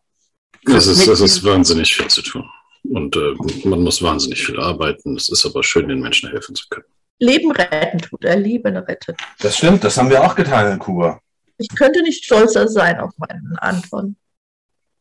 Es 0.66 0.88
ist, 0.88 1.08
es 1.08 1.22
ist 1.22 1.44
wahnsinnig 1.44 1.94
viel 1.94 2.08
zu 2.08 2.22
tun. 2.22 2.50
Und 2.90 3.16
äh, 3.16 3.68
man 3.68 3.84
muss 3.84 4.02
wahnsinnig 4.02 4.46
viel 4.46 4.60
arbeiten. 4.60 5.16
Es 5.16 5.30
ist 5.30 5.46
aber 5.46 5.64
schön, 5.64 5.88
den 5.88 6.00
Menschen 6.00 6.30
helfen 6.30 6.56
zu 6.56 6.66
können. 6.70 6.86
Leben 7.20 7.52
retten 7.52 8.00
tut 8.00 8.24
er, 8.24 8.36
Leben 8.36 8.78
rettet. 8.78 9.18
Das 9.40 9.58
stimmt, 9.58 9.84
das 9.84 9.98
haben 9.98 10.10
wir 10.10 10.24
auch 10.24 10.36
getan 10.36 10.72
in 10.72 10.80
Kuba. 10.80 11.20
Ich 11.58 11.70
könnte 11.70 12.02
nicht 12.04 12.24
stolzer 12.24 12.68
sein 12.68 13.00
auf 13.00 13.12
meinen 13.18 13.58
Anton. 13.58 14.16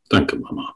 Danke, 0.09 0.37
Mama. 0.37 0.75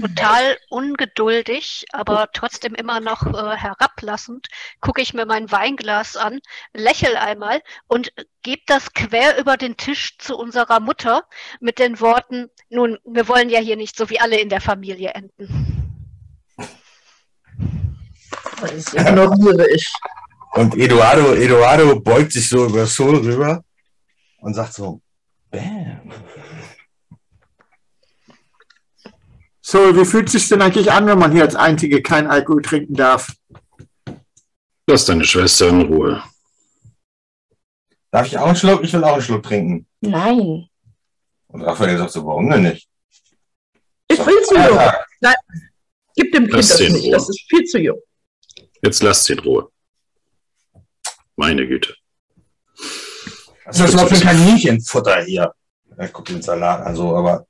Total 0.00 0.56
ungeduldig, 0.70 1.84
aber 1.92 2.30
trotzdem 2.32 2.74
immer 2.74 3.00
noch 3.00 3.26
äh, 3.26 3.56
herablassend, 3.56 4.48
gucke 4.80 5.02
ich 5.02 5.12
mir 5.12 5.26
mein 5.26 5.52
Weinglas 5.52 6.16
an, 6.16 6.40
lächel 6.72 7.16
einmal 7.16 7.60
und 7.86 8.10
gebe 8.42 8.62
das 8.66 8.94
quer 8.94 9.38
über 9.38 9.58
den 9.58 9.76
Tisch 9.76 10.16
zu 10.16 10.38
unserer 10.38 10.80
Mutter 10.80 11.24
mit 11.60 11.78
den 11.78 12.00
Worten, 12.00 12.48
nun, 12.70 12.98
wir 13.04 13.28
wollen 13.28 13.50
ja 13.50 13.60
hier 13.60 13.76
nicht 13.76 13.94
so 13.94 14.08
wie 14.08 14.20
alle 14.20 14.40
in 14.40 14.48
der 14.48 14.62
Familie 14.62 15.10
enden. 15.10 15.73
Das 18.60 18.94
ignoriere 18.94 19.68
ich. 19.70 19.92
Und 20.52 20.76
Eduardo, 20.76 21.34
Eduardo 21.34 21.98
beugt 22.00 22.32
sich 22.32 22.48
so 22.48 22.66
über 22.66 22.86
Sol 22.86 23.16
rüber 23.16 23.62
und 24.38 24.54
sagt 24.54 24.74
so, 24.74 25.00
Bam. 25.50 26.12
So, 29.60 29.96
wie 29.96 30.04
fühlt 30.04 30.26
es 30.26 30.32
sich 30.32 30.48
denn 30.48 30.62
eigentlich 30.62 30.92
an, 30.92 31.06
wenn 31.06 31.18
man 31.18 31.32
hier 31.32 31.42
als 31.42 31.56
Einzige 31.56 32.02
kein 32.02 32.26
Alkohol 32.26 32.62
trinken 32.62 32.94
darf? 32.94 33.32
Lass 34.86 35.06
deine 35.06 35.24
Schwester 35.24 35.68
in 35.70 35.82
Ruhe. 35.82 36.22
Darf 38.10 38.26
ich 38.26 38.38
auch 38.38 38.46
einen 38.46 38.56
Schluck? 38.56 38.84
Ich 38.84 38.92
will 38.92 39.02
auch 39.02 39.14
einen 39.14 39.22
Schluck 39.22 39.42
trinken. 39.42 39.86
Nein. 40.00 40.68
Und 41.48 41.62
Raphael 41.62 41.96
sagt 41.98 42.12
so, 42.12 42.26
warum 42.26 42.50
denn 42.50 42.62
nicht? 42.62 42.88
Ich 44.08 44.18
will 44.18 44.42
zu 44.42 44.54
jung. 44.54 44.64
Feiertag. 44.64 45.06
Gib 46.14 46.32
dem 46.32 46.44
Kind 46.44 46.56
Lass 46.56 46.68
das 46.68 46.80
in 46.80 46.92
nicht. 46.92 47.06
Ruhe. 47.06 47.12
Das 47.12 47.28
ist 47.28 47.44
viel 47.48 47.64
zu 47.64 47.78
jung. 47.78 48.00
Jetzt 48.84 49.02
lasst 49.02 49.24
sie 49.24 49.32
in 49.32 49.38
Ruhe. 49.38 49.70
Meine 51.36 51.66
Güte. 51.66 51.94
Was 53.64 53.76
ist 53.76 53.84
das 53.84 53.92
überhaupt 53.92 54.14
für 54.14 54.28
ein 54.28 54.36
Kaninchenfutter 54.36 55.22
hier? 55.24 55.52
Er 55.96 56.08
guckt 56.08 56.28
den 56.28 56.42
Salat 56.42 56.84
an, 56.84 56.94
so, 56.94 57.16
aber 57.16 57.46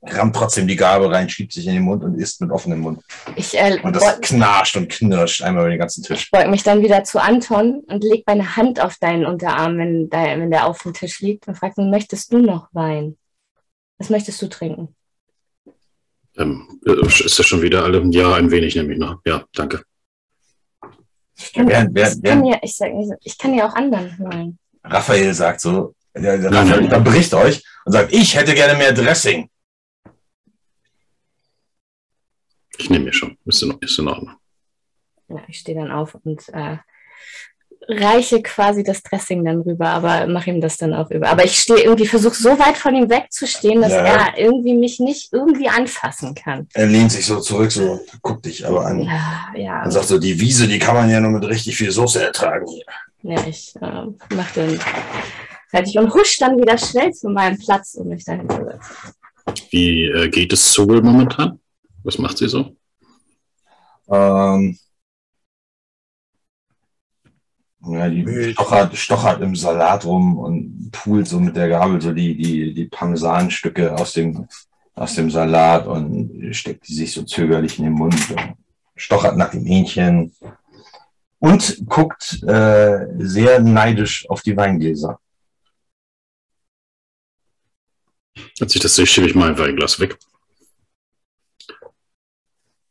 rammt 0.00 0.34
trotzdem 0.34 0.66
die 0.66 0.76
Gabel 0.76 1.08
rein, 1.08 1.28
schiebt 1.28 1.52
sich 1.52 1.66
in 1.66 1.74
den 1.74 1.82
Mund 1.82 2.02
und 2.02 2.14
isst 2.14 2.40
mit 2.40 2.50
offenem 2.50 2.80
Mund. 2.80 3.02
Ich, 3.36 3.58
äh, 3.58 3.78
Und 3.82 3.94
das 3.94 4.20
knarscht 4.22 4.76
und 4.76 4.88
knirscht 4.88 5.42
einmal 5.42 5.64
über 5.64 5.70
den 5.70 5.80
ganzen 5.80 6.02
Tisch. 6.02 6.24
ich 6.24 6.30
beug 6.30 6.48
mich 6.48 6.62
dann 6.62 6.82
wieder 6.82 7.04
zu 7.04 7.20
Anton 7.20 7.82
und 7.86 8.02
leg 8.02 8.24
meine 8.26 8.56
Hand 8.56 8.80
auf 8.80 8.96
deinen 8.96 9.26
Unterarm, 9.26 9.76
wenn, 9.76 10.08
der, 10.08 10.40
wenn 10.40 10.50
der 10.50 10.66
auf 10.66 10.82
dem 10.82 10.94
Tisch 10.94 11.20
liegt 11.20 11.46
und 11.46 11.58
frage 11.58 11.82
ihn, 11.82 11.90
möchtest 11.90 12.32
du 12.32 12.38
noch 12.38 12.68
Wein? 12.72 13.18
Was 13.98 14.08
möchtest 14.08 14.40
du 14.40 14.48
trinken? 14.48 14.94
Ähm, 16.38 16.80
äh, 16.86 17.06
ist 17.06 17.38
das 17.38 17.44
schon 17.44 17.60
wieder 17.60 17.84
alle? 17.84 18.02
Ja, 18.10 18.34
ein 18.34 18.50
wenig 18.50 18.76
nehme 18.76 18.94
ich 18.94 18.98
noch. 18.98 19.20
Ja, 19.26 19.44
danke. 19.52 19.82
Ja, 21.38 21.86
ich, 21.86 22.22
kann 22.22 22.44
ja, 22.44 22.58
ich, 22.62 22.76
sag, 22.76 22.92
ich 23.22 23.38
kann 23.38 23.54
ja 23.54 23.68
auch 23.68 23.74
anderen 23.74 24.18
holen. 24.18 24.58
Raphael 24.82 25.32
sagt 25.34 25.60
so, 25.60 25.94
der, 26.14 26.38
der 26.38 26.52
Raphael 26.52 26.84
unterbricht 26.84 27.32
euch 27.34 27.62
und 27.84 27.92
sagt, 27.92 28.12
ich 28.12 28.34
hätte 28.34 28.54
gerne 28.54 28.76
mehr 28.76 28.92
Dressing. 28.92 29.48
Ich 32.76 32.90
nehme 32.90 33.06
mir 33.06 33.12
schon. 33.12 33.36
Ist 33.44 33.62
in, 33.62 33.76
ist 33.80 33.98
in 33.98 34.08
Ordnung. 34.08 34.36
Ja, 35.28 35.42
ich 35.46 35.58
stehe 35.58 35.78
dann 35.78 35.90
auf 35.90 36.14
und 36.14 36.48
äh, 36.48 36.78
reiche 37.88 38.42
quasi 38.42 38.82
das 38.84 39.02
Dressing 39.02 39.44
dann 39.44 39.62
rüber, 39.62 39.88
aber 39.88 40.26
mache 40.26 40.50
ihm 40.50 40.60
das 40.60 40.76
dann 40.76 40.92
auch 40.92 41.10
über. 41.10 41.28
Aber 41.30 41.44
ich 41.44 41.58
stehe 41.58 41.80
irgendwie, 41.80 42.06
versuche 42.06 42.34
so 42.34 42.50
weit 42.58 42.76
von 42.76 42.94
ihm 42.94 43.08
wegzustehen, 43.08 43.80
dass 43.80 43.92
Ja. 43.92 44.04
er 44.04 44.38
irgendwie 44.38 44.74
mich 44.74 45.00
nicht 45.00 45.32
irgendwie 45.32 45.68
anfassen 45.68 46.34
kann. 46.34 46.68
Er 46.74 46.86
lehnt 46.86 47.12
sich 47.12 47.24
so 47.24 47.40
zurück, 47.40 47.72
so 47.72 47.98
guckt 48.20 48.44
dich 48.44 48.66
aber 48.66 48.84
an. 48.86 49.00
Ja, 49.00 49.46
ja. 49.56 49.84
Und 49.84 49.90
sagt 49.90 50.06
so, 50.08 50.18
die 50.18 50.38
Wiese, 50.38 50.68
die 50.68 50.78
kann 50.78 50.94
man 50.94 51.08
ja 51.10 51.18
nur 51.20 51.30
mit 51.30 51.44
richtig 51.48 51.76
viel 51.76 51.90
Soße 51.90 52.22
ertragen 52.22 52.66
hier. 52.66 52.84
Ja, 53.22 53.46
ich 53.46 53.74
äh, 53.80 54.34
mache 54.34 54.54
den 54.60 54.78
fertig 55.70 55.98
und 55.98 56.12
husch 56.14 56.36
dann 56.38 56.58
wieder 56.58 56.76
schnell 56.78 57.12
zu 57.12 57.30
meinem 57.30 57.58
Platz, 57.58 57.94
um 57.94 58.08
mich 58.08 58.24
dahin 58.24 58.48
zu 58.48 58.56
setzen. 58.64 59.14
Wie 59.70 60.04
äh, 60.04 60.28
geht 60.28 60.52
es 60.52 60.72
Sol 60.72 61.00
momentan? 61.00 61.58
Was 62.04 62.18
macht 62.18 62.36
sie 62.38 62.48
so? 62.48 62.76
Ähm, 64.10 64.78
ja, 67.94 68.08
die 68.08 68.26
Wild. 68.26 68.52
stochert, 68.52 68.96
stochert 68.96 69.42
im 69.42 69.54
Salat 69.56 70.04
rum 70.04 70.38
und 70.38 70.90
pult 70.92 71.26
so 71.28 71.40
mit 71.40 71.56
der 71.56 71.68
Gabel 71.68 72.00
so 72.00 72.12
die, 72.12 72.36
die, 72.36 72.74
die 72.74 72.84
Parmesanstücke 72.86 73.94
aus 73.94 74.12
dem, 74.12 74.48
aus 74.94 75.14
dem 75.14 75.30
Salat 75.30 75.86
und 75.86 76.54
steckt 76.54 76.88
die 76.88 76.94
sich 76.94 77.12
so 77.12 77.22
zögerlich 77.22 77.78
in 77.78 77.84
den 77.84 77.94
Mund. 77.94 78.14
Und 78.30 78.56
stochert 78.98 79.36
nach 79.36 79.50
dem 79.50 79.64
Hähnchen 79.64 80.32
und 81.38 81.82
guckt 81.86 82.42
äh, 82.42 83.06
sehr 83.18 83.60
neidisch 83.60 84.28
auf 84.28 84.42
die 84.42 84.56
Weingläser. 84.56 85.20
Als 88.60 88.74
ich 88.74 88.82
das 88.82 88.96
sehe, 88.96 89.06
schiebe 89.06 89.28
ich 89.28 89.34
mal 89.34 89.50
ein 89.50 89.58
Weinglas 89.58 90.00
weg. 90.00 90.18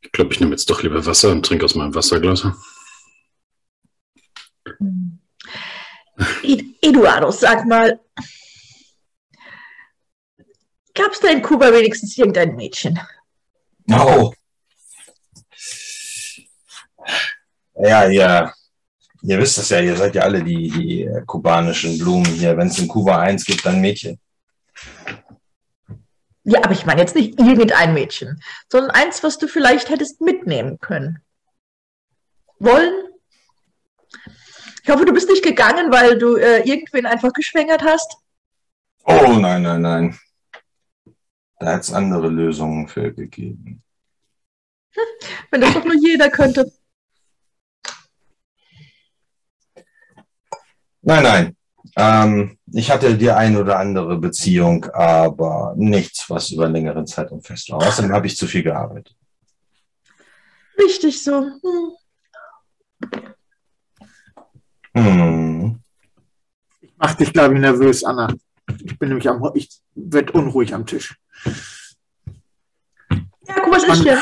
Ich 0.01 0.11
glaube, 0.13 0.33
ich 0.33 0.39
nehme 0.39 0.51
jetzt 0.51 0.69
doch 0.69 0.81
lieber 0.81 1.05
Wasser 1.05 1.31
und 1.31 1.45
trinke 1.45 1.65
aus 1.65 1.75
meinem 1.75 1.93
Wasserglas. 1.93 2.47
Ed- 6.43 6.75
Eduardo, 6.81 7.31
sag 7.31 7.65
mal, 7.65 7.99
gab 10.93 11.11
es 11.11 11.19
da 11.19 11.29
in 11.29 11.41
Kuba 11.41 11.71
wenigstens 11.71 12.17
irgendein 12.17 12.55
Mädchen? 12.55 12.99
Oh. 13.91 14.33
Ja, 17.75 18.07
ja. 18.09 18.53
Ihr 19.21 19.37
wisst 19.39 19.57
es 19.57 19.69
ja, 19.69 19.79
ihr 19.79 19.95
seid 19.95 20.15
ja 20.15 20.23
alle 20.23 20.43
die, 20.43 20.69
die 20.69 21.03
äh, 21.03 21.21
kubanischen 21.25 21.97
Blumen 21.97 22.25
hier. 22.25 22.55
Wenn 22.57 22.67
es 22.67 22.79
in 22.79 22.87
Kuba 22.87 23.19
eins 23.19 23.45
gibt, 23.45 23.65
dann 23.65 23.81
Mädchen. 23.81 24.19
Ja, 26.43 26.63
aber 26.63 26.71
ich 26.71 26.85
meine 26.85 27.01
jetzt 27.01 27.15
nicht 27.15 27.39
irgendein 27.39 27.93
Mädchen, 27.93 28.41
sondern 28.71 28.91
eins, 28.91 29.21
was 29.23 29.37
du 29.37 29.47
vielleicht 29.47 29.89
hättest 29.89 30.21
mitnehmen 30.21 30.79
können. 30.79 31.21
Wollen? 32.59 33.06
Ich 34.87 34.93
hoffe, 34.93 35.03
du 35.03 35.11
bist 35.11 35.27
nicht 35.27 35.43
gegangen, 35.43 35.91
weil 35.91 36.17
du 36.17 36.37
äh, 36.37 36.59
irgendwen 36.59 37.05
einfach 37.05 37.33
geschwängert 37.33 37.83
hast. 37.83 38.19
Oh, 39.03 39.33
nein, 39.37 39.61
nein, 39.61 39.81
nein. 39.81 40.19
Da 41.59 41.73
hat 41.73 41.81
es 41.81 41.91
andere 41.91 42.29
Lösungen 42.29 42.87
für 42.87 43.13
gegeben. 43.13 43.83
Wenn 45.51 45.59
das 45.59 45.73
doch 45.73 45.83
nur 45.83 45.95
jeder 45.95 46.29
könnte. 46.29 46.71
Nein, 51.01 51.23
nein. 51.23 51.57
Ähm, 51.97 52.57
ich 52.67 52.89
hatte 52.89 53.17
die 53.17 53.31
ein 53.31 53.57
oder 53.57 53.79
andere 53.79 54.17
Beziehung, 54.17 54.85
aber 54.93 55.73
nichts, 55.75 56.29
was 56.29 56.51
über 56.51 56.63
einen 56.63 56.75
längeren 56.75 57.05
Zeitraum 57.05 57.41
fest 57.41 57.69
war. 57.71 57.85
Außerdem 57.85 58.13
habe 58.13 58.27
ich 58.27 58.37
zu 58.37 58.47
viel 58.47 58.63
gearbeitet. 58.63 59.17
Richtig 60.77 61.21
so. 61.21 61.41
Hm. 61.41 61.91
Hm. 65.03 65.79
Ich 66.81 66.93
mach 66.97 67.13
dich, 67.13 67.33
glaube 67.33 67.55
ich, 67.55 67.61
nervös, 67.61 68.03
Anna. 68.03 68.33
Ich 68.83 68.97
bin 68.97 69.09
nämlich 69.09 69.29
am, 69.29 69.49
ich 69.53 69.69
werde 69.95 70.33
unruhig 70.33 70.73
am 70.73 70.85
Tisch. 70.85 71.15
Ja, 73.09 73.55
guck, 73.63 73.73
was 73.73 73.83
ist 73.83 74.03
hier? 74.03 74.21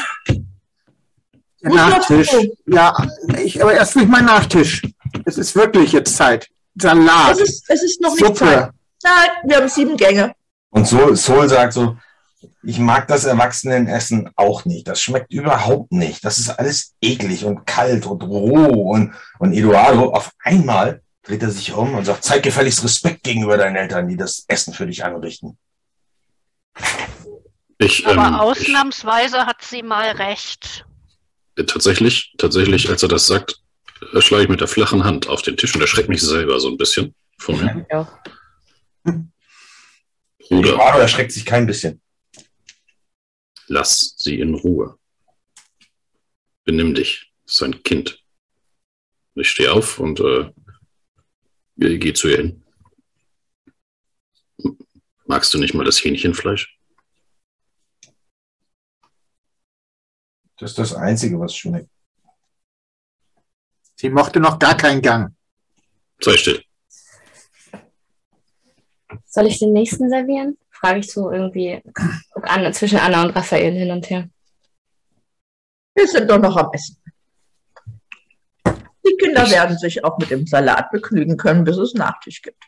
Der 1.61 1.69
Muss 1.69 1.77
Nachtisch. 1.77 2.31
Ja, 2.67 2.95
ich, 3.43 3.61
aber 3.61 3.73
erst 3.73 3.95
durch 3.95 4.07
meinen 4.07 4.25
Nachtisch. 4.25 4.83
Es 5.25 5.37
ist 5.37 5.55
wirklich 5.55 5.93
jetzt 5.93 6.15
Zeit. 6.15 6.47
Salat, 6.75 7.31
Es 7.31 7.41
ist, 7.41 7.69
es 7.69 7.83
ist 7.83 8.01
noch 8.01 8.11
nicht 8.11 8.25
Suppe. 8.25 8.35
Zeit. 8.37 8.71
Nein, 9.03 9.29
wir 9.45 9.57
haben 9.57 9.69
sieben 9.69 9.97
Gänge. 9.97 10.35
Und 10.69 10.87
so, 10.87 11.15
Sol 11.15 11.47
sagt 11.47 11.73
so, 11.73 11.97
ich 12.63 12.79
mag 12.79 13.07
das 13.07 13.25
Erwachsenenessen 13.25 14.29
auch 14.35 14.65
nicht. 14.65 14.87
Das 14.87 15.01
schmeckt 15.01 15.31
überhaupt 15.31 15.91
nicht. 15.91 16.23
Das 16.23 16.37
ist 16.37 16.49
alles 16.49 16.95
eklig 17.01 17.45
und 17.45 17.65
kalt 17.65 18.05
und 18.05 18.23
roh. 18.23 18.91
Und, 18.91 19.13
und 19.39 19.53
Eduardo, 19.53 20.09
auf 20.09 20.31
einmal 20.43 21.01
dreht 21.23 21.41
er 21.41 21.51
sich 21.51 21.73
um 21.73 21.93
und 21.95 22.05
sagt, 22.05 22.23
zeig 22.23 22.43
gefälligst 22.43 22.83
Respekt 22.83 23.23
gegenüber 23.23 23.57
deinen 23.57 23.75
Eltern, 23.75 24.07
die 24.07 24.17
das 24.17 24.45
Essen 24.47 24.73
für 24.73 24.85
dich 24.85 25.03
anrichten. 25.03 25.57
Ich, 27.77 28.07
Aber 28.07 28.27
ähm, 28.27 28.35
ausnahmsweise 28.35 29.45
hat 29.45 29.61
sie 29.61 29.83
mal 29.83 30.11
recht. 30.11 30.85
ich, 31.57 31.65
tatsächlich, 31.65 32.33
tatsächlich, 32.37 32.89
als 32.89 33.03
er 33.03 33.09
das 33.09 33.27
sagt, 33.27 33.59
äh, 34.13 34.21
schlage 34.21 34.43
ich 34.43 34.49
mit 34.49 34.61
der 34.61 34.67
flachen 34.67 35.03
Hand 35.03 35.27
auf 35.27 35.41
den 35.41 35.57
Tisch 35.57 35.75
und 35.75 35.81
erschrecke 35.81 36.09
mich 36.09 36.21
selber 36.21 36.59
so 36.59 36.69
ein 36.69 36.77
bisschen 36.77 37.13
von 37.37 37.57
mir. 37.57 37.85
Ja. 37.91 38.19
Bruder, 40.47 40.73
Eduardo 40.73 40.99
erschreckt 40.99 41.31
sich 41.31 41.45
kein 41.45 41.65
bisschen. 41.65 42.01
Lass 43.67 44.15
sie 44.17 44.39
in 44.39 44.55
Ruhe. 44.55 44.97
Benimm 46.63 46.93
dich. 46.93 47.31
Das 47.45 47.55
ist 47.55 47.63
ein 47.63 47.83
Kind. 47.83 48.23
Ich 49.35 49.49
stehe 49.49 49.71
auf 49.71 49.99
und 49.99 50.19
äh, 50.19 50.51
gehe 51.77 51.99
geh 51.99 52.13
zu 52.13 52.29
ihr 52.29 52.37
hin. 52.37 52.63
Magst 55.25 55.53
du 55.53 55.57
nicht 55.57 55.73
mal 55.73 55.83
das 55.83 56.03
Hähnchenfleisch? 56.03 56.79
Das 60.57 60.71
ist 60.71 60.79
das 60.79 60.93
Einzige, 60.93 61.39
was 61.39 61.55
schmeckt. 61.55 61.89
Sie 63.95 64.09
mochte 64.09 64.39
noch 64.39 64.57
gar 64.59 64.77
keinen 64.77 65.01
Gang. 65.01 65.35
Sei 66.21 66.37
still. 66.37 66.63
Soll 69.25 69.47
ich 69.47 69.59
den 69.59 69.73
nächsten 69.73 70.09
servieren? 70.09 70.57
Frage 70.79 70.99
ich 70.99 71.11
so 71.11 71.31
irgendwie 71.31 71.81
guck 72.33 72.49
an, 72.49 72.71
zwischen 72.73 72.99
Anna 72.99 73.23
und 73.23 73.35
Raphael 73.35 73.73
hin 73.73 73.91
und 73.91 74.09
her. 74.09 74.29
Wir 75.95 76.07
sind 76.07 76.29
doch 76.29 76.39
noch 76.39 76.55
am 76.57 76.69
Essen. 76.73 76.97
Die 79.07 79.15
Kinder 79.17 79.49
werden 79.49 79.77
sich 79.77 80.03
auch 80.03 80.17
mit 80.17 80.31
dem 80.31 80.45
Salat 80.45 80.91
begnügen 80.91 81.37
können, 81.37 81.63
bis 81.63 81.77
es 81.77 81.93
Nachtisch 81.93 82.41
gibt. 82.41 82.61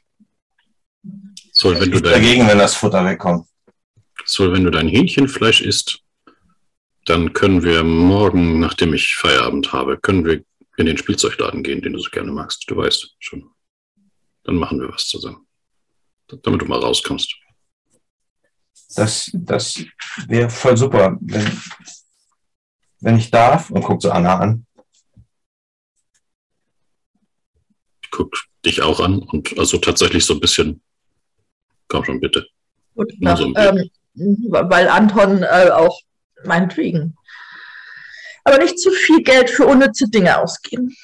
Soll, 1.51 1.79
wenn 1.79 1.91
du 1.91 1.97
Ich 1.97 2.03
bin 2.03 2.11
dein, 2.11 2.21
dagegen, 2.21 2.47
wenn 2.47 2.59
das 2.59 2.75
Futter 2.75 3.03
wegkommt. 3.03 3.47
soll, 4.25 4.53
wenn 4.53 4.63
du 4.63 4.69
dein 4.69 4.87
Hähnchenfleisch 4.87 5.61
isst, 5.61 5.99
dann 7.05 7.33
können 7.33 7.63
wir 7.63 7.83
morgen, 7.83 8.59
nachdem 8.59 8.93
ich 8.93 9.15
Feierabend 9.15 9.73
habe, 9.73 9.97
können 9.97 10.25
wir 10.25 10.43
in 10.77 10.85
den 10.85 10.97
Spielzeugladen 10.97 11.63
gehen, 11.63 11.81
den 11.81 11.93
du 11.93 11.99
so 11.99 12.09
gerne 12.09 12.31
magst. 12.31 12.69
Du 12.69 12.77
weißt 12.77 13.15
schon. 13.19 13.49
Dann 14.43 14.55
machen 14.55 14.79
wir 14.79 14.89
was 14.89 15.07
zusammen. 15.07 15.47
Damit 16.27 16.61
du 16.61 16.65
mal 16.65 16.79
rauskommst. 16.79 17.35
Das, 18.95 19.29
das 19.33 19.83
wäre 20.27 20.49
voll 20.49 20.77
super, 20.77 21.17
wenn, 21.21 21.61
wenn 23.01 23.17
ich 23.17 23.29
darf. 23.29 23.69
Und 23.69 23.83
guckt 23.83 24.01
so 24.01 24.11
Anna 24.11 24.39
an. 24.39 24.65
Ich 28.01 28.11
guck 28.11 28.33
dich 28.65 28.81
auch 28.81 28.99
an 28.99 29.19
und 29.19 29.57
also 29.57 29.77
tatsächlich 29.77 30.25
so 30.25 30.33
ein 30.33 30.39
bisschen. 30.39 30.81
Komm 31.87 32.03
schon, 32.03 32.19
bitte. 32.19 32.47
Gut, 32.95 33.13
Nur 33.19 33.31
nach, 33.31 33.37
so 33.37 33.45
ein 33.45 33.53
ähm, 33.55 33.89
weil 34.49 34.87
Anton 34.87 35.43
äh, 35.43 35.69
auch 35.71 36.01
meinetwegen. 36.43 37.15
Aber 38.43 38.57
nicht 38.57 38.79
zu 38.79 38.91
viel 38.91 39.23
Geld 39.23 39.49
für 39.49 39.65
unnütze 39.65 40.09
Dinge 40.09 40.37
ausgeben. 40.37 40.95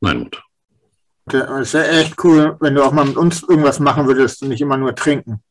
Nein, 0.00 0.20
Mutter. 0.20 0.42
Es 1.60 1.74
wäre 1.74 1.88
echt 1.88 2.24
cool, 2.24 2.56
wenn 2.60 2.74
du 2.74 2.82
auch 2.82 2.92
mal 2.92 3.04
mit 3.04 3.18
uns 3.18 3.42
irgendwas 3.42 3.80
machen 3.80 4.06
würdest 4.06 4.42
und 4.42 4.48
nicht 4.48 4.62
immer 4.62 4.78
nur 4.78 4.94
trinken. 4.94 5.42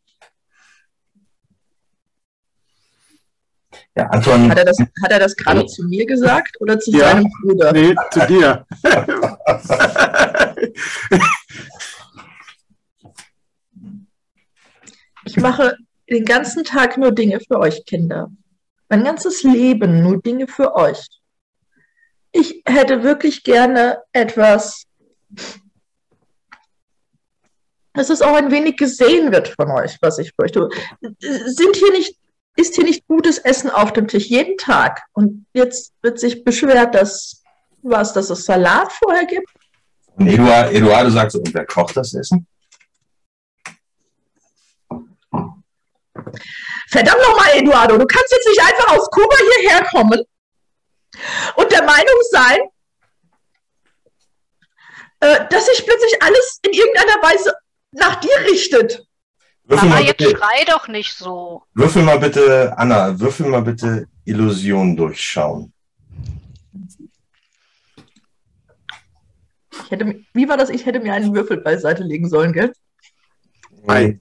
Ja, 3.98 4.06
Anton, 4.10 4.50
Hat 4.52 4.60
er 4.60 4.66
das, 4.66 4.78
hat 4.80 5.12
er 5.12 5.20
das 5.20 5.36
gerade 5.36 5.64
Oh. 5.64 5.66
zu 5.66 5.84
mir 5.86 6.06
gesagt 6.06 6.56
oder 6.62 6.80
zu 6.80 6.92
Ja. 6.92 7.12
seinem 7.12 7.32
Bruder? 7.42 7.72
Nee, 7.74 7.96
zu 8.12 8.20
dir. 8.28 8.66
Ich 15.26 15.38
mache 15.38 15.76
den 16.10 16.26
ganzen 16.26 16.64
Tag 16.64 16.98
nur 16.98 17.12
Dinge 17.12 17.40
für 17.40 17.60
euch, 17.60 17.86
Kinder. 17.86 18.32
Mein 18.90 19.04
ganzes 19.04 19.44
Leben 19.44 20.02
nur 20.02 20.22
Dinge 20.22 20.48
für 20.48 20.76
euch. 20.76 21.06
Ich 22.32 22.62
hätte 22.66 23.04
wirklich 23.04 23.44
gerne 23.44 24.00
etwas, 24.14 24.84
dass 27.94 28.10
es 28.10 28.22
auch 28.22 28.36
ein 28.36 28.52
wenig 28.52 28.78
gesehen 28.78 29.32
wird 29.32 29.50
von 29.50 29.72
euch, 29.72 29.98
was 30.02 30.20
ich 30.20 30.32
möchte. 30.38 30.70
Sind 31.20 31.76
hier 31.76 31.92
nicht, 31.92 32.17
ist 32.58 32.76
hier 32.76 32.84
nicht 32.84 33.08
gutes 33.08 33.38
Essen 33.38 33.70
auf 33.70 33.94
dem 33.94 34.08
Tisch 34.08 34.26
jeden 34.26 34.58
Tag? 34.58 35.04
Und 35.14 35.46
jetzt 35.54 35.94
wird 36.02 36.20
sich 36.20 36.44
beschwert, 36.44 36.96
dass 36.96 37.44
was, 37.84 38.14
dass 38.14 38.30
es 38.30 38.44
Salat 38.46 38.92
vorher 38.92 39.26
gibt? 39.26 39.48
und 40.18 40.28
Eduard, 40.28 40.74
Eduardo 40.74 41.10
sagt 41.10 41.32
so, 41.32 41.40
und 41.40 41.54
wer 41.54 41.66
kocht 41.66 41.96
das 41.96 42.14
Essen? 42.14 42.48
Verdammt 46.90 47.22
nochmal, 47.22 47.52
Eduardo, 47.56 47.98
du 47.98 48.06
kannst 48.06 48.32
jetzt 48.32 48.48
nicht 48.48 48.62
einfach 48.62 48.98
aus 48.98 49.10
Kuba 49.12 49.36
hierher 49.38 49.84
kommen 49.86 50.24
und 51.56 51.72
der 51.72 51.84
Meinung 51.84 52.16
sein, 52.32 52.60
äh, 55.20 55.48
dass 55.50 55.66
sich 55.68 55.86
plötzlich 55.86 56.22
alles 56.22 56.60
in 56.64 56.74
irgendeiner 56.74 57.22
Weise 57.22 57.54
nach 57.92 58.20
dir 58.20 58.40
richtet. 58.52 59.07
Würfel 59.68 59.90
Aber 59.90 60.00
mal, 60.00 60.04
jetzt 60.06 60.18
bitte, 60.18 60.38
schrei 60.38 60.64
doch 60.66 60.88
nicht 60.88 61.14
so. 61.14 61.64
würfel 61.74 62.02
mal 62.04 62.20
bitte, 62.20 62.74
Anna, 62.78 63.20
würfel 63.20 63.48
mal 63.48 63.62
bitte 63.62 64.08
Illusion 64.24 64.96
durchschauen. 64.96 65.74
Ich 69.84 69.92
hätte, 69.92 70.24
wie 70.34 70.48
war 70.48 70.56
das? 70.58 70.70
Ich 70.70 70.86
hätte 70.86 71.02
mir 71.02 71.14
einen 71.14 71.34
Würfel 71.36 71.58
beiseite 71.58 72.04
legen 72.04 72.30
sollen, 72.30 72.54
gell? 72.54 72.74
Ei. 73.88 74.20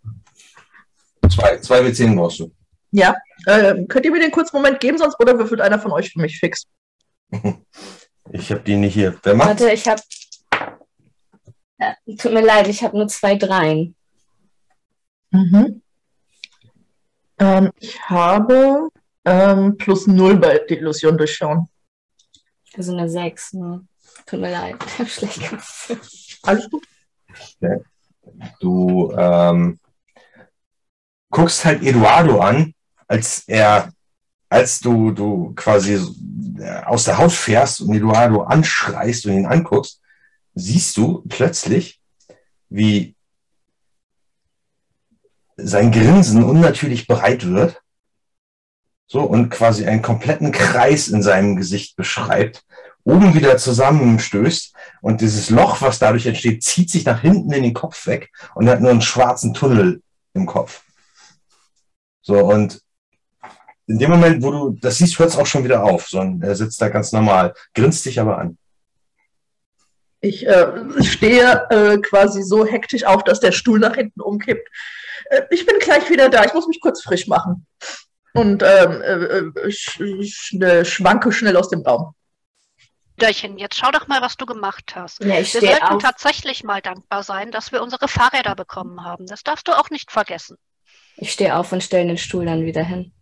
Zwei, 1.31 1.59
zwei 1.59 1.81
W10 1.81 2.17
brauchst 2.17 2.41
du. 2.41 2.53
Ja. 2.91 3.15
Ähm, 3.47 3.87
könnt 3.89 4.05
ihr 4.05 4.11
mir 4.13 4.21
den 4.21 4.31
kurzen 4.33 4.57
Moment 4.57 4.81
geben, 4.81 4.99
sonst 4.99 5.19
oder 5.21 5.39
würfelt 5.39 5.61
einer 5.61 5.79
von 5.79 5.93
euch 5.93 6.13
für 6.13 6.21
mich 6.21 6.39
fix? 6.39 6.65
Ich 8.33 8.51
habe 8.51 8.61
die 8.63 8.75
nicht 8.75 8.95
hier. 8.95 9.17
Wer 9.23 9.35
macht? 9.37 9.51
Warte, 9.51 9.71
ich 9.71 9.87
habe. 9.87 10.03
Äh, 11.79 11.93
tut 12.17 12.33
mir 12.33 12.41
leid, 12.41 12.67
ich 12.67 12.83
habe 12.83 12.97
nur 12.97 13.07
zwei 13.07 13.37
Dreien. 13.37 13.96
Mhm. 15.37 15.83
Ähm, 17.39 17.71
ich 17.79 18.01
habe 18.03 18.89
ähm, 19.25 19.77
plus 19.77 20.07
null 20.07 20.37
bei 20.39 20.59
der 20.59 20.79
Illusion 20.79 21.19
durchschauen. 21.19 21.69
Also 22.75 22.93
eine 22.93 23.09
Sechs. 23.09 23.53
Ne? 23.53 23.87
Tut 24.25 24.41
mir 24.41 24.53
leid, 24.53 24.77
ich 24.87 24.99
habe 24.99 25.09
schlecht 25.11 25.49
gemacht. 25.49 25.99
Alles 26.43 26.71
gut. 26.71 26.87
Du 28.61 29.13
ähm, 29.13 29.79
guckst 31.31 31.65
halt 31.65 31.83
Eduardo 31.83 32.41
an, 32.41 32.73
als 33.07 33.45
er, 33.47 33.93
als 34.49 34.81
du, 34.81 35.11
du 35.11 35.53
quasi 35.55 36.01
äh, 36.59 36.83
aus 36.85 37.05
der 37.05 37.19
Haut 37.19 37.33
fährst 37.33 37.83
und 37.83 37.95
Eduardo 37.95 38.43
anschreist 38.43 39.27
und 39.27 39.33
ihn 39.33 39.47
anguckst, 39.47 40.01
siehst 40.55 40.97
du 40.97 41.23
plötzlich, 41.29 42.01
wie 42.69 43.16
sein 45.57 45.91
Grinsen 45.91 46.45
unnatürlich 46.45 47.07
breit 47.07 47.47
wird. 47.49 47.81
So, 49.09 49.21
und 49.23 49.51
quasi 49.51 49.87
einen 49.87 50.03
kompletten 50.03 50.51
Kreis 50.51 51.09
in 51.09 51.23
seinem 51.23 51.57
Gesicht 51.57 51.97
beschreibt, 51.97 52.65
oben 53.05 53.35
wieder 53.35 53.57
zusammenstößt 53.57 54.75
und 55.01 55.21
dieses 55.21 55.49
Loch, 55.49 55.81
was 55.81 56.01
dadurch 56.01 56.27
entsteht, 56.27 56.65
zieht 56.65 56.91
sich 56.91 57.05
nach 57.05 57.21
hinten 57.21 57.53
in 57.53 57.63
den 57.63 57.75
Kopf 57.75 58.07
weg 58.09 58.33
und 58.57 58.69
hat 58.69 58.81
nur 58.81 58.91
einen 58.91 59.03
schwarzen 59.03 59.55
Tunnel 59.55 60.03
im 60.35 60.45
Kopf. 60.45 60.83
So, 62.21 62.45
und 62.45 62.83
in 63.87 64.01
dem 64.01 64.11
Moment, 64.11 64.43
wo 64.43 64.51
du 64.51 64.71
das 64.81 64.99
siehst, 64.99 65.19
hört 65.21 65.31
es 65.31 65.37
auch 65.37 65.47
schon 65.47 65.63
wieder 65.63 65.85
auf. 65.85 66.09
So, 66.09 66.19
er 66.41 66.57
sitzt 66.57 66.83
da 66.83 66.89
ganz 66.89 67.13
normal, 67.13 67.55
grinst 67.75 68.05
dich 68.05 68.19
aber 68.19 68.39
an. 68.39 68.59
Ich 70.21 70.45
äh, 70.45 71.03
stehe 71.05 71.67
äh, 71.71 71.99
quasi 71.99 72.43
so 72.43 72.67
hektisch 72.67 73.05
auf, 73.05 73.23
dass 73.23 73.39
der 73.39 73.53
Stuhl 73.53 73.79
nach 73.79 73.95
hinten 73.95 74.21
umkippt. 74.21 74.69
Äh, 75.31 75.43
ich 75.51 75.67
bin 75.67 75.79
gleich 75.79 76.09
wieder 76.11 76.29
da. 76.29 76.45
Ich 76.45 76.55
muss 76.55 76.67
mich 76.67 76.81
kurz 76.81 77.03
frisch 77.03 77.27
machen. 77.27 77.67
Und 78.35 78.63
ähm, 78.63 79.03
äh, 79.03 79.15
äh, 79.15 79.71
sch 79.71 79.99
sch 80.23 80.57
schwanke 80.85 81.33
schnell 81.33 81.57
aus 81.57 81.71
dem 81.71 81.83
Raum. 81.83 82.15
Dörchen, 83.19 83.57
jetzt 83.57 83.77
schau 83.79 83.91
doch 83.91 84.09
mal, 84.09 84.21
was 84.21 84.37
du 84.37 84.45
gemacht 84.45 84.93
hast. 84.95 85.25
Ja, 85.25 85.41
ich 85.41 85.55
wir 85.55 85.63
sollten 85.63 85.83
auf. 85.85 86.03
tatsächlich 86.03 86.65
mal 86.65 86.83
dankbar 86.83 87.23
sein, 87.23 87.51
dass 87.51 87.73
wir 87.73 87.83
unsere 87.83 88.09
Fahrräder 88.09 88.55
bekommen 88.55 89.05
haben. 89.05 89.27
Das 89.27 89.43
darfst 89.43 89.67
du 89.69 89.73
auch 89.73 89.89
nicht 89.89 90.13
vergessen. 90.13 90.59
Ich 91.17 91.33
stehe 91.33 91.57
auf 91.57 91.73
und 91.73 91.83
stelle 91.83 92.09
den 92.09 92.19
Stuhl 92.19 92.45
dann 92.45 92.67
wieder 92.67 92.83
hin. 92.83 93.13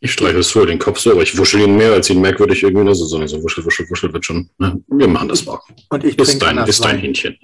Ich 0.00 0.12
streiche 0.12 0.38
es 0.38 0.50
vor 0.50 0.66
den 0.66 0.78
Kopf 0.78 0.98
so, 0.98 1.12
aber 1.12 1.22
ich 1.22 1.36
wuschel 1.36 1.60
ihn 1.60 1.76
mehr, 1.76 1.92
als 1.92 2.08
ihn 2.08 2.20
merkwürdig 2.20 2.62
irgendwie 2.62 2.84
nur 2.84 2.94
so, 2.94 3.06
sondern 3.06 3.28
so 3.28 3.42
wuschel, 3.42 3.64
wuschel, 3.64 3.88
wuschel 3.90 4.12
wird 4.12 4.24
schon. 4.24 4.48
Ne? 4.58 4.82
Wir 4.88 5.08
machen 5.08 5.28
das 5.28 5.44
mal. 5.44 5.58
Und 5.90 6.04
ich 6.04 6.18
Ist 6.18 6.40
dein, 6.40 6.58
ist 6.58 6.84
dein. 6.84 6.98
Hähnchen. 6.98 7.38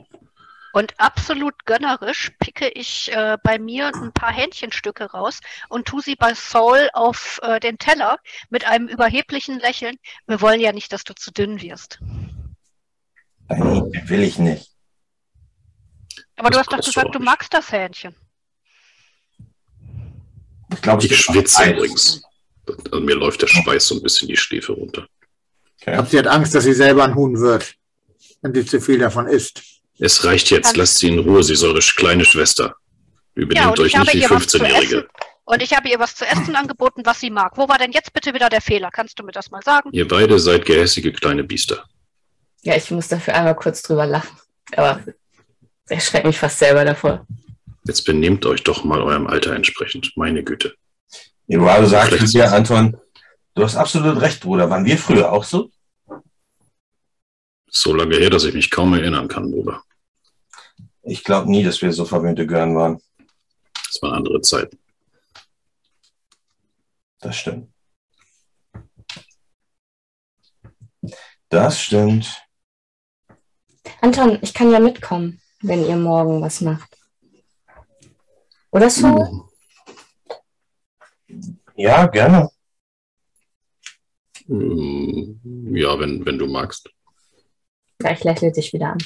Und 0.72 0.98
absolut 0.98 1.64
gönnerisch 1.66 2.30
picke 2.38 2.68
ich 2.68 3.12
äh, 3.12 3.36
bei 3.42 3.58
mir 3.58 3.94
ein 3.94 4.12
paar 4.12 4.32
Hähnchenstücke 4.32 5.04
raus 5.04 5.40
und 5.68 5.86
tu 5.86 6.00
sie 6.00 6.16
bei 6.16 6.34
Saul 6.34 6.88
auf 6.94 7.40
äh, 7.42 7.60
den 7.60 7.78
Teller 7.78 8.18
mit 8.48 8.66
einem 8.66 8.88
überheblichen 8.88 9.58
Lächeln. 9.58 9.96
Wir 10.26 10.40
wollen 10.40 10.60
ja 10.60 10.72
nicht, 10.72 10.92
dass 10.92 11.04
du 11.04 11.14
zu 11.14 11.30
dünn 11.30 11.60
wirst. 11.60 11.98
Nein, 13.48 13.92
will 14.06 14.22
ich 14.22 14.38
nicht. 14.38 14.70
Aber 16.36 16.50
du 16.50 16.56
Das 16.56 16.66
hast 16.66 16.72
doch 16.72 16.78
du 16.78 16.84
gesagt, 16.84 17.14
du 17.14 17.18
magst 17.18 17.52
das 17.52 17.70
Hähnchen. 17.70 18.14
Ich 20.72 20.80
glaube, 20.80 21.04
Ich 21.04 21.16
schwitze 21.16 21.70
übrigens. 21.70 22.22
Also 22.66 23.00
mir 23.00 23.16
läuft 23.16 23.42
der 23.42 23.48
Schweiß 23.48 23.86
so 23.86 23.96
ein 23.96 24.02
bisschen 24.02 24.28
die 24.28 24.36
Schläfe 24.36 24.72
runter. 24.72 25.06
Ich 25.78 25.84
glaube, 25.84 26.08
sie 26.08 26.18
hat 26.18 26.28
Angst, 26.28 26.54
dass 26.54 26.64
sie 26.64 26.72
selber 26.72 27.04
ein 27.04 27.14
Huhn 27.14 27.38
wird, 27.38 27.74
wenn 28.40 28.54
sie 28.54 28.64
zu 28.64 28.80
viel 28.80 28.98
davon 28.98 29.26
isst. 29.26 29.81
Es 30.04 30.24
reicht 30.24 30.50
jetzt, 30.50 30.76
lasst 30.76 30.98
sie 30.98 31.08
in 31.08 31.20
Ruhe, 31.20 31.44
sie 31.44 31.52
ist 31.52 31.62
eure 31.62 31.78
kleine 31.78 32.24
Schwester. 32.24 32.74
Übernehmt 33.34 33.78
und 33.78 33.80
euch 33.84 33.96
nicht 33.96 34.14
wie 34.14 34.20
zu 34.22 34.58
15-Jährige. 34.58 34.96
essen. 34.98 35.08
Und 35.44 35.62
ich 35.62 35.74
habe 35.76 35.88
ihr 35.88 35.98
was 36.00 36.16
zu 36.16 36.26
essen 36.26 36.56
angeboten, 36.56 37.02
was 37.04 37.20
sie 37.20 37.30
mag. 37.30 37.56
Wo 37.56 37.68
war 37.68 37.78
denn 37.78 37.92
jetzt 37.92 38.12
bitte 38.12 38.34
wieder 38.34 38.48
der 38.48 38.60
Fehler? 38.60 38.90
Kannst 38.90 39.18
du 39.18 39.22
mir 39.24 39.30
das 39.30 39.52
mal 39.52 39.62
sagen? 39.62 39.90
Ihr 39.92 40.08
beide 40.08 40.38
seid 40.40 40.64
gehässige 40.66 41.12
kleine 41.12 41.44
Biester. 41.44 41.84
Ja, 42.62 42.74
ich 42.76 42.90
muss 42.90 43.06
dafür 43.08 43.34
einmal 43.34 43.54
kurz 43.54 43.82
drüber 43.82 44.06
lachen. 44.06 44.36
Aber 44.76 45.00
ich 45.88 45.96
erschreckt 45.96 46.26
mich 46.26 46.38
fast 46.38 46.58
selber 46.58 46.84
davor. 46.84 47.24
Jetzt 47.84 48.02
benehmt 48.04 48.44
euch 48.44 48.64
doch 48.64 48.82
mal 48.82 49.00
eurem 49.02 49.28
Alter 49.28 49.54
entsprechend. 49.54 50.12
Meine 50.16 50.42
Güte. 50.42 50.74
Eduardo 51.46 51.86
sagt 51.86 52.10
zu 52.10 52.16
Vielleicht- 52.18 52.34
dir, 52.34 52.52
Anton, 52.52 52.96
du 53.54 53.62
hast 53.62 53.76
absolut 53.76 54.20
recht, 54.20 54.40
Bruder. 54.40 54.68
Waren 54.68 54.84
wir 54.84 54.98
früher 54.98 55.30
auch 55.32 55.44
so? 55.44 55.70
So 57.68 57.94
lange 57.94 58.16
her, 58.16 58.30
dass 58.30 58.44
ich 58.44 58.54
mich 58.54 58.70
kaum 58.70 58.94
erinnern 58.94 59.28
kann, 59.28 59.50
Bruder. 59.50 59.82
Ich 61.02 61.24
glaube 61.24 61.50
nie, 61.50 61.64
dass 61.64 61.82
wir 61.82 61.92
so 61.92 62.04
verwöhnte 62.04 62.46
Gören 62.46 62.76
waren. 62.76 63.00
Das 63.74 64.00
waren 64.02 64.14
andere 64.14 64.40
Zeiten. 64.40 64.78
Das 67.20 67.36
stimmt. 67.36 67.72
Das 71.48 71.80
stimmt. 71.80 72.42
Anton, 74.00 74.38
ich 74.42 74.54
kann 74.54 74.70
ja 74.70 74.80
mitkommen, 74.80 75.40
wenn 75.60 75.84
ihr 75.86 75.96
morgen 75.96 76.40
was 76.40 76.60
macht. 76.60 76.96
Oder 78.70 78.88
so? 78.88 79.48
Ja, 81.76 82.06
gerne. 82.06 82.48
Mm, 84.46 85.74
Ja, 85.76 85.98
wenn, 85.98 86.24
wenn 86.24 86.38
du 86.38 86.46
magst. 86.46 86.88
Gleich 87.98 88.24
lächelt 88.24 88.56
dich 88.56 88.72
wieder 88.72 88.92
an. 88.92 88.98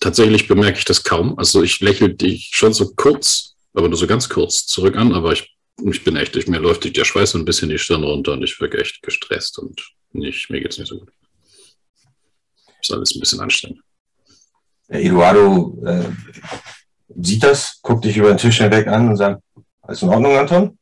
Tatsächlich 0.00 0.48
bemerke 0.48 0.78
ich 0.78 0.84
das 0.84 1.04
kaum. 1.04 1.38
Also 1.38 1.62
ich 1.62 1.80
lächle 1.80 2.14
dich 2.14 2.50
schon 2.52 2.72
so 2.72 2.92
kurz, 2.94 3.54
aber 3.74 3.88
nur 3.88 3.98
so 3.98 4.06
ganz 4.06 4.28
kurz 4.28 4.66
zurück 4.66 4.96
an, 4.96 5.12
aber 5.12 5.32
ich, 5.32 5.54
ich 5.82 6.02
bin 6.02 6.16
echt, 6.16 6.34
ich, 6.36 6.46
mir 6.46 6.60
läuft 6.60 6.84
der 6.96 7.04
Schweiß 7.04 7.32
so 7.32 7.38
ein 7.38 7.44
bisschen 7.44 7.68
die 7.68 7.78
Stirn 7.78 8.02
runter 8.02 8.32
und 8.32 8.42
ich 8.42 8.58
wirke 8.60 8.80
echt 8.80 9.02
gestresst 9.02 9.58
und 9.58 9.80
nicht, 10.12 10.50
mir 10.50 10.60
geht's 10.60 10.78
nicht 10.78 10.88
so 10.88 10.98
gut. 10.98 11.12
Ist 12.80 12.92
alles 12.92 13.14
ein 13.14 13.20
bisschen 13.20 13.40
anstrengend. 13.40 13.80
Der 14.88 15.04
Eduardo 15.04 15.78
äh, 15.86 16.10
sieht 17.20 17.42
das, 17.42 17.78
guckt 17.82 18.04
dich 18.04 18.16
über 18.16 18.28
den 18.28 18.38
Tisch 18.38 18.58
hinweg 18.58 18.86
an 18.88 19.10
und 19.10 19.16
sagt, 19.16 19.42
alles 19.82 20.02
in 20.02 20.08
Ordnung, 20.08 20.36
Anton? 20.36 20.78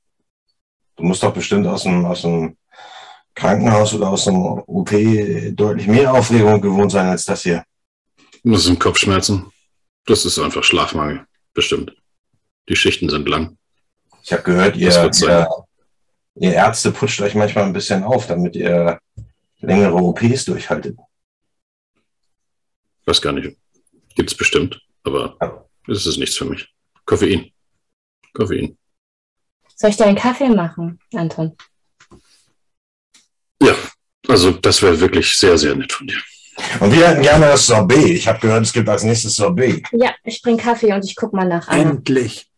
Du 0.97 1.05
musst 1.05 1.23
doch 1.23 1.35
bestimmt 1.35 1.67
aus 1.67 1.83
dem, 1.83 2.05
aus 2.05 2.23
dem 2.23 2.57
Krankenhaus 3.35 3.95
oder 3.95 4.09
aus 4.11 4.25
dem 4.25 4.37
OP 4.37 4.91
deutlich 5.53 5.87
mehr 5.87 6.13
Aufregung 6.13 6.61
gewohnt 6.61 6.93
sein 6.93 7.09
als 7.09 7.25
das 7.25 7.43
hier. 7.43 7.65
Das 8.43 8.65
sind 8.65 8.81
Kopfschmerzen. 8.81 9.53
Das 10.07 10.25
ist 10.25 10.39
einfach 10.39 10.65
Schlafmangel. 10.65 11.27
Bestimmt. 11.53 11.95
Die 12.69 12.77
Schichten 12.77 13.09
sind 13.09 13.29
lang. 13.29 13.59
Ich 14.23 14.33
habe 14.33 14.43
gehört, 14.43 14.77
ihr, 14.77 15.11
ihr, 15.23 15.49
ihr 16.37 16.53
Ärzte 16.53 16.93
putscht 16.93 17.21
euch 17.21 17.35
manchmal 17.35 17.65
ein 17.65 17.73
bisschen 17.73 18.03
auf, 18.03 18.27
damit 18.27 18.55
ihr 18.57 18.99
längere 19.59 19.95
OPs 19.95 20.45
durchhaltet. 20.45 20.99
Weiß 23.05 23.21
gar 23.21 23.33
nicht. 23.33 23.57
Gibt's 24.15 24.35
bestimmt. 24.35 24.81
Aber 25.03 25.69
es 25.89 26.07
ist 26.07 26.19
nichts 26.19 26.37
für 26.37 26.45
mich. 26.45 26.69
Koffein. 27.05 27.51
Koffein. 28.35 28.77
Soll 29.75 29.91
ich 29.91 29.97
dir 29.97 30.07
einen 30.07 30.17
Kaffee 30.17 30.49
machen, 30.49 31.01
Anton? 31.15 31.57
Ja, 33.63 33.75
also 34.29 34.53
das 34.53 34.83
wäre 34.83 35.01
wirklich 35.01 35.37
sehr, 35.37 35.57
sehr 35.57 35.75
nett 35.75 35.93
von 35.93 36.07
dir. 36.07 36.21
Und 36.81 36.93
wir 36.93 37.09
hätten 37.09 37.23
gerne 37.23 37.47
das 37.47 37.67
Sorbet. 37.67 38.11
Ich 38.11 38.29
habe 38.29 38.39
gehört, 38.39 38.63
es 38.63 38.73
gibt 38.73 38.89
als 38.89 39.03
nächstes 39.05 39.37
Sorbet. 39.37 39.87
Ja, 39.93 40.11
ich 40.25 40.43
bring 40.43 40.57
Kaffee 40.57 40.93
und 40.93 41.05
ich 41.05 41.17
guck 41.17 41.33
mal 41.33 41.47
nach 41.47 41.69
Anna. 41.69 41.91
Endlich. 41.91 42.51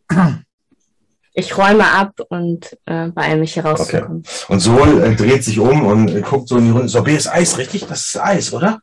Ich 1.33 1.57
räume 1.57 1.85
ab 1.85 2.13
und 2.29 2.77
äh, 2.85 3.09
beeile 3.09 3.39
mich 3.39 3.55
hier 3.55 3.65
rauszukommen. 3.65 4.23
Und 4.49 4.59
Sol 4.59 5.01
äh, 5.01 5.15
dreht 5.15 5.43
sich 5.43 5.59
um 5.59 5.85
und 5.85 6.09
äh, 6.09 6.21
guckt 6.21 6.47
so 6.47 6.57
in 6.57 6.65
die 6.65 6.71
Runde. 6.71 6.89
Sorbet 6.89 7.17
ist 7.17 7.27
Eis, 7.27 7.57
richtig? 7.57 7.87
Das 7.87 8.05
ist 8.05 8.21
Eis, 8.21 8.53
oder? 8.53 8.79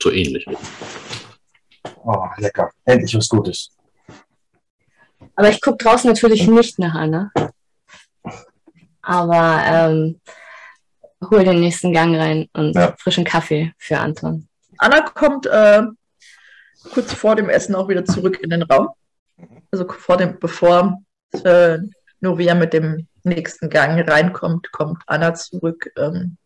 So 0.00 0.12
ähnlich. 0.12 0.46
Oh, 2.04 2.26
lecker. 2.36 2.70
Endlich 2.84 3.16
was 3.16 3.28
Gutes. 3.28 3.70
Aber 5.34 5.50
ich 5.50 5.60
gucke 5.60 5.78
draußen 5.78 6.08
natürlich 6.08 6.46
nicht 6.46 6.78
nach 6.78 6.94
Anna. 6.94 7.32
Aber 9.02 9.62
ähm, 9.64 10.20
hol 11.22 11.44
den 11.44 11.60
nächsten 11.60 11.92
Gang 11.92 12.16
rein 12.16 12.48
und 12.52 12.74
Ja. 12.74 12.94
frischen 12.98 13.24
Kaffee 13.24 13.72
für 13.78 13.98
Anton. 13.98 14.48
Anna 14.78 15.00
kommt 15.00 15.46
äh, 15.46 15.82
kurz 16.92 17.12
vor 17.12 17.36
dem 17.36 17.48
Essen 17.48 17.74
auch 17.74 17.88
wieder 17.88 18.04
zurück 18.04 18.38
in 18.42 18.50
den 18.50 18.62
Raum. 18.62 18.88
Also 19.70 19.88
vor 19.88 20.16
dem, 20.16 20.38
bevor 20.38 20.98
äh, 21.44 21.78
Novia 22.20 22.54
mit 22.54 22.72
dem 22.72 23.08
nächsten 23.24 23.70
Gang 23.70 24.08
reinkommt, 24.08 24.70
kommt 24.72 25.02
Anna 25.06 25.34
zurück. 25.34 25.90
Ähm, 25.96 26.36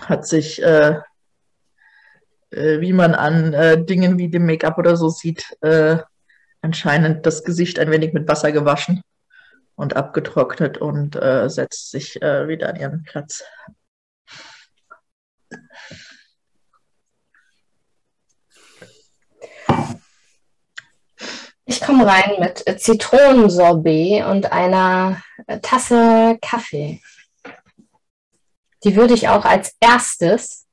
hat 0.00 0.26
sich, 0.26 0.62
äh, 0.62 0.98
äh, 2.50 2.80
wie 2.80 2.92
man 2.92 3.14
an 3.14 3.52
äh, 3.52 3.82
Dingen 3.84 4.18
wie 4.18 4.28
dem 4.28 4.46
Make-up 4.46 4.78
oder 4.78 4.96
so 4.96 5.08
sieht, 5.08 5.56
äh, 5.60 5.98
anscheinend 6.62 7.26
das 7.26 7.44
Gesicht 7.44 7.78
ein 7.78 7.90
wenig 7.90 8.12
mit 8.12 8.28
Wasser 8.28 8.52
gewaschen 8.52 9.02
und 9.74 9.96
abgetrocknet 9.96 10.78
und 10.78 11.16
äh, 11.16 11.48
setzt 11.48 11.90
sich 11.90 12.20
äh, 12.22 12.48
wieder 12.48 12.68
an 12.68 12.76
ihren 12.76 13.02
Platz. 13.02 13.44
Ich 21.64 21.80
komme 21.80 22.06
rein 22.06 22.38
mit 22.38 22.64
Zitronensorbet 22.80 24.26
und 24.26 24.52
einer 24.52 25.22
äh, 25.46 25.58
Tasse 25.60 26.38
Kaffee. 26.42 27.00
Die 28.84 28.96
würde 28.96 29.14
ich 29.14 29.28
auch 29.28 29.44
als 29.44 29.76
erstes 29.80 30.66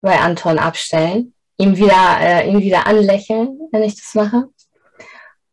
bei 0.00 0.18
Anton 0.18 0.58
abstellen, 0.58 1.34
ihm 1.56 1.76
wieder, 1.76 2.18
äh, 2.20 2.48
ihn 2.48 2.60
wieder 2.60 2.86
anlächeln, 2.86 3.58
wenn 3.72 3.82
ich 3.82 3.96
das 3.96 4.14
mache. 4.14 4.48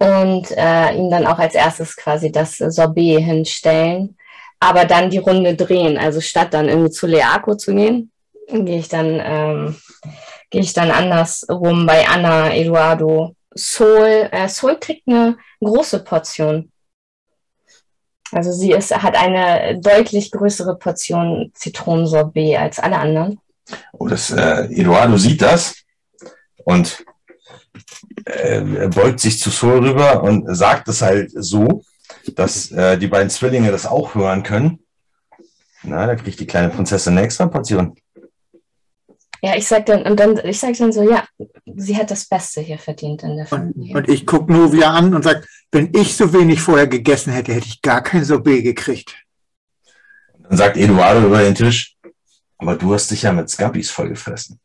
Und 0.03 0.51
äh, 0.51 0.93
ihm 0.95 1.09
dann 1.09 1.25
auch 1.25 1.39
als 1.39 1.55
erstes 1.55 1.95
quasi 1.95 2.29
das 2.29 2.57
Sorbet 2.57 3.23
hinstellen, 3.23 4.17
aber 4.59 4.83
dann 4.83 5.09
die 5.09 5.19
Runde 5.19 5.55
drehen. 5.55 5.97
Also 5.97 6.19
statt 6.19 6.53
dann 6.53 6.67
irgendwie 6.67 6.91
zu 6.91 7.07
Leako 7.07 7.55
zu 7.55 7.73
gehen, 7.73 8.11
gehe 8.49 8.79
ich 8.79 8.89
dann, 8.89 9.21
ähm, 9.23 9.75
gehe 10.49 10.61
ich 10.61 10.73
dann 10.73 10.91
andersrum 10.91 11.85
bei 11.85 12.05
Anna, 12.07 12.53
Eduardo, 12.53 13.35
Sol. 13.53 14.27
Äh, 14.31 14.49
Sol 14.49 14.77
kriegt 14.77 15.07
eine 15.07 15.37
große 15.61 16.03
Portion. 16.03 16.69
Also 18.33 18.51
sie 18.51 18.71
ist, 18.71 18.93
hat 18.93 19.15
eine 19.15 19.79
deutlich 19.79 20.31
größere 20.31 20.75
Portion 20.75 21.51
Zitronensorbet 21.53 22.57
als 22.57 22.79
alle 22.79 22.97
anderen. 22.97 23.39
Und 23.93 24.11
das, 24.11 24.31
äh, 24.31 24.65
Eduardo 24.65 25.17
sieht 25.17 25.41
das 25.41 25.75
und 26.65 27.05
äh, 28.25 28.87
beugt 28.87 29.19
sich 29.19 29.39
zu 29.39 29.49
Sol 29.49 29.87
rüber 29.87 30.23
und 30.23 30.55
sagt 30.55 30.87
es 30.87 31.01
halt 31.01 31.31
so, 31.33 31.83
dass 32.35 32.71
äh, 32.71 32.97
die 32.97 33.07
beiden 33.07 33.29
Zwillinge 33.29 33.71
das 33.71 33.85
auch 33.85 34.15
hören 34.15 34.43
können. 34.43 34.79
Na, 35.83 36.07
da 36.07 36.15
kriegt 36.15 36.39
die 36.39 36.47
kleine 36.47 36.69
Prinzessin 36.69 37.17
eine 37.17 37.25
extra 37.25 37.47
Portion. 37.47 37.95
Ja, 39.41 39.57
ich 39.57 39.67
sag 39.67 39.85
dann, 39.87 40.03
und 40.03 40.17
dann, 40.17 40.39
ich 40.45 40.57
sag 40.57 40.77
dann 40.77 40.93
so, 40.93 41.03
ja, 41.03 41.25
sie 41.65 41.97
hat 41.97 42.09
das 42.09 42.25
Beste 42.25 42.61
hier 42.61 42.79
verdient 42.79 43.23
in 43.23 43.35
der 43.35 43.45
Familie. 43.45 43.97
Und, 43.97 44.07
und 44.07 44.09
ich 44.09 44.25
gucke 44.25 44.51
Novia 44.51 44.91
an 44.91 45.13
und 45.13 45.23
sage, 45.23 45.43
wenn 45.69 45.91
ich 45.93 46.15
so 46.15 46.31
wenig 46.31 46.61
vorher 46.61 46.87
gegessen 46.87 47.33
hätte, 47.33 47.53
hätte 47.53 47.67
ich 47.67 47.81
gar 47.81 48.01
kein 48.01 48.23
Sorbet 48.23 48.63
gekriegt. 48.63 49.13
Dann 50.37 50.57
sagt 50.57 50.77
Eduardo 50.77 51.27
über 51.27 51.41
den 51.41 51.55
Tisch, 51.55 51.97
aber 52.57 52.75
du 52.75 52.93
hast 52.93 53.11
dich 53.11 53.23
ja 53.23 53.33
mit 53.33 53.49
Scampis 53.49 53.91
vollgefressen. 53.91 54.61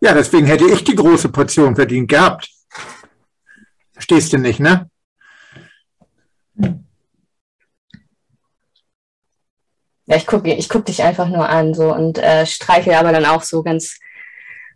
Ja, 0.00 0.12
deswegen 0.12 0.46
hätte 0.46 0.66
ich 0.66 0.82
die 0.82 0.96
große 0.96 1.28
Portion 1.28 1.76
verdient 1.76 2.08
gehabt. 2.08 2.50
Verstehst 3.92 4.32
du 4.32 4.38
nicht, 4.38 4.60
ne? 4.60 4.90
Ja, 10.06 10.16
ich 10.16 10.26
gucke 10.26 10.52
ich 10.52 10.68
guck 10.68 10.84
dich 10.84 11.02
einfach 11.02 11.28
nur 11.28 11.48
an 11.48 11.72
so 11.72 11.94
und 11.94 12.18
äh, 12.18 12.44
streiche 12.44 12.98
aber 12.98 13.12
dann 13.12 13.24
auch 13.24 13.42
so 13.42 13.62
ganz 13.62 13.98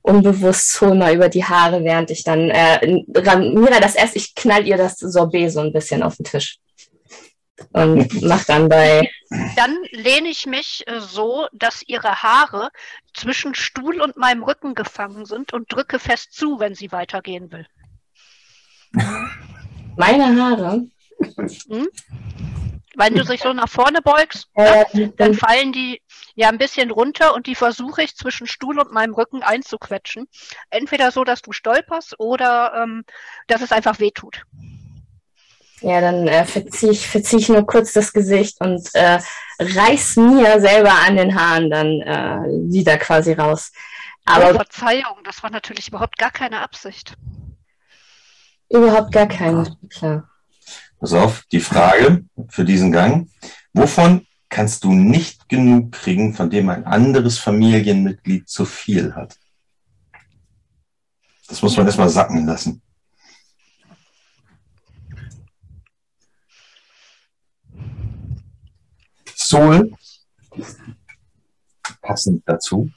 unbewusst 0.02 0.72
so 0.72 0.94
mal 0.94 1.14
über 1.14 1.28
die 1.28 1.44
Haare, 1.44 1.84
während 1.84 2.10
ich 2.10 2.24
dann 2.24 2.50
äh, 2.50 3.04
Ramira 3.14 3.80
das 3.80 3.94
erst, 3.94 4.16
ich 4.16 4.34
knall 4.34 4.66
ihr 4.66 4.76
das 4.76 4.98
Sorbet 4.98 5.52
so 5.52 5.60
ein 5.60 5.72
bisschen 5.72 6.02
auf 6.02 6.16
den 6.16 6.24
Tisch. 6.24 6.58
Und 7.72 8.08
mach 8.22 8.44
dann 8.44 8.68
bei. 8.68 9.10
Dann 9.56 9.76
lehne 9.90 10.28
ich 10.28 10.46
mich 10.46 10.84
äh, 10.86 11.00
so, 11.00 11.48
dass 11.52 11.82
ihre 11.86 12.22
Haare 12.22 12.70
zwischen 13.14 13.54
Stuhl 13.54 14.00
und 14.00 14.16
meinem 14.16 14.42
Rücken 14.42 14.74
gefangen 14.74 15.26
sind 15.26 15.52
und 15.52 15.70
drücke 15.72 15.98
fest 15.98 16.32
zu, 16.32 16.60
wenn 16.60 16.74
sie 16.74 16.92
weitergehen 16.92 17.52
will. 17.52 17.66
Meine 19.96 20.40
Haare? 20.42 20.86
Hm? 21.68 21.88
Wenn 22.96 23.14
du 23.14 23.24
dich 23.24 23.42
so 23.42 23.52
nach 23.52 23.68
vorne 23.68 24.00
beugst, 24.02 24.48
Äh, 24.54 24.84
dann 25.16 25.16
dann, 25.16 25.34
fallen 25.34 25.72
die 25.72 26.02
ja 26.34 26.48
ein 26.48 26.58
bisschen 26.58 26.90
runter 26.90 27.34
und 27.34 27.46
die 27.46 27.54
versuche 27.54 28.02
ich 28.02 28.16
zwischen 28.16 28.46
Stuhl 28.46 28.78
und 28.80 28.92
meinem 28.92 29.14
Rücken 29.14 29.42
einzuquetschen. 29.42 30.26
Entweder 30.70 31.10
so, 31.12 31.24
dass 31.24 31.42
du 31.42 31.52
stolperst 31.52 32.18
oder 32.18 32.72
ähm, 32.82 33.04
dass 33.46 33.62
es 33.62 33.72
einfach 33.72 34.00
wehtut. 34.00 34.42
ja, 35.80 36.00
dann 36.00 36.26
äh, 36.26 36.44
verziehe 36.44 36.92
ich, 36.92 37.06
verzieh 37.08 37.36
ich 37.36 37.48
nur 37.48 37.64
kurz 37.66 37.92
das 37.92 38.12
Gesicht 38.12 38.60
und 38.60 38.88
äh, 38.94 39.20
reiß 39.60 40.16
mir 40.16 40.60
selber 40.60 40.92
an 41.06 41.16
den 41.16 41.34
Haaren 41.38 41.70
dann 41.70 42.00
äh, 42.02 42.72
wieder 42.72 42.98
quasi 42.98 43.32
raus. 43.34 43.72
Oh, 44.36 44.42
Aber 44.42 44.54
Verzeihung, 44.54 45.18
das 45.24 45.42
war 45.42 45.50
natürlich 45.50 45.88
überhaupt 45.88 46.18
gar 46.18 46.30
keine 46.32 46.60
Absicht. 46.60 47.14
Überhaupt 48.70 49.12
gar 49.12 49.26
keine, 49.26 49.76
klar. 49.88 50.28
Pass 51.00 51.12
auf, 51.12 51.44
die 51.52 51.60
Frage 51.60 52.24
für 52.48 52.64
diesen 52.64 52.90
Gang. 52.90 53.30
Wovon 53.72 54.26
kannst 54.48 54.84
du 54.84 54.92
nicht 54.92 55.48
genug 55.48 55.92
kriegen, 55.92 56.34
von 56.34 56.50
dem 56.50 56.68
ein 56.68 56.84
anderes 56.84 57.38
Familienmitglied 57.38 58.48
zu 58.48 58.64
viel 58.64 59.14
hat? 59.14 59.38
Das 61.46 61.62
muss 61.62 61.76
man 61.76 61.86
erstmal 61.86 62.08
sacken 62.08 62.46
lassen. 62.46 62.82
Sol, 69.34 69.92
passend 72.02 72.42
dazu, 72.46 72.90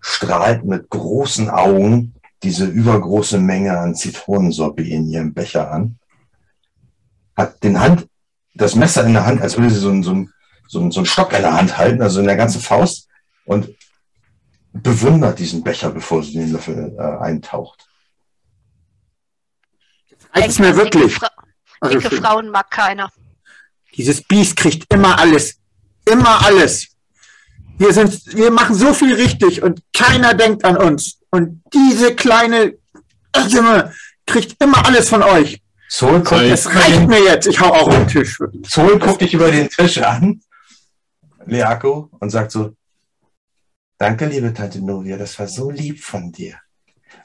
strahlt 0.00 0.64
mit 0.64 0.88
großen 0.88 1.50
Augen 1.50 2.14
diese 2.42 2.66
übergroße 2.66 3.38
Menge 3.38 3.78
an 3.78 3.94
Zitronensorbet 3.94 4.86
in 4.86 5.08
ihrem 5.08 5.34
Becher 5.34 5.70
an 5.70 5.98
hat 7.36 7.62
den 7.62 7.80
Hand, 7.80 8.08
das 8.54 8.74
Messer 8.74 9.04
in 9.06 9.12
der 9.12 9.24
Hand, 9.24 9.40
als 9.40 9.56
würde 9.56 9.70
sie 9.70 9.78
so 9.78 9.90
einen, 9.90 10.02
so, 10.02 10.10
einen, 10.10 10.32
so, 10.66 10.80
einen, 10.80 10.90
so 10.90 11.00
einen 11.00 11.06
Stock 11.06 11.32
in 11.32 11.42
der 11.42 11.54
Hand 11.54 11.78
halten, 11.78 12.02
also 12.02 12.20
in 12.20 12.26
der 12.26 12.36
ganzen 12.36 12.60
Faust, 12.60 13.08
und 13.44 13.68
bewundert 14.72 15.38
diesen 15.38 15.62
Becher, 15.62 15.90
bevor 15.90 16.22
sie 16.22 16.32
den 16.32 16.52
Löffel 16.52 16.94
äh, 16.98 17.24
eintaucht. 17.24 17.88
Reicht's 20.34 20.58
mir 20.58 20.76
wirklich. 20.76 21.14
Dicke, 21.14 21.20
Fra 21.20 21.30
Also 21.80 21.98
dicke 21.98 22.16
Frauen 22.16 22.50
mag 22.50 22.70
keiner. 22.70 23.10
Dieses 23.94 24.22
Biest 24.22 24.56
kriegt 24.56 24.92
immer 24.92 25.18
alles. 25.18 25.56
Immer 26.04 26.44
alles. 26.44 26.88
Wir, 27.78 27.92
sind, 27.92 28.34
wir 28.34 28.50
machen 28.50 28.74
so 28.74 28.92
viel 28.92 29.14
richtig 29.14 29.62
und 29.62 29.80
keiner 29.92 30.34
denkt 30.34 30.64
an 30.64 30.76
uns. 30.76 31.17
Und 31.30 31.62
diese 31.72 32.14
kleine 32.14 32.74
Junge 33.48 33.92
kriegt 34.26 34.62
immer 34.62 34.84
alles 34.86 35.08
von 35.08 35.22
euch. 35.22 35.60
Sol 35.88 36.20
guckt, 36.20 36.42
Es 36.42 36.66
reicht 36.66 37.08
mir 37.08 37.22
jetzt. 37.24 37.46
Ich 37.46 37.60
hau 37.60 37.72
auch 37.72 37.88
auf 37.88 37.94
den 37.94 38.08
Tisch. 38.08 38.38
Sol 38.66 38.98
guckt 38.98 39.22
dich 39.22 39.34
über 39.34 39.50
den 39.50 39.68
Tisch 39.68 39.98
an, 39.98 40.40
Leako, 41.46 42.10
und 42.20 42.30
sagt 42.30 42.52
so, 42.52 42.74
danke, 43.96 44.26
liebe 44.26 44.52
Tante 44.52 44.84
Novia, 44.84 45.16
das 45.16 45.38
war 45.38 45.48
so 45.48 45.70
lieb 45.70 46.00
von 46.00 46.30
dir. 46.30 46.56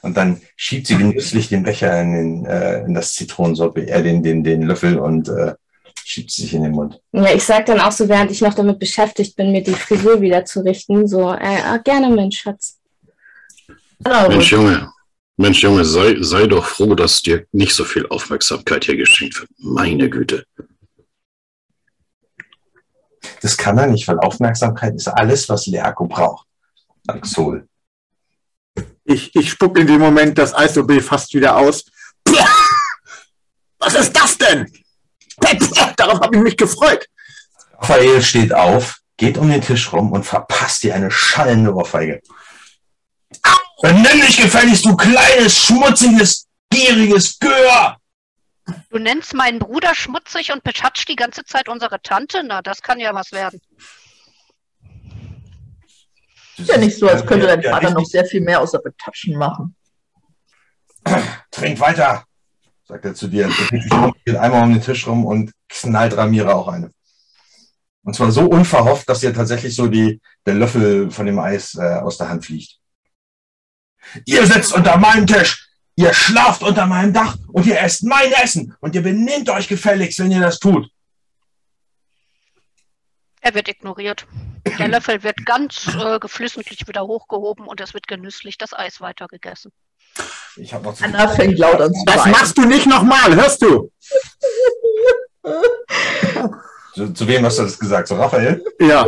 Und 0.02 0.16
dann 0.16 0.40
schiebt 0.56 0.86
sie 0.86 0.96
genüsslich 0.96 1.48
den 1.48 1.62
Becher 1.62 2.00
in, 2.00 2.12
den, 2.12 2.46
äh, 2.46 2.84
in 2.84 2.94
das 2.94 3.12
Zitronensorbet, 3.14 3.88
äh, 3.88 4.02
den, 4.02 4.22
den, 4.22 4.42
den 4.42 4.62
Löffel 4.62 4.98
und 4.98 5.28
äh, 5.28 5.54
schiebt 5.94 6.30
sie 6.30 6.42
sich 6.42 6.54
in 6.54 6.62
den 6.62 6.72
Mund. 6.72 7.00
Ja, 7.12 7.32
ich 7.32 7.44
sag 7.44 7.66
dann 7.66 7.80
auch 7.80 7.92
so, 7.92 8.08
während 8.08 8.30
ich 8.30 8.40
noch 8.40 8.54
damit 8.54 8.78
beschäftigt 8.78 9.36
bin, 9.36 9.52
mir 9.52 9.62
die 9.62 9.72
Frisur 9.72 10.20
wieder 10.20 10.44
zu 10.44 10.60
richten, 10.60 11.06
so, 11.06 11.32
äh, 11.32 11.60
ah, 11.64 11.78
gerne, 11.78 12.10
mein 12.10 12.32
Schatz. 12.32 12.78
Genau. 14.00 14.28
Mensch, 14.28 14.50
Junge. 14.52 14.92
Mensch, 15.36 15.62
Junge, 15.62 15.84
sei, 15.84 16.16
sei 16.20 16.46
doch 16.46 16.64
froh, 16.64 16.94
dass 16.94 17.22
dir 17.22 17.46
nicht 17.52 17.74
so 17.74 17.84
viel 17.84 18.06
Aufmerksamkeit 18.08 18.84
hier 18.84 18.96
geschenkt 18.96 19.40
wird. 19.40 19.50
Meine 19.58 20.08
Güte. 20.08 20.44
Das 23.40 23.56
kann 23.56 23.78
er 23.78 23.86
nicht, 23.86 24.06
weil 24.06 24.18
Aufmerksamkeit 24.18 24.94
ist 24.94 25.08
alles, 25.08 25.48
was 25.48 25.66
Leako 25.66 26.06
braucht. 26.06 26.46
Sol. 27.22 27.68
Ich, 29.04 29.34
ich 29.34 29.50
spuck 29.50 29.78
in 29.78 29.86
dem 29.86 30.00
Moment 30.00 30.38
das 30.38 30.54
Eis-OB 30.54 31.02
fast 31.02 31.34
wieder 31.34 31.56
aus. 31.56 31.84
Was 33.78 33.94
ist 33.94 34.12
das 34.16 34.38
denn? 34.38 34.72
Darauf 35.96 36.20
habe 36.20 36.36
ich 36.36 36.42
mich 36.42 36.56
gefreut. 36.56 37.06
Raphael 37.74 38.22
steht 38.22 38.54
auf, 38.54 39.00
geht 39.18 39.36
um 39.36 39.50
den 39.50 39.60
Tisch 39.60 39.92
rum 39.92 40.12
und 40.12 40.24
verpasst 40.24 40.82
dir 40.82 40.94
eine 40.94 41.10
schallende 41.10 41.74
Ohrfeige. 41.74 42.22
Benimm 43.82 44.20
dich 44.20 44.36
gefälligst, 44.36 44.84
du 44.84 44.96
kleines, 44.96 45.58
schmutziges, 45.58 46.46
gieriges 46.70 47.38
Gör! 47.38 47.96
Du 48.90 48.98
nennst 48.98 49.34
meinen 49.34 49.58
Bruder 49.58 49.94
schmutzig 49.94 50.52
und 50.52 50.62
betatscht 50.62 51.08
die 51.08 51.16
ganze 51.16 51.44
Zeit 51.44 51.68
unsere 51.68 52.00
Tante? 52.00 52.42
Na, 52.46 52.62
das 52.62 52.80
kann 52.80 52.98
ja 52.98 53.14
was 53.14 53.32
werden. 53.32 53.60
Ist 56.56 56.68
ja 56.68 56.78
nicht 56.78 56.96
so, 56.96 57.08
als 57.08 57.26
könnte 57.26 57.46
dein 57.46 57.60
Ja, 57.60 57.72
Vater 57.72 57.90
noch 57.90 58.06
sehr 58.06 58.24
viel 58.24 58.40
mehr 58.40 58.60
außer 58.60 58.78
Betatschen 58.78 59.36
machen. 59.36 59.76
Trink 61.50 61.78
weiter, 61.80 62.24
sagt 62.86 63.04
er 63.04 63.14
zu 63.14 63.28
dir. 63.28 63.50
Er 63.90 64.12
geht 64.24 64.36
einmal 64.36 64.62
um 64.62 64.72
den 64.72 64.82
Tisch 64.82 65.06
rum 65.06 65.26
und 65.26 65.52
knallt 65.68 66.16
Ramira 66.16 66.54
auch 66.54 66.68
eine. 66.68 66.90
Und 68.04 68.14
zwar 68.14 68.30
so 68.30 68.42
unverhofft, 68.42 69.08
dass 69.08 69.22
ihr 69.22 69.34
tatsächlich 69.34 69.74
so 69.74 69.88
die, 69.88 70.20
der 70.46 70.54
Löffel 70.54 71.10
von 71.10 71.26
dem 71.26 71.38
Eis 71.38 71.74
äh, 71.74 71.96
aus 72.00 72.18
der 72.18 72.28
Hand 72.28 72.44
fliegt. 72.44 72.78
Ihr 74.26 74.46
sitzt 74.46 74.72
unter 74.72 74.96
meinem 74.98 75.26
Tisch, 75.26 75.68
ihr 75.96 76.12
schlaft 76.14 76.62
unter 76.62 76.86
meinem 76.86 77.12
Dach 77.12 77.36
und 77.48 77.66
ihr 77.66 77.80
esst 77.80 78.04
mein 78.04 78.32
Essen 78.32 78.76
und 78.80 78.94
ihr 78.94 79.02
benehmt 79.02 79.48
euch 79.50 79.68
gefälligst, 79.68 80.18
wenn 80.18 80.30
ihr 80.30 80.40
das 80.40 80.58
tut. 80.58 80.88
Er 83.40 83.54
wird 83.54 83.68
ignoriert. 83.68 84.26
Der 84.78 84.88
Löffel 84.94 85.22
wird 85.22 85.44
ganz 85.44 85.88
äh, 85.94 86.18
geflissentlich 86.18 86.88
wieder 86.88 87.06
hochgehoben 87.06 87.66
und 87.66 87.80
es 87.80 87.92
wird 87.92 88.08
genüsslich 88.08 88.56
das 88.58 88.72
Eis 88.72 89.00
weitergegessen. 89.00 89.70
Ich 90.56 90.72
habe 90.72 90.84
noch 90.84 90.94
zu 90.94 91.04
Anna 91.04 91.28
fängt 91.28 91.58
laut 91.58 91.80
an 91.80 91.92
zu 91.92 92.02
Das 92.06 92.18
weinen. 92.18 92.32
machst 92.32 92.56
du 92.56 92.62
nicht 92.64 92.86
nochmal, 92.86 93.34
hörst 93.34 93.60
du? 93.62 93.90
zu, 96.94 97.12
zu 97.12 97.28
wem 97.28 97.44
hast 97.44 97.58
du 97.58 97.64
das 97.64 97.78
gesagt? 97.78 98.08
Zu 98.08 98.14
Raphael? 98.14 98.64
Ja. 98.80 99.06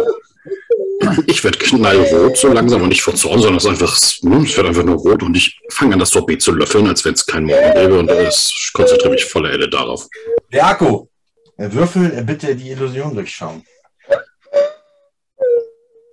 Ich 1.26 1.44
werde 1.44 1.58
knallrot 1.58 2.36
so 2.36 2.48
langsam 2.48 2.82
und 2.82 2.88
nicht 2.88 3.02
vor 3.02 3.14
Zorn, 3.14 3.40
sondern 3.40 3.58
es 3.58 3.64
ist 3.64 3.70
einfach, 3.70 3.96
hm, 4.22 4.44
es 4.44 4.56
wird 4.56 4.66
einfach 4.66 4.82
nur 4.82 4.96
rot 4.96 5.22
und 5.22 5.36
ich 5.36 5.58
fange 5.70 5.94
an, 5.94 5.98
das 5.98 6.10
Sorbet 6.10 6.40
zu 6.40 6.52
löffeln, 6.52 6.86
als 6.86 7.04
wenn 7.04 7.14
es 7.14 7.26
keinen 7.26 7.46
Morgen 7.46 7.74
gäbe 7.74 7.98
und 7.98 8.10
es 8.10 8.70
konzentriere 8.72 9.10
mich 9.10 9.24
voller 9.24 9.50
Elle 9.50 9.68
darauf. 9.68 10.08
Leako, 10.50 11.10
er 11.56 11.72
würfel, 11.72 12.12
er 12.12 12.22
bitte 12.22 12.56
die 12.56 12.70
Illusion 12.70 13.14
durchschauen. 13.14 13.62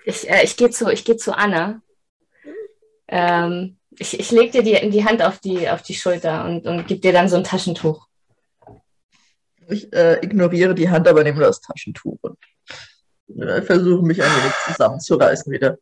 Ich, 0.06 0.30
äh, 0.30 0.44
ich 0.44 0.58
gehe 0.58 0.70
zu, 0.70 0.92
ich 0.92 1.06
geh 1.06 1.16
zu 1.16 1.38
Anna. 1.38 1.82
Ähm, 3.08 3.78
ich 3.98 4.20
ich 4.20 4.32
lege 4.32 4.62
dir 4.62 4.64
die, 4.64 4.90
die 4.90 5.06
Hand 5.06 5.22
auf 5.22 5.40
die, 5.40 5.70
auf 5.70 5.82
die 5.82 5.96
Schulter 5.96 6.46
und, 6.46 6.66
und 6.66 6.88
gebe 6.88 7.00
dir 7.00 7.14
dann 7.14 7.30
so 7.30 7.38
ein 7.38 7.44
Taschentuch. 7.44 8.08
Ich 9.70 9.94
äh, 9.94 10.20
ignoriere 10.22 10.76
die 10.76 10.90
Hand, 10.90 11.08
aber 11.08 11.24
nehme 11.24 11.40
das 11.40 11.62
Taschentuch 11.62 12.18
und 12.22 12.38
versuche 13.66 14.06
mich 14.06 14.22
ein 14.22 14.30
wenig 14.30 14.54
zusammenzureißen 14.68 15.52
wieder. 15.52 15.78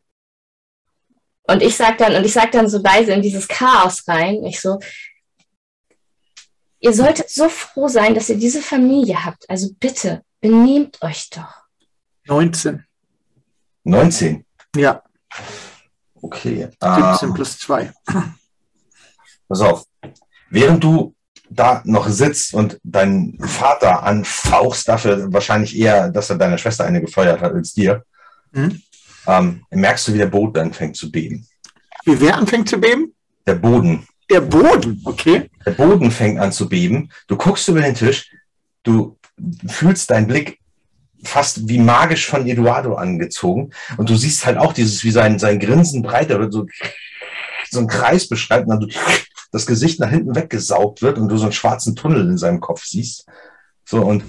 Und 1.43 1.61
ich 1.61 1.75
sag 1.75 1.97
dann, 1.97 2.15
und 2.15 2.25
ich 2.25 2.33
sag 2.33 2.51
dann 2.51 2.69
so 2.69 2.77
leise 2.79 3.11
in 3.13 3.21
dieses 3.21 3.47
Chaos 3.47 4.07
rein, 4.07 4.43
ich 4.45 4.59
so, 4.61 4.79
Ihr 6.83 6.93
solltet 6.93 7.29
so 7.29 7.47
froh 7.47 7.87
sein, 7.87 8.15
dass 8.15 8.29
ihr 8.29 8.37
diese 8.37 8.59
Familie 8.59 9.23
habt. 9.23 9.47
Also 9.47 9.69
bitte, 9.79 10.23
benehmt 10.39 10.99
euch 11.03 11.29
doch. 11.29 11.65
19. 12.25 12.83
19. 13.83 14.43
Ja, 14.75 15.03
Okay. 16.21 16.69
17 16.81 17.29
Ähm, 17.29 17.33
plus 17.33 17.57
2. 17.59 17.93
pass 19.47 19.61
auf. 19.61 19.85
Während 20.49 20.83
du 20.83 21.15
da 21.53 21.81
noch 21.85 22.07
sitzt 22.07 22.53
und 22.53 22.79
deinen 22.83 23.37
Vater 23.39 24.03
anfauchst, 24.03 24.87
dafür 24.87 25.31
wahrscheinlich 25.33 25.77
eher, 25.77 26.09
dass 26.09 26.29
er 26.29 26.37
deiner 26.37 26.57
Schwester 26.57 26.85
eine 26.85 27.01
gefeuert 27.01 27.41
hat 27.41 27.53
als 27.53 27.73
dir, 27.73 28.03
Mhm. 28.53 28.81
ähm, 29.27 29.63
merkst 29.69 30.07
du, 30.07 30.13
wie 30.13 30.17
der 30.17 30.25
Boden 30.25 30.57
anfängt 30.59 30.97
zu 30.97 31.09
beben. 31.09 31.47
Wie 32.03 32.19
wer 32.19 32.35
anfängt 32.35 32.67
zu 32.67 32.77
beben? 32.77 33.13
Der 33.47 33.55
Boden. 33.55 34.05
Der 34.29 34.41
Boden, 34.41 35.01
okay. 35.05 35.49
Der 35.65 35.71
Boden 35.71 36.11
fängt 36.11 36.39
an 36.39 36.51
zu 36.51 36.67
beben. 36.67 37.09
Du 37.27 37.37
guckst 37.37 37.67
über 37.69 37.81
den 37.81 37.95
Tisch. 37.95 38.29
Du 38.83 39.17
fühlst 39.67 40.09
deinen 40.09 40.27
Blick 40.27 40.59
fast 41.23 41.67
wie 41.69 41.77
magisch 41.79 42.25
von 42.27 42.47
Eduardo 42.47 42.95
angezogen. 42.95 43.71
Und 43.97 44.09
du 44.09 44.15
siehst 44.15 44.45
halt 44.45 44.57
auch 44.57 44.73
dieses, 44.73 45.03
wie 45.03 45.11
sein, 45.11 45.37
sein 45.39 45.59
Grinsen 45.59 46.01
breiter 46.01 46.39
wird, 46.39 46.51
so, 46.51 46.65
so 47.69 47.79
ein 47.79 47.87
Kreis 47.87 48.27
beschreibt 48.27 48.67
und 48.67 48.69
dann 48.71 48.81
so 48.81 48.87
das 49.51 49.65
Gesicht 49.65 49.99
nach 49.99 50.09
hinten 50.09 50.35
weggesaugt 50.35 51.01
wird 51.01 51.17
und 51.17 51.29
du 51.29 51.37
so 51.37 51.43
einen 51.43 51.51
schwarzen 51.51 51.95
Tunnel 51.95 52.29
in 52.29 52.37
seinem 52.37 52.59
Kopf 52.59 52.85
siehst. 52.85 53.25
So, 53.85 54.01
und, 54.01 54.23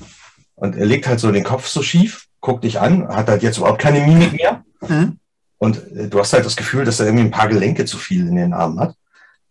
und 0.56 0.76
er 0.76 0.86
legt 0.86 1.06
halt 1.06 1.20
so 1.20 1.30
den 1.30 1.44
Kopf 1.44 1.66
so 1.66 1.82
schief, 1.82 2.26
guckt 2.40 2.64
dich 2.64 2.80
an, 2.80 3.08
hat 3.08 3.28
halt 3.28 3.42
jetzt 3.42 3.58
überhaupt 3.58 3.80
keine 3.80 4.00
Mimik 4.00 4.32
mehr. 4.32 4.64
Mhm. 4.80 5.18
Und 5.58 5.92
äh, 5.92 6.08
du 6.08 6.18
hast 6.18 6.32
halt 6.32 6.44
das 6.44 6.56
Gefühl, 6.56 6.84
dass 6.84 6.98
er 6.98 7.06
irgendwie 7.06 7.24
ein 7.24 7.30
paar 7.30 7.48
Gelenke 7.48 7.84
zu 7.84 7.96
viel 7.96 8.26
in 8.26 8.36
den 8.36 8.52
Armen 8.52 8.80
hat. 8.80 8.96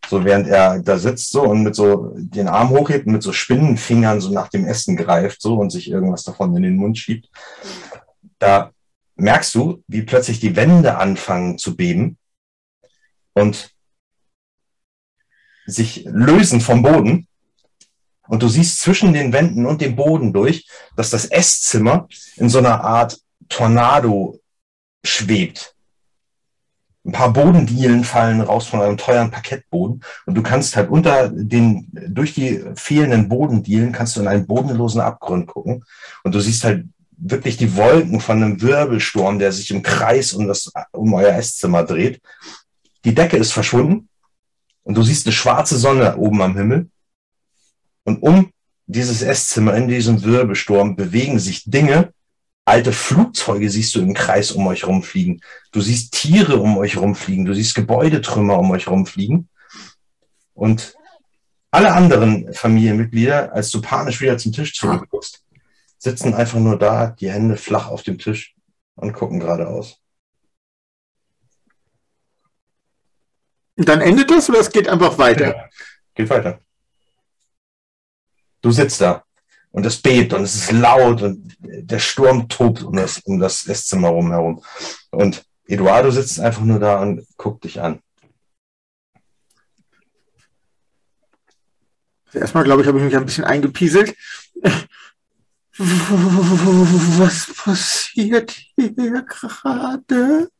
So 0.09 0.25
während 0.25 0.47
er 0.47 0.79
da 0.79 0.97
sitzt 0.97 1.31
so 1.31 1.43
und 1.43 1.63
mit 1.63 1.75
so 1.75 2.13
den 2.17 2.47
Arm 2.47 2.69
hochhebt 2.69 3.05
und 3.05 3.13
mit 3.13 3.23
so 3.23 3.31
Spinnenfingern 3.31 4.19
so 4.19 4.31
nach 4.31 4.49
dem 4.49 4.65
Essen 4.65 4.97
greift 4.97 5.41
so 5.41 5.55
und 5.55 5.69
sich 5.69 5.89
irgendwas 5.89 6.23
davon 6.23 6.55
in 6.57 6.63
den 6.63 6.75
Mund 6.75 6.97
schiebt. 6.97 7.29
Da 8.39 8.71
merkst 9.15 9.53
du, 9.55 9.83
wie 9.87 10.01
plötzlich 10.01 10.39
die 10.39 10.55
Wände 10.55 10.97
anfangen 10.97 11.57
zu 11.57 11.75
beben 11.75 12.17
und 13.33 13.71
sich 15.71 16.05
lösen 16.05 16.61
vom 16.61 16.81
Boden. 16.81 17.27
Und 18.27 18.43
du 18.43 18.47
siehst 18.47 18.79
zwischen 18.79 19.13
den 19.13 19.33
Wänden 19.33 19.65
und 19.65 19.81
dem 19.81 19.95
Boden 19.95 20.31
durch, 20.31 20.67
dass 20.95 21.09
das 21.09 21.25
Esszimmer 21.25 22.07
in 22.35 22.49
so 22.49 22.59
einer 22.59 22.81
Art 22.81 23.19
Tornado 23.49 24.39
schwebt. 25.03 25.75
Ein 27.03 27.13
paar 27.13 27.33
Bodendielen 27.33 28.03
fallen 28.03 28.41
raus 28.41 28.67
von 28.67 28.79
einem 28.79 28.95
teuren 28.95 29.31
Parkettboden 29.31 30.03
und 30.27 30.35
du 30.35 30.43
kannst 30.43 30.75
halt 30.75 30.89
unter 30.89 31.29
den, 31.29 31.89
durch 31.91 32.35
die 32.35 32.63
fehlenden 32.75 33.27
Bodendielen 33.27 33.91
kannst 33.91 34.15
du 34.15 34.21
in 34.21 34.27
einen 34.27 34.45
bodenlosen 34.45 35.01
Abgrund 35.01 35.47
gucken 35.47 35.83
und 36.23 36.35
du 36.35 36.39
siehst 36.39 36.63
halt 36.63 36.85
wirklich 37.17 37.57
die 37.57 37.75
Wolken 37.75 38.19
von 38.19 38.41
einem 38.41 38.61
Wirbelsturm, 38.61 39.39
der 39.39 39.51
sich 39.51 39.71
im 39.71 39.81
Kreis 39.81 40.33
um 40.33 40.47
das, 40.47 40.71
um 40.91 41.13
euer 41.13 41.33
Esszimmer 41.33 41.83
dreht. 41.83 42.21
Die 43.03 43.15
Decke 43.15 43.37
ist 43.37 43.51
verschwunden 43.51 44.07
und 44.83 44.95
du 44.95 45.03
siehst 45.03 45.25
eine 45.25 45.33
schwarze 45.33 45.77
Sonne 45.77 46.17
oben 46.17 46.41
am 46.41 46.55
Himmel 46.55 46.89
und 48.03 48.23
um 48.23 48.51
dieses 48.87 49.21
Esszimmer 49.21 49.75
in 49.75 49.87
diesem 49.87 50.23
Wirbelsturm 50.23 50.95
bewegen 50.95 51.39
sich 51.39 51.63
Dinge, 51.65 52.13
alte 52.65 52.91
Flugzeuge 52.91 53.69
siehst 53.69 53.95
du 53.95 54.01
im 54.01 54.13
Kreis 54.13 54.51
um 54.51 54.67
euch 54.67 54.85
rumfliegen. 54.85 55.41
Du 55.71 55.81
siehst 55.81 56.13
Tiere 56.13 56.57
um 56.57 56.77
euch 56.77 56.97
rumfliegen. 56.97 57.45
Du 57.45 57.53
siehst 57.53 57.75
Gebäudetrümmer 57.75 58.59
um 58.59 58.71
euch 58.71 58.87
rumfliegen. 58.87 59.49
Und 60.53 60.95
alle 61.71 61.93
anderen 61.93 62.53
Familienmitglieder, 62.53 63.53
als 63.53 63.69
du 63.69 63.81
panisch 63.81 64.19
wieder 64.19 64.37
zum 64.37 64.51
Tisch 64.51 64.75
zurückguckst, 64.75 65.41
sitzen 65.97 66.33
einfach 66.33 66.59
nur 66.59 66.77
da, 66.77 67.07
die 67.07 67.31
Hände 67.31 67.55
flach 67.55 67.87
auf 67.87 68.03
dem 68.03 68.17
Tisch 68.17 68.55
und 68.95 69.13
gucken 69.13 69.39
geradeaus. 69.39 69.99
Und 73.81 73.89
dann 73.89 73.99
endet 73.99 74.29
das 74.29 74.47
oder 74.47 74.59
es 74.59 74.69
geht 74.69 74.87
einfach 74.87 75.17
weiter? 75.17 75.67
Geht 76.13 76.29
weiter. 76.29 76.59
Du 78.61 78.69
sitzt 78.69 79.01
da 79.01 79.23
und 79.71 79.83
es 79.87 79.99
bebt 79.99 80.33
und 80.33 80.43
es 80.43 80.53
ist 80.53 80.71
laut 80.71 81.23
und 81.23 81.57
der 81.61 81.97
Sturm 81.97 82.47
tobt 82.47 82.83
um 82.83 82.95
das, 82.95 83.17
um 83.23 83.39
das 83.39 83.65
Esszimmer 83.65 84.09
rum 84.09 84.29
herum. 84.29 84.63
Und 85.09 85.43
Eduardo 85.65 86.11
sitzt 86.11 86.39
einfach 86.39 86.61
nur 86.61 86.77
da 86.77 87.01
und 87.01 87.25
guckt 87.37 87.63
dich 87.63 87.81
an. 87.81 88.03
Also 92.27 92.37
erstmal, 92.37 92.65
glaube 92.65 92.83
ich, 92.83 92.87
habe 92.87 92.99
ich 92.99 93.03
mich 93.05 93.15
ein 93.15 93.25
bisschen 93.25 93.45
eingepieselt. 93.45 94.15
Was 95.79 97.51
passiert 97.55 98.51
hier 98.75 99.23
gerade? 99.23 100.51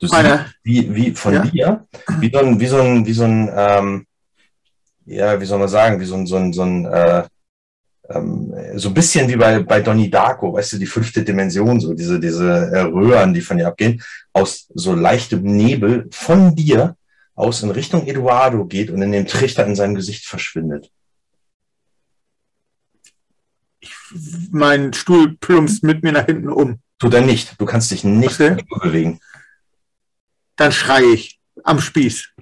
Du 0.00 0.06
siehst, 0.06 0.12
Meine- 0.14 0.46
wie, 0.62 0.94
wie 0.94 1.10
von 1.14 1.34
Ja. 1.34 1.44
dir, 1.44 1.86
wie 2.20 2.30
so 2.32 2.38
ein, 2.38 2.58
wie 2.58 2.66
so 2.66 2.78
ein, 2.80 3.06
wie 3.06 3.12
so 3.12 3.24
ein, 3.24 3.50
ähm, 3.54 4.06
ja, 5.04 5.38
wie 5.40 5.44
soll 5.44 5.58
man 5.58 5.68
sagen, 5.68 6.00
wie 6.00 6.06
so 6.06 6.14
ein, 6.14 6.26
so 6.26 6.36
ein, 6.36 6.52
so 6.54 6.62
ein, 6.62 6.86
äh, 6.86 7.24
ähm, 8.08 8.52
so 8.76 8.88
ein 8.88 8.94
bisschen 8.94 9.28
wie 9.28 9.36
bei, 9.36 9.60
bei 9.62 9.82
Donnie 9.82 10.08
Darko, 10.10 10.54
weißt 10.54 10.72
du, 10.72 10.78
die 10.78 10.86
fünfte 10.86 11.22
Dimension, 11.22 11.80
so 11.80 11.92
diese, 11.92 12.18
diese 12.18 12.48
äh, 12.50 12.80
Röhren, 12.80 13.34
die 13.34 13.42
von 13.42 13.58
dir 13.58 13.68
abgehen, 13.68 14.02
aus 14.32 14.68
so 14.74 14.94
leichtem 14.94 15.42
Nebel 15.42 16.08
von 16.10 16.54
dir 16.56 16.96
aus 17.34 17.62
in 17.62 17.70
Richtung 17.70 18.06
Eduardo 18.06 18.64
geht 18.64 18.90
und 18.90 19.02
in 19.02 19.12
dem 19.12 19.26
Trichter 19.26 19.66
in 19.66 19.76
seinem 19.76 19.94
Gesicht 19.94 20.24
verschwindet. 20.26 20.90
Mein 24.50 24.92
Stuhl 24.92 25.36
plumpst 25.36 25.82
mit 25.84 26.02
mir 26.02 26.12
nach 26.12 26.26
hinten 26.26 26.48
um. 26.48 26.80
Tut 26.98 27.14
er 27.14 27.22
nicht. 27.22 27.58
Du 27.60 27.64
kannst 27.64 27.90
dich 27.90 28.04
nicht 28.04 28.40
Okay. 28.40 28.62
bewegen. 28.82 29.20
Dann 30.60 30.72
schreie 30.72 31.14
ich 31.14 31.40
am 31.64 31.80
Spieß. 31.80 32.34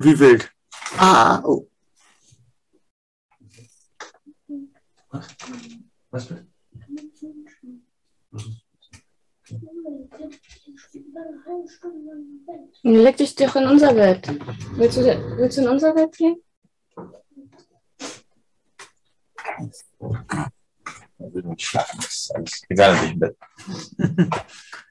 Wie 0.00 0.18
wild. 0.18 0.52
Ah, 0.98 1.40
oh. 1.42 1.66
Was 6.10 6.26
bitte? 6.26 6.46
Leg 12.82 13.16
dich 13.16 13.34
doch 13.34 13.56
in 13.56 13.64
unser 13.64 13.94
Bett. 13.94 14.28
Willst 14.72 14.98
du, 14.98 15.04
willst 15.38 15.56
du 15.56 15.62
in 15.62 15.68
unser 15.68 15.94
Bett 15.94 16.14
gehen? 16.18 16.36
Er 21.18 21.32
will 21.32 21.44
nicht 21.44 21.62
schlafen. 21.62 21.96
Das 21.96 22.14
ist 22.14 22.34
alles 22.34 22.62
egal, 22.68 22.94
in 22.94 23.00
welchem 23.00 23.20
Bett. 23.20 23.36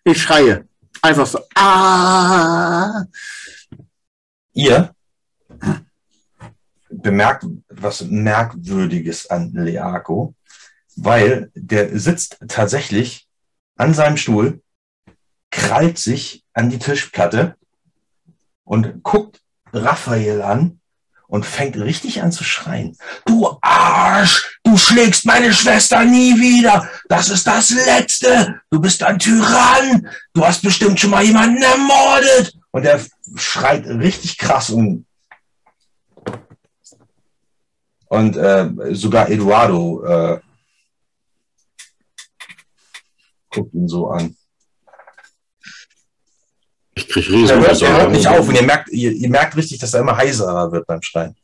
Ich 0.06 0.20
schreie. 0.20 0.68
Einfach 1.02 1.28
so. 1.28 1.40
Ah. 1.56 3.04
Ihr 4.54 4.96
bemerkt 6.90 7.46
was 7.70 8.02
Merkwürdiges 8.02 9.30
an 9.30 9.52
Leako, 9.54 10.34
weil 10.96 11.52
der 11.54 11.98
sitzt 12.00 12.40
tatsächlich 12.48 13.28
an 13.76 13.94
seinem 13.94 14.18
Stuhl, 14.18 14.62
krallt 15.52 15.98
sich 15.98 16.44
an 16.54 16.70
die 16.70 16.80
Tischplatte 16.80 17.56
und 18.64 19.04
guckt 19.04 19.42
Raphael 19.72 20.42
an 20.42 20.80
und 21.28 21.46
fängt 21.46 21.78
richtig 21.78 22.22
an 22.22 22.32
zu 22.32 22.44
schreien. 22.44 22.98
Du 23.26 23.58
Arsch! 23.62 24.60
Du 24.64 24.78
schlägst 24.78 25.26
meine 25.26 25.54
Schwester 25.54 26.04
nie 26.06 26.40
wieder! 26.40 26.90
Das 27.10 27.30
ist 27.30 27.46
das 27.46 27.70
Letzte! 27.70 28.62
Du 28.70 28.80
bist 28.80 29.04
ein 29.04 29.20
Tyrann! 29.20 30.08
Du 30.34 30.46
hast 30.46 30.62
bestimmt 30.62 31.00
schon 31.00 31.12
mal 31.12 31.24
jemanden 31.24 31.62
ermordet! 31.62 32.58
Und 32.72 32.86
er 32.86 33.02
schreit 33.36 33.86
richtig 33.86 34.38
krass 34.38 34.70
und 34.70 35.06
und 38.10 38.38
äh, 38.38 38.70
sogar 38.96 39.30
Eduardo 39.30 40.02
äh, 40.06 40.40
guckt 43.50 43.74
ihn 43.74 43.88
so 43.88 44.10
an. 44.10 44.37
Ich 46.98 47.08
krieg 47.10 47.30
Er 47.30 47.60
hört, 47.60 47.82
er 47.82 47.98
hört 48.02 48.12
nicht 48.12 48.28
auf 48.28 48.48
und 48.48 48.56
ihr 48.56 48.64
merkt, 48.64 48.90
ihr, 48.90 49.12
ihr 49.12 49.30
merkt 49.30 49.56
richtig, 49.56 49.80
dass 49.80 49.94
er 49.94 50.02
immer 50.02 50.18
heiserer 50.18 50.72
wird 50.72 50.88
beim 50.88 51.02
Schreien. 51.02 51.36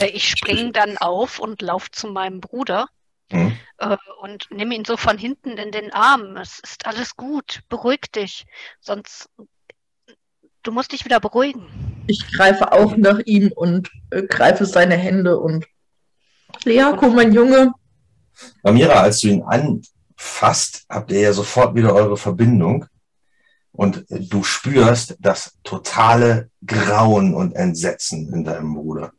Äh, 0.00 0.06
Ich 0.06 0.28
springe 0.28 0.72
dann 0.72 0.96
auf 0.98 1.38
und 1.38 1.60
laufe 1.62 1.90
zu 1.90 2.08
meinem 2.08 2.40
Bruder 2.40 2.86
Mhm. 3.30 3.52
äh, 3.76 3.96
und 4.22 4.46
nehme 4.50 4.74
ihn 4.74 4.86
so 4.86 4.96
von 4.96 5.18
hinten 5.18 5.58
in 5.58 5.70
den 5.70 5.92
Arm. 5.92 6.38
Es 6.38 6.60
ist 6.60 6.86
alles 6.86 7.14
gut, 7.14 7.60
beruhig 7.68 8.00
dich, 8.14 8.46
sonst 8.80 9.28
du 10.62 10.72
musst 10.72 10.92
dich 10.92 11.04
wieder 11.04 11.20
beruhigen. 11.20 11.66
Ich 12.06 12.26
greife 12.32 12.72
auch 12.72 12.96
nach 12.96 13.18
ihm 13.26 13.52
und 13.54 13.90
äh, 14.10 14.22
greife 14.22 14.64
seine 14.64 14.96
Hände 14.96 15.38
und 15.38 15.66
Leako, 16.64 17.10
mein 17.10 17.34
Junge, 17.34 17.74
Amira, 18.62 18.94
als 19.02 19.20
du 19.20 19.28
ihn 19.28 19.42
anfasst, 19.42 20.86
habt 20.88 21.12
ihr 21.12 21.20
ja 21.20 21.32
sofort 21.34 21.74
wieder 21.74 21.94
eure 21.94 22.16
Verbindung 22.16 22.86
und 23.72 24.04
du 24.08 24.42
spürst 24.42 25.16
das 25.20 25.56
totale 25.62 26.50
Grauen 26.64 27.34
und 27.34 27.54
Entsetzen 27.54 28.32
in 28.32 28.44
deinem 28.44 28.74
Bruder. 28.74 29.12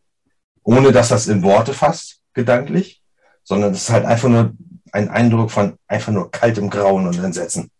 ohne 0.63 0.91
dass 0.91 1.09
das 1.09 1.27
in 1.27 1.41
Worte 1.41 1.73
fasst, 1.73 2.21
gedanklich, 2.33 3.01
sondern 3.43 3.71
es 3.73 3.83
ist 3.83 3.89
halt 3.89 4.05
einfach 4.05 4.29
nur 4.29 4.53
ein 4.91 5.09
Eindruck 5.09 5.49
von 5.49 5.77
einfach 5.87 6.11
nur 6.11 6.29
kaltem 6.29 6.69
Grauen 6.69 7.07
und 7.07 7.17
Entsetzen. 7.17 7.71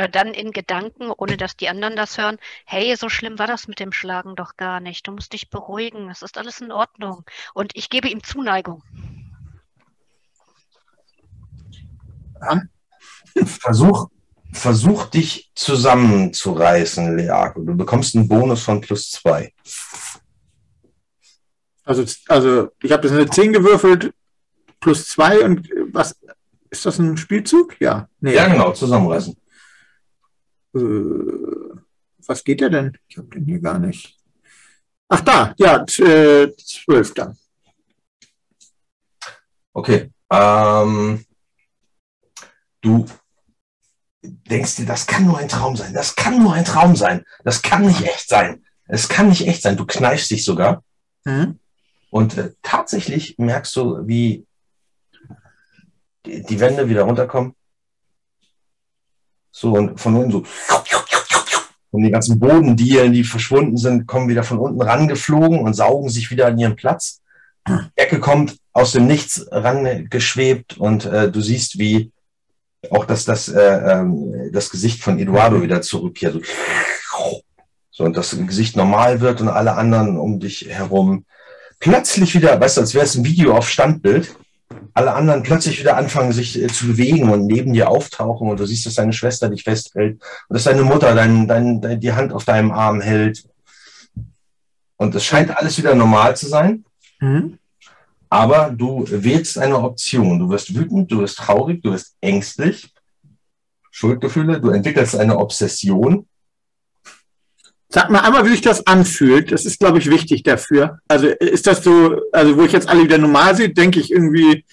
Äh, 0.00 0.08
dann 0.08 0.28
in 0.28 0.50
Gedanken, 0.50 1.10
ohne 1.14 1.36
dass 1.36 1.56
die 1.56 1.68
anderen 1.68 1.94
das 1.94 2.16
hören, 2.16 2.38
hey, 2.64 2.96
so 2.96 3.10
schlimm 3.10 3.38
war 3.38 3.46
das 3.46 3.68
mit 3.68 3.80
dem 3.80 3.92
Schlagen 3.92 4.34
doch 4.34 4.56
gar 4.56 4.80
nicht. 4.80 5.06
Du 5.06 5.12
musst 5.12 5.34
dich 5.34 5.50
beruhigen, 5.50 6.08
es 6.08 6.22
ist 6.22 6.38
alles 6.38 6.62
in 6.62 6.72
Ordnung. 6.72 7.24
Und 7.52 7.76
ich 7.76 7.90
gebe 7.90 8.08
ihm 8.08 8.22
Zuneigung. 8.22 8.82
Ja. 12.40 12.62
Versuch, 13.44 14.08
versuch 14.52 15.06
dich 15.06 15.50
zusammenzureißen, 15.54 17.16
Leako. 17.16 17.62
Du 17.62 17.76
bekommst 17.76 18.14
einen 18.14 18.28
Bonus 18.28 18.62
von 18.62 18.80
plus 18.80 19.10
zwei. 19.10 19.52
Also, 21.84 22.04
also 22.28 22.68
ich 22.82 22.92
habe 22.92 23.02
das 23.02 23.12
eine 23.12 23.28
10 23.28 23.52
gewürfelt, 23.52 24.12
plus 24.80 25.06
zwei 25.08 25.44
und 25.44 25.68
was 25.92 26.16
ist 26.70 26.86
das 26.86 26.98
ein 26.98 27.16
Spielzug? 27.16 27.80
Ja. 27.80 28.08
Nee. 28.20 28.34
Ja, 28.34 28.48
genau, 28.48 28.72
zusammenreißen. 28.72 29.36
Äh, 30.74 30.80
was 32.26 32.44
geht 32.44 32.60
der 32.60 32.70
denn? 32.70 32.96
Ich 33.08 33.18
habe 33.18 33.28
den 33.28 33.44
hier 33.44 33.60
gar 33.60 33.78
nicht. 33.78 34.16
Ach 35.08 35.20
da, 35.22 35.54
ja, 35.58 35.84
äh, 35.84 36.54
zwölf 36.56 37.12
dann. 37.14 37.36
Okay. 39.72 40.12
Ähm, 40.30 41.24
du 42.80 43.04
denkst 44.22 44.76
dir, 44.76 44.86
das 44.86 45.06
kann 45.06 45.24
nur 45.24 45.38
ein 45.38 45.48
Traum 45.48 45.76
sein. 45.76 45.94
Das 45.94 46.14
kann 46.16 46.42
nur 46.42 46.54
ein 46.54 46.64
Traum 46.64 46.96
sein. 46.96 47.24
Das 47.44 47.62
kann 47.62 47.86
nicht 47.86 48.02
echt 48.02 48.28
sein. 48.28 48.64
Es 48.86 49.08
kann 49.08 49.28
nicht 49.28 49.46
echt 49.46 49.62
sein. 49.62 49.76
Du 49.76 49.86
kneifst 49.86 50.30
dich 50.30 50.44
sogar. 50.44 50.82
Mhm. 51.24 51.58
Und 52.10 52.36
äh, 52.36 52.52
tatsächlich 52.62 53.38
merkst 53.38 53.74
du, 53.76 54.06
wie 54.06 54.44
die, 56.26 56.42
die 56.42 56.60
Wände 56.60 56.88
wieder 56.88 57.02
runterkommen. 57.02 57.54
So, 59.52 59.72
und 59.72 59.98
von 59.98 60.16
unten 60.16 60.30
so. 60.30 60.44
Und 61.92 62.02
die 62.02 62.10
ganzen 62.10 62.38
Bodendielen, 62.38 63.12
die 63.12 63.24
verschwunden 63.24 63.76
sind, 63.76 64.06
kommen 64.06 64.28
wieder 64.28 64.44
von 64.44 64.58
unten 64.58 64.80
rangeflogen 64.80 65.60
und 65.60 65.74
saugen 65.74 66.08
sich 66.08 66.30
wieder 66.30 66.46
an 66.46 66.58
ihren 66.58 66.76
Platz. 66.76 67.20
Die 67.66 67.72
Ecke 67.96 68.20
kommt 68.20 68.56
aus 68.72 68.92
dem 68.92 69.06
Nichts 69.06 69.46
rangeschwebt 69.50 70.78
und 70.78 71.04
äh, 71.04 71.30
du 71.30 71.40
siehst, 71.40 71.78
wie 71.78 72.12
auch 72.90 73.04
das, 73.04 73.24
das, 73.24 73.48
äh, 73.48 73.60
äh, 73.60 74.50
das 74.52 74.70
Gesicht 74.70 75.02
von 75.02 75.18
Eduardo 75.18 75.62
wieder 75.62 75.82
zurückkehrt. 75.82 76.34
So. 76.34 77.42
so, 77.90 78.04
und 78.04 78.16
das 78.16 78.36
Gesicht 78.46 78.76
normal 78.76 79.20
wird 79.20 79.40
und 79.40 79.48
alle 79.48 79.74
anderen 79.74 80.16
um 80.16 80.40
dich 80.40 80.66
herum 80.68 81.24
plötzlich 81.78 82.34
wieder, 82.34 82.60
weißt 82.60 82.76
du, 82.76 82.80
als 82.82 82.94
wäre 82.94 83.04
es 83.04 83.16
ein 83.16 83.24
Video 83.24 83.56
auf 83.56 83.68
Standbild, 83.68 84.36
alle 84.94 85.14
anderen 85.14 85.42
plötzlich 85.42 85.80
wieder 85.80 85.96
anfangen, 85.96 86.32
sich 86.32 86.60
äh, 86.60 86.68
zu 86.68 86.86
bewegen 86.86 87.30
und 87.30 87.46
neben 87.46 87.72
dir 87.72 87.88
auftauchen 87.88 88.48
und 88.48 88.60
du 88.60 88.66
siehst, 88.66 88.86
dass 88.86 88.94
deine 88.94 89.12
Schwester 89.12 89.48
dich 89.48 89.64
festhält 89.64 90.20
und 90.48 90.54
dass 90.54 90.64
deine 90.64 90.82
Mutter 90.82 91.14
dein, 91.14 91.48
dein, 91.48 91.80
dein, 91.80 92.00
die 92.00 92.12
Hand 92.12 92.32
auf 92.32 92.44
deinem 92.44 92.70
Arm 92.70 93.00
hält. 93.00 93.44
Und 94.96 95.14
es 95.14 95.24
scheint 95.24 95.56
alles 95.56 95.78
wieder 95.78 95.94
normal 95.94 96.36
zu 96.36 96.46
sein. 96.46 96.84
Mhm. 97.20 97.58
Aber 98.30 98.70
du 98.70 99.04
wählst 99.08 99.58
eine 99.58 99.78
Option. 99.78 100.38
Du 100.38 100.48
wirst 100.48 100.74
wütend, 100.74 101.10
du 101.10 101.18
wirst 101.18 101.38
traurig, 101.38 101.82
du 101.82 101.92
wirst 101.92 102.14
ängstlich, 102.20 102.94
Schuldgefühle, 103.90 104.60
du 104.60 104.70
entwickelst 104.70 105.16
eine 105.16 105.36
Obsession. 105.36 106.26
Sag 107.88 108.08
mal 108.08 108.20
einmal, 108.20 108.46
wie 108.46 108.50
sich 108.50 108.60
das 108.60 108.86
anfühlt. 108.86 109.50
Das 109.50 109.64
ist, 109.64 109.80
glaube 109.80 109.98
ich, 109.98 110.08
wichtig 110.08 110.44
dafür. 110.44 111.00
Also 111.08 111.26
ist 111.26 111.66
das 111.66 111.82
so, 111.82 112.20
also 112.30 112.56
wo 112.56 112.62
ich 112.62 112.72
jetzt 112.72 112.88
alle 112.88 113.02
wieder 113.02 113.18
normal 113.18 113.56
sehe, 113.56 113.70
denke 113.70 113.98
ich 113.98 114.12
irgendwie, 114.12 114.64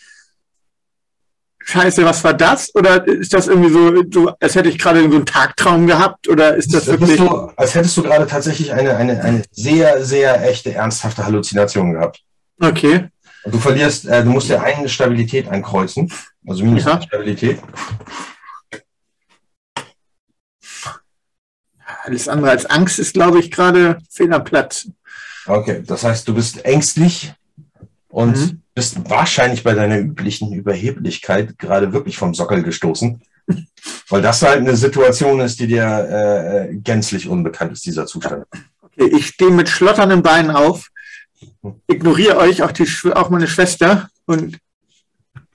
Scheiße, 1.70 2.06
was 2.06 2.24
war 2.24 2.34
das? 2.34 2.74
Oder 2.76 3.06
ist 3.06 3.34
das 3.34 3.48
irgendwie 3.48 3.70
so, 3.70 4.04
so 4.10 4.34
als 4.40 4.56
hätte 4.56 4.70
ich 4.70 4.78
gerade 4.78 5.02
so 5.02 5.16
einen 5.16 5.26
Tagtraum 5.26 5.86
gehabt? 5.86 6.30
Oder 6.30 6.56
ist 6.56 6.74
das, 6.74 6.86
das 6.86 6.98
wirklich. 6.98 7.18
Du, 7.18 7.28
als 7.58 7.76
hättest 7.76 7.98
du 7.98 8.04
gerade 8.04 8.26
tatsächlich 8.26 8.72
eine, 8.72 8.96
eine, 8.96 9.22
eine 9.22 9.42
sehr, 9.52 10.06
sehr 10.06 10.48
echte, 10.48 10.74
ernsthafte 10.74 11.26
Halluzination 11.26 11.92
gehabt. 11.92 12.22
Okay. 12.62 13.10
Du 13.46 13.60
verlierst, 13.60 14.06
äh, 14.06 14.24
du 14.24 14.30
musst 14.30 14.50
ja 14.50 14.62
eine 14.62 14.90
Stabilität 14.90 15.48
einkreuzen. 15.48 16.12
Also 16.46 16.64
minus 16.64 16.86
ja. 16.86 17.02
Stabilität. 17.02 17.60
Alles 22.04 22.28
andere 22.28 22.52
als 22.52 22.66
Angst 22.66 23.00
ist, 23.00 23.14
glaube 23.14 23.40
ich, 23.40 23.52
gerade 23.52 24.00
Fehlerplatz. 24.10 24.90
Okay, 25.46 25.84
das 25.86 26.04
heißt, 26.04 26.28
du 26.28 26.34
bist 26.34 26.66
ängstlich 26.66 27.34
und 28.10 28.38
mhm. 28.38 28.62
bist 28.74 29.10
wahrscheinlich 29.10 29.64
bei 29.64 29.74
deiner 29.74 30.00
üblichen 30.00 30.52
Überheblichkeit 30.52 31.58
gerade 31.58 31.94
wirklich 31.94 32.18
vom 32.18 32.34
Sockel 32.34 32.64
gestoßen. 32.64 33.22
Weil 34.10 34.22
das 34.22 34.42
halt 34.42 34.60
eine 34.60 34.76
Situation 34.76 35.40
ist, 35.40 35.60
die 35.60 35.68
dir 35.68 36.70
äh, 36.70 36.76
gänzlich 36.76 37.28
unbekannt 37.30 37.74
ist, 37.74 37.86
dieser 37.86 38.06
Zustand. 38.06 38.46
Okay, 38.82 39.10
ich 39.16 39.28
stehe 39.28 39.52
mit 39.52 39.70
schlotternden 39.70 40.22
Beinen 40.22 40.52
auf, 40.52 40.90
ignoriere 41.88 42.38
euch, 42.38 42.64
auch, 42.64 42.72
die, 42.72 42.88
auch 43.14 43.30
meine 43.30 43.48
Schwester, 43.48 44.10
und 44.26 44.58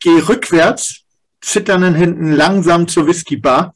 gehe 0.01 0.29
rückwärts, 0.29 1.03
zitternden 1.41 1.95
Händen 1.95 2.33
langsam 2.33 2.89
zur 2.89 3.07
Whiskybar 3.07 3.75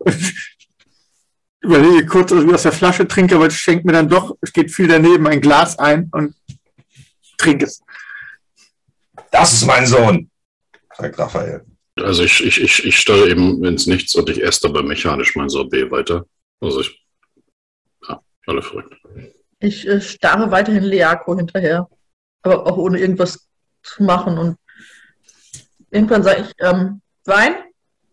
überlege 1.60 2.06
kurz, 2.06 2.32
ob 2.32 2.44
ich 2.44 2.54
aus 2.54 2.62
der 2.62 2.72
Flasche 2.72 3.06
trinke, 3.06 3.36
aber 3.36 3.46
es 3.46 3.54
schenkt 3.54 3.84
mir 3.84 3.92
dann 3.92 4.08
doch, 4.08 4.36
es 4.40 4.52
geht 4.52 4.72
viel 4.72 4.88
daneben, 4.88 5.26
ein 5.26 5.40
Glas 5.40 5.78
ein 5.78 6.08
und 6.12 6.34
trinke 7.36 7.66
es. 7.66 7.82
Das 9.30 9.52
ist 9.52 9.66
mein 9.66 9.86
Sohn, 9.86 10.30
sagt 10.96 11.18
Raphael. 11.18 11.64
Also 11.96 12.22
ich, 12.22 12.44
ich, 12.44 12.60
ich, 12.60 12.84
ich 12.84 12.98
stelle 12.98 13.28
eben 13.28 13.64
ins 13.64 13.86
Nichts 13.86 14.14
und 14.14 14.30
ich 14.30 14.42
esse 14.42 14.60
dabei 14.62 14.82
mechanisch 14.82 15.34
mein 15.34 15.48
Sorbet 15.48 15.90
weiter. 15.90 16.24
Also 16.60 16.80
ich, 16.80 17.04
ja, 18.08 18.22
alle 18.46 18.62
verrückt. 18.62 18.94
Ich 19.60 19.86
äh, 19.86 20.00
starre 20.00 20.50
weiterhin 20.50 20.84
Leako 20.84 21.36
hinterher, 21.36 21.88
aber 22.42 22.66
auch 22.66 22.76
ohne 22.76 22.98
irgendwas 22.98 23.48
zu 23.82 24.02
machen 24.02 24.38
und 24.38 24.56
irgendwann 25.90 26.22
sage 26.22 26.42
ich 26.42 26.54
ähm, 26.60 27.00
Wein 27.24 27.54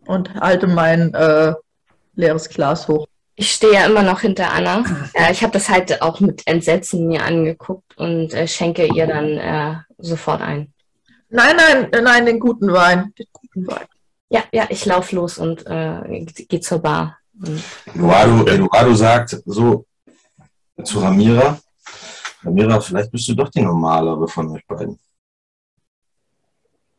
und 0.06 0.34
halte 0.36 0.68
mein 0.68 1.14
äh, 1.14 1.54
leeres 2.16 2.50
Glas 2.50 2.88
hoch. 2.88 3.08
Ich 3.36 3.52
stehe 3.52 3.74
ja 3.74 3.86
immer 3.86 4.02
noch 4.02 4.22
hinter 4.22 4.52
Anna. 4.52 4.84
Äh, 5.14 5.32
ich 5.32 5.44
habe 5.44 5.52
das 5.52 5.70
halt 5.70 6.02
auch 6.02 6.20
mit 6.20 6.48
Entsetzen 6.48 7.08
mir 7.08 7.24
angeguckt 7.24 7.98
und 7.98 8.34
äh, 8.34 8.48
schenke 8.48 8.88
ihr 8.88 9.08
dann 9.08 9.38
äh, 9.38 9.76
sofort 9.98 10.42
ein. 10.42 10.74
Nein, 11.30 11.56
nein, 11.58 11.94
äh, 11.94 12.02
nein, 12.02 12.26
den 12.26 12.40
guten 12.40 12.72
Wein. 12.72 13.14
Den 13.20 13.28
guten 13.34 13.68
Wein. 13.68 13.86
Ja, 14.30 14.44
ja, 14.52 14.66
ich 14.70 14.86
laufe 14.86 15.16
los 15.16 15.38
und 15.38 15.66
äh, 15.68 16.26
gehe 16.26 16.62
zur 16.62 16.80
Bar. 16.80 17.18
Eduardo, 17.94 18.46
Eduardo 18.48 18.94
sagt 18.94 19.42
so 19.46 19.86
zu 20.84 21.00
Ramira, 21.00 21.60
Ramira, 22.44 22.80
vielleicht 22.80 23.12
bist 23.12 23.28
du 23.28 23.34
doch 23.34 23.50
die 23.50 23.62
normalere 23.62 24.28
von 24.28 24.52
euch 24.52 24.66
beiden. 24.68 25.00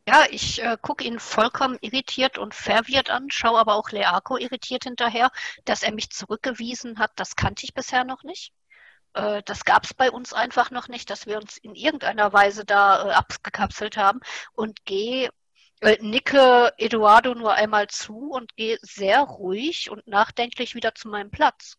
Ja, 0.07 0.25
ich 0.31 0.63
äh, 0.63 0.77
gucke 0.81 1.03
ihn 1.03 1.19
vollkommen 1.19 1.77
irritiert 1.81 2.37
und 2.37 2.55
verwirrt 2.55 3.09
an, 3.09 3.29
schaue 3.29 3.59
aber 3.59 3.75
auch 3.75 3.91
Leako 3.91 4.37
irritiert 4.37 4.85
hinterher, 4.85 5.31
dass 5.65 5.83
er 5.83 5.93
mich 5.93 6.11
zurückgewiesen 6.11 6.97
hat. 6.97 7.11
Das 7.17 7.35
kannte 7.35 7.65
ich 7.65 7.73
bisher 7.73 8.05
noch 8.05 8.23
nicht. 8.23 8.53
Äh, 9.13 9.41
das 9.45 9.65
gab 9.65 9.83
es 9.83 9.93
bei 9.93 10.09
uns 10.09 10.31
einfach 10.31 10.71
noch 10.71 10.87
nicht, 10.87 11.09
dass 11.09 11.25
wir 11.25 11.37
uns 11.37 11.57
in 11.57 11.75
irgendeiner 11.75 12.31
Weise 12.31 12.63
da 12.63 13.09
äh, 13.09 13.11
abgekapselt 13.11 13.97
haben 13.97 14.21
und 14.53 14.85
gehe 14.85 15.29
äh, 15.81 15.97
nicke 16.01 16.71
Eduardo 16.77 17.35
nur 17.35 17.53
einmal 17.53 17.87
zu 17.87 18.31
und 18.31 18.55
gehe 18.55 18.77
sehr 18.81 19.21
ruhig 19.21 19.89
und 19.91 20.07
nachdenklich 20.07 20.73
wieder 20.73 20.95
zu 20.95 21.09
meinem 21.09 21.31
Platz. 21.31 21.75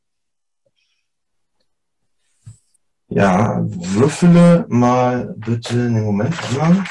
Ja, 3.11 3.61
würfele 3.65 4.67
mal 4.69 5.35
bitte 5.39 5.75
einen 5.75 6.05
Moment. 6.05 6.35
Mal. 6.59 6.85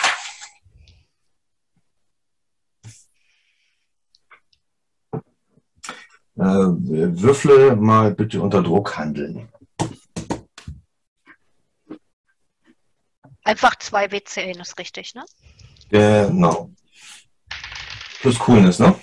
Äh, 6.39 6.41
würfle 6.41 7.75
mal 7.75 8.13
bitte 8.13 8.41
unter 8.41 8.63
Druck 8.63 8.97
handeln. 8.97 9.47
Einfach 13.43 13.75
zwei 13.77 14.05
W10 14.05 14.59
ist 14.59 14.77
richtig, 14.79 15.13
ne? 15.13 15.23
Genau. 15.89 16.71
Plus 18.21 18.39
Coolness, 18.39 18.79
ne? 18.79 18.99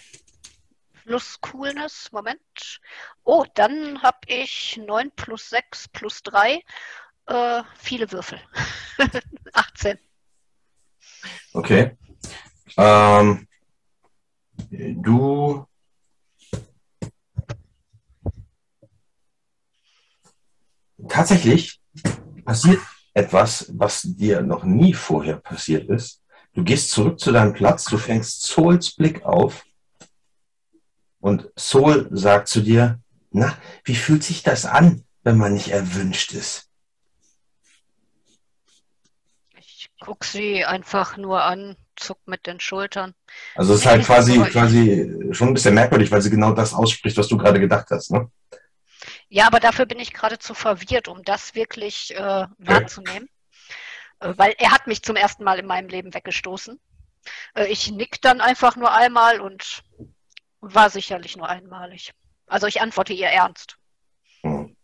Plus 1.05 1.41
Coolness, 1.41 2.11
Moment. 2.13 2.81
Oh, 3.23 3.45
dann 3.55 4.03
habe 4.03 4.19
ich 4.27 4.77
9 4.77 5.11
plus 5.13 5.51
6 5.51 5.89
plus 5.89 6.23
3. 6.23 6.63
Äh, 7.27 7.63
viele 7.79 8.11
Würfel. 8.11 8.41
18. 9.53 9.99
Okay. 11.53 11.97
Ähm, 12.77 13.47
du 14.71 15.67
tatsächlich 21.09 21.81
passiert 22.45 22.81
etwas, 23.15 23.71
was 23.73 24.03
dir 24.03 24.43
noch 24.43 24.65
nie 24.65 24.93
vorher 24.93 25.37
passiert 25.37 25.89
ist. 25.89 26.23
Du 26.53 26.63
gehst 26.63 26.91
zurück 26.91 27.19
zu 27.21 27.33
deinem 27.33 27.53
Platz, 27.53 27.85
du 27.85 27.97
fängst 27.97 28.43
Souls 28.43 28.95
Blick 28.95 29.25
auf 29.25 29.65
und 31.21 31.51
Soul 31.59 32.09
sagt 32.11 32.49
zu 32.49 32.61
dir, 32.61 33.01
na, 33.31 33.57
wie 33.85 33.97
fühlt 33.97 34.23
sich 34.23 34.43
das 34.43 34.67
an, 34.67 35.05
wenn 35.23 35.39
man 35.39 35.55
nicht 35.55 35.69
erwünscht 35.69 36.33
ist? 36.33 36.64
Ich 40.05 40.07
gucke 40.07 40.27
sie 40.27 40.67
einfach 40.67 41.17
nur 41.17 41.43
an, 41.43 41.77
zuck 41.97 42.19
mit 42.27 42.47
den 42.47 42.61
Schultern. 42.61 43.15
Also 43.55 43.73
es 43.73 43.81
ist 43.81 43.87
halt 43.87 44.05
quasi, 44.05 44.39
quasi 44.39 45.31
schon 45.33 45.49
ein 45.49 45.55
bisschen 45.55 45.73
merkwürdig, 45.73 46.11
weil 46.11 46.21
sie 46.21 46.29
genau 46.29 46.53
das 46.53 46.75
ausspricht, 46.75 47.17
was 47.17 47.27
du 47.27 47.39
gerade 47.39 47.59
gedacht 47.59 47.87
hast, 47.91 48.11
ne? 48.11 48.31
Ja, 49.31 49.47
aber 49.47 49.61
dafür 49.61 49.87
bin 49.87 49.99
ich 49.99 50.13
gerade 50.13 50.39
zu 50.39 50.53
verwirrt, 50.53 51.09
um 51.09 51.23
das 51.23 51.55
wirklich 51.55 52.15
äh, 52.15 52.47
wahrzunehmen. 52.59 53.31
Äh, 54.21 54.35
weil 54.37 54.55
er 54.59 54.73
hat 54.73 54.87
mich 54.87 55.03
zum 55.03 55.17
ersten 55.17 55.43
Mal 55.43 55.59
in 55.59 55.65
meinem 55.65 55.89
Leben 55.89 56.13
weggestoßen. 56.13 56.79
Äh, 57.55 57.69
ich 57.69 57.91
nick 57.91 58.21
dann 58.21 58.43
einfach 58.43 58.77
nur 58.77 58.93
einmal 58.93 59.41
und 59.41 59.85
war 60.61 60.91
sicherlich 60.91 61.39
nur 61.39 61.49
einmalig. 61.49 62.13
Also 62.47 62.67
ich 62.67 62.83
antworte 62.83 63.15
ihr 63.15 63.29
ernst. 63.29 63.79
Hm. 64.43 64.77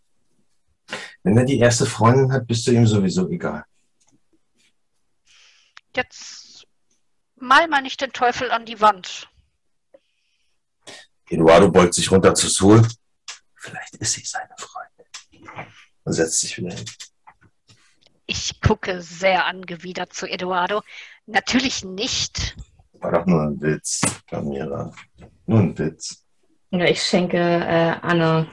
Wenn 1.22 1.36
er 1.36 1.44
die 1.44 1.58
erste 1.58 1.84
Freundin 1.84 2.32
hat, 2.32 2.46
bist 2.46 2.66
du 2.66 2.70
ihm 2.70 2.86
sowieso 2.86 3.28
egal. 3.28 3.66
Jetzt 5.96 6.66
mal 7.36 7.68
mal 7.68 7.82
nicht 7.82 8.00
den 8.00 8.12
Teufel 8.12 8.50
an 8.50 8.64
die 8.64 8.80
Wand. 8.80 9.28
Eduardo 11.28 11.70
beugt 11.70 11.94
sich 11.94 12.10
runter 12.10 12.34
zu 12.34 12.48
Sul. 12.48 12.86
Vielleicht 13.54 13.96
ist 13.96 14.12
sie 14.12 14.24
seine 14.24 14.54
Freundin. 14.58 15.06
Und 16.04 16.12
setzt 16.12 16.40
sich 16.40 16.56
wieder 16.58 16.74
hin. 16.74 16.84
Ich 18.26 18.60
gucke 18.60 19.02
sehr 19.02 19.46
angewidert 19.46 20.12
zu 20.12 20.26
Eduardo. 20.26 20.82
Natürlich 21.26 21.84
nicht. 21.84 22.56
War 22.94 23.12
doch 23.12 23.26
nur 23.26 23.42
ein 23.42 23.60
Witz, 23.60 24.00
Camila. 24.28 24.92
Nur 25.46 25.58
ein 25.58 25.78
Witz. 25.78 26.24
Ja, 26.70 26.84
ich 26.84 27.02
schenke 27.02 27.38
äh, 27.38 27.96
Anne 28.02 28.48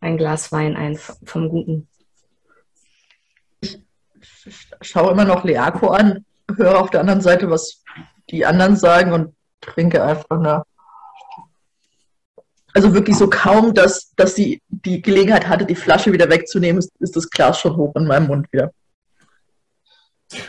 ein 0.00 0.18
Glas 0.18 0.52
Wein 0.52 0.76
ein 0.76 0.96
vom 0.96 1.48
Guten. 1.48 1.88
Ich 3.60 3.78
schaue 4.82 5.12
immer 5.12 5.24
noch 5.24 5.44
Leako 5.44 5.88
an, 5.88 6.26
höre 6.56 6.80
auf 6.80 6.90
der 6.90 7.00
anderen 7.00 7.20
Seite, 7.20 7.50
was 7.50 7.82
die 8.30 8.44
anderen 8.44 8.76
sagen 8.76 9.12
und 9.12 9.34
trinke 9.60 10.02
einfach 10.02 10.40
nach. 10.40 10.64
Also 12.72 12.92
wirklich 12.92 13.16
so 13.16 13.30
kaum, 13.30 13.72
dass, 13.72 14.12
dass 14.16 14.34
sie 14.34 14.60
die 14.68 15.00
Gelegenheit 15.00 15.48
hatte, 15.48 15.64
die 15.64 15.76
Flasche 15.76 16.12
wieder 16.12 16.28
wegzunehmen, 16.28 16.78
ist, 16.78 16.90
ist 16.98 17.14
das 17.14 17.30
Glas 17.30 17.60
schon 17.60 17.76
hoch 17.76 17.94
in 17.94 18.06
meinem 18.06 18.26
Mund 18.26 18.52
wieder. 18.52 18.72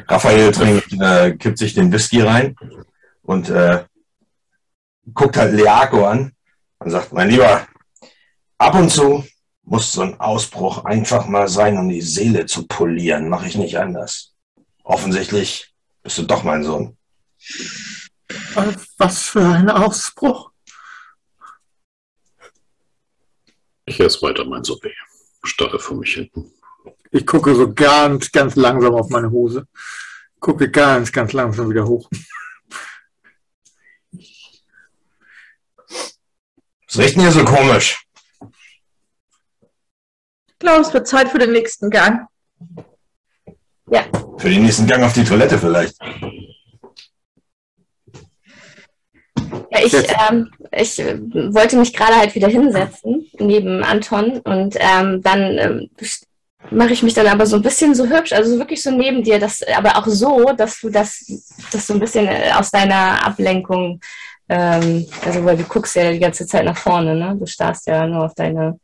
Raphael 0.08 0.52
trinkt, 0.52 0.92
äh, 1.00 1.36
kippt 1.36 1.60
sich 1.60 1.76
den 1.76 1.92
Whisky 1.92 2.22
rein 2.22 2.56
und 3.22 3.50
äh, 3.50 3.84
guckt 5.14 5.38
halt 5.38 5.54
Leako 5.54 6.06
an 6.08 6.32
und 6.80 6.90
sagt, 6.90 7.14
mein 7.14 7.30
Lieber, 7.30 7.68
ab 8.58 8.76
und 8.76 8.90
zu 8.90 9.24
muss 9.64 9.94
so 9.94 10.02
ein 10.02 10.20
Ausbruch 10.20 10.86
einfach 10.86 11.28
mal 11.28 11.48
sein, 11.48 11.78
um 11.78 11.90
die 11.90 12.02
Seele 12.02 12.46
zu 12.46 12.68
polieren. 12.68 13.30
Mache 13.30 13.48
ich 13.48 13.56
nicht 13.56 13.78
anders. 13.78 14.34
Offensichtlich 14.84 15.75
bist 16.06 16.20
du 16.20 16.24
doch 16.24 16.44
mein 16.44 16.64
Sohn. 16.64 16.96
Was 18.98 19.24
für 19.24 19.44
ein 19.44 19.72
Ausbruch. 19.72 20.52
Ich 23.86 24.00
esse 24.00 24.22
weiter 24.22 24.46
mein 24.46 24.64
Sorbet. 24.64 24.96
Starre 25.44 25.80
vor 25.80 25.98
mich 25.98 26.14
hinten. 26.14 26.54
Ich 27.10 27.26
gucke 27.26 27.56
so 27.56 27.74
ganz, 27.74 28.32
ganz 28.32 28.56
langsam 28.56 28.94
auf 28.94 29.10
meine 29.10 29.32
Hose. 29.32 29.68
Gucke 30.40 30.70
ganz, 30.70 31.12
ganz 31.12 31.34
langsam 31.34 31.72
wieder 31.72 31.88
hoch. 31.88 32.08
Was 36.88 36.98
riecht 37.00 37.16
denn 37.16 37.24
hier 37.24 37.32
so 37.32 37.46
komisch? 37.46 38.06
Ich 40.48 40.60
glaube, 40.60 40.82
es 40.82 40.94
wird 40.94 41.08
Zeit 41.08 41.30
für 41.30 41.40
den 41.40 41.52
nächsten 41.52 41.90
Gang. 41.90 42.28
Ja. 43.92 44.04
Für 44.38 44.50
den 44.50 44.64
nächsten 44.64 44.88
Gang 44.88 45.04
auf 45.04 45.14
die 45.14 45.24
Toilette 45.24 45.58
vielleicht. 45.58 45.96
Ja, 49.72 49.80
ich, 49.84 49.94
ähm, 49.94 50.50
ich 50.72 50.98
wollte 50.98 51.78
mich 51.78 51.94
gerade 51.94 52.16
halt 52.16 52.36
wieder 52.36 52.48
hinsetzen 52.48 53.30
neben 53.40 53.84
Anton 53.84 54.40
und 54.40 54.76
ähm, 54.80 55.22
dann 55.22 55.58
ähm, 55.58 55.90
mache 56.72 56.94
ich 56.94 57.04
mich 57.04 57.14
dann 57.14 57.28
aber 57.28 57.46
so 57.46 57.58
ein 57.58 57.62
bisschen 57.62 57.94
so 57.94 58.08
hübsch, 58.08 58.34
also 58.34 58.58
wirklich 58.58 58.82
so 58.82 58.92
neben 58.92 59.24
dir, 59.24 59.40
das, 59.40 59.62
aber 59.76 59.98
auch 59.98 60.08
so, 60.08 60.54
dass 60.58 60.80
du 60.80 60.90
das, 60.90 61.26
das 61.72 61.88
so 61.88 61.94
ein 61.94 62.00
bisschen 62.00 62.28
äh, 62.28 62.52
aus 62.58 62.72
deiner 62.72 63.26
Ablenkung, 63.26 64.00
ähm, 64.50 65.06
also 65.26 65.44
weil 65.44 65.58
du 65.58 65.64
guckst 65.64 65.96
ja 65.96 66.12
die 66.12 66.20
ganze 66.20 66.48
Zeit 66.48 66.66
nach 66.66 66.78
vorne, 66.78 67.16
ne? 67.16 67.36
Du 67.38 67.46
starrst 67.46 67.88
ja 67.88 68.08
nur 68.08 68.26
auf 68.26 68.36
deine 68.36 68.80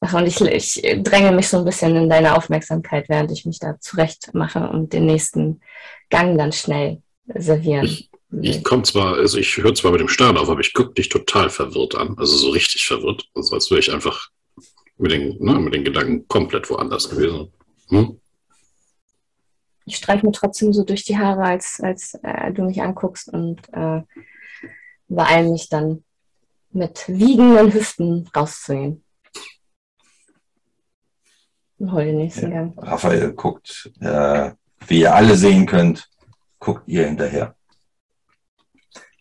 und 0.00 0.26
ich, 0.26 0.40
ich 0.40 1.02
dränge 1.02 1.32
mich 1.32 1.48
so 1.48 1.58
ein 1.58 1.64
bisschen 1.64 1.94
in 1.94 2.08
deine 2.08 2.36
Aufmerksamkeit, 2.36 3.08
während 3.08 3.30
ich 3.32 3.44
mich 3.44 3.58
da 3.58 3.78
zurecht 3.80 4.32
mache 4.32 4.68
und 4.68 4.92
den 4.92 5.06
nächsten 5.06 5.60
Gang 6.08 6.38
dann 6.38 6.52
schnell 6.52 7.02
servieren. 7.34 7.84
Ich, 7.84 8.10
ich 8.40 8.64
komme 8.64 8.82
zwar, 8.82 9.16
also 9.16 9.38
ich 9.38 9.56
höre 9.58 9.74
zwar 9.74 9.92
mit 9.92 10.00
dem 10.00 10.08
Stern 10.08 10.38
auf, 10.38 10.48
aber 10.48 10.60
ich 10.60 10.72
gucke 10.72 10.94
dich 10.94 11.10
total 11.10 11.50
verwirrt 11.50 11.94
an. 11.94 12.16
Also 12.16 12.36
so 12.36 12.50
richtig 12.50 12.84
verwirrt. 12.86 13.28
Also 13.34 13.54
als 13.54 13.70
wäre 13.70 13.80
ich 13.80 13.92
einfach 13.92 14.30
mit 14.96 15.12
den, 15.12 15.36
ne, 15.38 15.58
mit 15.58 15.74
den 15.74 15.84
Gedanken 15.84 16.26
komplett 16.28 16.70
woanders 16.70 17.10
gewesen. 17.10 17.52
Hm? 17.88 18.20
Ich 19.84 19.96
streiche 19.96 20.24
mir 20.24 20.32
trotzdem 20.32 20.72
so 20.72 20.84
durch 20.84 21.04
die 21.04 21.18
Haare, 21.18 21.42
als, 21.42 21.80
als 21.82 22.14
äh, 22.22 22.52
du 22.52 22.62
mich 22.62 22.80
anguckst 22.80 23.28
und 23.28 23.60
äh, 23.72 24.02
beeile 25.08 25.50
mich 25.50 25.68
dann 25.68 26.04
mit 26.72 27.04
wiegenden 27.08 27.72
Hüften 27.72 28.30
rauszugehen. 28.34 29.02
Hol 31.80 32.04
den 32.04 32.18
nächsten 32.18 32.50
Ja. 32.52 32.58
Gang. 32.58 32.74
Raphael 32.76 33.32
guckt, 33.32 33.90
äh, 34.00 34.52
wie 34.86 35.00
ihr 35.00 35.14
alle 35.14 35.36
sehen 35.36 35.66
könnt, 35.66 36.08
guckt 36.58 36.86
ihr 36.86 37.06
hinterher. 37.06 37.56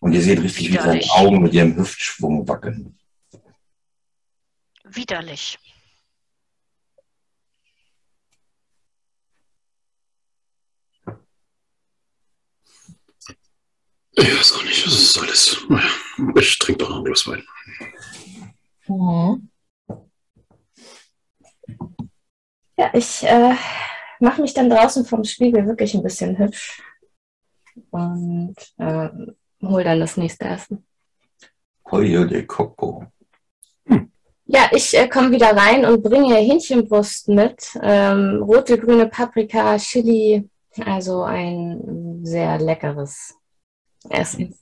Und 0.01 0.13
ihr 0.13 0.21
seht 0.21 0.41
richtig, 0.41 0.69
wie 0.69 0.75
seine 0.75 0.83
Widerlich. 0.93 1.11
Augen 1.11 1.41
mit 1.41 1.53
ihrem 1.53 1.75
Hüftschwung 1.77 2.47
wackeln. 2.47 2.97
Widerlich. 4.83 5.57
Ich 14.13 14.37
weiß 14.37 14.53
auch 14.53 14.63
nicht, 14.63 14.85
was 14.85 14.93
ist 14.93 15.17
alles. 15.17 15.57
Naja, 15.69 15.89
Ich 16.35 16.59
trinke 16.59 16.79
doch 16.83 16.89
noch 16.89 16.97
ein 16.97 17.03
Glas 17.05 17.27
Wein. 17.27 17.43
Mhm. 18.87 19.48
Ja, 22.79 22.89
ich 22.93 23.23
äh, 23.23 23.55
mache 24.21 24.41
mich 24.41 24.53
dann 24.53 24.69
draußen 24.69 25.03
vom 25.03 25.25
Spiegel 25.25 25.67
wirklich 25.67 25.93
ein 25.95 26.01
bisschen 26.01 26.37
hübsch 26.37 26.81
und 27.89 28.55
äh, 28.77 29.09
hol 29.61 29.83
dann 29.83 29.99
das 29.99 30.15
nächste 30.15 30.45
Essen. 30.45 30.85
Pollo 31.83 32.23
de 32.23 32.45
Coco. 32.45 33.03
Ja, 34.45 34.69
ich 34.71 34.97
äh, 34.97 35.09
komme 35.09 35.31
wieder 35.31 35.57
rein 35.57 35.83
und 35.83 36.01
bringe 36.01 36.37
Hähnchenbrust 36.37 37.27
mit. 37.27 37.77
Ähm, 37.81 38.41
rote, 38.43 38.77
grüne 38.77 39.07
Paprika, 39.07 39.77
Chili. 39.77 40.49
Also 40.85 41.23
ein 41.23 42.21
sehr 42.23 42.59
leckeres 42.59 43.35
Essen. 44.09 44.57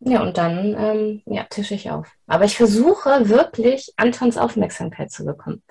Ja, 0.00 0.22
und 0.22 0.38
dann 0.38 0.74
ähm, 0.78 1.22
ja, 1.26 1.44
tische 1.44 1.74
ich 1.74 1.90
auf. 1.90 2.10
Aber 2.26 2.44
ich 2.44 2.56
versuche 2.56 3.28
wirklich, 3.28 3.92
Antons 3.96 4.38
Aufmerksamkeit 4.38 5.10
zu 5.10 5.24
bekommen. 5.24 5.62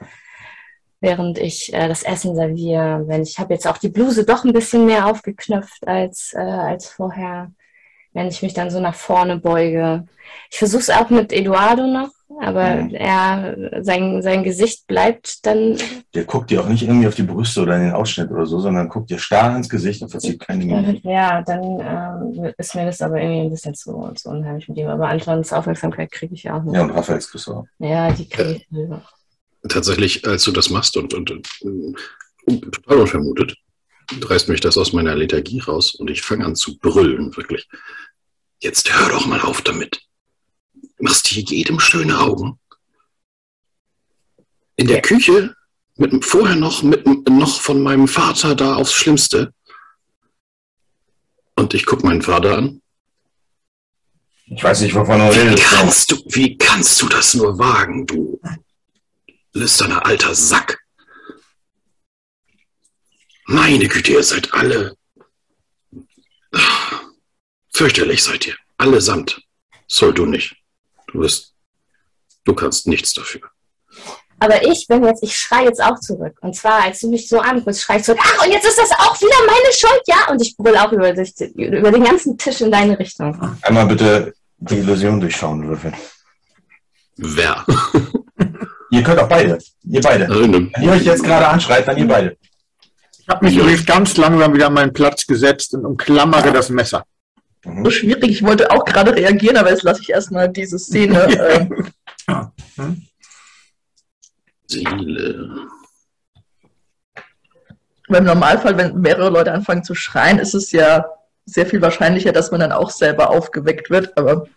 Während 1.01 1.39
ich 1.39 1.73
äh, 1.73 1.87
das 1.87 2.03
Essen 2.03 2.35
serviere. 2.35 3.07
Wenn 3.07 3.23
ich 3.23 3.39
habe 3.39 3.53
jetzt 3.53 3.67
auch 3.67 3.77
die 3.77 3.89
Bluse 3.89 4.25
doch 4.25 4.43
ein 4.43 4.53
bisschen 4.53 4.85
mehr 4.85 5.07
aufgeknöpft 5.07 5.87
als, 5.87 6.33
äh, 6.35 6.39
als 6.39 6.89
vorher 6.89 7.51
wenn 8.19 8.27
ich 8.27 8.41
mich 8.41 8.53
dann 8.53 8.69
so 8.69 8.81
nach 8.81 8.95
vorne 8.95 9.37
beuge. 9.37 10.05
Ich 10.51 10.57
versuche 10.59 10.81
es 10.81 10.89
auch 10.89 11.09
mit 11.09 11.31
Eduardo 11.31 11.87
noch, 11.87 12.09
aber 12.41 12.75
Mhm. 12.75 12.93
er, 12.93 13.55
sein, 13.81 14.21
sein 14.21 14.43
Gesicht 14.43 14.85
bleibt 14.87 15.45
dann. 15.45 15.77
Der 16.13 16.25
guckt 16.25 16.51
dir 16.51 16.61
auch 16.61 16.67
nicht 16.67 16.83
irgendwie 16.83 17.07
auf 17.07 17.15
die 17.15 17.23
Brüste 17.23 17.61
oder 17.61 17.77
in 17.77 17.83
den 17.83 17.93
Ausschnitt 17.93 18.29
oder 18.29 18.45
so, 18.45 18.59
sondern 18.59 18.89
guckt 18.89 19.09
dir 19.09 19.19
starr 19.19 19.55
ins 19.55 19.69
Gesicht 19.69 20.01
und 20.01 20.09
verzieht 20.09 20.39
keine 20.41 20.65
Miene. 20.65 20.99
Ja, 21.03 21.41
dann 21.41 21.63
ähm, 21.79 22.53
ist 22.57 22.75
mir 22.75 22.85
das 22.85 23.01
aber 23.01 23.21
irgendwie 23.21 23.41
ein 23.41 23.49
bisschen 23.51 23.73
zu, 23.73 24.11
zu 24.15 24.29
unheimlich 24.29 24.67
mit 24.67 24.77
ihm. 24.77 24.87
Aber 24.87 25.07
Antons 25.07 25.53
Aufmerksamkeit 25.53 26.11
kriege 26.11 26.33
ich 26.33 26.43
ja 26.43 26.57
auch 26.57 26.73
Ja, 26.73 26.81
und 26.81 26.87
noch. 26.89 26.95
Raphaels 26.97 27.47
auch. 27.47 27.65
Ja, 27.79 28.11
die 28.11 28.27
kriege 28.27 28.55
ich 28.55 28.67
noch. 28.71 29.13
Tatsächlich, 29.69 30.27
als 30.27 30.43
du 30.43 30.51
das 30.51 30.69
machst 30.69 30.97
und, 30.97 31.13
und, 31.13 31.31
und 31.31 31.47
äh, 32.47 32.59
total 32.59 32.97
unvermutet, 32.99 33.55
reißt 34.21 34.49
mich 34.49 34.59
das 34.61 34.77
aus 34.77 34.93
meiner 34.93 35.15
Lethargie 35.15 35.59
raus 35.59 35.93
und 35.95 36.09
ich 36.09 36.21
fange 36.21 36.45
an 36.45 36.55
zu 36.55 36.77
brüllen, 36.79 37.35
wirklich. 37.37 37.67
Jetzt 38.59 38.93
hör 38.93 39.09
doch 39.09 39.25
mal 39.25 39.41
auf 39.41 39.61
damit. 39.61 40.01
Machst 40.99 41.27
hier 41.27 41.43
jedem 41.43 41.79
schöne 41.79 42.19
Augen. 42.19 42.59
In 44.75 44.87
der 44.87 45.01
Küche? 45.01 45.55
Mit, 45.95 46.23
vorher 46.23 46.55
noch, 46.55 46.83
mit, 46.83 47.05
noch 47.05 47.61
von 47.61 47.81
meinem 47.81 48.07
Vater 48.07 48.55
da 48.55 48.75
aufs 48.75 48.93
Schlimmste. 48.93 49.53
Und 51.55 51.73
ich 51.73 51.85
gucke 51.85 52.05
meinen 52.05 52.21
Vater 52.21 52.57
an. 52.57 52.81
Ich 54.45 54.63
weiß 54.63 54.81
nicht, 54.81 54.95
wovon 54.95 55.19
du 55.19 55.35
Wie 55.35 55.39
redest. 55.39 55.63
kannst 55.63 56.11
du, 56.11 56.15
wie 56.27 56.57
kannst 56.57 57.01
du 57.01 57.07
das 57.07 57.35
nur 57.35 57.59
wagen, 57.59 58.07
du 58.07 58.41
lüsterner 59.53 60.05
alter 60.05 60.33
Sack? 60.33 60.79
Meine 63.45 63.87
Güte, 63.87 64.13
ihr 64.13 64.23
seid 64.23 64.53
alle. 64.53 64.95
Fürchterlich 67.79 68.21
seid 68.21 68.45
ihr. 68.45 68.55
Allesamt. 68.77 69.41
Soll 69.87 70.13
du 70.13 70.25
nicht. 70.25 70.53
Du 71.07 71.21
bist. 71.21 71.53
Du 72.43 72.53
kannst 72.53 72.87
nichts 72.87 73.13
dafür. 73.13 73.43
Aber 74.37 74.61
ich 74.63 74.85
bin 74.89 75.01
jetzt, 75.05 75.23
ich 75.23 75.33
schreie 75.33 75.63
jetzt 75.67 75.81
auch 75.81 75.97
zurück. 75.97 76.37
Und 76.41 76.53
zwar, 76.57 76.83
als 76.83 76.99
du 76.99 77.09
mich 77.09 77.29
so 77.29 77.39
anguckst, 77.39 77.81
schreie 77.81 77.99
ich 77.99 78.03
zurück, 78.03 78.19
ach, 78.21 78.45
und 78.45 78.51
jetzt 78.51 78.67
ist 78.67 78.79
das 78.79 78.91
auch 78.91 79.15
wieder 79.21 79.37
meine 79.47 79.73
Schuld, 79.73 80.01
ja? 80.07 80.29
Und 80.29 80.41
ich 80.41 80.57
brüll 80.57 80.75
auch 80.75 80.91
über, 80.91 81.13
durch, 81.13 81.31
über 81.55 81.89
den 81.89 82.03
ganzen 82.03 82.37
Tisch 82.37 82.59
in 82.59 82.69
deine 82.69 82.99
Richtung. 82.99 83.57
Einmal 83.61 83.85
bitte 83.85 84.33
die 84.57 84.79
Illusion 84.79 85.21
durchschauen 85.21 85.65
würfeln. 85.65 85.95
Wer? 87.15 87.65
Ihr 88.91 89.03
könnt 89.03 89.19
auch 89.21 89.29
beide. 89.29 89.57
Ihr 89.85 90.01
beide. 90.01 90.27
Also, 90.27 90.51
Wenn 90.51 90.69
ihr 90.81 90.91
euch 90.91 91.05
jetzt 91.05 91.23
gerade 91.23 91.47
anschreit, 91.47 91.87
dann 91.87 91.97
ihr 91.97 92.09
beide. 92.09 92.37
Ich 93.17 93.29
habe 93.29 93.45
mich 93.45 93.55
übrigens 93.55 93.85
ganz 93.85 94.17
langsam 94.17 94.53
wieder 94.53 94.67
an 94.67 94.73
meinen 94.73 94.91
Platz 94.91 95.25
gesetzt 95.25 95.75
und 95.75 95.85
umklammere 95.85 96.51
das 96.51 96.67
Messer. 96.67 97.05
So 97.63 97.69
Mhm. 97.71 97.91
schwierig. 97.91 98.31
Ich 98.31 98.43
wollte 98.43 98.71
auch 98.71 98.85
gerade 98.85 99.15
reagieren, 99.15 99.57
aber 99.57 99.69
jetzt 99.69 99.83
lasse 99.83 100.01
ich 100.01 100.09
erstmal 100.09 100.49
diese 100.49 100.79
Szene. 100.79 101.27
ähm, 102.77 103.07
Seele. 104.67 105.67
Weil 108.07 108.19
Im 108.19 108.25
Normalfall, 108.25 108.77
wenn 108.77 108.99
mehrere 108.99 109.29
Leute 109.29 109.51
anfangen 109.51 109.83
zu 109.83 109.93
schreien, 109.93 110.39
ist 110.39 110.53
es 110.53 110.71
ja 110.71 111.05
sehr 111.45 111.65
viel 111.65 111.81
wahrscheinlicher, 111.81 112.31
dass 112.31 112.51
man 112.51 112.59
dann 112.59 112.71
auch 112.71 112.89
selber 112.91 113.29
aufgeweckt 113.29 113.89
wird. 113.89 114.17
Aber 114.17 114.47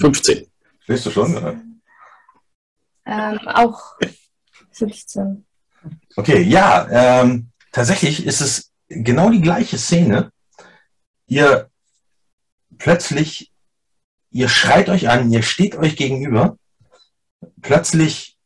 15. 0.00 0.46
Stehst 0.80 1.06
du 1.06 1.10
schon? 1.10 1.36
Oder? 1.36 1.60
Ähm, 3.06 3.38
auch 3.46 3.96
15. 4.72 5.44
Okay, 6.16 6.42
ja, 6.42 6.86
ähm, 7.22 7.50
tatsächlich 7.72 8.26
ist 8.26 8.40
es 8.40 8.72
genau 8.88 9.30
die 9.30 9.40
gleiche 9.40 9.78
Szene. 9.78 10.30
Ihr 11.26 11.69
plötzlich, 12.80 13.52
ihr 14.32 14.48
schreit 14.48 14.88
euch 14.88 15.08
an, 15.08 15.30
ihr 15.30 15.42
steht 15.42 15.76
euch 15.76 15.96
gegenüber. 15.96 16.56
Plötzlich 17.62 18.36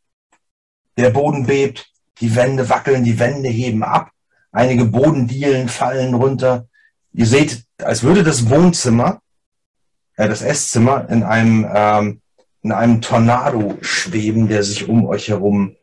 der 0.99 1.11
Boden 1.11 1.47
bebt, 1.47 1.91
die 2.21 2.37
Wände 2.37 2.69
wackeln, 2.69 3.05
die 3.05 3.19
Wände 3.19 3.49
heben 3.49 3.83
ab, 3.83 4.11
einige 4.53 4.85
Bodendielen 4.85 5.69
fallen 5.69 6.15
runter. 6.15 6.69
Ihr 7.13 7.27
seht, 7.27 7.65
als 7.79 8.03
würde 8.03 8.23
das 8.23 8.51
Wohnzimmer, 8.51 9.23
äh, 10.17 10.29
das 10.29 10.43
Esszimmer 10.43 11.09
in 11.09 11.23
einem, 11.23 11.67
ähm, 11.73 12.21
in 12.63 12.73
einem 12.73 13.01
Tornado 13.01 13.79
schweben, 13.81 14.49
der 14.49 14.63
sich 14.63 14.89
um 14.89 15.07
euch 15.07 15.29
herum 15.29 15.77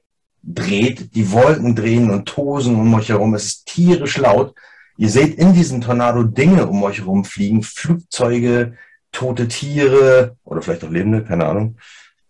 dreht, 0.43 1.15
die 1.15 1.31
Wolken 1.31 1.75
drehen 1.75 2.09
und 2.09 2.25
tosen 2.25 2.75
um 2.75 2.93
euch 2.93 3.09
herum. 3.09 3.33
Es 3.33 3.45
ist 3.45 3.65
tierisch 3.67 4.17
laut. 4.17 4.55
Ihr 5.01 5.09
seht 5.09 5.39
in 5.39 5.53
diesem 5.53 5.81
Tornado 5.81 6.21
Dinge 6.21 6.67
um 6.67 6.83
euch 6.83 6.99
herum 6.99 7.25
fliegen, 7.25 7.63
Flugzeuge, 7.63 8.77
tote 9.11 9.47
Tiere 9.47 10.37
oder 10.43 10.61
vielleicht 10.61 10.83
auch 10.83 10.91
lebende, 10.91 11.23
keine 11.23 11.47
Ahnung. 11.47 11.77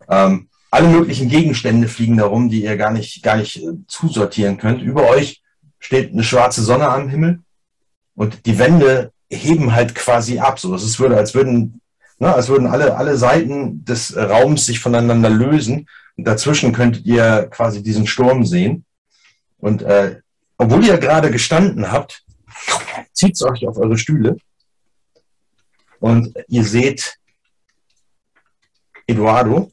Ähm, 0.08 0.48
alle 0.72 0.88
möglichen 0.88 1.28
Gegenstände 1.28 1.90
fliegen 1.90 2.16
darum, 2.16 2.48
die 2.48 2.64
ihr 2.64 2.78
gar 2.78 2.92
nicht, 2.92 3.22
gar 3.24 3.36
nicht 3.36 3.58
äh, 3.58 3.74
zusortieren 3.88 4.58
könnt. 4.58 4.82
Über 4.82 5.10
euch 5.10 5.42
steht 5.80 6.14
eine 6.14 6.24
schwarze 6.24 6.62
Sonne 6.62 6.88
am 6.88 7.10
Himmel 7.10 7.40
und 8.16 8.46
die 8.46 8.58
Wände 8.58 9.12
heben 9.30 9.74
halt 9.74 9.94
quasi 9.94 10.40
ab. 10.40 10.58
So, 10.58 10.74
es 10.74 10.98
würde, 10.98 11.18
als 11.18 11.36
würden, 11.36 11.82
ne, 12.20 12.34
als 12.34 12.48
würden 12.48 12.68
alle, 12.68 12.96
alle 12.96 13.18
Seiten 13.18 13.84
des 13.84 14.12
äh, 14.12 14.22
Raums 14.22 14.66
sich 14.66 14.80
voneinander 14.80 15.30
lösen 15.30 15.90
und 16.16 16.26
dazwischen 16.26 16.72
könntet 16.72 17.06
ihr 17.06 17.50
quasi 17.52 17.84
diesen 17.84 18.08
Sturm 18.08 18.46
sehen. 18.46 18.86
Und 19.58 19.82
äh, 19.82 20.22
obwohl 20.58 20.86
ihr 20.86 20.98
gerade 21.00 21.32
gestanden 21.32 21.92
habt, 21.92 22.24
zieht 23.14 23.36
es 23.36 23.44
euch 23.44 23.68
auf 23.68 23.78
eure 23.78 23.98
Stühle. 23.98 24.38
Und 26.00 26.34
ihr 26.48 26.64
seht 26.64 27.18
Eduardo, 29.08 29.72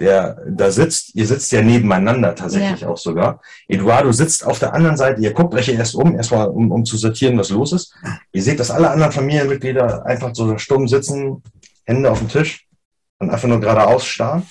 der 0.00 0.40
da 0.46 0.70
sitzt. 0.70 1.14
Ihr 1.14 1.26
sitzt 1.26 1.50
ja 1.52 1.62
nebeneinander 1.62 2.34
tatsächlich 2.34 2.84
auch 2.84 2.96
sogar. 2.96 3.40
Eduardo 3.66 4.12
sitzt 4.12 4.46
auf 4.46 4.58
der 4.58 4.74
anderen 4.74 4.96
Seite. 4.96 5.20
Ihr 5.20 5.32
guckt 5.32 5.54
euch 5.54 5.68
ja 5.68 5.74
erst 5.74 5.94
um, 5.94 6.14
erstmal 6.14 6.48
um, 6.48 6.70
um 6.70 6.84
zu 6.84 6.96
sortieren, 6.96 7.38
was 7.38 7.50
los 7.50 7.72
ist. 7.72 7.94
Ihr 8.32 8.42
seht, 8.42 8.60
dass 8.60 8.70
alle 8.70 8.90
anderen 8.90 9.12
Familienmitglieder 9.12 10.06
einfach 10.06 10.34
so 10.34 10.56
stumm 10.58 10.86
sitzen, 10.86 11.42
Hände 11.84 12.10
auf 12.10 12.18
dem 12.18 12.28
Tisch 12.28 12.66
und 13.18 13.30
einfach 13.30 13.48
nur 13.48 13.60
geradeaus 13.60 14.04
starren. 14.04 14.46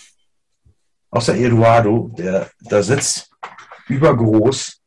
Außer 1.12 1.36
Eduardo, 1.36 2.12
der 2.18 2.50
da 2.62 2.84
sitzt, 2.84 3.32
übergroß, 3.88 4.82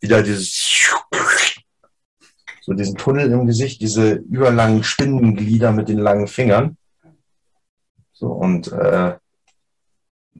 wieder 0.00 0.22
dieses, 0.22 0.92
so 2.64 2.72
diesen 2.72 2.96
Tunnel 2.96 3.30
im 3.30 3.46
Gesicht, 3.46 3.82
diese 3.82 4.12
überlangen 4.12 4.82
Spinnenglieder 4.82 5.70
mit 5.70 5.90
den 5.90 5.98
langen 5.98 6.26
Fingern. 6.26 6.78
So, 8.14 8.28
und 8.28 8.72
äh, 8.72 9.16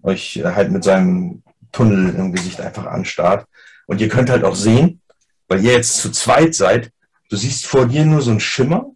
euch 0.02 0.42
halt 0.42 0.70
mit 0.70 0.84
seinem 0.84 1.42
Tunnel 1.70 2.14
im 2.14 2.32
Gesicht 2.32 2.62
einfach 2.62 2.86
anstarrt. 2.86 3.46
Und 3.86 4.00
ihr 4.00 4.08
könnt 4.08 4.30
halt 4.30 4.42
auch 4.42 4.56
sehen, 4.56 5.02
weil 5.48 5.62
ihr 5.62 5.72
jetzt 5.72 5.98
zu 5.98 6.10
zweit 6.12 6.54
seid, 6.54 6.90
du 7.28 7.36
siehst 7.36 7.66
vor 7.66 7.84
dir 7.86 8.06
nur 8.06 8.22
so 8.22 8.30
einen 8.30 8.40
Schimmer, 8.40 8.86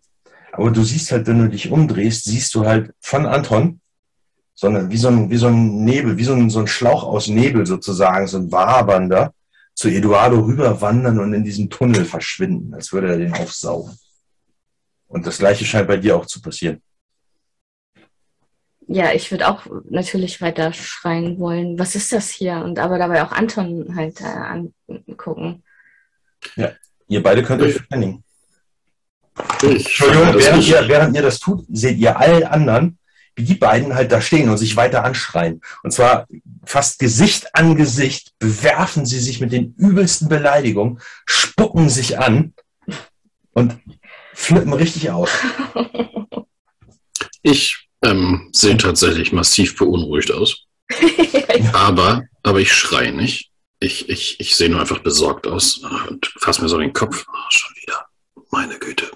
aber 0.53 0.71
du 0.71 0.83
siehst 0.83 1.13
halt, 1.13 1.27
wenn 1.27 1.41
du 1.41 1.51
dich 1.51 1.71
umdrehst, 1.71 2.25
siehst 2.25 2.55
du 2.55 2.65
halt 2.65 2.95
von 3.01 3.27
Anton, 3.27 3.81
sondern 4.55 4.91
wie 4.91 4.97
so 4.97 5.09
ein, 5.09 5.29
wie 5.29 5.37
so 5.37 5.49
ein 5.49 5.85
Nebel, 5.85 6.17
wie 6.17 6.25
so 6.25 6.33
ein, 6.33 6.49
so 6.49 6.61
ein 6.61 6.67
Schlauch 6.67 7.05
aus 7.05 7.29
Nebel 7.29 7.67
sozusagen, 7.67 8.27
so 8.27 8.39
ein 8.39 8.51
wabernder, 8.51 9.35
zu 9.79 9.89
Eduardo 9.89 10.41
rüberwandern 10.41 11.21
und 11.21 11.33
in 11.33 11.45
diesem 11.45 11.71
Tunnel 11.71 12.05
verschwinden, 12.05 12.75
als 12.75 12.93
würde 12.93 13.11
er 13.11 13.17
den 13.17 13.33
aufsaugen. 13.33 13.97
Und 15.07 15.25
das 15.25 15.39
gleiche 15.39 15.65
scheint 15.65 15.87
bei 15.87 15.97
dir 15.97 16.17
auch 16.17 16.27
zu 16.27 16.43
passieren. 16.43 16.83
Ja, 18.89 19.13
ich 19.13 19.31
würde 19.31 19.47
auch 19.47 19.67
natürlich 19.89 20.41
weiter 20.41 20.73
schreien 20.73 21.39
wollen. 21.39 21.79
Was 21.79 21.95
ist 21.95 22.13
das 22.13 22.29
hier? 22.29 22.57
Und 22.57 22.81
aber 22.81 22.99
dabei 22.99 23.23
auch 23.23 23.31
Anton 23.31 23.95
halt 23.95 24.21
äh, 24.21 24.25
angucken. 24.25 25.63
Ihr 27.07 27.23
beide 27.23 27.45
könnt 27.45 27.63
euch 27.63 27.75
verständigen. 27.75 28.25
Ich 29.63 29.87
Entschuldigung, 29.87 30.35
während 30.35 30.67
ihr, 30.67 30.89
während 30.89 31.15
ihr 31.15 31.23
das 31.23 31.39
tut, 31.39 31.65
seht 31.69 31.99
ihr 31.99 32.19
allen 32.19 32.43
anderen, 32.43 32.99
wie 33.39 33.44
die 33.44 33.55
beiden 33.55 33.94
halt 33.94 34.10
da 34.10 34.20
stehen 34.20 34.48
und 34.48 34.59
sich 34.59 34.74
weiter 34.74 35.05
anschreien. 35.05 35.60
Und 35.85 35.93
zwar 35.93 36.27
fast 36.65 36.98
Gesicht 36.98 37.55
an 37.55 37.77
Gesicht 37.77 38.32
bewerfen 38.40 39.06
sie 39.06 39.20
sich 39.20 39.40
mit 39.40 39.52
den 39.52 39.74
übelsten 39.77 40.28
Beleidigungen, 40.28 41.01
spucken 41.24 41.89
sich 41.89 42.19
an 42.19 42.52
und 43.52 43.78
flippen 44.35 44.73
richtig 44.73 45.10
aus. 45.10 45.31
Ich 47.43 47.89
ähm, 48.02 48.51
sehe 48.52 48.77
tatsächlich 48.77 49.32
massiv 49.32 49.77
beunruhigt 49.77 50.32
aus. 50.32 50.66
Aber, 51.73 52.24
aber 52.43 52.60
ich 52.60 52.73
schreie 52.73 53.12
nicht. 53.12 53.51
Ich, 53.81 54.09
ich, 54.09 54.40
ich 54.40 54.56
sehe 54.56 54.69
nur 54.69 54.81
einfach 54.81 54.98
besorgt 54.98 55.47
aus 55.47 55.78
und 55.78 56.27
fasse 56.36 56.62
mir 56.62 56.69
so 56.69 56.78
den 56.78 56.93
Kopf. 56.93 57.24
Ah, 57.28 57.47
schon 57.48 57.74
wieder. 57.81 58.06
Meine 58.51 58.78
Güte. 58.78 59.10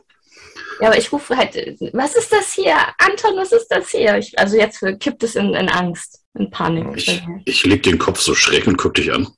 Ja, 0.83 0.89
aber 0.89 0.99
ich 0.99 1.13
rufe 1.13 1.37
halt, 1.37 1.55
was 1.93 2.17
ist 2.17 2.33
das 2.33 2.55
hier? 2.55 2.77
Anton, 2.99 3.37
was 3.37 3.53
ist 3.53 3.69
das 3.69 3.91
hier? 3.91 4.19
Ich, 4.19 4.37
also 4.37 4.57
jetzt 4.57 4.81
kippt 4.99 5.23
es 5.23 5.37
in, 5.37 5.55
in 5.55 5.69
Angst, 5.69 6.25
in 6.35 6.51
Panik. 6.51 6.97
Ich, 6.97 7.23
ich 7.45 7.65
leg 7.65 7.85
den 7.85 7.99
Kopf 7.99 8.21
so 8.21 8.35
schräg 8.35 8.67
und 8.67 8.79
guck 8.79 8.95
dich 8.95 9.13
an. 9.13 9.29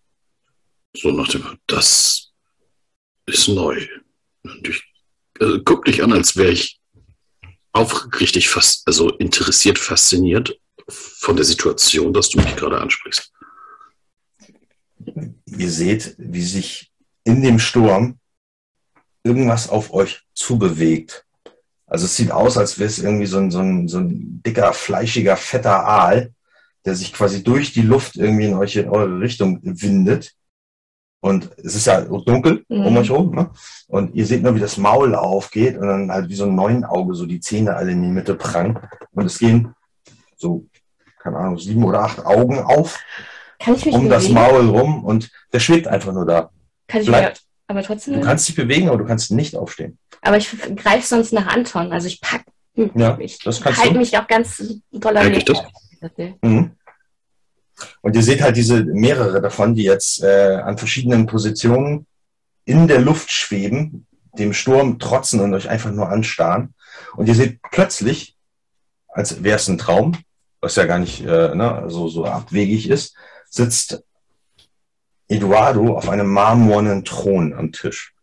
So 0.96 1.10
nach 1.10 1.28
dem, 1.28 1.44
das 1.66 2.32
ist 3.26 3.48
neu. 3.48 3.86
Und 4.42 4.66
ich 4.66 4.82
also, 5.38 5.62
guck 5.62 5.84
dich 5.84 6.02
an, 6.02 6.14
als 6.14 6.34
wäre 6.34 6.50
ich 6.50 6.80
aufrichtig 7.72 8.48
fast, 8.48 8.88
also 8.88 9.10
interessiert, 9.10 9.78
fasziniert 9.78 10.58
von 10.88 11.36
der 11.36 11.44
Situation, 11.44 12.14
dass 12.14 12.30
du 12.30 12.40
mich 12.40 12.56
gerade 12.56 12.80
ansprichst. 12.80 13.30
Ihr 15.44 15.70
seht, 15.70 16.14
wie 16.16 16.42
sich 16.42 16.90
in 17.24 17.42
dem 17.42 17.58
Sturm 17.58 18.18
irgendwas 19.24 19.68
auf 19.68 19.92
euch 19.92 20.22
zubewegt. 20.32 21.23
Also 21.86 22.06
es 22.06 22.16
sieht 22.16 22.30
aus, 22.30 22.56
als 22.56 22.78
wäre 22.78 22.88
es 22.88 22.98
irgendwie 22.98 23.26
so 23.26 23.38
ein, 23.38 23.50
so, 23.50 23.60
ein, 23.60 23.88
so 23.88 23.98
ein 23.98 24.42
dicker, 24.44 24.72
fleischiger, 24.72 25.36
fetter 25.36 25.86
Aal, 25.86 26.32
der 26.84 26.94
sich 26.94 27.12
quasi 27.12 27.42
durch 27.42 27.72
die 27.72 27.82
Luft 27.82 28.16
irgendwie 28.16 28.46
in 28.46 28.54
euch 28.54 28.76
in 28.76 28.88
eure 28.88 29.20
Richtung 29.20 29.60
windet. 29.62 30.32
Und 31.20 31.50
es 31.56 31.74
ist 31.74 31.86
ja 31.86 32.00
dunkel 32.02 32.64
Mhm. 32.68 32.86
um 32.86 32.96
euch 32.96 33.10
rum. 33.10 33.34
Ne? 33.34 33.50
Und 33.88 34.14
ihr 34.14 34.26
seht 34.26 34.42
nur, 34.42 34.54
wie 34.54 34.60
das 34.60 34.76
Maul 34.76 35.14
aufgeht 35.14 35.76
und 35.78 35.86
dann 35.88 36.10
halt 36.10 36.28
wie 36.28 36.34
so 36.34 36.44
ein 36.44 36.54
Neunauge 36.54 37.14
so 37.14 37.24
die 37.26 37.40
Zähne 37.40 37.74
alle 37.76 37.92
in 37.92 38.02
die 38.02 38.08
Mitte 38.08 38.34
prangen. 38.34 38.78
Und 39.12 39.24
es 39.26 39.38
gehen 39.38 39.74
so 40.36 40.66
keine 41.18 41.38
Ahnung, 41.38 41.58
sieben 41.58 41.82
oder 41.84 42.00
acht 42.00 42.24
Augen 42.26 42.58
auf 42.58 42.98
Kann 43.58 43.74
ich 43.74 43.86
mich 43.86 43.94
um 43.94 44.10
das 44.10 44.24
bewegen? 44.24 44.34
Maul 44.40 44.68
rum 44.68 45.04
und 45.04 45.30
der 45.54 45.60
schwebt 45.60 45.88
einfach 45.88 46.12
nur 46.12 46.26
da. 46.26 46.50
Kann 46.86 47.00
ich 47.00 47.06
Bleibt. 47.06 47.38
mich 47.38 47.46
aber 47.66 47.82
trotzdem. 47.82 48.14
Du 48.14 48.20
kannst 48.20 48.46
dich 48.46 48.54
bewegen, 48.56 48.88
aber 48.88 48.98
du 48.98 49.06
kannst 49.06 49.30
nicht 49.30 49.56
aufstehen. 49.56 49.98
Aber 50.24 50.38
ich 50.38 50.50
greife 50.76 51.06
sonst 51.06 51.32
nach 51.32 51.46
Anton. 51.46 51.92
Also 51.92 52.08
ich 52.08 52.20
pack. 52.20 52.44
hm, 52.74 52.90
Ja, 52.94 53.16
ich 53.20 53.38
halte 53.44 53.98
mich 53.98 54.16
auch 54.18 54.26
ganz 54.26 54.56
doll 54.90 55.16
ich 55.32 55.44
das? 55.44 55.62
Mhm. 56.42 56.72
Und 58.02 58.16
ihr 58.16 58.22
seht 58.22 58.42
halt 58.42 58.56
diese 58.56 58.84
mehrere 58.84 59.40
davon, 59.40 59.74
die 59.74 59.82
jetzt 59.82 60.22
äh, 60.22 60.56
an 60.56 60.78
verschiedenen 60.78 61.26
Positionen 61.26 62.06
in 62.64 62.88
der 62.88 63.00
Luft 63.00 63.30
schweben, 63.30 64.06
dem 64.38 64.52
Sturm 64.52 64.98
trotzen 64.98 65.40
und 65.40 65.54
euch 65.54 65.68
einfach 65.68 65.90
nur 65.90 66.08
anstarren. 66.08 66.74
Und 67.16 67.28
ihr 67.28 67.34
seht 67.34 67.60
plötzlich, 67.62 68.36
als 69.08 69.42
wäre 69.42 69.56
es 69.56 69.68
ein 69.68 69.78
Traum, 69.78 70.16
was 70.60 70.76
ja 70.76 70.86
gar 70.86 70.98
nicht 70.98 71.20
äh, 71.20 71.54
ne, 71.54 71.84
so, 71.88 72.08
so 72.08 72.24
abwegig 72.24 72.88
ist, 72.88 73.14
sitzt 73.50 74.02
Eduardo 75.28 75.96
auf 75.96 76.08
einem 76.08 76.28
marmornen 76.28 77.04
Thron 77.04 77.52
am 77.54 77.72
Tisch. 77.72 78.13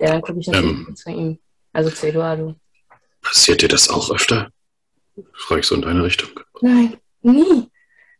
Ja, 0.00 0.12
dann 0.12 0.22
gucke 0.22 0.38
ich 0.40 0.46
natürlich 0.46 0.88
Ähm. 0.88 0.96
zu 0.96 1.10
ihm. 1.10 1.38
Also 1.72 1.90
zu 1.90 2.06
Eduardo. 2.08 2.54
Passiert 3.22 3.62
dir 3.62 3.68
das 3.68 3.88
auch 3.88 4.10
öfter? 4.10 4.50
Frage 5.34 5.60
ich 5.60 5.66
so 5.66 5.74
in 5.74 5.82
deine 5.82 6.04
Richtung. 6.04 6.28
Nein, 6.60 6.96
nie. 7.22 7.70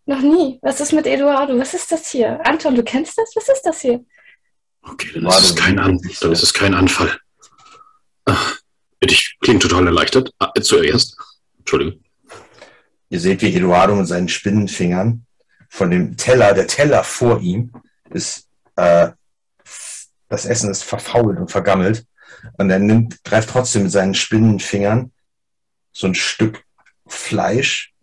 Noch 0.07 0.21
nie. 0.21 0.59
Was 0.63 0.81
ist 0.81 0.93
mit 0.93 1.07
Eduardo? 1.07 1.59
Was 1.59 1.75
ist 1.75 1.91
das 1.93 2.09
hier? 2.11 2.45
Anton, 2.47 2.75
du 2.75 2.83
kennst 2.83 3.19
das? 3.19 3.33
Was 3.35 3.49
ist 3.49 3.63
das 3.63 3.81
hier? 3.81 4.05
Okay, 4.83 5.11
dann 5.15 5.27
ist, 5.27 5.41
es 5.41 5.57
kein 5.57 5.79
An 5.79 6.01
dann 6.21 6.33
ist 6.33 6.43
es 6.43 6.55
kein 6.55 6.75
Anfall. 6.75 7.19
Ach, 8.25 8.57
ich 9.01 9.37
klingt 9.41 9.63
total 9.63 9.87
erleichtert. 9.87 10.33
Ah, 10.39 10.53
zuerst. 10.61 11.17
Entschuldigung. 11.59 12.03
Ihr 13.09 13.21
seht, 13.21 13.43
wie 13.43 13.55
Eduardo 13.55 13.95
mit 13.97 14.07
seinen 14.07 14.29
Spinnenfingern 14.29 15.27
von 15.69 15.91
dem 15.91 16.17
Teller, 16.17 16.55
der 16.55 16.67
Teller 16.67 17.03
vor 17.05 17.41
ihm 17.41 17.73
ist, 18.11 18.49
äh, 18.77 19.11
das 20.29 20.47
Essen 20.47 20.71
ist 20.71 20.83
verfault 20.83 21.39
und 21.39 21.51
vergammelt. 21.51 22.07
Und 22.59 22.71
er 22.71 22.79
nimmt, 22.79 23.23
greift 23.25 23.51
trotzdem 23.51 23.85
mit 23.85 23.93
seinen 23.93 24.15
Spinnenfingern 24.15 25.13
so 25.93 26.07
ein 26.07 26.15
Stück 26.15 26.65
Fleisch 27.07 27.95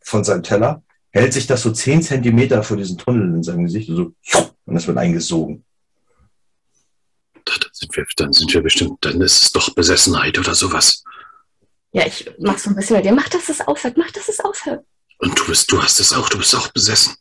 von 0.00 0.22
seinem 0.22 0.42
Teller, 0.42 0.82
hält 1.10 1.32
sich 1.32 1.46
das 1.46 1.62
so 1.62 1.72
zehn 1.72 2.02
Zentimeter 2.02 2.62
vor 2.62 2.76
diesen 2.76 2.98
Tunnel 2.98 3.34
in 3.34 3.42
seinem 3.42 3.64
Gesicht 3.64 3.88
und 3.88 4.14
so, 4.22 4.50
und 4.66 4.76
es 4.76 4.86
wird 4.86 4.98
eingesogen. 4.98 5.64
Dann 7.44 7.60
sind, 7.72 7.96
wir, 7.96 8.06
dann 8.16 8.32
sind 8.32 8.52
wir 8.52 8.62
bestimmt, 8.62 9.04
dann 9.04 9.20
ist 9.20 9.42
es 9.42 9.50
doch 9.50 9.74
Besessenheit 9.74 10.38
oder 10.38 10.54
sowas. 10.54 11.04
Ja, 11.92 12.06
ich 12.06 12.28
mach 12.38 12.58
so 12.58 12.70
ein 12.70 12.76
bisschen 12.76 12.96
mit 12.96 13.04
dir. 13.04 13.12
Mach, 13.12 13.28
dass 13.28 13.48
es 13.48 13.60
aufhört. 13.60 13.96
Mach, 13.96 14.10
dass 14.10 14.28
es 14.28 14.40
aufhört. 14.40 14.84
Und 15.18 15.38
du 15.38 15.46
bist, 15.46 15.70
du 15.70 15.80
hast 15.80 16.00
es 16.00 16.12
auch, 16.12 16.28
du 16.28 16.38
bist 16.38 16.54
auch 16.56 16.68
besessen. 16.68 17.14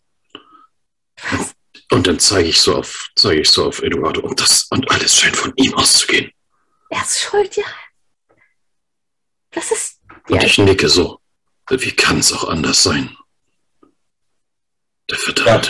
Und 1.93 2.07
dann 2.07 2.17
zeige 2.17 2.49
ich 2.49 2.59
so 2.59 2.77
auf, 2.77 3.11
zeige 3.15 3.41
ich 3.41 3.51
so 3.51 3.67
auf 3.67 3.83
Eduardo 3.83 4.21
und 4.21 4.41
das, 4.41 4.65
und 4.71 4.89
alles 4.89 5.15
scheint 5.15 5.35
von 5.35 5.53
ihm 5.57 5.75
auszugehen. 5.75 6.31
Er 6.89 7.03
ist 7.03 7.21
schuld, 7.21 7.55
ja. 7.55 7.65
Was 9.53 9.71
ist. 9.71 9.99
Und 10.27 10.41
Ja, 10.41 10.41
ich 10.41 10.57
nicke 10.57 10.89
so. 10.89 11.19
Wie 11.69 11.91
kann 11.91 12.17
es 12.17 12.33
auch 12.33 12.49
anders 12.49 12.81
sein? 12.81 13.15
Der 15.07 15.19
Verdammte. 15.19 15.69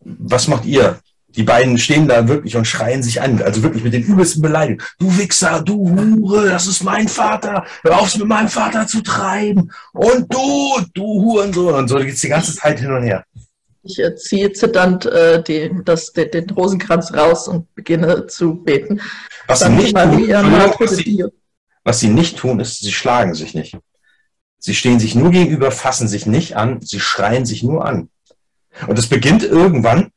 Was 0.00 0.48
macht 0.48 0.66
ihr? 0.66 1.00
Die 1.28 1.44
beiden 1.44 1.78
stehen 1.78 2.06
da 2.06 2.28
wirklich 2.28 2.54
und 2.54 2.66
schreien 2.66 3.02
sich 3.02 3.22
an, 3.22 3.40
also 3.40 3.62
wirklich 3.62 3.82
mit 3.82 3.94
den 3.94 4.02
übelsten 4.02 4.42
Beleidigungen. 4.42 4.86
Du 4.98 5.16
Wichser, 5.16 5.62
du 5.62 5.88
Hure, 5.88 6.50
das 6.50 6.66
ist 6.66 6.82
mein 6.82 7.08
Vater. 7.08 7.64
Hör 7.84 7.98
auf, 7.98 8.08
es 8.08 8.18
mit 8.18 8.28
meinem 8.28 8.48
Vater 8.48 8.86
zu 8.86 9.02
treiben. 9.02 9.72
Und 9.94 10.30
du, 10.30 10.78
du 10.92 11.04
Hurensohn. 11.04 11.74
Und 11.74 11.88
so 11.88 11.96
geht's 11.96 12.20
die 12.20 12.28
ganze 12.28 12.54
Zeit 12.54 12.80
hin 12.80 12.92
und 12.92 13.04
her. 13.04 13.24
Ich 13.84 13.98
äh, 13.98 14.14
ziehe 14.14 14.52
zitternd 14.52 15.06
äh, 15.06 15.42
die, 15.42 15.70
das, 15.84 16.12
den, 16.12 16.30
den 16.30 16.50
Rosenkranz 16.50 17.12
raus 17.14 17.48
und 17.48 17.74
beginne 17.74 18.26
zu 18.28 18.54
beten. 18.54 19.00
Was 19.48 19.60
sie, 19.60 19.66
nicht 19.70 19.94
tun, 20.44 20.52
was, 20.78 20.90
sie, 20.96 21.24
was 21.84 22.00
sie 22.00 22.08
nicht 22.08 22.38
tun, 22.38 22.60
ist, 22.60 22.78
sie 22.80 22.92
schlagen 22.92 23.34
sich 23.34 23.54
nicht. 23.54 23.76
Sie 24.58 24.74
stehen 24.76 25.00
sich 25.00 25.16
nur 25.16 25.30
gegenüber, 25.32 25.72
fassen 25.72 26.06
sich 26.06 26.26
nicht 26.26 26.56
an, 26.56 26.80
sie 26.80 27.00
schreien 27.00 27.44
sich 27.44 27.64
nur 27.64 27.84
an. 27.84 28.08
Und 28.86 28.98
es 28.98 29.08
beginnt 29.08 29.42
irgendwann 29.42 30.12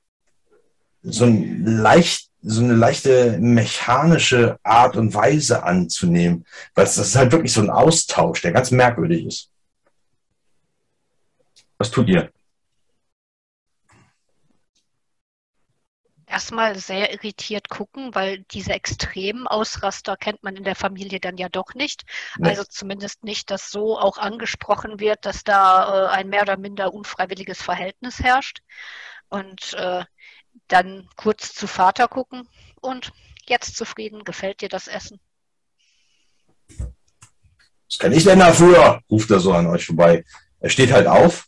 so, 1.02 1.26
ein 1.26 1.66
leicht, 1.66 2.30
so 2.44 2.62
eine 2.62 2.76
leichte 2.76 3.40
mechanische 3.40 4.60
Art 4.62 4.96
und 4.96 5.16
Weise 5.16 5.64
anzunehmen. 5.64 6.46
Weil 6.76 6.86
es- 6.86 6.96
das 6.96 7.08
ist 7.08 7.16
halt 7.16 7.32
wirklich 7.32 7.52
so 7.54 7.62
ein 7.62 7.72
Austausch, 7.72 8.44
der 8.44 8.52
ganz 8.52 8.70
merkwürdig 8.70 9.26
ist. 9.26 9.50
Was 11.80 11.90
tut 11.90 12.08
ihr? 12.10 12.30
Erstmal 16.36 16.78
sehr 16.78 17.14
irritiert 17.14 17.70
gucken, 17.70 18.14
weil 18.14 18.40
diese 18.52 18.74
extremen 18.74 19.48
Ausraster 19.48 20.18
kennt 20.18 20.44
man 20.44 20.58
in 20.58 20.66
der 20.66 20.76
Familie 20.76 21.22
dann 21.22 21.38
ja 21.38 21.48
doch 21.48 21.76
nicht. 21.76 22.04
Nee. 22.38 22.50
Also 22.50 22.66
zumindest 22.66 23.24
nicht, 23.24 23.50
dass 23.52 23.72
so 23.72 23.98
auch 23.98 24.18
angesprochen 24.18 25.00
wird, 25.00 25.26
dass 25.26 25.46
da 25.46 26.08
äh, 26.08 26.10
ein 26.10 26.28
mehr 26.28 26.42
oder 26.42 26.58
minder 26.58 26.94
unfreiwilliges 26.94 27.62
Verhältnis 27.62 28.20
herrscht. 28.20 28.60
Und 29.30 29.76
äh, 29.76 30.04
dann 30.68 31.08
kurz 31.16 31.54
zu 31.54 31.68
Vater 31.68 32.10
gucken 32.10 32.50
und 32.82 33.14
jetzt 33.48 33.78
zufrieden, 33.78 34.26
gefällt 34.26 34.60
dir 34.60 34.68
das 34.68 34.90
Essen? 34.90 35.22
Was 36.68 37.98
kann 37.98 38.12
ich 38.12 38.26
denn 38.26 38.40
dafür? 38.40 39.00
ruft 39.10 39.32
er 39.32 39.40
so 39.40 39.54
an 39.54 39.68
euch 39.68 39.86
vorbei. 39.86 40.26
Er 40.60 40.70
steht 40.70 40.92
halt 40.92 41.08
auf. 41.08 41.48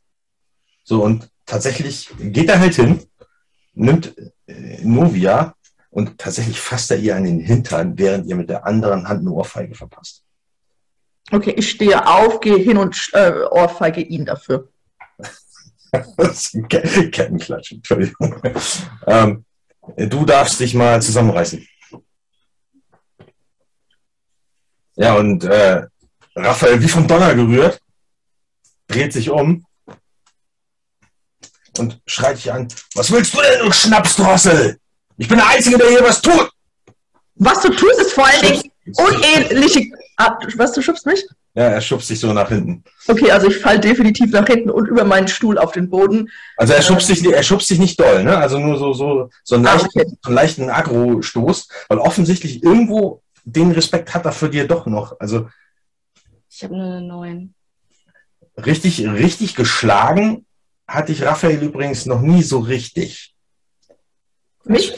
So 0.86 1.04
und 1.04 1.30
tatsächlich 1.46 2.10
geht 2.20 2.48
er 2.48 2.62
halt 2.62 2.76
hin, 2.76 3.06
nimmt 3.74 4.16
Novia 4.82 5.56
und 5.90 6.18
tatsächlich 6.18 6.60
fasst 6.60 6.92
er 6.92 6.98
ihr 6.98 7.16
an 7.16 7.24
den 7.24 7.40
Hintern, 7.40 7.98
während 7.98 8.28
ihr 8.28 8.36
mit 8.36 8.50
der 8.50 8.66
anderen 8.66 9.08
Hand 9.08 9.22
eine 9.22 9.32
Ohrfeige 9.32 9.76
verpasst. 9.76 10.24
Okay, 11.32 11.52
ich 11.58 11.70
stehe 11.70 12.08
auf, 12.08 12.40
gehe 12.40 12.58
hin 12.58 12.78
und 12.78 13.10
äh, 13.14 13.42
ohrfeige 13.52 14.02
ihn 14.02 14.26
dafür. 14.26 14.70
Kettenklatsch, 16.70 17.74
Entschuldigung. 17.74 18.36
Ähm, 19.06 19.46
du 19.98 20.26
darfst 20.26 20.60
dich 20.60 20.74
mal 20.74 21.02
zusammenreißen. 21.02 21.68
Ja, 24.96 25.16
und 25.16 25.44
äh, 25.44 25.86
Raphael, 26.36 26.82
wie 26.82 26.88
vom 26.88 27.08
Donner 27.08 27.36
gerührt, 27.36 27.82
dreht 28.88 29.14
sich 29.14 29.30
um 29.30 29.67
und 31.80 32.00
schreit 32.06 32.38
dich 32.38 32.52
an. 32.52 32.68
Was 32.96 33.12
willst 33.12 33.34
du 33.34 33.40
denn, 33.42 33.66
du 33.66 33.72
Schnapsdrossel? 33.72 34.78
Ich 35.18 35.28
bin 35.28 35.38
der 35.38 35.48
Einzige, 35.50 35.78
der 35.78 35.90
hier 35.90 36.04
was 36.04 36.22
tut. 36.22 36.50
Was 37.36 37.62
du 37.62 37.70
tust, 37.70 38.00
ist 38.02 38.14
vor 38.14 38.26
allen 38.26 38.42
Dingen 38.42 38.72
unähnliche. 38.98 39.86
Ah, 40.18 40.38
was, 40.56 40.72
du 40.74 40.82
schubst 40.82 41.06
mich? 41.06 41.24
Ja, 41.54 41.64
er 41.70 41.82
schubst 41.82 42.10
dich 42.10 42.20
so 42.20 42.34
nach 42.34 42.50
hinten. 42.50 42.84
Okay, 43.08 43.32
also 43.32 43.48
ich 43.48 43.58
falle 43.58 43.80
definitiv 43.80 44.32
nach 44.32 44.46
hinten 44.46 44.70
und 44.70 44.88
über 44.88 45.04
meinen 45.04 45.28
Stuhl 45.28 45.58
auf 45.58 45.72
den 45.72 45.90
Boden. 45.90 46.30
Also 46.56 46.74
er 46.74 46.82
schubst 46.82 47.10
dich, 47.10 47.24
er 47.26 47.44
schubst 47.44 47.70
dich 47.70 47.80
nicht 47.80 48.00
doll, 48.00 48.24
ne? 48.24 48.38
Also 48.38 48.60
nur 48.60 48.78
so, 48.78 48.94
so, 48.94 49.30
so 49.44 49.56
einen 49.56 49.66
Ah, 49.68 49.74
leichten, 49.74 49.90
okay. 50.00 50.08
so 50.22 50.28
einen 50.28 50.36
leichten 50.36 50.70
Agro-Stoß, 50.70 51.68
weil 51.90 51.98
offensichtlich 52.00 52.64
irgendwo 52.64 53.22
den 53.44 53.72
Respekt 53.72 54.14
hat 54.14 54.26
er 54.26 54.32
für 54.32 54.50
dir 54.50 54.68
doch 54.68 54.86
noch. 54.88 55.20
Also 55.20 55.48
ich 56.50 56.64
habe 56.64 56.76
nur 56.76 56.86
eine 56.86 57.02
9. 57.08 57.54
richtig, 58.58 59.08
richtig 59.08 59.56
geschlagen 59.56 60.47
hatte 60.88 61.12
ich 61.12 61.24
Raphael 61.24 61.62
übrigens 61.62 62.06
noch 62.06 62.22
nie 62.22 62.44
so 62.44 62.60
richtig. 62.60 63.36
Mich? 64.64 64.94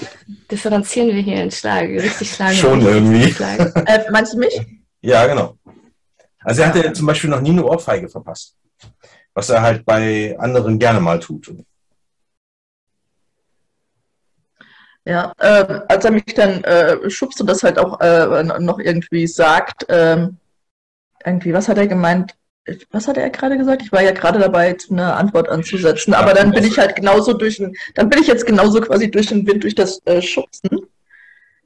Differenzieren 0.50 1.10
wir 1.10 1.22
hier 1.22 1.44
in 1.44 1.52
Schlag. 1.52 1.90
Richtig 1.90 2.32
schlagen. 2.32 2.56
Schon 2.56 2.82
irgendwie. 2.82 3.32
schlagen. 3.32 3.72
Äh, 3.86 4.10
meinst 4.12 4.34
du 4.34 4.40
mich? 4.40 4.60
Ja, 5.02 5.26
genau. 5.28 5.58
Also 6.40 6.62
er 6.62 6.70
hatte 6.70 6.94
zum 6.94 7.06
Beispiel 7.06 7.30
noch 7.30 7.42
nie 7.42 7.52
eine 7.52 7.66
Ohrfeige 7.66 8.10
verpasst. 8.10 8.56
Was 9.34 9.50
er 9.50 9.62
halt 9.62 9.86
bei 9.86 10.36
anderen 10.40 10.80
gerne 10.80 11.00
mal 11.00 11.20
tut. 11.20 11.54
Ja, 15.06 15.34
ähm, 15.40 15.82
als 15.88 16.06
er 16.06 16.12
mich 16.12 16.26
dann 16.36 16.64
äh, 16.64 17.10
schubst 17.10 17.40
und 17.42 17.48
das 17.48 17.64
halt 17.64 17.80
auch 17.80 18.00
äh, 18.00 18.44
noch 18.44 18.80
irgendwie 18.80 19.28
sagt, 19.28 19.86
ähm, 19.90 20.38
irgendwie, 21.26 21.54
was 21.54 21.68
hat 21.68 21.78
er 21.78 21.88
gemeint? 21.88 22.36
Was 22.92 23.08
hat 23.08 23.18
er 23.18 23.30
gerade 23.30 23.58
gesagt? 23.58 23.82
Ich 23.82 23.92
war 23.92 24.02
ja 24.02 24.12
gerade 24.12 24.40
dabei, 24.40 24.74
zu 24.74 24.94
einer 24.94 25.16
Antwort 25.16 25.50
anzusetzen, 25.50 26.14
aber 26.14 26.34
dann 26.34 26.52
bin 26.52 26.64
ich 26.64 26.78
halt 26.78 26.96
genauso 26.96 27.34
durch 27.34 27.58
den, 27.58 27.76
dann 27.96 28.10
bin 28.10 28.22
ich 28.22 28.28
jetzt 28.28 28.46
genauso 28.46 28.80
quasi 28.82 29.10
durch 29.10 29.28
den 29.28 29.48
Wind, 29.48 29.64
durch 29.64 29.76
das 29.76 30.00
äh, 30.06 30.22
Schubsen 30.22 30.70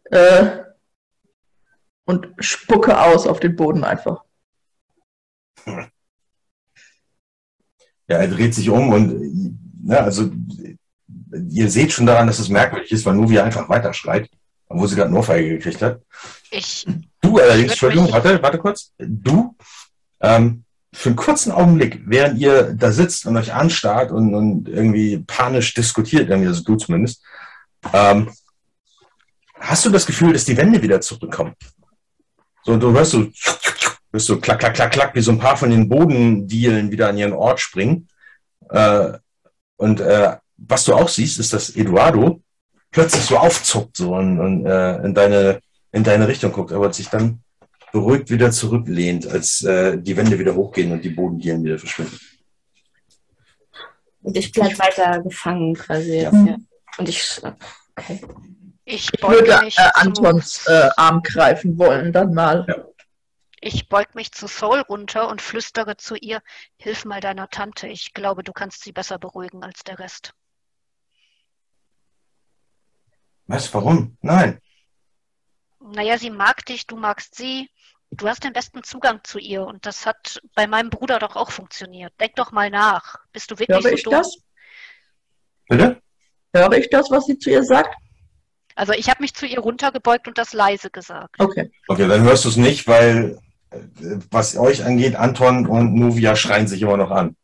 äh, 0.06 0.60
und 2.06 2.30
spucke 2.40 3.00
aus 3.00 3.28
auf 3.28 3.40
den 3.40 3.56
Boden 3.56 3.84
einfach. 3.84 4.24
Ja, 8.10 8.18
er 8.18 8.28
dreht 8.28 8.54
sich 8.54 8.70
um 8.70 8.90
und 8.90 9.58
ne, 9.82 9.98
also 9.98 10.30
ihr 11.50 11.70
seht 11.70 11.94
schon 11.94 12.06
daran, 12.06 12.28
dass 12.28 12.38
es 12.38 12.50
merkwürdig 12.50 12.92
ist, 12.92 13.06
weil 13.06 13.16
Novia 13.16 13.46
einfach 13.46 13.70
weiter 13.70 13.94
schreit, 13.94 14.30
obwohl 14.68 14.90
sie 14.90 14.96
gerade 14.96 15.08
eine 15.08 15.20
Ohrfeige 15.20 15.58
gekriegt 15.58 15.82
hat. 15.82 16.02
Ich, 16.52 16.86
Du 17.24 17.38
allerdings, 17.38 17.82
würd 17.82 17.94
Entschuldigung, 17.94 18.12
warte, 18.12 18.44
warte 18.44 18.58
kurz. 18.58 18.92
Du 18.98 19.56
ähm, 20.20 20.66
für 20.94 21.10
einen 21.10 21.16
kurzen 21.16 21.52
Augenblick, 21.52 22.02
während 22.06 22.40
ihr 22.40 22.74
da 22.74 22.92
sitzt 22.92 23.26
und 23.26 23.36
euch 23.36 23.54
anstarrt 23.54 24.12
und, 24.12 24.36
und 24.36 24.70
irgendwie 24.70 25.18
panisch 25.26 25.74
diskutiert, 25.74 26.30
irgendwie, 26.30 26.48
also 26.48 26.64
du 26.64 26.76
zumindest, 26.76 27.24
ähm, 27.92 28.32
hast 29.60 29.86
du 29.86 29.90
das 29.90 30.06
Gefühl, 30.06 30.34
dass 30.34 30.46
die 30.46 30.56
Wände 30.56 30.82
wieder 30.82 31.02
zurückkommen. 31.02 31.56
So, 32.64 32.78
du 32.78 32.94
hörst 32.94 33.12
so, 33.12 33.28
hörst 34.12 34.28
so 34.28 34.40
klack, 34.40 34.60
klack, 34.60 34.76
klack, 34.76 34.92
klack, 34.92 35.16
wie 35.16 35.22
so 35.22 35.32
ein 35.32 35.40
paar 35.40 35.58
von 35.58 35.72
den 35.72 35.90
Bodendielen 35.90 36.92
wieder 36.92 37.10
an 37.10 37.18
ihren 37.18 37.34
Ort 37.34 37.60
springen. 37.60 38.08
Äh, 38.70 39.14
und 39.78 40.00
äh, 40.00 40.38
was 40.58 40.86
du 40.86 40.94
auch 40.94 41.10
siehst, 41.10 41.40
ist, 41.40 41.54
dass 41.54 41.76
Eduardo 41.76 42.42
plötzlich 42.92 43.24
so 43.24 43.38
aufzuckt 43.38 43.98
so 43.98 44.16
und, 44.16 44.40
und 44.40 44.66
äh, 44.66 44.98
in, 45.04 45.14
deine, 45.14 45.60
in 45.92 46.04
deine 46.04 46.28
Richtung 46.28 46.52
guckt, 46.52 46.72
aber 46.72 46.94
sich 46.94 47.10
dann 47.10 47.42
beruhigt 47.94 48.32
wieder 48.32 48.52
zurücklehnt, 48.52 49.28
als 49.28 49.62
äh, 49.62 49.98
die 50.00 50.18
Wände 50.18 50.38
wieder 50.40 50.56
hochgehen 50.56 50.92
und 50.92 51.04
die 51.06 51.12
Bodendielen 51.12 51.64
wieder 51.64 51.78
verschwinden. 51.78 52.20
Und 54.24 54.36
ich 54.36 54.52
bleib 54.52 54.78
weiter 54.80 55.22
gefangen 55.22 55.76
quasi. 55.76 56.22
Ja. 56.22 56.32
Ja. 56.32 56.58
Und 56.98 57.08
ich, 57.08 57.40
okay. 57.96 58.20
Ich 58.84 59.06
Ich 59.14 59.22
beug 59.22 59.32
würde 59.32 59.64
mich, 59.64 59.78
äh, 59.78 59.90
Antons 59.94 60.66
äh, 60.66 60.90
Arm 60.98 61.22
greifen 61.22 61.78
wollen, 61.78 62.12
dann 62.12 62.34
mal. 62.34 62.66
Ja. 62.68 62.84
ich 63.62 63.88
beug 63.88 64.16
mich 64.16 64.32
zu 64.32 64.48
Soul 64.48 64.80
runter 64.80 65.30
und 65.30 65.42
flüstere 65.42 65.96
zu 65.96 66.16
ihr, 66.16 66.42
hilf 66.78 67.06
mal 67.06 67.22
deiner 67.22 67.48
Tante. 67.50 67.88
Ich 67.88 68.14
glaube, 68.14 68.44
du 68.44 68.54
kannst 68.54 68.84
sie 68.84 68.92
besser 68.92 69.20
beruhigen 69.20 69.64
als 69.64 69.84
der 69.84 70.00
Rest. 70.00 70.34
Was? 73.46 73.72
Warum? 73.74 74.18
Nein. 74.22 74.60
Naja, 75.80 76.18
sie 76.18 76.32
mag 76.32 76.66
dich, 76.66 76.88
du 76.88 76.96
magst 76.96 77.36
sie. 77.36 77.70
Du 78.18 78.28
hast 78.28 78.44
den 78.44 78.54
besten 78.54 78.84
Zugang 78.84 79.22
zu 79.24 79.40
ihr 79.40 79.66
und 79.66 79.86
das 79.86 80.06
hat 80.06 80.42
bei 80.56 80.68
meinem 80.68 80.90
Bruder 80.90 81.20
doch 81.20 81.36
auch 81.36 81.52
funktioniert. 81.52 82.14
Denk 82.20 82.36
doch 82.36 82.52
mal 82.52 82.70
nach. 82.70 83.20
Bist 83.32 83.52
du 83.52 83.60
wirklich 83.60 83.84
Höre 83.84 83.90
so 83.90 83.96
ich 83.96 84.04
dumm? 84.04 84.14
das? 84.14 84.38
Bitte? 85.70 86.02
Höre 86.54 86.74
ich 86.74 86.90
das, 86.90 87.10
was 87.10 87.26
sie 87.26 87.38
zu 87.38 87.50
ihr 87.50 87.64
sagt? 87.64 87.96
Also 88.76 88.94
ich 88.94 89.10
habe 89.10 89.22
mich 89.22 89.34
zu 89.34 89.46
ihr 89.46 89.60
runtergebeugt 89.60 90.28
und 90.28 90.38
das 90.38 90.54
leise 90.54 90.90
gesagt. 90.90 91.36
Okay. 91.40 91.72
Okay, 91.88 92.08
dann 92.08 92.24
hörst 92.24 92.46
du 92.46 92.50
es 92.50 92.58
nicht, 92.58 92.88
weil 92.88 93.40
äh, 93.72 93.78
was 94.32 94.58
euch 94.58 94.84
angeht, 94.84 95.16
Anton 95.16 95.68
und 95.68 95.94
Novia 95.94 96.36
schreien 96.36 96.68
sich 96.68 96.82
immer 96.82 96.98
noch 96.98 97.12
an. 97.12 97.36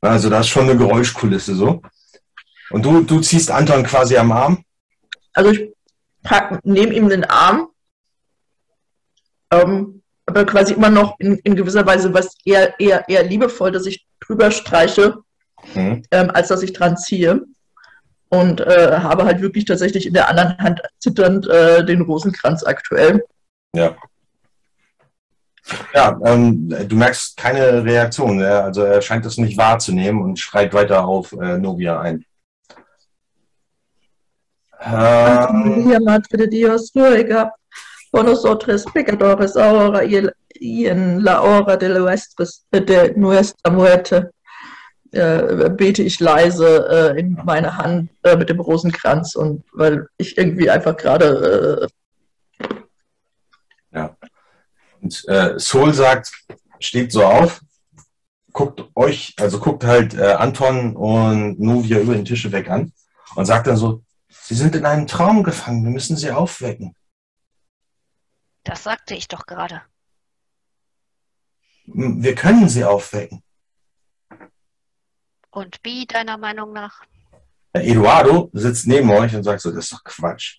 Also 0.00 0.30
da 0.30 0.40
ist 0.40 0.48
schon 0.48 0.68
eine 0.68 0.76
Geräuschkulisse 0.76 1.54
so. 1.54 1.82
Und 2.70 2.84
du, 2.84 3.02
du 3.02 3.20
ziehst 3.20 3.50
Anton 3.50 3.84
quasi 3.84 4.16
am 4.16 4.32
Arm. 4.32 4.64
Also 5.32 5.50
ich 5.50 5.70
nehme 6.62 6.94
ihm 6.94 7.08
den 7.08 7.24
Arm, 7.24 7.69
ähm, 9.50 10.02
aber 10.26 10.44
quasi 10.44 10.74
immer 10.74 10.90
noch 10.90 11.18
in, 11.18 11.36
in 11.38 11.56
gewisser 11.56 11.84
Weise 11.86 12.12
was 12.14 12.34
eher, 12.44 12.78
eher, 12.78 13.08
eher 13.08 13.24
liebevoll, 13.24 13.72
dass 13.72 13.86
ich 13.86 14.06
drüber 14.20 14.50
streiche, 14.50 15.18
Mhm. 15.74 16.02
ähm, 16.10 16.30
als 16.30 16.48
dass 16.48 16.62
ich 16.62 16.72
dran 16.72 16.96
ziehe. 16.96 17.44
Und 18.28 18.60
äh, 18.60 18.98
habe 19.00 19.24
halt 19.24 19.40
wirklich 19.40 19.64
tatsächlich 19.64 20.06
in 20.06 20.14
der 20.14 20.28
anderen 20.28 20.56
Hand 20.58 20.80
zitternd 21.00 21.48
äh, 21.48 21.84
den 21.84 22.00
Rosenkranz 22.02 22.62
aktuell. 22.62 23.24
Ja. 23.74 23.96
Ja, 25.92 26.18
ähm, 26.24 26.68
du 26.88 26.96
merkst 26.96 27.36
keine 27.36 27.84
Reaktion. 27.84 28.40
Also 28.42 28.82
er 28.84 29.02
scheint 29.02 29.26
das 29.26 29.36
nicht 29.36 29.58
wahrzunehmen 29.58 30.22
und 30.22 30.38
schreit 30.38 30.72
weiter 30.72 31.04
auf 31.04 31.32
äh, 31.32 31.58
Novia 31.58 32.00
ein. 32.00 32.24
Ähm, 34.80 34.92
Maria 34.92 36.00
Madre 36.00 36.38
de 36.38 36.48
Dios 36.48 36.92
ruega 36.94 37.52
por 38.10 38.24
nosotros 38.24 38.84
pecadores 38.92 39.56
ahora 39.56 40.04
y, 40.04 40.86
en 40.86 41.24
la 41.24 41.42
hora 41.42 41.76
de, 41.76 41.88
nuestra 43.16 43.70
muerte. 43.70 44.30
Äh, 45.12 45.68
bete 45.70 46.04
ich 46.04 46.20
leise 46.20 46.86
äh, 46.88 47.18
in 47.18 47.36
meine 47.44 47.76
Hand 47.76 48.10
äh, 48.22 48.36
mit 48.36 48.48
dem 48.48 48.60
Rosenkranz 48.60 49.34
und 49.34 49.64
weil 49.72 50.06
ich 50.18 50.38
irgendwie 50.38 50.70
einfach 50.70 50.96
gerade 50.96 51.88
äh, 53.92 54.08
und 55.00 55.28
äh, 55.28 55.58
Soul 55.58 55.94
sagt, 55.94 56.32
steht 56.78 57.12
so 57.12 57.24
auf, 57.24 57.60
guckt 58.52 58.84
euch, 58.94 59.34
also 59.38 59.58
guckt 59.58 59.84
halt 59.84 60.14
äh, 60.14 60.32
Anton 60.32 60.96
und 60.96 61.60
Novia 61.60 61.98
über 61.98 62.14
den 62.14 62.24
Tische 62.24 62.52
weg 62.52 62.70
an 62.70 62.92
und 63.34 63.46
sagt 63.46 63.66
dann 63.66 63.76
so, 63.76 64.02
sie 64.28 64.54
sind 64.54 64.74
in 64.74 64.84
einem 64.84 65.06
Traum 65.06 65.42
gefangen, 65.42 65.84
wir 65.84 65.90
müssen 65.90 66.16
sie 66.16 66.30
aufwecken. 66.30 66.94
Das 68.64 68.82
sagte 68.84 69.14
ich 69.14 69.28
doch 69.28 69.46
gerade. 69.46 69.82
Wir 71.86 72.34
können 72.34 72.68
sie 72.68 72.84
aufwecken. 72.84 73.42
Und 75.50 75.80
wie 75.82 76.06
deiner 76.06 76.36
Meinung 76.38 76.72
nach? 76.72 77.02
Eduardo 77.72 78.50
sitzt 78.52 78.86
neben 78.86 79.10
euch 79.10 79.34
und 79.34 79.42
sagt 79.42 79.60
so, 79.62 79.70
das 79.70 79.84
ist 79.84 79.92
doch 79.92 80.04
Quatsch. 80.04 80.58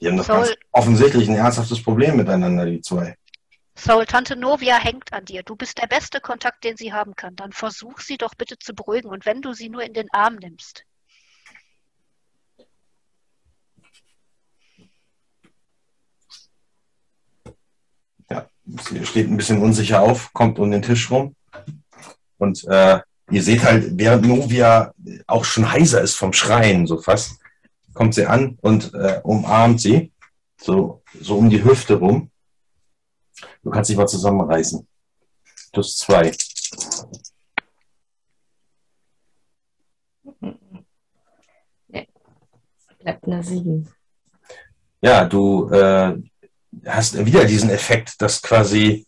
Die 0.00 0.08
haben 0.08 0.16
doch 0.16 0.24
Soll- 0.24 0.44
ganz 0.46 0.56
offensichtlich 0.72 1.28
ein 1.28 1.36
ernsthaftes 1.36 1.82
Problem 1.82 2.16
miteinander, 2.16 2.66
die 2.66 2.80
zwei. 2.80 3.16
Soul, 3.76 4.06
Tante 4.06 4.36
Novia 4.36 4.78
hängt 4.78 5.12
an 5.12 5.24
dir. 5.24 5.42
Du 5.42 5.56
bist 5.56 5.78
der 5.78 5.88
beste 5.88 6.20
Kontakt, 6.20 6.62
den 6.62 6.76
sie 6.76 6.92
haben 6.92 7.16
kann. 7.16 7.34
Dann 7.36 7.52
versuch 7.52 7.98
sie 8.00 8.16
doch 8.16 8.34
bitte 8.34 8.58
zu 8.58 8.72
beruhigen. 8.74 9.08
Und 9.08 9.26
wenn 9.26 9.42
du 9.42 9.52
sie 9.52 9.68
nur 9.68 9.82
in 9.82 9.92
den 9.94 10.08
Arm 10.12 10.36
nimmst. 10.36 10.84
Sie 18.66 19.04
steht 19.04 19.28
ein 19.28 19.36
bisschen 19.36 19.60
unsicher 19.60 20.00
auf, 20.00 20.32
kommt 20.32 20.58
um 20.58 20.70
den 20.70 20.82
Tisch 20.82 21.10
rum. 21.10 21.34
Und 22.38 22.64
äh, 22.64 23.00
ihr 23.30 23.42
seht 23.42 23.62
halt, 23.62 23.98
während 23.98 24.26
Novia 24.26 24.92
auch 25.26 25.44
schon 25.44 25.70
heiser 25.70 26.00
ist 26.00 26.14
vom 26.14 26.32
Schreien, 26.32 26.86
so 26.86 26.98
fast, 26.98 27.38
kommt 27.92 28.14
sie 28.14 28.26
an 28.26 28.58
und 28.60 28.92
äh, 28.94 29.20
umarmt 29.22 29.80
sie, 29.80 30.12
so, 30.60 31.02
so 31.20 31.36
um 31.36 31.50
die 31.50 31.62
Hüfte 31.62 31.94
rum. 31.94 32.30
Du 33.62 33.70
kannst 33.70 33.90
dich 33.90 33.96
mal 33.96 34.06
zusammenreißen. 34.06 34.86
Plus 35.72 35.96
zwei. 35.96 36.32
Bleibt 43.00 43.24
eine 43.26 43.42
7. 43.42 43.88
Ja, 45.02 45.26
du 45.26 45.68
äh, 45.68 46.16
hast 46.86 47.24
wieder 47.24 47.44
diesen 47.44 47.70
Effekt, 47.70 48.20
dass 48.20 48.42
quasi, 48.42 49.06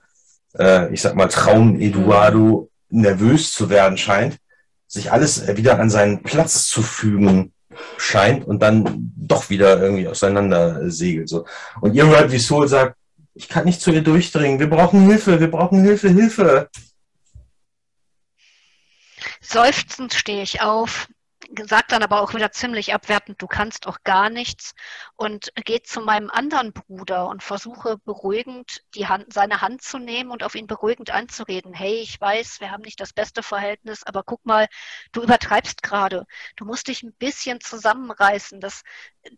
äh, 0.59 0.93
ich 0.93 1.01
sag 1.01 1.15
mal, 1.15 1.29
Traum 1.29 1.81
Eduardo 1.81 2.71
nervös 2.89 3.53
zu 3.53 3.71
werden 3.71 3.99
scheint, 3.99 4.39
sich 4.87 5.13
alles 5.13 5.47
wieder 5.57 5.79
an 5.79 5.91
seinen 5.91 6.23
Platz 6.23 6.67
zu 6.69 6.83
fügen 6.83 7.53
scheint 7.99 8.47
und 8.47 8.61
dann 8.61 9.13
doch 9.17 9.51
wieder 9.51 9.81
irgendwie 9.81 10.09
auseinander 10.09 10.91
segelt. 10.91 11.29
So. 11.29 11.47
Und 11.81 11.95
ihr 11.95 12.07
hört, 12.07 12.33
wie 12.33 12.39
Soul 12.39 12.69
sagt, 12.69 12.97
ich 13.35 13.49
kann 13.49 13.65
nicht 13.65 13.81
zu 13.81 13.91
ihr 13.91 14.03
durchdringen, 14.03 14.59
wir 14.59 14.71
brauchen 14.71 15.07
Hilfe, 15.07 15.41
wir 15.41 15.51
brauchen 15.51 15.83
Hilfe, 15.83 16.09
Hilfe. 16.09 16.71
Seufzend 19.41 20.15
stehe 20.15 20.43
ich 20.43 20.63
auf, 20.63 21.09
sag 21.67 21.89
dann 21.89 22.03
aber 22.03 22.23
auch 22.23 22.35
wieder 22.35 22.51
ziemlich 22.51 22.95
abwertend, 22.95 23.41
du 23.41 23.47
kannst 23.47 23.87
auch 23.87 23.99
gar 24.05 24.31
nichts 24.31 24.75
und 25.17 25.53
gehe 25.65 25.83
zu 25.83 26.01
meinem 26.01 26.31
anderen 26.31 26.73
Bruder 26.73 27.29
und 27.29 27.43
versuche 27.43 27.99
beruhigend 27.99 28.83
die 28.95 29.07
Hand, 29.07 29.33
seine 29.33 29.61
Hand 29.61 29.83
zu 29.83 29.99
nehmen 29.99 30.31
und 30.31 30.43
auf 30.43 30.55
ihn 30.55 30.67
beruhigend 30.67 31.11
anzureden. 31.11 31.73
Hey, 31.73 31.97
ich 31.97 32.21
weiß, 32.21 32.61
wir 32.61 32.71
haben 32.71 32.83
nicht 32.83 33.01
das 33.01 33.13
beste 33.13 33.43
Verhältnis, 33.43 34.03
aber 34.03 34.23
guck 34.23 34.45
mal, 34.45 34.67
du 35.13 35.23
übertreibst 35.23 35.83
gerade. 35.83 36.27
Du 36.57 36.65
musst 36.65 36.89
dich 36.89 37.03
ein 37.03 37.15
bisschen 37.15 37.61
zusammenreißen. 37.61 38.61
Das, 38.61 38.83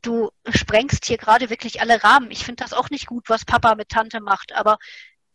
du 0.03 0.31
sprengst 0.49 1.05
hier 1.05 1.19
gerade 1.19 1.51
wirklich 1.51 1.81
alle 1.81 2.03
Rahmen. 2.03 2.31
Ich 2.31 2.45
finde 2.45 2.63
das 2.63 2.73
auch 2.73 2.91
nicht 2.91 3.07
gut, 3.07 3.29
was 3.29 3.45
Papa 3.45 3.75
mit 3.75 3.89
Tante 3.89 4.21
macht, 4.21 4.53
aber 4.53 4.79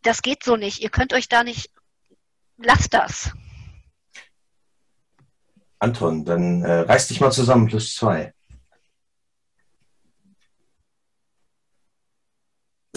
das 0.02 0.22
geht 0.22 0.42
so 0.42 0.56
nicht. 0.56 0.80
Ihr 0.80 0.90
könnt 0.90 1.12
euch 1.14 1.28
da 1.28 1.44
nicht. 1.44 1.70
Lasst 2.56 2.94
das. 2.94 3.32
Anton, 5.84 6.24
dann 6.24 6.62
äh, 6.62 6.80
reiß 6.80 7.08
dich 7.08 7.20
mal 7.20 7.30
zusammen, 7.30 7.66
plus 7.66 7.94
zwei. 7.94 8.32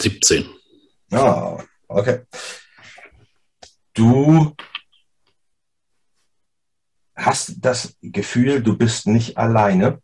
17. 0.00 0.48
Ja, 1.10 1.58
okay. 1.88 2.20
Du 3.94 4.54
hast 7.14 7.56
das 7.60 7.96
Gefühl, 8.00 8.62
du 8.62 8.76
bist 8.76 9.06
nicht 9.06 9.36
alleine. 9.36 10.00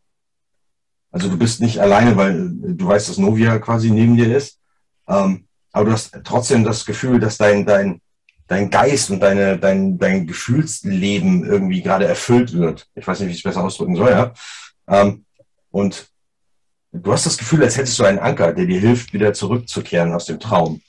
Also 1.11 1.29
du 1.29 1.39
bist 1.39 1.61
nicht 1.61 1.81
alleine, 1.81 2.17
weil 2.17 2.51
du 2.51 2.87
weißt, 2.87 3.09
dass 3.09 3.19
Novia 3.19 3.59
quasi 3.61 3.91
neben 3.91 4.17
dir 4.17 4.37
ist. 4.37 4.61
Ähm, 5.07 5.47
aber 5.73 5.87
du 5.87 5.93
hast 5.93 6.19
trotzdem 6.25 6.65
das 6.65 6.85
Gefühl, 6.85 7.21
dass 7.21 7.37
dein, 7.37 7.65
dein, 7.65 8.01
dein 8.47 8.71
Geist 8.71 9.11
und 9.11 9.21
deine, 9.21 9.59
dein, 9.59 9.99
dein 9.99 10.27
Gefühlsleben 10.27 11.45
irgendwie 11.45 11.83
gerade 11.83 12.07
erfüllt 12.07 12.53
wird. 12.53 12.87
Ich 12.95 13.07
weiß 13.07 13.21
nicht, 13.21 13.29
wie 13.29 13.33
ich 13.33 13.39
es 13.39 13.43
besser 13.45 13.65
ausdrücken 13.65 13.97
soll, 13.97 14.11
ja. 14.11 14.35
Ähm, 14.87 15.25
und 15.71 16.09
du 16.93 17.13
hast 17.13 17.27
das 17.27 17.39
Gefühl, 17.39 17.63
als 17.63 17.77
hättest 17.77 17.99
du 17.99 18.05
einen 18.05 18.19
Anker, 18.19 18.53
der 18.53 18.67
dir 18.67 18.81
hilft, 18.81 19.13
wieder 19.13 19.33
zurückzukehren 19.33 20.13
aus 20.13 20.27
dem 20.27 20.39
Traum. 20.39 20.83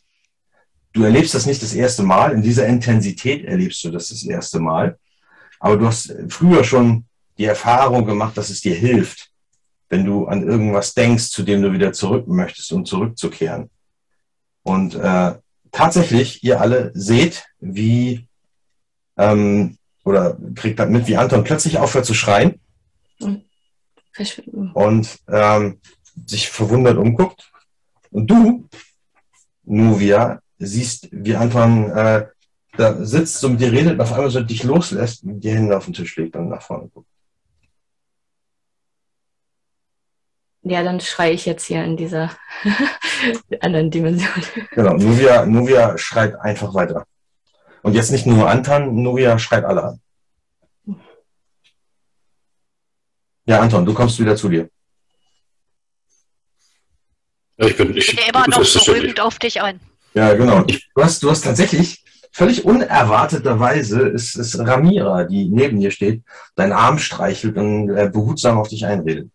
du 0.94 1.04
erlebst 1.04 1.34
das 1.34 1.46
nicht 1.46 1.62
das 1.62 1.74
erste 1.74 2.04
Mal, 2.04 2.32
in 2.32 2.42
dieser 2.42 2.68
Intensität 2.68 3.46
erlebst 3.46 3.84
du 3.84 3.92
das 3.92 4.10
das 4.10 4.24
erste 4.24 4.60
Mal, 4.60 4.98
aber 5.60 5.78
du 5.78 5.88
hast 5.88 6.14
früher 6.30 6.64
schon 6.64 7.06
die 7.38 7.46
Erfahrung 7.46 8.06
gemacht, 8.06 8.38
dass 8.38 8.50
es 8.50 8.62
dir 8.62 8.76
hilft, 8.76 9.30
wenn 9.90 10.06
du 10.06 10.26
an 10.28 10.48
irgendwas 10.48 10.94
denkst, 10.94 11.30
zu 11.30 11.44
dem 11.44 11.62
du 11.62 11.74
wieder 11.74 11.92
zurück 11.92 12.28
möchtest, 12.28 12.72
um 12.72 12.86
zurückzukehren. 12.86 13.70
Und 14.64 14.96
äh, 14.96 15.36
tatsächlich, 15.76 16.44
ihr 16.44 16.62
alle 16.62 16.92
seht, 16.94 17.46
wie 17.60 18.28
ähm, 19.18 19.78
oder 20.04 20.38
kriegt 20.56 20.80
dann 20.80 20.92
mit, 20.92 21.08
wie 21.08 21.18
Anton 21.18 21.44
plötzlich 21.44 21.78
aufhört 21.78 22.06
zu 22.06 22.14
schreien 22.14 22.60
und 24.74 25.20
ähm, 25.28 25.80
sich 26.26 26.50
verwundert 26.50 26.98
umguckt. 26.98 27.52
Und 28.12 28.28
du, 28.28 28.70
Nuvia, 29.66 30.40
siehst, 30.60 31.10
wie 31.12 31.36
Anton 31.36 31.92
äh, 31.92 32.28
da 32.78 33.06
sitzt, 33.06 33.40
so 33.40 33.50
mit 33.50 33.60
dir 33.60 33.72
redet 33.72 33.94
und 33.94 34.02
auf 34.02 34.14
einmal 34.14 34.30
so 34.30 34.42
dich 34.42 34.64
loslässt 34.64 35.24
und 35.24 35.42
die 35.42 35.52
Hände 35.52 35.76
auf 35.76 35.86
den 35.86 35.94
Tisch 35.94 36.16
legt 36.16 36.36
und 36.36 36.50
nach 36.50 36.62
vorne 36.62 36.90
guckt. 36.94 37.10
Ja, 40.68 40.82
dann 40.82 41.00
schreie 41.00 41.32
ich 41.32 41.46
jetzt 41.46 41.66
hier 41.66 41.84
in 41.84 41.96
dieser 41.96 42.32
anderen 43.62 43.92
Dimension. 43.92 44.34
Genau, 44.72 44.94
Nuvia, 44.94 45.46
Nuvia 45.46 45.96
schreit 45.96 46.36
einfach 46.40 46.74
weiter. 46.74 47.06
Und 47.84 47.94
jetzt 47.94 48.12
nicht 48.12 48.26
nur 48.26 48.50
Anton, 48.50 49.04
Nuvia 49.04 49.38
schreit 49.38 49.64
alle 49.64 49.84
an. 49.84 50.02
Ja, 53.46 53.60
Anton, 53.60 53.86
du 53.86 53.94
kommst 53.94 54.20
wieder 54.20 54.36
zu 54.36 54.50
dir. 54.50 54.68
Ja, 57.58 57.68
ich 57.68 57.78
bin, 57.78 57.96
ich, 57.96 58.10
Ich 58.10 58.18
gehe 58.18 58.30
immer 58.30 58.48
noch 58.48 58.58
beruhigend 58.58 59.20
auf 59.20 59.38
dich 59.38 59.62
ein. 59.62 59.80
Ja, 60.16 60.34
genau. 60.34 60.62
Du 60.64 61.04
hast, 61.04 61.22
du 61.22 61.30
hast 61.30 61.42
tatsächlich 61.42 62.04
völlig 62.32 62.66
unerwarteterweise 62.66 64.02
ist, 64.08 64.36
ist 64.36 64.58
Ramira, 64.58 65.26
die 65.26 65.48
neben 65.48 65.80
dir 65.80 65.92
steht, 65.92 66.24
deinen 66.56 66.74
Arm 66.74 66.98
streichelt 66.98 67.56
und 67.56 67.92
äh, 67.92 68.10
behutsam 68.12 68.58
auf 68.58 68.70
dich 68.70 68.84
einredet. 68.84 69.30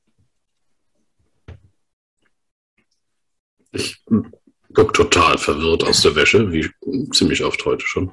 Ich 4.10 4.74
gucke 4.74 4.92
total 4.92 5.38
verwirrt 5.38 5.84
aus 5.84 6.02
der 6.02 6.14
Wäsche, 6.14 6.50
wie 6.52 6.68
ziemlich 7.12 7.42
oft 7.44 7.64
heute 7.64 7.86
schon. 7.86 8.12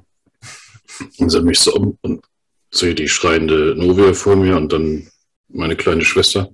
Und 1.17 1.29
sehe 1.29 1.41
mich 1.41 1.59
so 1.59 1.73
um 1.73 1.97
und 2.01 2.25
sehe 2.71 2.95
die 2.95 3.09
schreiende 3.09 3.75
Novia 3.75 4.13
vor 4.13 4.35
mir 4.35 4.57
und 4.57 4.71
dann 4.73 5.09
meine 5.49 5.75
kleine 5.75 6.03
Schwester. 6.03 6.49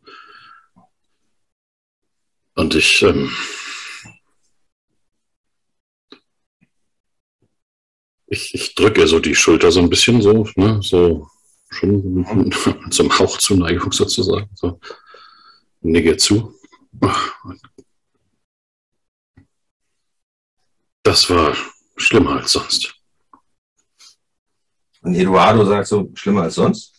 Und 2.56 2.76
ich, 2.76 3.02
ähm, 3.02 3.32
ich, 8.28 8.53
ich 8.53 8.76
drücke 8.76 9.07
so 9.07 9.20
die 9.20 9.36
Schulter 9.36 9.72
so 9.72 9.80
ein 9.80 9.90
bisschen 9.90 10.22
so, 10.22 10.48
ne, 10.56 10.80
so 10.82 11.28
schon 11.72 12.52
zum 12.91 13.18
Hauchzuneigung 13.18 13.91
sozusagen. 13.91 14.49
So. 14.56 14.80
Nicke 15.82 16.18
zu. 16.18 16.53
Das 21.03 21.30
war 21.30 21.55
schlimmer 21.97 22.38
als 22.38 22.53
sonst. 22.53 22.95
Und 25.01 25.15
Eduardo 25.15 25.65
sagt 25.65 25.88
so, 25.88 26.09
schlimmer 26.15 26.43
als 26.43 26.55
sonst. 26.55 26.93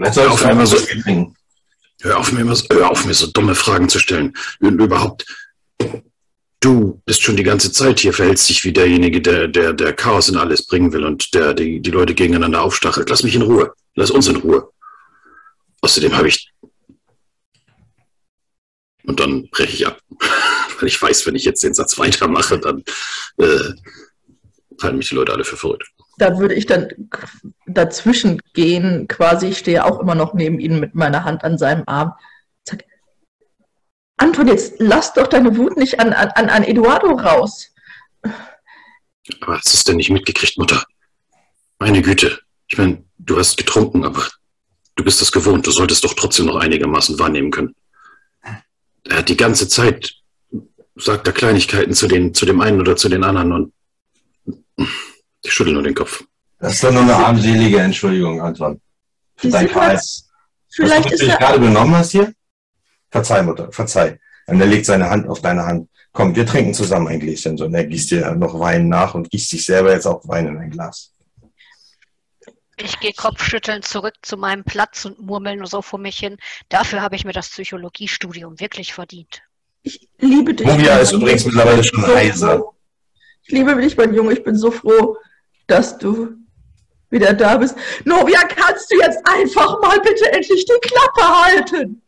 Vielleicht 0.00 0.14
sollst 0.14 0.16
du 0.16 0.22
Hör 0.22 0.32
auf, 0.32 0.44
einmal 0.44 0.64
mir 0.64 0.66
so. 0.66 0.76
Hör 2.02 2.18
auf, 2.18 2.32
mir, 2.32 2.40
immer 2.40 2.56
hör 2.70 2.90
auf, 2.90 3.04
mir 3.04 3.12
so 3.12 3.26
dumme 3.26 3.54
Fragen 3.54 3.90
zu 3.90 3.98
stellen. 3.98 4.34
Und 4.60 4.80
überhaupt, 4.80 5.26
du 6.60 7.02
bist 7.04 7.20
schon 7.20 7.36
die 7.36 7.42
ganze 7.42 7.70
Zeit 7.70 8.00
hier, 8.00 8.14
verhältst 8.14 8.48
dich 8.48 8.64
wie 8.64 8.72
derjenige, 8.72 9.20
der, 9.20 9.48
der, 9.48 9.74
der 9.74 9.92
Chaos 9.92 10.30
in 10.30 10.38
alles 10.38 10.66
bringen 10.66 10.94
will 10.94 11.04
und 11.04 11.34
der 11.34 11.52
die, 11.52 11.80
die 11.80 11.90
Leute 11.90 12.14
gegeneinander 12.14 12.62
aufstachelt. 12.62 13.10
Lass 13.10 13.22
mich 13.22 13.34
in 13.34 13.42
Ruhe. 13.42 13.74
Lass 13.94 14.10
uns 14.10 14.26
in 14.28 14.36
Ruhe. 14.36 14.70
Außerdem 15.82 16.16
habe 16.16 16.28
ich. 16.28 16.50
Und 19.10 19.18
dann 19.18 19.48
breche 19.50 19.72
ich 19.72 19.86
ab. 19.88 20.00
Weil 20.78 20.86
ich 20.88 21.02
weiß, 21.02 21.26
wenn 21.26 21.34
ich 21.34 21.44
jetzt 21.44 21.64
den 21.64 21.74
Satz 21.74 21.98
weitermache, 21.98 22.60
dann 22.60 22.84
äh, 23.38 23.72
halten 24.80 24.98
mich 24.98 25.08
die 25.08 25.16
Leute 25.16 25.32
alle 25.32 25.42
für 25.44 25.56
verrückt. 25.56 25.88
Da 26.18 26.38
würde 26.38 26.54
ich 26.54 26.66
dann 26.66 26.88
dazwischen 27.66 28.40
gehen, 28.54 29.08
quasi. 29.08 29.48
Ich 29.48 29.58
stehe 29.58 29.84
auch 29.84 29.98
immer 29.98 30.14
noch 30.14 30.32
neben 30.32 30.60
ihm 30.60 30.78
mit 30.78 30.94
meiner 30.94 31.24
Hand 31.24 31.42
an 31.42 31.58
seinem 31.58 31.82
Arm. 31.86 32.12
Sag, 32.62 32.84
Anton, 34.16 34.46
jetzt 34.46 34.74
lass 34.78 35.12
doch 35.12 35.26
deine 35.26 35.56
Wut 35.56 35.76
nicht 35.76 35.98
an, 35.98 36.12
an, 36.12 36.28
an- 36.36 36.48
an 36.50 36.62
Eduardo 36.62 37.08
raus. 37.16 37.66
Aber 38.22 39.56
hast 39.56 39.72
du 39.72 39.76
es 39.76 39.84
denn 39.84 39.96
nicht 39.96 40.10
mitgekriegt, 40.10 40.56
Mutter? 40.56 40.84
Meine 41.80 42.00
Güte. 42.00 42.38
Ich 42.68 42.78
meine, 42.78 43.02
du 43.18 43.38
hast 43.38 43.56
getrunken, 43.56 44.04
aber 44.04 44.28
du 44.94 45.02
bist 45.02 45.20
es 45.20 45.32
gewohnt. 45.32 45.66
Du 45.66 45.72
solltest 45.72 46.04
doch 46.04 46.14
trotzdem 46.14 46.46
noch 46.46 46.56
einigermaßen 46.60 47.18
wahrnehmen 47.18 47.50
können. 47.50 47.74
Er 49.04 49.18
hat 49.18 49.28
die 49.28 49.36
ganze 49.36 49.68
Zeit, 49.68 50.14
sagt 50.96 51.26
er 51.26 51.32
Kleinigkeiten 51.32 51.92
zu, 51.92 52.06
den, 52.06 52.34
zu 52.34 52.46
dem 52.46 52.60
einen 52.60 52.80
oder 52.80 52.96
zu 52.96 53.08
den 53.08 53.24
anderen 53.24 53.52
und 53.52 53.72
ich 55.42 55.52
schüttel 55.52 55.72
nur 55.72 55.82
den 55.82 55.94
Kopf. 55.94 56.24
Das 56.58 56.74
ist 56.74 56.84
doch 56.84 56.92
nur 56.92 57.02
eine 57.02 57.16
armselige 57.16 57.80
Entschuldigung, 57.80 58.40
Anton. 58.40 58.80
Für 59.36 59.48
dein 59.48 59.68
Verhalten. 59.68 60.02
Vielleicht 60.68 61.04
Was 61.04 61.12
ist 61.12 61.20
du 61.20 61.24
dich 61.24 61.34
er. 61.34 61.38
gerade 61.38 61.58
benommen 61.58 61.94
hast 61.96 62.12
hier? 62.12 62.32
Verzeih, 63.10 63.42
Mutter, 63.42 63.72
verzeih. 63.72 64.18
Und 64.46 64.60
er 64.60 64.66
legt 64.66 64.86
seine 64.86 65.08
Hand 65.08 65.28
auf 65.28 65.40
deine 65.40 65.64
Hand. 65.64 65.88
Komm, 66.12 66.34
wir 66.34 66.44
trinken 66.44 66.74
zusammen 66.74 67.08
ein 67.08 67.20
Gläschen. 67.20 67.56
So, 67.56 67.64
und 67.64 67.74
er 67.74 67.84
gießt 67.86 68.10
dir 68.10 68.34
noch 68.34 68.58
Wein 68.58 68.88
nach 68.88 69.14
und 69.14 69.30
gießt 69.30 69.50
sich 69.50 69.64
selber 69.64 69.92
jetzt 69.92 70.06
auch 70.06 70.26
Wein 70.28 70.48
in 70.48 70.58
ein 70.58 70.70
Glas. 70.70 71.12
Ich 72.82 72.98
gehe 73.00 73.12
kopfschüttelnd 73.12 73.84
zurück 73.84 74.14
zu 74.22 74.36
meinem 74.36 74.64
Platz 74.64 75.04
und 75.04 75.20
murmel 75.20 75.56
nur 75.56 75.66
so 75.66 75.82
vor 75.82 75.98
mich 75.98 76.18
hin. 76.18 76.38
Dafür 76.68 77.02
habe 77.02 77.16
ich 77.16 77.24
mir 77.24 77.32
das 77.32 77.48
Psychologiestudium 77.50 78.58
wirklich 78.58 78.94
verdient. 78.94 79.42
Ich 79.82 80.08
liebe 80.18 80.54
dich. 80.54 80.66
Mein 80.66 80.80
ist 80.80 81.12
übrigens 81.12 81.44
mittlerweile 81.44 81.84
schon 81.84 82.02
so 82.02 82.14
heiser. 82.14 82.64
Ich 83.42 83.52
liebe 83.52 83.74
dich, 83.76 83.96
mein 83.96 84.14
Junge. 84.14 84.32
Ich 84.32 84.42
bin 84.42 84.56
so 84.56 84.70
froh, 84.70 85.16
dass 85.66 85.98
du 85.98 86.36
wieder 87.10 87.34
da 87.34 87.56
bist. 87.56 87.76
Novia, 88.04 88.40
kannst 88.44 88.90
du 88.90 88.96
jetzt 88.96 89.18
einfach 89.24 89.80
mal 89.80 90.00
bitte 90.00 90.32
endlich 90.32 90.64
die 90.64 90.88
Klappe 90.88 91.42
halten? 91.42 92.02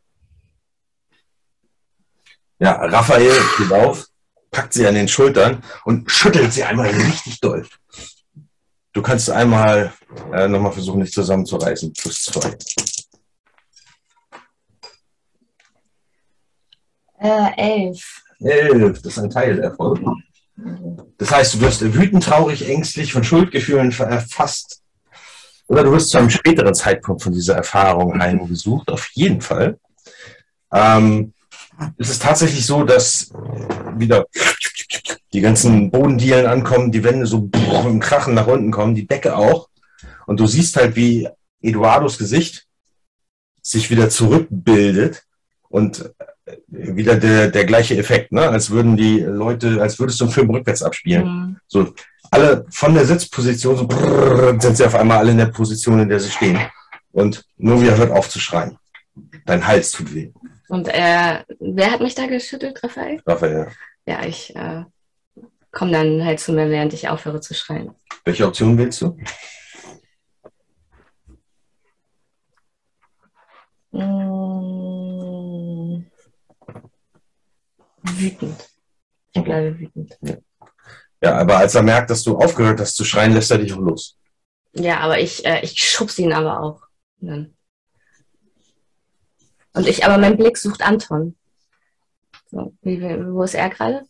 Ja, 2.58 2.72
Raphael 2.84 3.34
steht 3.54 3.72
auf, 3.72 4.06
packt 4.50 4.72
sie 4.72 4.86
an 4.86 4.94
den 4.94 5.08
Schultern 5.08 5.62
und 5.84 6.10
schüttelt 6.10 6.52
sie 6.52 6.62
einmal 6.62 6.90
richtig 6.90 7.40
doll. 7.40 7.66
Du 8.92 9.02
kannst 9.02 9.28
einmal 9.30 9.92
äh, 10.32 10.48
nochmal 10.48 10.72
versuchen, 10.72 11.00
dich 11.00 11.12
zusammenzureißen. 11.12 11.92
Plus 11.92 12.22
zwei. 12.22 12.56
Äh, 17.18 17.50
elf. 17.56 18.22
Elf, 18.40 19.02
das 19.02 19.12
ist 19.12 19.18
ein 19.18 19.30
Teil 19.30 19.56
der 19.56 19.66
Erfolg. 19.66 20.00
Das 21.18 21.30
heißt, 21.30 21.54
du 21.54 21.60
wirst 21.60 21.94
wütend, 21.94 22.24
traurig, 22.24 22.68
ängstlich, 22.68 23.12
von 23.12 23.24
Schuldgefühlen 23.24 23.92
erfasst. 23.92 24.82
Oder 25.68 25.84
du 25.84 25.92
wirst 25.92 26.10
zu 26.10 26.18
einem 26.18 26.30
späteren 26.30 26.74
Zeitpunkt 26.74 27.22
von 27.22 27.32
dieser 27.32 27.54
Erfahrung 27.54 28.20
heimgesucht, 28.20 28.90
auf 28.90 29.08
jeden 29.14 29.40
Fall. 29.40 29.78
Ähm, 30.72 31.32
es 31.96 32.10
ist 32.10 32.22
tatsächlich 32.22 32.66
so, 32.66 32.84
dass 32.84 33.32
wieder 33.96 34.26
die 35.32 35.40
ganzen 35.40 35.90
Bodendielen 35.90 36.46
ankommen, 36.46 36.92
die 36.92 37.02
Wände 37.02 37.26
so 37.26 37.48
im 37.86 38.00
Krachen 38.00 38.34
nach 38.34 38.46
unten 38.46 38.70
kommen, 38.70 38.94
die 38.94 39.06
Decke 39.06 39.36
auch. 39.36 39.68
Und 40.26 40.40
du 40.40 40.46
siehst 40.46 40.76
halt, 40.76 40.96
wie 40.96 41.28
Eduardos 41.60 42.18
Gesicht 42.18 42.66
sich 43.62 43.90
wieder 43.90 44.08
zurückbildet 44.08 45.24
und 45.68 46.12
wieder 46.66 47.16
der, 47.16 47.48
der 47.48 47.64
gleiche 47.64 47.96
Effekt, 47.96 48.32
ne? 48.32 48.48
als 48.48 48.70
würden 48.70 48.96
die 48.96 49.20
Leute, 49.20 49.80
als 49.80 49.98
würdest 49.98 50.20
du 50.20 50.24
einen 50.24 50.32
Film 50.32 50.50
rückwärts 50.50 50.82
abspielen. 50.82 51.24
Mhm. 51.24 51.56
So, 51.68 51.94
alle 52.30 52.66
von 52.70 52.94
der 52.94 53.06
Sitzposition 53.06 53.76
so 53.76 53.86
brrrr, 53.86 54.60
sind 54.60 54.76
sie 54.76 54.84
auf 54.84 54.94
einmal 54.94 55.18
alle 55.18 55.32
in 55.32 55.38
der 55.38 55.46
Position, 55.46 56.00
in 56.00 56.08
der 56.08 56.20
sie 56.20 56.30
stehen. 56.30 56.58
Und 57.12 57.44
Novia 57.58 57.94
hört 57.94 58.10
auf 58.10 58.28
zu 58.28 58.40
schreien. 58.40 58.78
Dein 59.44 59.66
Hals 59.66 59.92
tut 59.92 60.14
weh, 60.14 60.32
Und 60.68 60.88
äh, 60.88 61.44
wer 61.60 61.90
hat 61.90 62.00
mich 62.00 62.14
da 62.14 62.26
geschüttelt, 62.26 62.82
Raphael? 62.82 63.20
Raphael. 63.26 63.68
Ja, 64.06 64.24
ich 64.24 64.56
äh, 64.56 64.84
komme 65.70 65.92
dann 65.92 66.24
halt 66.24 66.40
zu 66.40 66.52
mir, 66.52 66.70
während 66.70 66.94
ich 66.94 67.08
aufhöre 67.08 67.40
zu 67.40 67.54
schreien. 67.54 67.90
Welche 68.24 68.46
Option 68.46 68.78
willst 68.78 69.02
du? 69.02 69.16
Mm. 73.92 74.00
Wütend. 78.02 78.68
Ich 79.34 79.42
bleibe 79.42 79.78
wütend. 79.78 80.18
Ja, 81.22 81.38
aber 81.38 81.58
als 81.58 81.74
er 81.74 81.82
merkt, 81.82 82.10
dass 82.10 82.22
du 82.24 82.36
aufgehört 82.36 82.80
hast 82.80 82.96
zu 82.96 83.04
schreien, 83.04 83.32
lässt 83.32 83.50
er 83.50 83.58
dich 83.58 83.72
auch 83.72 83.78
los. 83.78 84.18
Ja, 84.74 85.00
aber 85.00 85.20
ich, 85.20 85.44
äh, 85.44 85.60
ich 85.62 85.78
schubse 85.78 86.22
ihn 86.22 86.32
aber 86.32 86.60
auch. 86.60 86.82
Dann. 87.18 87.54
Und 89.74 89.86
ich, 89.86 90.04
aber 90.04 90.18
mein 90.18 90.36
Blick 90.36 90.58
sucht 90.58 90.82
Anton. 90.82 91.36
So, 92.50 92.74
wie, 92.82 93.00
wie- 93.00 93.32
wo 93.32 93.42
ist 93.44 93.54
er 93.54 93.70
gerade? 93.70 94.02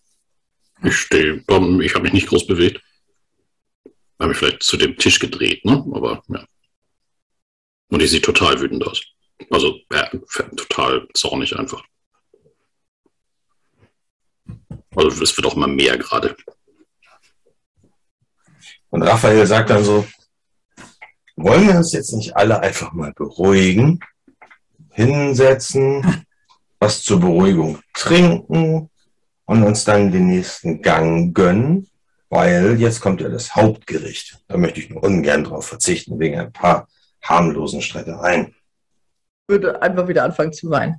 Ich 0.83 0.97
stehe, 0.97 1.35
ich 1.37 1.95
habe 1.95 2.03
mich 2.03 2.13
nicht 2.13 2.29
groß 2.29 2.47
bewegt. 2.47 2.81
Habe 4.19 4.29
mich 4.31 4.39
vielleicht 4.39 4.63
zu 4.63 4.77
dem 4.77 4.97
Tisch 4.97 5.19
gedreht, 5.21 5.65
ne? 5.65 5.85
Aber 5.95 6.23
ja. 6.29 6.45
Und 7.91 8.03
ich 8.03 8.11
sehe 8.11 8.21
total 8.23 8.61
wütend 8.61 8.85
aus. 8.87 9.01
Also 9.51 9.79
ja, 9.93 10.09
total 10.57 11.09
zornig 11.15 11.59
einfach. 11.59 11.83
Also 14.95 15.23
es 15.23 15.37
wird 15.37 15.47
auch 15.47 15.57
immer 15.57 15.69
mehr 15.69 15.97
gerade. 15.97 16.37
Und 18.91 19.03
Raphael 19.03 19.47
sagt 19.47 19.71
dann 19.71 19.85
so, 19.85 20.07
wollen 21.37 21.67
wir 21.67 21.77
uns 21.77 21.93
jetzt 21.93 22.13
nicht 22.13 22.37
alle 22.37 22.61
einfach 22.61 22.93
mal 22.93 23.13
beruhigen, 23.15 24.01
hinsetzen, 24.91 26.25
was 26.79 27.03
zur 27.03 27.21
Beruhigung 27.21 27.79
trinken 27.95 28.91
und 29.47 29.63
uns 29.63 29.85
dann 29.85 30.13
den 30.13 30.27
nächsten 30.27 30.83
Gang 30.83 31.35
gönnen, 31.35 31.89
weil 32.29 32.79
jetzt 32.79 33.01
kommt 33.01 33.21
ja 33.21 33.29
das 33.29 33.55
Hauptgericht. 33.55 34.43
Da 34.49 34.57
möchte 34.57 34.81
ich 34.81 34.91
nur 34.91 35.03
ungern 35.03 35.45
drauf 35.45 35.67
verzichten, 35.67 36.19
wegen 36.19 36.39
ein 36.39 36.53
paar 36.53 36.89
harmlosen 37.23 37.81
Streitereien. 37.81 38.55
Würde 39.53 39.83
einfach 39.83 40.09
wieder 40.09 40.25
anfangen 40.25 40.55
zu 40.55 40.71
weinen. 40.71 40.97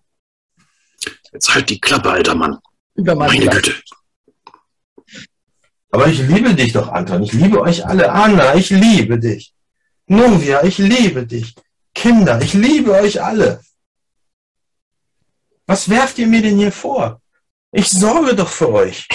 Jetzt 1.32 1.56
halt 1.56 1.68
die 1.72 1.82
Klappe, 1.82 2.12
alter 2.12 2.36
Mann. 2.36 2.60
Über 2.94 3.16
Meine 3.16 3.40
Glas. 3.40 3.56
Güte. 3.56 3.74
Aber 5.90 6.08
ich 6.08 6.20
liebe 6.20 6.54
dich 6.54 6.72
doch, 6.72 6.88
Anton. 6.90 7.24
Ich 7.24 7.34
liebe 7.34 7.60
euch 7.60 7.84
alle. 7.84 8.12
Anna, 8.12 8.54
ich 8.54 8.70
liebe 8.70 9.18
dich. 9.18 9.56
Novia, 10.06 10.64
ich 10.64 10.78
liebe 10.78 11.26
dich. 11.26 11.56
Kinder, 11.96 12.40
ich 12.44 12.54
liebe 12.54 12.92
euch 12.92 13.24
alle. 13.24 13.60
Was 15.66 15.90
werft 15.90 16.20
ihr 16.20 16.28
mir 16.28 16.44
denn 16.44 16.60
hier 16.60 16.72
vor? 16.72 17.22
Ich 17.72 17.90
sorge 17.90 18.36
doch 18.36 18.50
für 18.50 18.72
euch. 18.72 19.08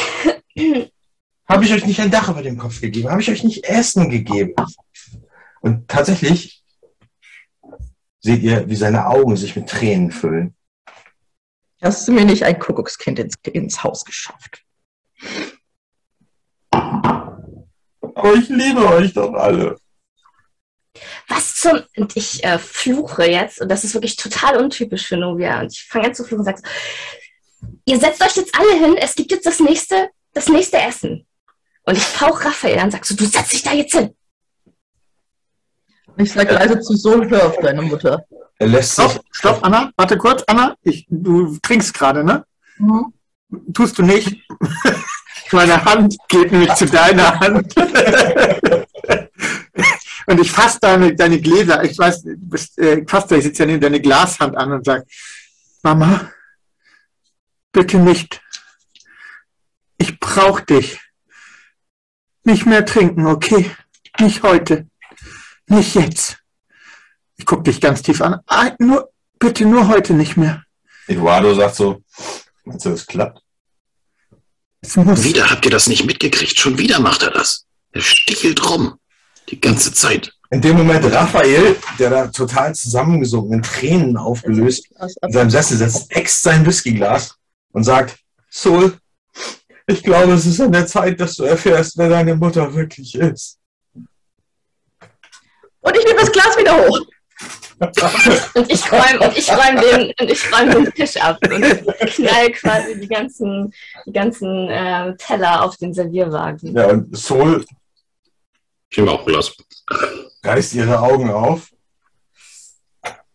Habe 1.49 1.65
ich 1.65 1.73
euch 1.73 1.87
nicht 1.87 2.01
ein 2.01 2.11
Dach 2.11 2.29
über 2.29 2.43
dem 2.43 2.59
Kopf 2.59 2.81
gegeben? 2.81 3.09
Habe 3.09 3.23
ich 3.23 3.31
euch 3.31 3.45
nicht 3.45 3.65
Essen 3.65 4.11
gegeben? 4.11 4.55
Und 5.61 5.87
tatsächlich 5.87 6.58
seht 8.29 8.43
ihr, 8.43 8.69
wie 8.69 8.77
seine 8.77 9.07
Augen 9.07 9.37
sich 9.37 9.57
mit 9.57 9.71
Tränen 9.71 10.11
füllen. 10.11 10.55
Hast 11.81 12.07
du 12.07 12.13
mir 12.13 12.27
nicht 12.27 12.43
ein 12.43 12.59
Kuckuckskind 12.59 13.19
ins, 13.19 13.37
ins 13.45 13.83
Haus 13.83 14.05
geschafft? 14.05 14.63
Aber 16.71 18.35
ich 18.35 18.51
liebe 18.51 18.87
euch 18.87 19.15
doch 19.15 19.33
alle. 19.33 19.79
Was 21.29 21.55
zum. 21.55 21.81
Und 21.97 22.17
ich 22.17 22.45
äh, 22.45 22.59
fluche 22.59 23.25
jetzt, 23.25 23.63
und 23.63 23.71
das 23.71 23.85
ist 23.85 23.95
wirklich 23.95 24.17
total 24.17 24.59
untypisch 24.59 25.07
für 25.07 25.17
Novia. 25.17 25.61
Und 25.61 25.73
ich 25.73 25.85
fange 25.85 26.09
an 26.09 26.15
zu 26.15 26.25
fluchen 26.25 26.41
und 26.41 26.45
sage 26.45 26.61
so, 26.63 27.67
ihr 27.87 27.99
setzt 27.99 28.23
euch 28.23 28.37
jetzt 28.37 28.55
alle 28.59 28.75
hin, 28.75 28.97
es 28.99 29.15
gibt 29.15 29.31
jetzt 29.31 29.47
das 29.47 29.61
nächste, 29.61 30.11
das 30.35 30.49
nächste 30.49 30.79
Essen. 30.79 31.27
Und 31.85 31.97
ich 31.97 32.05
fauch 32.05 32.45
Raphael 32.45 32.79
an 32.79 32.85
und 32.87 32.91
sag 32.91 33.07
so, 33.07 33.15
du 33.15 33.25
setz 33.25 33.49
dich 33.49 33.63
da 33.63 33.73
jetzt 33.73 33.95
hin. 33.95 34.15
Ich 36.19 36.33
sage 36.33 36.53
leise 36.55 36.81
zu 36.81 36.97
Sohn, 36.97 37.31
hör 37.31 37.47
auf 37.47 37.57
deine 37.59 37.83
Mutter. 37.83 38.25
Er 38.59 38.67
lässt 38.67 38.97
sich, 38.97 39.05
Stopp, 39.05 39.25
stopp, 39.31 39.61
Anna, 39.63 39.93
warte 39.97 40.19
kurz, 40.19 40.43
Anna. 40.49 40.75
Ich, 40.83 41.07
du 41.09 41.57
trinkst 41.63 41.95
gerade, 41.95 42.25
ne? 42.25 42.45
Mhm. 42.79 43.13
Tust 43.73 43.97
du 43.99 44.03
nicht? 44.03 44.37
Meine 45.53 45.85
Hand 45.85 46.17
geht 46.29 46.51
nämlich 46.51 46.75
zu 46.75 46.87
deiner 46.87 47.39
Hand. 47.39 47.73
Und 50.27 50.41
ich 50.41 50.51
fasse 50.51 50.79
deine, 50.81 51.15
deine 51.15 51.41
Gläser, 51.41 51.85
ich 51.85 51.97
weiß, 51.97 52.25
du 52.25 52.37
bist, 52.37 52.79
äh, 52.79 52.99
ich 52.99 53.09
fasse, 53.09 53.37
ich 53.37 53.45
sitze 53.45 53.63
ja 53.63 53.67
neben 53.67 53.81
deine 53.81 54.01
Glashand 54.01 54.57
an 54.59 54.73
und 54.73 54.85
sage, 54.85 55.07
Mama, 55.83 56.31
bitte 57.73 57.97
nicht. 57.97 58.43
Ich 59.97 60.21
brauche 60.21 60.67
dich. 60.67 61.01
Nicht 62.45 62.67
mehr 62.67 62.85
trinken, 62.85 63.27
okay? 63.27 63.71
Nicht 64.21 64.43
heute. 64.43 64.87
Nicht 65.69 65.95
jetzt. 65.95 66.39
Ich 67.37 67.47
gucke 67.47 67.63
dich 67.65 67.81
ganz 67.81 68.03
tief 68.03 68.21
an. 68.21 68.41
Ah, 68.47 68.73
nur, 68.79 69.11
bitte 69.39 69.65
nur 69.65 69.89
heute 69.89 70.15
nicht 70.15 70.37
mehr. 70.37 70.65
Eduardo 71.07 71.55
sagt 71.55 71.77
so, 71.77 72.03
meinst 72.65 72.85
du, 72.87 72.91
das 72.91 73.07
klappt? 73.07 73.43
Es 74.81 74.97
muss. 74.97 75.25
Wieder 75.25 75.51
habt 75.51 75.65
ihr 75.65 75.71
das 75.71 75.87
nicht 75.87 76.05
mitgekriegt. 76.05 76.59
Schon 76.59 76.79
wieder 76.79 77.01
macht 77.01 77.23
er 77.23 77.31
das. 77.31 77.67
Er 77.93 78.01
stichelt 78.01 78.69
rum. 78.69 78.99
Die 79.49 79.61
ganze 79.61 79.93
Zeit. 79.93 80.33
In 80.51 80.63
dem 80.63 80.77
Moment 80.79 81.05
Raphael, 81.05 81.77
der 81.99 82.11
da 82.11 82.27
total 82.29 82.75
zusammengesunken, 82.75 83.55
in 83.55 83.63
Tränen 83.63 84.17
aufgelöst, 84.17 84.89
in 85.23 85.33
seinem 85.33 85.51
Sessel 85.51 85.77
sitzt, 85.77 86.11
äxt 86.11 86.43
sein 86.43 86.65
Whiskyglas 86.65 87.35
und 87.73 87.85
sagt, 87.85 88.19
Sol, 88.49 88.97
ich 89.87 90.03
glaube, 90.03 90.33
es 90.33 90.47
ist 90.47 90.61
an 90.61 90.73
der 90.73 90.87
Zeit, 90.87 91.21
dass 91.21 91.37
du 91.37 91.45
erfährst, 91.45 91.99
wer 91.99 92.09
deine 92.09 92.35
Mutter 92.35 92.75
wirklich 92.75 93.15
ist. 93.15 93.58
Und 95.89 95.97
ich 95.97 96.05
nehme 96.05 96.21
das 96.21 96.31
Glas 96.31 96.57
wieder 96.59 96.77
hoch. 96.77 97.01
Und 98.55 98.71
ich 98.71 98.91
räume 98.91 99.21
und 99.21 99.39
ich 99.39 99.49
räum 99.49 99.77
den, 99.77 100.13
und 100.21 100.31
ich 100.31 100.53
räum 100.53 100.69
den 100.69 100.93
Tisch 100.93 101.17
ab 101.17 101.39
und 101.45 101.63
knall 101.63 102.51
quasi 102.51 102.99
die 102.99 103.07
ganzen, 103.07 103.73
die 104.05 104.13
ganzen 104.13 104.69
äh, 104.69 105.17
Teller 105.17 105.63
auf 105.63 105.77
den 105.77 105.95
Servierwagen. 105.95 106.75
Ja, 106.75 106.89
und 106.89 107.17
Sol 107.17 107.65
Ich 108.91 108.99
nehme 108.99 109.13
auch 109.13 109.21
ein 109.21 109.27
Glas. 109.27 109.55
reißt 110.43 110.75
ihre 110.75 110.99
Augen 110.99 111.31
auf 111.31 111.71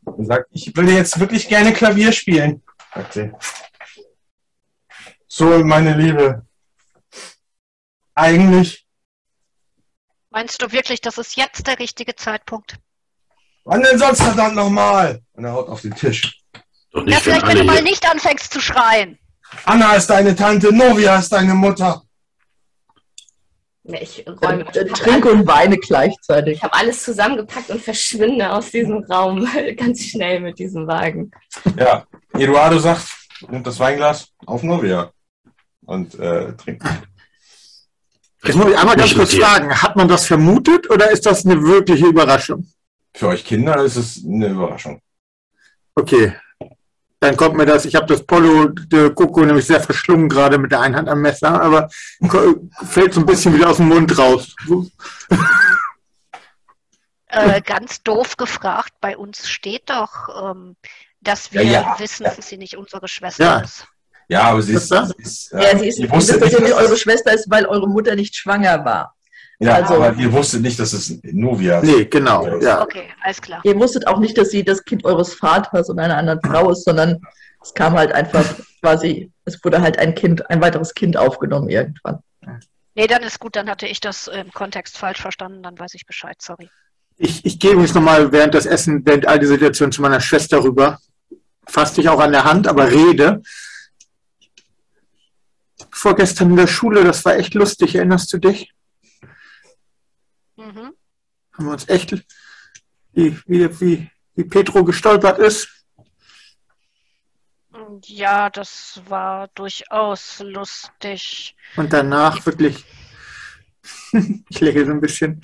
und 0.04 0.26
sagt, 0.26 0.50
ich 0.52 0.76
würde 0.76 0.92
jetzt 0.92 1.18
wirklich 1.18 1.48
gerne 1.48 1.72
Klavier 1.72 2.12
spielen, 2.12 2.62
sagt 2.94 3.14
sie. 3.14 3.32
Sol, 5.30 5.64
meine 5.64 5.96
Liebe, 5.96 6.46
eigentlich, 8.14 8.83
Meinst 10.34 10.62
du 10.62 10.72
wirklich, 10.72 11.00
das 11.00 11.18
ist 11.20 11.38
jetzt 11.38 11.68
der 11.68 11.78
richtige 11.80 12.16
Zeitpunkt? 12.16 12.78
wann 13.66 13.82
denn 13.82 13.98
sonst 13.98 14.22
verdammt 14.22 14.56
nochmal? 14.56 15.22
Und 15.34 15.46
er 15.46 15.54
haut 15.54 15.70
auf 15.70 15.82
den 15.82 15.96
Tisch. 15.96 16.38
Doch 16.92 17.00
Ja, 17.02 17.04
nicht, 17.06 17.16
wenn 17.16 17.22
vielleicht, 17.36 17.48
wenn 17.48 17.58
du 17.60 17.64
mal 17.64 17.76
hier. 17.76 17.84
nicht 17.84 18.10
anfängst 18.12 18.52
zu 18.52 18.60
schreien. 18.60 19.18
Anna 19.64 19.94
ist 19.96 20.08
deine 20.08 20.36
Tante, 20.36 20.74
Novia 20.74 21.18
ist 21.20 21.32
deine 21.32 21.54
Mutter. 21.54 22.02
Ja, 23.84 24.02
ich 24.02 24.26
räume. 24.28 24.66
Äh, 24.74 24.86
Trinke 24.86 25.32
und 25.32 25.46
weine 25.48 25.78
gleichzeitig. 25.78 26.58
Ich 26.58 26.64
habe 26.64 26.74
alles 26.74 27.04
zusammengepackt 27.04 27.70
und 27.70 27.82
verschwinde 27.82 28.52
aus 28.52 28.72
diesem 28.72 29.04
Raum 29.06 29.48
ganz 29.78 30.04
schnell 30.04 30.40
mit 30.40 30.58
diesem 30.60 30.88
Wagen. 30.88 31.32
Ja, 31.78 32.06
Eduardo 32.34 32.80
sagt, 32.80 33.06
nimmt 33.50 33.68
das 33.68 33.80
Weinglas 33.80 34.30
auf 34.46 34.64
Novia 34.64 35.12
und 35.86 36.16
äh, 36.20 36.54
trinkt. 36.58 36.84
Jetzt 38.44 38.56
muss 38.56 38.68
ich 38.72 38.78
einmal 38.78 38.96
ganz 38.98 39.14
kurz 39.16 39.34
fragen, 39.36 39.74
hat 39.82 39.96
man 39.96 40.08
das 40.08 40.26
vermutet 40.26 40.90
oder 40.90 41.10
ist 41.12 41.26
das 41.26 41.46
eine 41.46 41.62
wirkliche 41.64 42.08
Überraschung? 42.08 42.68
Für 43.16 43.28
euch 43.30 43.46
Kinder 43.46 43.82
ist 43.84 43.96
es 43.96 44.22
eine 44.26 44.48
Überraschung. 44.48 45.02
Okay. 45.96 46.36
Dann 47.20 47.38
kommt 47.38 47.56
mir 47.56 47.66
das, 47.66 47.86
ich 47.86 47.96
habe 47.96 48.06
das 48.08 48.26
Polo 48.26 48.68
de 48.68 49.10
Coco 49.12 49.46
nämlich 49.46 49.66
sehr 49.66 49.80
verschlungen 49.80 50.28
gerade 50.28 50.58
mit 50.58 50.74
der 50.74 50.82
einen 50.82 50.96
Hand 50.98 51.08
am 51.08 51.22
Messer, 51.22 51.62
aber 51.62 51.88
fällt 52.90 53.14
so 53.14 53.22
ein 53.22 53.26
bisschen 53.26 53.54
wieder 53.54 53.70
aus 53.70 53.78
dem 53.78 53.88
Mund 53.88 54.18
raus. 54.18 54.54
Äh, 57.28 57.62
ganz 57.62 58.04
doof 58.04 58.36
gefragt, 58.36 58.94
bei 59.00 59.18
uns 59.18 59.48
steht 59.48 59.90
doch, 59.90 60.52
ähm, 60.52 60.76
dass 61.22 61.54
wir 61.54 61.64
Ja, 61.64 61.82
ja. 61.82 61.96
wissen, 62.00 62.26
dass 62.26 62.48
sie 62.48 62.58
nicht 62.58 62.76
unsere 62.78 63.08
Schwester 63.08 63.44
Ja. 63.44 63.60
ist. 63.60 63.88
Ja, 64.34 64.44
aber 64.44 64.62
sie 64.62 64.74
ist, 64.74 64.88
sie 64.90 64.96
ist, 65.18 65.52
Ja, 65.52 65.78
sie 65.78 65.88
ist 65.88 65.98
ihr 66.00 66.04
nicht, 66.06 66.14
wusstet 66.16 66.36
dass 66.36 66.42
nicht, 66.50 66.58
sie 66.58 66.64
nicht 66.64 66.74
dass 66.76 66.84
eure 66.84 66.94
es, 66.94 67.00
Schwester 67.02 67.34
ist, 67.34 67.50
weil 67.50 67.66
eure 67.66 67.88
Mutter 67.88 68.16
nicht 68.16 68.36
schwanger 68.36 68.84
war. 68.84 69.16
ja, 69.60 69.76
also- 69.76 69.96
aber 69.96 70.14
ihr 70.20 70.32
wusstet 70.32 70.62
nicht, 70.62 70.80
dass 70.80 70.94
es 70.94 71.20
Novia 71.24 71.80
ist. 71.80 71.86
Nee, 71.90 72.06
genau. 72.06 72.60
Ja. 72.60 72.82
Okay, 72.82 73.04
alles 73.24 73.42
klar. 73.42 73.62
Ihr 73.64 73.76
wusstet 73.80 74.08
auch 74.08 74.20
nicht, 74.20 74.38
dass 74.38 74.50
sie 74.50 74.64
das 74.64 74.84
Kind 74.84 75.06
eures 75.06 75.34
Vaters 75.34 75.90
und 75.90 76.00
einer 76.00 76.18
anderen 76.18 76.42
Frau 76.42 76.70
ist, 76.72 76.84
sondern 76.86 77.22
es 77.62 77.74
kam 77.74 77.94
halt 77.94 78.12
einfach 78.12 78.44
quasi, 78.82 79.32
es 79.46 79.64
wurde 79.64 79.82
halt 79.82 79.98
ein 80.00 80.16
Kind, 80.16 80.50
ein 80.50 80.62
weiteres 80.62 80.94
Kind 80.94 81.16
aufgenommen 81.16 81.70
irgendwann. 81.70 82.20
Nee, 82.96 83.08
dann 83.08 83.24
ist 83.24 83.40
gut, 83.40 83.56
dann 83.56 83.70
hatte 83.70 83.88
ich 83.88 84.02
das 84.02 84.28
im 84.28 84.52
Kontext 84.52 84.98
falsch 84.98 85.22
verstanden, 85.22 85.64
dann 85.64 85.80
weiß 85.80 85.94
ich 85.96 86.06
Bescheid, 86.06 86.36
sorry. 86.42 86.70
Ich, 87.18 87.46
ich 87.46 87.60
gehe 87.60 87.72
übrigens 87.72 87.94
nochmal 87.94 88.32
während 88.32 88.54
des 88.54 88.66
Essen, 88.66 89.02
während 89.06 89.28
all 89.28 89.40
die 89.40 89.46
Situation 89.46 89.92
zu 89.92 90.02
meiner 90.02 90.20
Schwester 90.20 90.64
rüber. 90.64 91.00
Fass 91.66 91.94
dich 91.94 92.10
auch 92.10 92.20
an 92.20 92.32
der 92.34 92.44
Hand, 92.44 92.68
aber 92.68 92.92
rede. 92.92 93.42
Vorgestern 95.94 96.50
in 96.52 96.58
der 96.58 96.68
Schule, 96.68 97.04
das 97.04 97.24
war 97.24 97.38
echt 97.38 97.54
lustig, 97.54 97.96
erinnerst 97.96 98.34
du 98.34 98.40
dich? 98.40 98.74
Mhm. 100.56 100.94
Haben 101.54 101.66
wir 101.66 101.72
uns 101.72 101.88
echt, 101.88 102.12
wie, 103.14 103.38
wie, 103.46 103.80
wie, 103.80 104.10
wie 104.36 104.44
Petro 104.44 104.84
gestolpert 104.84 105.40
ist. 105.40 105.70
Ja, 108.06 108.50
das 108.50 109.02
war 109.08 109.48
durchaus 109.50 110.40
lustig. 110.40 111.56
Und 111.76 111.94
danach 111.94 112.46
wirklich, 112.46 112.84
ich 114.50 114.60
lächle 114.60 114.86
so 114.86 114.92
ein 114.92 115.02
bisschen, 115.02 115.44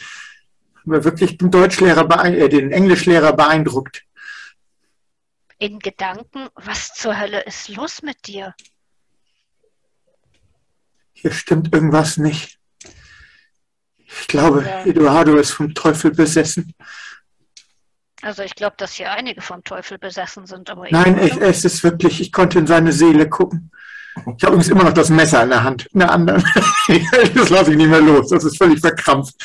wir 0.84 1.04
wirklich 1.04 1.38
den 1.38 1.52
Deutschlehrer, 1.52 2.26
äh, 2.26 2.50
den 2.50 2.72
Englischlehrer 2.72 3.34
beeindruckt. 3.34 4.04
in 5.60 5.80
Gedanken, 5.80 6.50
was 6.56 6.94
zur 6.94 7.20
Hölle 7.20 7.42
ist 7.42 7.70
los 7.70 8.02
mit 8.02 8.28
dir? 8.28 8.56
Hier 11.22 11.32
stimmt 11.32 11.74
irgendwas 11.74 12.16
nicht. 12.18 12.60
Ich 13.98 14.28
glaube, 14.28 14.64
Ja. 14.64 14.86
Eduardo 14.86 15.36
ist 15.36 15.52
vom 15.52 15.74
Teufel 15.74 16.12
besessen. 16.12 16.74
Also 18.22 18.44
ich 18.44 18.56
glaube, 18.56 18.76
dass 18.78 18.94
hier 18.94 19.12
einige 19.12 19.42
vom 19.42 19.64
Teufel 19.64 19.98
besessen 19.98 20.46
sind, 20.46 20.70
aber 20.70 20.88
Nein, 20.90 21.22
ich, 21.22 21.38
es 21.38 21.66
ist 21.66 21.84
wirklich, 21.84 22.22
ich 22.22 22.32
konnte 22.32 22.60
in 22.60 22.68
seine 22.68 22.92
Seele 22.94 23.28
gucken. 23.30 23.70
Ich 24.16 24.44
habe 24.44 24.54
übrigens 24.56 24.70
immer 24.70 24.84
noch 24.86 24.94
das 24.94 25.10
Messer 25.10 25.44
in 25.44 25.50
der 25.50 25.64
Hand, 25.64 25.88
in 25.94 26.00
der 26.00 26.12
anderen. 26.12 26.44
das 27.36 27.50
lasse 27.50 27.72
ich 27.72 27.78
nicht 27.78 27.90
mehr 27.90 28.02
los, 28.02 28.30
das 28.30 28.44
ist 28.46 28.58
völlig 28.58 28.80
verkrampft. 28.80 29.36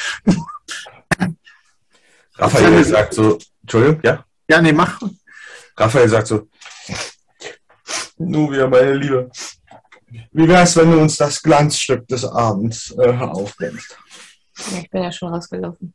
Raphael 2.37 2.85
sagt 2.85 3.15
so, 3.15 3.39
Entschuldigung, 3.63 4.01
ja? 4.03 4.25
Ja, 4.49 4.61
nee, 4.61 4.73
mach. 4.73 5.01
Raphael 5.77 6.09
sagt 6.09 6.29
so, 6.29 6.49
Nubia, 8.19 8.67
meine 8.67 8.95
Liebe, 8.95 9.31
wie 10.33 10.49
wär's, 10.49 10.77
wenn 10.77 10.91
du 10.91 11.01
uns 11.01 11.17
das 11.17 11.43
Glanzstück 11.43 12.07
des 12.09 12.25
Abends 12.25 12.95
äh, 12.99 13.17
aufbrennst? 13.17 13.97
Ja, 14.71 14.79
ich 14.79 14.91
bin 14.91 15.03
ja 15.03 15.13
schon 15.13 15.33
rausgelaufen. 15.33 15.95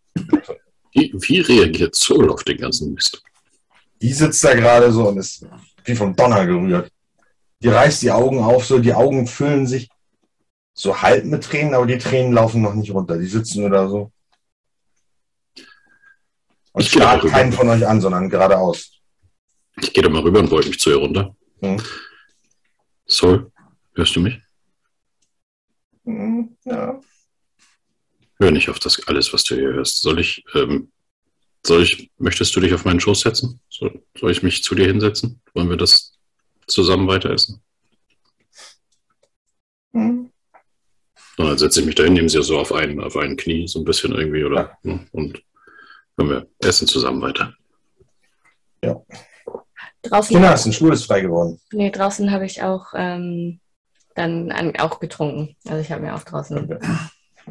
Wie, 0.91 1.13
wie 1.13 1.39
reagiert 1.39 1.95
Soul 1.95 2.29
auf 2.29 2.43
den 2.43 2.57
ganzen 2.57 2.93
Mist? 2.93 3.21
Die 4.01 4.13
sitzt 4.13 4.43
da 4.43 4.53
gerade 4.53 4.91
so 4.91 5.07
und 5.07 5.17
ist 5.17 5.45
wie 5.85 5.95
vom 5.95 6.15
Donner 6.15 6.45
gerührt. 6.45 6.91
Die 7.61 7.67
reißt 7.67 8.01
die 8.01 8.11
Augen 8.11 8.39
auf, 8.39 8.65
so 8.65 8.79
die 8.79 8.93
Augen 8.93 9.27
füllen 9.27 9.67
sich 9.67 9.89
so 10.73 11.01
halb 11.01 11.25
mit 11.25 11.43
Tränen, 11.43 11.73
aber 11.73 11.85
die 11.85 11.97
Tränen 11.97 12.33
laufen 12.33 12.61
noch 12.61 12.73
nicht 12.73 12.91
runter. 12.91 13.17
Die 13.17 13.27
sitzen 13.27 13.61
nur 13.61 13.69
da 13.69 13.87
so. 13.87 14.11
Und 16.71 16.81
Ich 16.81 16.91
starrt 16.91 17.25
keinen 17.25 17.51
von 17.51 17.67
euch 17.67 17.85
an, 17.85 17.99
sondern 17.99 18.29
geradeaus. 18.29 18.91
Ich 19.81 19.93
gehe 19.93 20.03
da 20.03 20.09
mal 20.09 20.21
rüber 20.21 20.39
und 20.39 20.49
beug 20.49 20.65
mich 20.65 20.79
zu 20.79 20.91
ihr 20.91 20.97
runter. 20.97 21.35
Mhm. 21.61 21.81
Soul, 23.05 23.51
hörst 23.99 24.15
du 24.15 24.21
mich? 24.21 24.41
Mhm, 26.03 26.57
Ja. 26.65 26.99
Hör 28.41 28.51
nicht 28.51 28.69
auf 28.69 28.79
das 28.79 29.05
alles, 29.07 29.33
was 29.33 29.43
du 29.43 29.55
hier 29.55 29.73
hörst. 29.73 30.01
Soll 30.01 30.19
ich, 30.19 30.45
ähm, 30.55 30.91
soll 31.65 31.83
ich, 31.83 32.09
möchtest 32.17 32.55
du 32.55 32.61
dich 32.61 32.73
auf 32.73 32.85
meinen 32.85 33.01
Schoß 33.01 33.19
setzen? 33.19 33.59
Soll, 33.69 34.01
soll 34.17 34.31
ich 34.31 34.41
mich 34.43 34.63
zu 34.63 34.75
dir 34.75 34.87
hinsetzen? 34.87 35.41
Wollen 35.53 35.69
wir 35.69 35.75
das 35.75 36.17
zusammen 36.67 37.07
weiter 37.07 37.31
essen? 37.31 37.61
Mhm. 39.91 40.31
Und 41.37 41.45
dann 41.45 41.57
setze 41.57 41.81
ich 41.81 41.85
mich 41.85 41.95
dahin, 41.95 42.13
nehme 42.13 42.29
sie 42.29 42.41
so 42.41 42.57
auf 42.57 42.71
ein, 42.71 43.01
auf 43.01 43.17
ein 43.17 43.35
Knie, 43.35 43.67
so 43.67 43.79
ein 43.79 43.85
bisschen 43.85 44.13
irgendwie, 44.13 44.43
oder? 44.45 44.77
ne, 44.83 45.05
Und 45.11 45.43
können 46.15 46.29
wir 46.29 46.47
essen 46.59 46.87
zusammen 46.87 47.21
weiter. 47.21 47.53
Draußen, 50.01 50.33
Kinder, 50.33 50.53
ist 50.53 50.65
ein 50.65 50.91
ist 50.91 51.05
frei 51.05 51.21
geworden. 51.21 51.59
nee, 51.73 51.91
draußen 51.91 52.31
habe 52.31 52.45
ich 52.45 52.63
auch 52.63 52.93
ähm, 52.95 53.59
dann 54.15 54.51
an, 54.51 54.75
auch 54.77 54.99
getrunken. 54.99 55.55
Also 55.67 55.81
ich 55.81 55.91
habe 55.91 56.01
mir 56.01 56.15
auch 56.15 56.23
draußen 56.23 56.69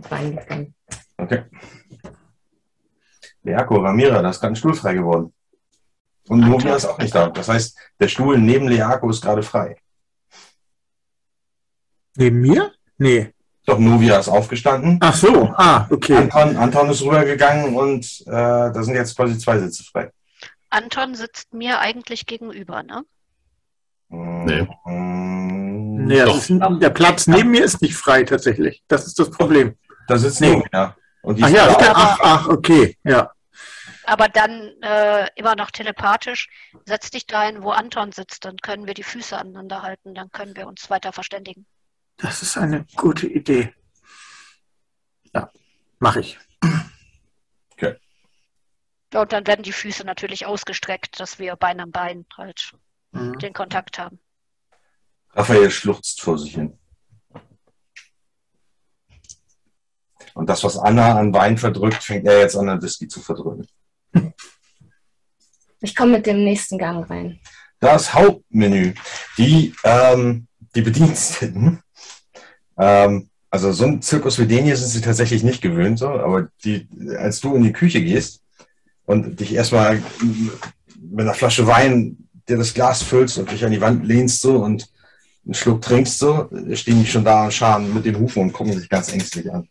Wein 0.09 0.37
gegeben. 0.37 0.75
Okay. 1.17 1.45
Leako, 3.43 3.77
Ramira, 3.77 4.23
da 4.23 4.31
ist 4.31 4.41
gerade 4.41 4.53
ein 4.53 4.57
Stuhl 4.57 4.75
frei 4.75 4.95
geworden. 4.95 5.33
Und 6.29 6.41
Novia 6.41 6.77
ist 6.77 6.85
auch 6.85 6.99
nicht 6.99 7.15
da. 7.15 7.31
Das 7.31 7.49
heißt, 7.49 7.79
der 7.99 8.09
Stuhl 8.09 8.39
neben 8.39 8.69
Leako 8.69 9.11
ist 9.11 9.23
gerade 9.23 9.43
frei. 9.43 9.77
Neben 12.17 12.41
mir? 12.41 12.73
Nee. 12.99 13.33
Doch, 13.65 13.79
Novia 13.79 14.19
ist 14.19 14.29
aufgestanden. 14.29 14.99
Ach 15.01 15.15
so, 15.15 15.53
ah, 15.55 15.87
okay. 15.91 16.17
Anton, 16.17 16.57
Anton 16.57 16.91
ist 16.91 17.03
rübergegangen 17.03 17.77
und 17.77 18.23
äh, 18.27 18.73
da 18.73 18.83
sind 18.83 18.95
jetzt 18.95 19.17
quasi 19.17 19.39
zwei 19.39 19.59
Sitze 19.59 19.85
frei. 19.85 20.11
Anton 20.71 21.15
sitzt 21.15 21.53
mir 21.55 21.79
eigentlich 21.79 22.27
gegenüber, 22.27 22.83
ne? 22.83 23.05
Nee. 24.09 24.67
Mm, 24.85 26.07
Nee, 26.07 26.19
das 26.21 26.49
Doch. 26.49 26.71
ist, 26.73 26.81
der 26.83 26.91
Platz 26.91 27.27
neben 27.27 27.51
mir 27.51 27.63
ist 27.65 27.83
nicht 27.83 27.95
frei 27.97 28.23
tatsächlich. 28.23 28.83
Das 28.89 29.07
ist 29.07 29.19
das 29.19 29.31
Problem. 29.31 29.77
Da 30.07 30.17
sitzt 30.17 30.41
Nee. 30.41 30.57
Novia. 30.57 30.97
Und 31.23 31.43
Ach 31.43 31.49
ist 31.49 31.55
ja, 31.55 31.69
auch- 31.69 31.83
ach, 31.83 32.19
ach, 32.23 32.49
okay, 32.49 32.97
ja. 33.05 33.31
Aber 34.05 34.29
dann 34.29 34.73
äh, 34.81 35.27
immer 35.37 35.55
noch 35.55 35.71
telepathisch, 35.71 36.49
setz 36.87 37.11
dich 37.11 37.27
dahin, 37.27 37.63
wo 37.63 37.71
Anton 37.73 38.13
sitzt, 38.13 38.47
dann 38.47 38.57
können 38.57 38.87
wir 38.87 38.95
die 38.95 39.03
Füße 39.03 39.37
aneinander 39.37 39.83
halten, 39.83 40.15
dann 40.15 40.31
können 40.31 40.57
wir 40.57 40.67
uns 40.67 40.89
weiter 40.89 41.13
verständigen. 41.13 41.67
Das 42.17 42.41
ist 42.43 42.57
eine 42.57 42.87
gute 42.97 43.27
Idee. 43.27 43.75
Ja, 45.35 45.51
mache 45.99 46.21
ich. 46.21 46.39
Ja, 49.13 49.23
und 49.23 49.33
dann 49.33 49.47
werden 49.47 49.63
die 49.63 49.73
Füße 49.73 50.05
natürlich 50.05 50.45
ausgestreckt, 50.47 51.19
dass 51.21 51.39
wir 51.39 51.57
Bein 51.57 51.81
an 51.81 51.91
Bein 51.91 52.27
halt 52.37 52.73
Mhm. 53.13 53.39
den 53.39 53.53
Kontakt 53.53 53.99
haben. 53.99 54.19
Raphael 55.31 55.71
schluchzt 55.71 56.21
vor 56.21 56.39
sich 56.39 56.55
hin. 56.55 56.79
Und 60.35 60.49
das, 60.49 60.63
was 60.63 60.77
Anna 60.77 61.19
an 61.19 61.33
Wein 61.35 61.59
verdrückt, 61.59 62.03
fängt 62.03 62.27
er 62.27 62.41
jetzt 62.41 62.57
an, 62.57 62.69
an 62.69 62.81
Whisky 62.83 63.09
zu 63.09 63.21
verdrücken. 63.21 63.67
Ich 65.81 65.95
komme 65.95 66.13
mit 66.13 66.27
dem 66.27 66.45
nächsten 66.45 66.79
Gang 66.79 67.09
rein. 67.09 67.41
Das 67.81 68.15
Hauptmenü. 68.15 68.95
Die, 69.37 69.75
ähm, 69.85 70.49
die 70.75 70.83
Bediensteten. 70.83 71.81
Ähm, 72.77 73.31
also 73.51 73.73
so 73.73 73.85
ein 73.85 74.03
Zirkus 74.03 74.39
wie 74.39 74.47
den 74.47 74.65
hier 74.65 74.77
sind 74.77 74.89
sie 74.89 75.01
tatsächlich 75.01 75.43
nicht 75.43 75.63
gewöhnt, 75.63 75.99
so, 75.99 76.09
aber 76.09 76.49
die, 76.65 76.89
als 77.17 77.41
du 77.41 77.55
in 77.55 77.63
die 77.63 77.73
Küche 77.73 78.03
gehst 78.03 78.43
und 79.07 79.41
dich 79.41 79.55
erstmal 79.55 80.03
mit 81.01 81.21
einer 81.21 81.35
Flasche 81.35 81.67
Wein 81.67 82.28
dir 82.49 82.57
das 82.57 82.75
Glas 82.75 83.03
füllst 83.03 83.39
und 83.39 83.51
dich 83.51 83.65
an 83.65 83.73
die 83.73 83.81
Wand 83.81 84.05
lehnst 84.07 84.41
so 84.41 84.63
und 84.63 84.91
einen 85.45 85.55
Schluck 85.55 85.83
trinkst 85.83 86.19
so, 86.19 86.49
stehen 86.75 87.01
die 87.01 87.07
schon 87.07 87.25
da 87.25 87.45
und 87.45 87.55
scharen 87.55 87.93
mit 87.95 88.05
den 88.05 88.19
Hufen 88.19 88.43
und 88.43 88.53
gucken 88.53 88.79
sich 88.79 88.89
ganz 88.89 89.13
ängstlich 89.13 89.51
an. 89.51 89.69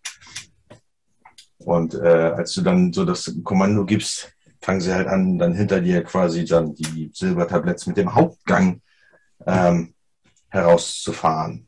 Und 1.59 1.95
äh, 1.95 2.33
als 2.35 2.53
du 2.53 2.61
dann 2.61 2.93
so 2.93 3.05
das 3.05 3.33
Kommando 3.43 3.85
gibst, 3.85 4.31
fangen 4.61 4.81
sie 4.81 4.93
halt 4.93 5.07
an, 5.07 5.37
dann 5.37 5.53
hinter 5.53 5.81
dir 5.81 6.03
quasi 6.03 6.45
dann 6.45 6.73
die 6.73 7.11
Silbertabletts 7.13 7.85
mit 7.87 7.97
dem 7.97 8.15
Hauptgang 8.15 8.81
ähm, 9.45 9.93
herauszufahren. 10.49 11.67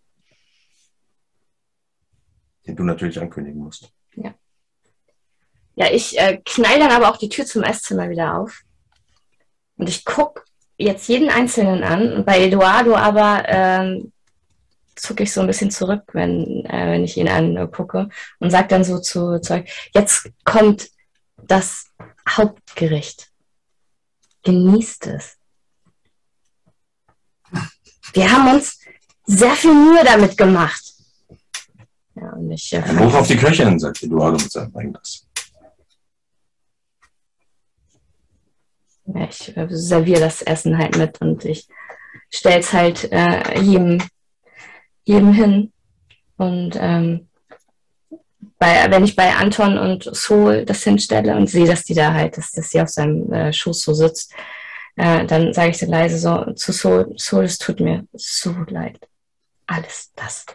Den 2.65 2.75
du 2.75 2.83
natürlich 2.83 3.19
ankündigen 3.19 3.61
musst. 3.61 3.91
Ja, 5.79 5.89
ich 5.89 6.19
äh, 6.19 6.41
knall 6.43 6.77
dann 6.77 6.91
aber 6.91 7.09
auch 7.09 7.15
die 7.15 7.29
Tür 7.29 7.45
zum 7.45 7.63
Esszimmer 7.63 8.09
wieder 8.09 8.37
auf. 8.37 8.63
Und 9.77 9.87
ich 9.87 10.03
guck 10.03 10.43
jetzt 10.79 11.07
jeden 11.07 11.29
Einzelnen 11.29 11.83
an. 11.83 12.23
Bei 12.25 12.41
Eduardo 12.41 12.95
aber 12.95 13.43
ähm, 13.47 14.11
zucke 14.95 15.23
ich 15.23 15.33
so 15.33 15.41
ein 15.41 15.47
bisschen 15.47 15.71
zurück, 15.71 16.03
wenn, 16.13 16.65
äh, 16.65 16.91
wenn 16.91 17.03
ich 17.03 17.17
ihn 17.17 17.27
angucke. 17.27 18.09
Und 18.39 18.49
sag 18.49 18.69
dann 18.69 18.83
so 18.83 18.99
zu 18.99 19.39
Zeug, 19.41 19.69
jetzt 19.93 20.29
kommt 20.43 20.89
das 21.37 21.85
Hauptgericht. 22.27 23.27
Genießt 24.43 25.07
es. 25.07 25.35
Wir 28.13 28.31
haben 28.31 28.55
uns 28.55 28.79
sehr 29.25 29.51
viel 29.51 29.73
Mühe 29.73 30.03
damit 30.03 30.37
gemacht. 30.37 30.83
Ja, 32.15 32.31
und 32.31 32.51
ich 32.51 32.73
äh, 32.73 32.81
Hoch 32.81 33.13
auf 33.13 33.27
die 33.27 33.37
Köchin, 33.37 33.79
sagt 33.79 34.01
Eduardo 34.03 34.37
mit 34.37 34.51
seinem 34.51 34.73
Weinglas. 34.73 35.28
Ja, 39.13 39.27
ich 39.29 39.55
äh, 39.57 39.67
serviere 39.69 40.19
das 40.19 40.41
Essen 40.41 40.77
halt 40.77 40.97
mit 40.97 41.19
und 41.21 41.45
ich 41.45 41.67
stelle 42.29 42.59
es 42.59 42.73
halt 42.73 43.11
äh, 43.11 43.59
jedem, 43.59 44.01
jedem 45.03 45.33
hin. 45.33 45.71
Und 46.37 46.77
ähm, 46.79 47.27
bei, 48.59 48.89
wenn 48.89 49.03
ich 49.03 49.15
bei 49.15 49.33
Anton 49.33 49.77
und 49.77 50.03
Sol 50.03 50.65
das 50.65 50.83
hinstelle 50.83 51.35
und 51.35 51.47
sehe, 51.47 51.65
dass 51.65 51.83
die 51.83 51.95
da 51.95 52.13
halt, 52.13 52.37
dass, 52.37 52.51
dass 52.51 52.69
sie 52.69 52.81
auf 52.81 52.89
seinem 52.89 53.31
äh, 53.31 53.51
Schoß 53.51 53.81
so 53.81 53.93
sitzt, 53.93 54.33
äh, 54.95 55.25
dann 55.25 55.53
sage 55.53 55.71
ich 55.71 55.77
so 55.77 55.85
leise 55.85 56.19
so 56.19 56.53
zu 56.53 56.71
Sol, 56.71 57.13
Sol, 57.15 57.45
es 57.45 57.57
tut 57.57 57.79
mir 57.79 58.05
so 58.13 58.53
leid. 58.67 58.99
Alles 59.65 60.11
das 60.15 60.45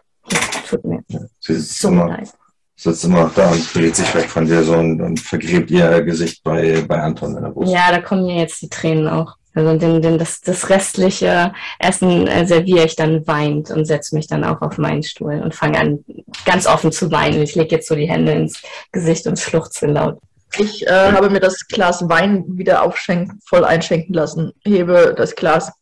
tut 0.68 0.84
mir 0.84 1.02
Sie 1.40 1.58
so 1.58 1.90
leid. 1.90 2.28
Sitzt 2.76 3.04
immer 3.04 3.24
noch 3.24 3.34
da 3.34 3.50
und 3.50 3.74
dreht 3.74 3.96
sich 3.96 4.14
weg 4.14 4.28
von 4.28 4.46
dir 4.46 4.62
so 4.62 4.74
und, 4.74 5.00
und 5.00 5.20
vergräbt 5.20 5.70
ihr 5.70 6.02
Gesicht 6.02 6.42
bei, 6.42 6.82
bei 6.86 7.00
Anton 7.00 7.36
in 7.36 7.42
der 7.42 7.50
Brust. 7.50 7.72
Ja, 7.72 7.90
da 7.90 8.00
kommen 8.00 8.26
mir 8.26 8.40
jetzt 8.40 8.60
die 8.62 8.68
Tränen 8.68 9.08
auch. 9.08 9.36
Also 9.54 9.78
den, 9.78 10.02
den, 10.02 10.18
das, 10.18 10.40
das 10.40 10.68
restliche 10.68 11.52
Essen 11.78 12.26
äh, 12.26 12.44
serviere 12.44 12.86
ich 12.86 12.96
dann 12.96 13.24
weint 13.28 13.70
und 13.70 13.84
setze 13.84 14.16
mich 14.16 14.26
dann 14.26 14.42
auch 14.42 14.60
auf 14.62 14.78
meinen 14.78 15.04
Stuhl 15.04 15.40
und 15.40 15.54
fange 15.54 15.78
an, 15.78 16.04
ganz 16.44 16.66
offen 16.66 16.90
zu 16.90 17.12
weinen. 17.12 17.40
Ich 17.40 17.54
lege 17.54 17.76
jetzt 17.76 17.86
so 17.86 17.94
die 17.94 18.08
Hände 18.08 18.32
ins 18.32 18.60
Gesicht 18.90 19.28
und 19.28 19.38
schluchze 19.38 19.86
laut. 19.86 20.18
Ich 20.58 20.86
äh, 20.86 21.12
habe 21.12 21.30
mir 21.30 21.40
das 21.40 21.66
Glas 21.68 22.08
Wein 22.08 22.44
wieder 22.48 22.82
aufschenken, 22.82 23.40
voll 23.44 23.64
einschenken 23.64 24.14
lassen, 24.14 24.52
hebe 24.64 25.14
das 25.16 25.36
Glas. 25.36 25.72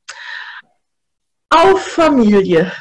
Auf 1.48 1.80
Familie. 1.80 2.72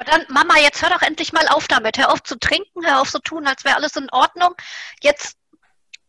Und 0.00 0.08
dann, 0.08 0.24
Mama, 0.28 0.54
jetzt 0.58 0.80
hör 0.82 0.88
doch 0.88 1.02
endlich 1.02 1.34
mal 1.34 1.46
auf 1.48 1.68
damit. 1.68 1.98
Hör 1.98 2.10
auf 2.10 2.22
zu 2.22 2.38
trinken, 2.38 2.86
hör 2.86 3.02
auf 3.02 3.10
zu 3.10 3.20
tun, 3.20 3.46
als 3.46 3.64
wäre 3.64 3.76
alles 3.76 3.96
in 3.96 4.08
Ordnung. 4.10 4.54
Jetzt 5.02 5.36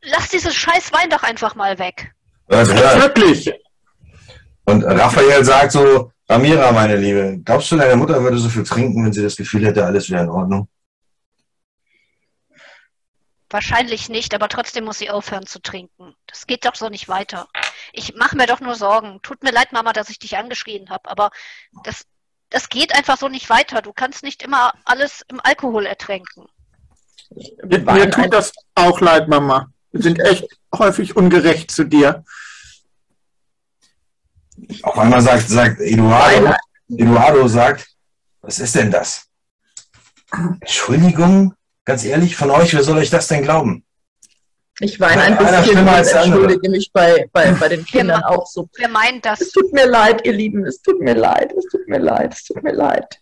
lass 0.02 0.30
dieses 0.30 0.56
scheiß 0.56 0.94
Wein 0.94 1.10
doch 1.10 1.24
einfach 1.24 1.56
mal 1.56 1.78
weg. 1.78 2.14
Also, 2.48 2.74
ja. 2.74 3.02
Wirklich. 3.02 3.52
Und 4.64 4.84
Raphael 4.86 5.44
sagt 5.44 5.74
so, 5.74 6.12
Ramira, 6.30 6.72
meine 6.72 6.96
Liebe, 6.96 7.40
glaubst 7.44 7.70
du, 7.70 7.76
deine 7.76 7.98
Mutter 7.98 8.24
würde 8.24 8.38
so 8.38 8.48
viel 8.48 8.64
trinken, 8.64 9.04
wenn 9.04 9.12
sie 9.12 9.24
das 9.24 9.36
Gefühl 9.36 9.66
hätte, 9.66 9.86
alles 9.86 10.10
wäre 10.10 10.24
in 10.24 10.30
Ordnung? 10.30 10.70
Wahrscheinlich 13.50 14.08
nicht, 14.08 14.34
aber 14.34 14.48
trotzdem 14.48 14.86
muss 14.86 15.00
sie 15.00 15.10
aufhören 15.10 15.46
zu 15.46 15.62
trinken. 15.62 16.16
Das 16.28 16.48
geht 16.48 16.64
doch 16.64 16.76
so 16.76 16.88
nicht 16.88 17.10
weiter. 17.10 17.50
Ich 17.92 18.16
mache 18.16 18.38
mir 18.38 18.48
doch 18.48 18.62
nur 18.62 18.76
Sorgen. 18.76 19.20
Tut 19.22 19.44
mir 19.44 19.52
leid, 19.52 19.74
Mama, 19.74 19.92
dass 19.92 20.10
ich 20.10 20.20
dich 20.20 20.38
angeschrien 20.38 20.90
habe, 20.90 21.10
aber 21.10 21.32
das, 21.84 22.06
das 22.52 22.70
geht 22.70 22.96
einfach 22.96 23.18
so 23.18 23.30
nicht 23.30 23.50
weiter. 23.50 23.82
Du 23.82 23.94
kannst 23.94 24.24
nicht 24.24 24.44
immer 24.44 24.74
alles 24.86 25.24
im 25.30 25.40
Alkohol 25.42 25.86
ertränken. 25.86 26.46
Mir, 27.64 27.80
mir 27.80 28.12
tut 28.12 28.32
das 28.34 28.52
auch 28.76 29.00
leid, 29.00 29.28
Mama. 29.28 29.72
Wir 29.92 30.04
sind 30.04 30.20
echt 30.20 30.46
häufig 30.78 31.16
ungerecht 31.16 31.72
zu 31.72 31.86
dir. 31.86 32.24
Auf 34.84 34.98
einmal 34.98 35.22
sagt, 35.22 35.50
sagt 35.50 35.80
Eduardo, 35.80 36.54
Eduardo 36.90 37.48
sagt, 37.48 37.88
was 38.42 38.60
ist 38.60 38.76
denn 38.76 38.92
das? 38.92 39.28
Entschuldigung, 40.32 41.54
ganz 41.86 42.04
ehrlich, 42.04 42.36
von 42.36 42.52
euch, 42.52 42.74
wer 42.74 42.84
soll 42.84 42.98
euch 42.98 43.10
das 43.10 43.28
denn 43.28 43.44
glauben? 43.44 43.86
Ich 44.84 45.00
weine 45.00 45.22
ein 45.22 45.38
bisschen 45.38 45.78
und 45.78 45.88
entschuldige 45.88 46.70
mich 46.72 46.92
bei, 46.92 47.30
bei, 47.32 47.52
bei 47.52 47.70
den 47.70 47.86
Kindern 47.86 48.24
auch 48.24 48.48
so. 48.48 48.68
Wir 48.78 48.90
meinen 48.90 49.22
das, 49.22 49.40
Es 49.40 49.52
tut 49.52 49.72
mir 49.74 49.86
leid, 49.86 50.26
ihr 50.26 50.34
Lieben, 50.34 50.66
es 50.66 50.82
tut 50.82 51.00
mir 51.00 51.14
leid, 51.14 51.54
es 51.56 51.66
tut 51.66 51.88
mir 51.88 52.00
leid, 52.00 52.34
es 52.34 52.44
tut 52.46 52.64
mir 52.64 52.74
leid. 52.74 53.20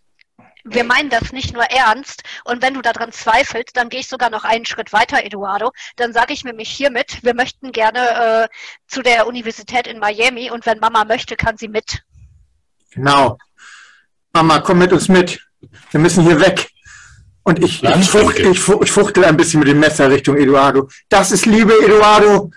wir 0.64 0.86
meinen 0.86 1.10
das 1.10 1.34
nicht 1.34 1.54
nur 1.54 1.64
ernst. 1.64 2.24
Und 2.46 2.62
wenn 2.62 2.76
du 2.76 2.82
daran 2.82 3.12
zweifelst, 3.12 3.76
dann 3.76 3.90
gehe 3.90 4.00
ich 4.00 4.08
sogar 4.08 4.30
noch 4.30 4.46
einen 4.46 4.66
Schritt 4.66 4.94
weiter, 4.94 5.26
Eduardo. 5.26 5.72
Dann 5.98 6.14
sage 6.14 6.32
ich 6.32 6.46
nämlich 6.46 6.70
hiermit, 6.70 7.24
wir 7.24 7.34
möchten 7.34 7.74
gerne 7.74 8.00
äh, 8.00 8.48
zu 8.88 9.02
der 9.02 9.28
Universität 9.28 9.86
in 9.88 10.00
Miami 10.00 10.52
und 10.52 10.66
wenn 10.66 10.80
Mama 10.80 11.04
möchte, 11.04 11.36
kann 11.36 11.58
sie 11.58 11.68
mit. 11.68 12.04
Genau. 12.92 13.38
Mama, 14.32 14.60
komm 14.60 14.78
mit 14.80 14.94
uns 14.94 15.10
mit. 15.10 15.40
Wir 15.92 16.00
müssen 16.00 16.24
hier 16.24 16.40
weg. 16.40 16.70
Und 17.44 17.64
ich, 17.64 17.84
ich, 17.84 18.10
fuchtel, 18.10 18.52
ich, 18.52 18.60
fu- 18.60 18.82
ich 18.84 18.92
fuchtel 18.92 19.26
ein 19.26 19.38
bisschen 19.38 19.60
mit 19.60 19.70
dem 19.70 19.80
Messer 19.80 20.10
Richtung 20.10 20.38
Eduardo. 20.38 20.90
Das 21.08 21.32
ist 21.32 21.46
Liebe, 21.46 21.74
Eduardo. 21.84 22.52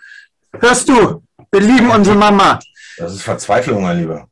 Hörst 0.59 0.89
du? 0.89 1.23
Wir 1.51 1.61
lieben 1.61 1.91
unsere 1.91 2.17
Mama. 2.17 2.59
Das 2.99 3.15
ist 3.15 3.23
Verzweiflung, 3.23 3.83
mein 3.83 4.01
Lieber. 4.01 4.29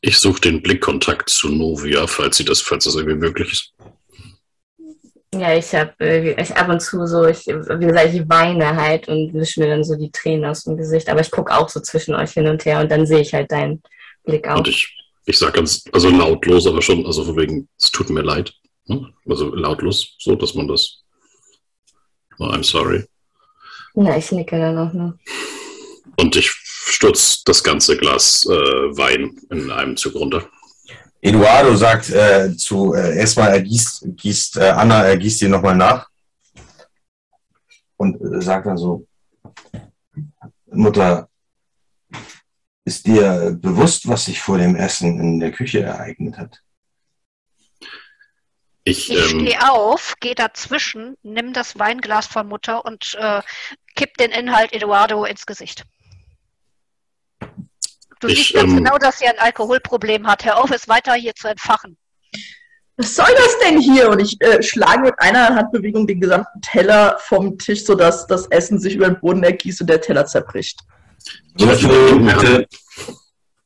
Ich 0.00 0.18
suche 0.18 0.40
den 0.40 0.62
Blickkontakt 0.62 1.28
zu 1.30 1.48
Novia, 1.48 2.06
falls 2.06 2.36
sie 2.36 2.44
das, 2.44 2.60
falls 2.60 2.84
das 2.84 2.94
irgendwie 2.96 3.16
möglich 3.16 3.52
ist. 3.52 3.74
Ja, 5.34 5.54
ich 5.54 5.74
habe 5.74 6.34
ich 6.38 6.56
ab 6.56 6.68
und 6.68 6.80
zu 6.80 7.06
so, 7.06 7.26
ich, 7.26 7.46
wie 7.46 7.86
gesagt, 7.86 8.14
ich 8.14 8.28
weine 8.28 8.76
halt 8.76 9.08
und 9.08 9.34
wische 9.34 9.60
mir 9.60 9.68
dann 9.68 9.84
so 9.84 9.94
die 9.96 10.10
Tränen 10.10 10.44
aus 10.46 10.64
dem 10.64 10.76
Gesicht. 10.76 11.08
Aber 11.08 11.20
ich 11.20 11.30
gucke 11.30 11.54
auch 11.56 11.68
so 11.68 11.80
zwischen 11.80 12.14
euch 12.14 12.32
hin 12.32 12.48
und 12.48 12.64
her 12.64 12.80
und 12.80 12.90
dann 12.90 13.06
sehe 13.06 13.20
ich 13.20 13.34
halt 13.34 13.50
deinen 13.50 13.82
Blick 14.24 14.48
auch. 14.48 14.58
Und 14.58 14.68
ich, 14.68 14.94
ich 15.26 15.38
sage 15.38 15.52
ganz, 15.52 15.84
also 15.92 16.08
lautlos, 16.10 16.66
aber 16.66 16.80
schon, 16.80 17.04
also 17.04 17.24
von 17.24 17.36
wegen, 17.36 17.68
es 17.78 17.90
tut 17.90 18.08
mir 18.10 18.22
leid. 18.22 18.52
Ne? 18.88 19.12
Also 19.28 19.54
lautlos, 19.54 20.16
so, 20.18 20.34
dass 20.34 20.54
man 20.54 20.68
das. 20.68 21.02
Oh, 22.38 22.46
I'm 22.46 22.64
sorry. 22.64 23.04
Na, 23.94 24.16
ich 24.16 24.30
nicke 24.32 24.58
dann 24.58 24.78
auch 24.78 24.92
nur. 24.92 25.18
Und 26.16 26.36
ich 26.36 26.50
stürze 26.50 27.42
das 27.44 27.62
ganze 27.62 27.96
Glas 27.96 28.46
äh, 28.46 28.50
Wein 28.50 29.38
in 29.50 29.70
einem 29.70 29.96
Zug 29.96 30.14
runter. 30.14 30.48
Eduardo 31.20 31.74
sagt 31.74 32.10
äh, 32.10 32.56
zu, 32.56 32.94
äh, 32.94 33.18
erstmal 33.18 33.50
ergießt, 33.50 34.04
gießt, 34.16 34.56
äh, 34.58 34.70
Anna 34.70 35.04
ergießt 35.04 35.40
dir 35.40 35.48
nochmal 35.48 35.76
nach 35.76 36.08
und 37.96 38.20
äh, 38.20 38.40
sagt 38.40 38.66
dann 38.66 38.78
so, 38.78 39.06
Mutter, 40.66 41.28
ist 42.84 43.06
dir 43.06 43.58
bewusst, 43.60 44.06
was 44.08 44.26
sich 44.26 44.40
vor 44.40 44.58
dem 44.58 44.76
Essen 44.76 45.18
in 45.18 45.40
der 45.40 45.50
Küche 45.50 45.82
ereignet 45.82 46.38
hat? 46.38 46.62
Ich, 48.88 49.10
Ich 49.10 49.32
ähm, 49.32 49.40
stehe 49.40 49.70
auf, 49.70 50.14
gehe 50.20 50.34
dazwischen, 50.34 51.16
nimm 51.22 51.52
das 51.52 51.78
Weinglas 51.78 52.26
von 52.26 52.48
Mutter 52.48 52.84
und 52.86 53.14
äh, 53.20 53.42
kipp 53.94 54.16
den 54.16 54.30
Inhalt 54.30 54.72
Eduardo 54.72 55.24
ins 55.24 55.44
Gesicht. 55.44 55.84
Du 58.20 58.28
Ich, 58.28 58.38
siehst 58.38 58.54
ganz 58.54 58.70
ähm, 58.70 58.76
genau, 58.84 58.96
dass 58.98 59.18
sie 59.18 59.26
ein 59.26 59.38
Alkoholproblem 59.38 60.26
hat. 60.26 60.44
Hör 60.44 60.62
auf, 60.62 60.70
es 60.70 60.88
weiter 60.88 61.12
hier 61.14 61.34
zu 61.34 61.48
entfachen. 61.48 61.96
Was 62.96 63.14
soll 63.14 63.28
das 63.36 63.58
denn 63.64 63.78
hier? 63.78 64.08
Und 64.10 64.20
ich 64.20 64.40
äh, 64.40 64.60
schlage 64.62 65.02
mit 65.02 65.14
einer 65.18 65.54
Handbewegung 65.54 66.06
den 66.06 66.20
gesamten 66.20 66.60
Teller 66.62 67.16
vom 67.20 67.56
Tisch, 67.58 67.84
sodass 67.84 68.26
das 68.26 68.46
Essen 68.46 68.80
sich 68.80 68.94
über 68.96 69.06
den 69.10 69.20
Boden 69.20 69.44
ergießt 69.44 69.82
und 69.82 69.86
der 69.88 70.00
Teller 70.00 70.26
zerbricht. 70.26 70.80
Ja, 71.58 71.68
Oh, 71.68 72.24
warte, 72.24 72.66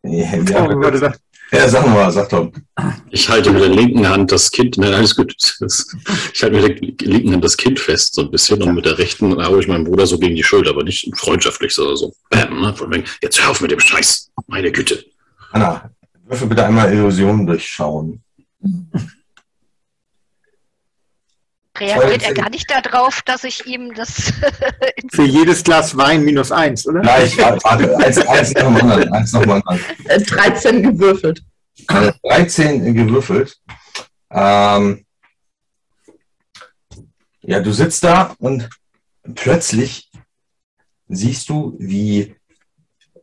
ja, 0.03 0.37
da- 0.37 1.15
ja, 1.53 1.69
sag 1.69 1.87
mal, 1.87 2.11
sag 2.11 2.29
doch. 2.31 2.51
Ich 3.11 3.29
halte 3.29 3.51
mit 3.51 3.63
der 3.63 3.69
linken 3.69 4.09
Hand 4.09 4.33
das 4.33 4.51
Kind, 4.51 4.79
nein, 4.79 4.95
alles 4.95 5.15
gut. 5.15 5.35
Ich 6.33 6.43
halte 6.43 6.61
mit 6.61 7.01
der 7.01 7.09
linken 7.09 7.33
Hand 7.33 7.45
das 7.45 7.57
Kind 7.57 7.79
fest, 7.79 8.15
so 8.15 8.23
ein 8.23 8.31
bisschen, 8.31 8.63
und 8.63 8.75
mit 8.75 8.87
der 8.87 8.99
rechten 8.99 9.37
haue 9.43 9.61
ich 9.61 9.69
meinen 9.69 9.85
Bruder 9.85 10.07
so 10.07 10.19
gegen 10.19 10.35
die 10.35 10.43
Schulter, 10.43 10.71
aber 10.71 10.83
nicht 10.83 11.11
freundschaftlich, 11.17 11.75
sondern 11.75 11.97
so. 11.97 12.15
Bam, 12.31 12.61
ne? 12.61 12.75
Von 12.75 12.93
wegen, 12.93 13.05
jetzt 13.21 13.43
hör 13.43 13.51
auf 13.51 13.61
mit 13.61 13.71
dem 13.71 13.81
Scheiß. 13.81 14.31
Meine 14.47 14.73
Güte. 14.73 15.05
Anna, 15.51 15.91
würfel 16.27 16.49
bitte 16.49 16.65
einmal 16.65 16.93
Illusionen 16.93 17.47
durchschauen. 17.47 18.23
Reagiert 21.83 22.23
er 22.23 22.35
gar 22.35 22.51
nicht 22.51 22.71
darauf, 22.71 23.23
dass 23.23 23.45
ich 23.45 23.67
ihm 23.67 23.93
das 23.95 24.33
Für 25.13 25.25
jedes 25.25 25.65
Glas 25.65 25.97
Wein 25.97 26.25
minus 26.25 26.53
eins, 26.53 26.87
oder? 26.87 27.01
Gleich, 27.01 27.37
warte, 27.39 27.97
eins, 27.99 28.19
anderen, 28.57 29.13
eins 29.13 29.33
dem 29.33 29.51
anderen. 29.51 29.81
Äh, 30.05 30.21
13 30.21 30.83
gewürfelt. 30.83 31.43
Eine 31.89 32.15
13 32.23 32.95
gewürfelt. 32.95 33.57
Ähm, 34.31 35.05
ja, 37.43 37.61
du 37.61 37.73
sitzt 37.73 38.05
da 38.05 38.35
und 38.39 38.69
plötzlich 39.35 40.11
siehst 41.09 41.49
du, 41.49 41.75
wie 41.79 42.37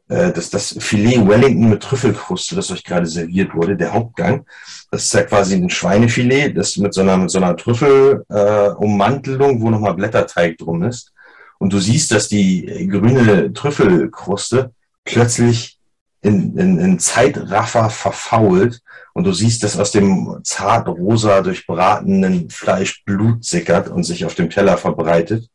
äh, 0.10 0.34
das, 0.34 0.50
das 0.50 0.76
Filet 0.80 1.26
Wellington 1.26 1.70
mit 1.70 1.82
Trüffelkruste, 1.82 2.56
das 2.56 2.72
euch 2.72 2.84
gerade 2.84 3.06
serviert 3.06 3.56
wurde, 3.56 3.78
der 3.78 3.94
Hauptgang. 3.94 4.46
Das 4.92 5.06
ist 5.06 5.14
ja 5.14 5.24
quasi 5.24 5.56
ein 5.56 5.70
Schweinefilet, 5.70 6.58
das 6.58 6.76
mit 6.78 6.94
so 6.94 7.02
einer, 7.02 7.18
mit 7.18 7.30
so 7.30 7.38
einer 7.38 7.56
Trüffelummantelung, 7.56 9.58
äh, 9.58 9.62
wo 9.62 9.70
nochmal 9.70 9.94
Blätterteig 9.94 10.58
drum 10.58 10.84
ist. 10.84 11.14
Und 11.60 11.74
du 11.74 11.80
siehst, 11.80 12.12
dass 12.12 12.28
die 12.28 12.88
grüne 12.90 13.54
Trüffelkruste 13.54 14.72
plötzlich 15.04 15.78
in, 16.22 16.58
in, 16.58 16.80
in 16.80 17.00
Zeitraffer 17.00 17.90
verfault 17.90 18.82
und 19.14 19.26
du 19.26 19.32
siehst, 19.32 19.64
dass 19.64 19.80
aus 19.80 19.92
dem 19.92 20.40
zart 20.44 20.88
rosa 20.88 21.42
durchbratenen 21.42 22.50
Fleisch 22.50 23.04
Blut 23.06 23.46
sickert 23.46 23.90
und 23.90 24.04
sich 24.04 24.26
auf 24.26 24.36
dem 24.36 24.50
Teller 24.50 24.78
verbreitet 24.78 25.50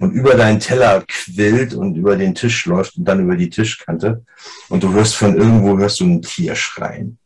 und 0.00 0.12
über 0.12 0.34
deinen 0.34 0.58
Teller 0.60 1.04
quillt 1.06 1.74
und 1.74 1.94
über 1.94 2.16
den 2.16 2.34
Tisch 2.34 2.66
läuft 2.66 2.96
und 2.96 3.04
dann 3.04 3.20
über 3.20 3.36
die 3.36 3.50
Tischkante 3.50 4.24
und 4.70 4.82
du 4.82 4.92
hörst 4.92 5.14
von 5.14 5.36
irgendwo 5.36 5.78
hörst 5.78 6.00
du 6.00 6.06
ein 6.06 6.22
Tier 6.22 6.56
schreien. 6.56 7.18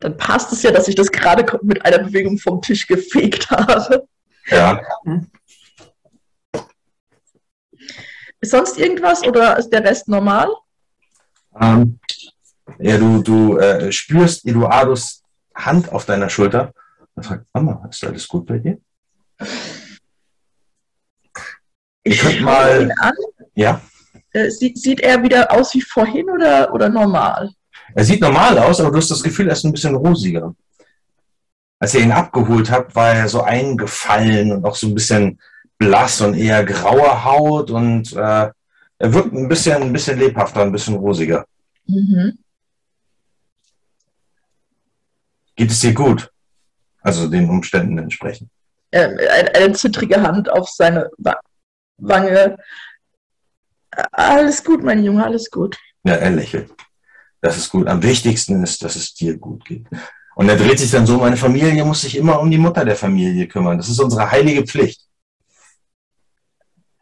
Dann 0.00 0.16
passt 0.16 0.52
es 0.52 0.62
ja, 0.62 0.72
dass 0.72 0.88
ich 0.88 0.94
das 0.94 1.10
gerade 1.10 1.46
mit 1.62 1.82
einer 1.84 2.00
Bewegung 2.00 2.36
vom 2.38 2.60
Tisch 2.60 2.86
gefegt 2.86 3.48
habe. 3.50 4.06
Ja, 4.48 4.80
Ist 8.40 8.50
sonst 8.50 8.78
irgendwas 8.78 9.22
oder 9.22 9.56
ist 9.58 9.70
der 9.70 9.82
Rest 9.84 10.08
normal? 10.08 10.48
ähm, 11.58 11.98
ja 12.78 12.98
du, 12.98 13.22
du 13.22 13.56
äh, 13.58 13.90
spürst 13.90 14.44
Eduardos 14.44 15.22
Hand 15.54 15.90
auf 15.90 16.04
deiner 16.04 16.28
Schulter 16.28 16.72
und 17.14 17.24
fragt, 17.24 17.46
Mama, 17.54 17.86
ist 17.88 18.04
alles 18.04 18.28
gut 18.28 18.44
bei 18.44 18.58
dir? 18.58 18.78
Ich 22.06 22.20
schaue 22.20 22.40
mal- 22.40 22.82
ihn 22.82 22.92
an. 23.00 23.14
Ja. 23.54 23.80
Äh, 24.32 24.50
sieht, 24.50 24.78
sieht 24.78 25.00
er 25.00 25.22
wieder 25.22 25.50
aus 25.52 25.74
wie 25.74 25.80
vorhin 25.82 26.28
oder, 26.30 26.72
oder 26.72 26.88
normal? 26.88 27.50
Er 27.94 28.04
sieht 28.04 28.20
normal 28.20 28.58
aus, 28.58 28.80
aber 28.80 28.90
du 28.90 28.98
hast 28.98 29.10
das 29.10 29.22
Gefühl, 29.22 29.48
er 29.48 29.54
ist 29.54 29.64
ein 29.64 29.72
bisschen 29.72 29.94
rosiger. 29.94 30.54
Als 31.78 31.94
ihr 31.94 32.00
ihn 32.02 32.12
abgeholt 32.12 32.70
habt, 32.70 32.94
war 32.94 33.12
er 33.12 33.28
so 33.28 33.42
eingefallen 33.42 34.52
und 34.52 34.64
auch 34.64 34.76
so 34.76 34.86
ein 34.86 34.94
bisschen 34.94 35.40
blass 35.78 36.20
und 36.20 36.34
eher 36.34 36.64
graue 36.64 37.24
Haut 37.24 37.70
und 37.70 38.12
äh, 38.12 38.50
er 38.98 39.12
wirkt 39.12 39.32
ein 39.34 39.48
bisschen, 39.48 39.82
ein 39.82 39.92
bisschen 39.92 40.18
lebhafter, 40.18 40.62
ein 40.62 40.72
bisschen 40.72 40.94
rosiger. 40.94 41.44
Mhm. 41.86 42.38
Geht 45.56 45.70
es 45.70 45.80
dir 45.80 45.92
gut? 45.94 46.30
Also 47.02 47.28
den 47.28 47.48
Umständen 47.48 47.98
entsprechend. 47.98 48.48
Ähm, 48.92 49.18
eine, 49.18 49.54
eine 49.54 49.72
zittrige 49.74 50.22
Hand 50.22 50.50
auf 50.50 50.68
seine 50.68 51.10
Wange. 51.98 52.56
Alles 54.12 54.62
gut, 54.62 54.82
mein 54.82 55.02
Junge, 55.02 55.24
alles 55.24 55.50
gut. 55.50 55.78
Ja, 56.04 56.14
er 56.14 56.30
lächelt. 56.30 56.72
Das 57.40 57.56
ist 57.56 57.70
gut. 57.70 57.86
Am 57.88 58.02
wichtigsten 58.02 58.62
ist, 58.62 58.82
dass 58.82 58.96
es 58.96 59.14
dir 59.14 59.36
gut 59.38 59.64
geht. 59.64 59.86
Und 60.34 60.48
er 60.48 60.56
dreht 60.56 60.78
sich 60.78 60.90
dann 60.90 61.06
so, 61.06 61.18
meine 61.18 61.36
Familie 61.36 61.84
muss 61.84 62.02
sich 62.02 62.16
immer 62.16 62.40
um 62.40 62.50
die 62.50 62.58
Mutter 62.58 62.84
der 62.84 62.96
Familie 62.96 63.48
kümmern. 63.48 63.78
Das 63.78 63.88
ist 63.88 64.00
unsere 64.00 64.30
heilige 64.30 64.64
Pflicht. 64.64 65.00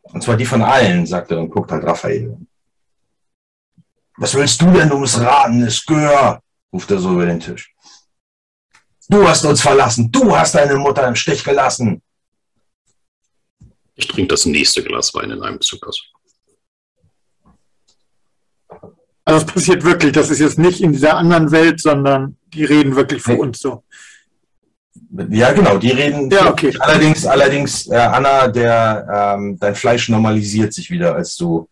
Und 0.03 0.23
zwar 0.23 0.37
die 0.37 0.47
von 0.47 0.63
allen, 0.63 1.07
sagt 1.07 1.33
er 1.33 1.41
und 1.41 1.51
guckt 1.51 1.73
halt 1.73 1.85
Raphael. 1.85 2.39
Was 4.17 4.35
willst 4.35 4.63
du 4.63 4.71
denn, 4.71 4.89
du 4.89 4.99
missratenes 4.99 5.85
Gör? 5.85 6.41
ruft 6.73 6.91
er 6.91 6.99
so 6.99 7.13
über 7.13 7.27
den 7.27 7.41
Tisch. 7.41 7.75
Du 9.09 9.27
hast 9.27 9.45
uns 9.45 9.61
verlassen. 9.61 10.11
Du 10.11 10.37
hast 10.37 10.55
deine 10.55 10.77
Mutter 10.77 11.07
im 11.07 11.17
Stich 11.17 11.43
gelassen. 11.43 12.01
Ich 13.97 14.09
trinke 14.09 14.29
das 14.29 14.45
nächste 14.47 14.83
Glas 14.83 15.15
Wein 15.15 15.31
in 15.31 15.43
einem 15.43 15.61
Zug 15.61 15.87
aus. 15.87 16.03
Also 19.27 19.41
das 19.41 19.47
passiert 19.47 19.85
wirklich, 19.85 20.13
das 20.13 20.31
ist 20.31 20.41
jetzt 20.41 20.59
nicht 20.59 20.81
in 20.81 20.93
dieser 20.93 21.17
anderen 21.17 21.51
Welt, 21.51 21.81
sondern 21.81 22.37
die 22.53 22.65
reden 22.65 22.95
wirklich 22.95 23.23
für 23.23 23.33
Nee. 23.33 23.39
uns 23.39 23.59
so. 23.61 23.85
Ja, 25.31 25.53
genau, 25.53 25.79
die 25.79 25.91
reden. 25.91 26.31
Ja, 26.31 26.51
okay. 26.51 26.75
Allerdings, 26.81 27.25
allerdings, 27.25 27.87
äh, 27.89 27.97
Anna, 27.97 28.49
der, 28.49 29.35
ähm, 29.39 29.57
dein 29.59 29.75
Fleisch 29.75 30.09
normalisiert 30.09 30.73
sich 30.75 30.91
wieder, 30.91 31.15
als 31.15 31.37
du 31.37 31.69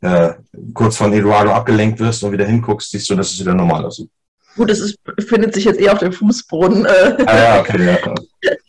äh, 0.00 0.34
kurz 0.72 0.96
von 0.96 1.12
Eduardo 1.12 1.52
abgelenkt 1.52 2.00
wirst 2.00 2.22
und 2.24 2.32
wieder 2.32 2.46
hinguckst, 2.46 2.90
siehst 2.90 3.08
du, 3.10 3.14
dass 3.16 3.32
es 3.32 3.40
wieder 3.40 3.54
normal 3.54 3.84
aussieht. 3.84 4.10
Gut, 4.56 4.70
es 4.70 4.94
befindet 5.16 5.54
sich 5.54 5.64
jetzt 5.64 5.80
eher 5.80 5.92
auf 5.92 5.98
dem 5.98 6.12
Fußboden. 6.12 6.84
Äh, 6.84 7.16
Ah 7.26 7.36
ja, 7.36 7.60
okay. 7.60 7.98
Ja, 8.42 8.52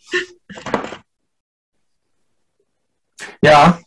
ja 3.42 3.80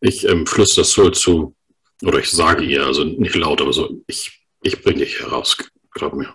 Ich 0.00 0.24
ähm, 0.28 0.46
flüster 0.46 0.84
Sol 0.84 1.12
zu, 1.12 1.56
oder 2.04 2.18
ich 2.20 2.30
sage 2.30 2.64
ihr, 2.64 2.86
also 2.86 3.02
nicht 3.04 3.34
laut, 3.34 3.60
aber 3.60 3.72
so, 3.72 4.00
ich, 4.06 4.46
ich 4.62 4.80
bringe 4.82 5.00
dich 5.00 5.18
heraus, 5.20 5.56
glaub 5.90 6.14
mir. 6.14 6.34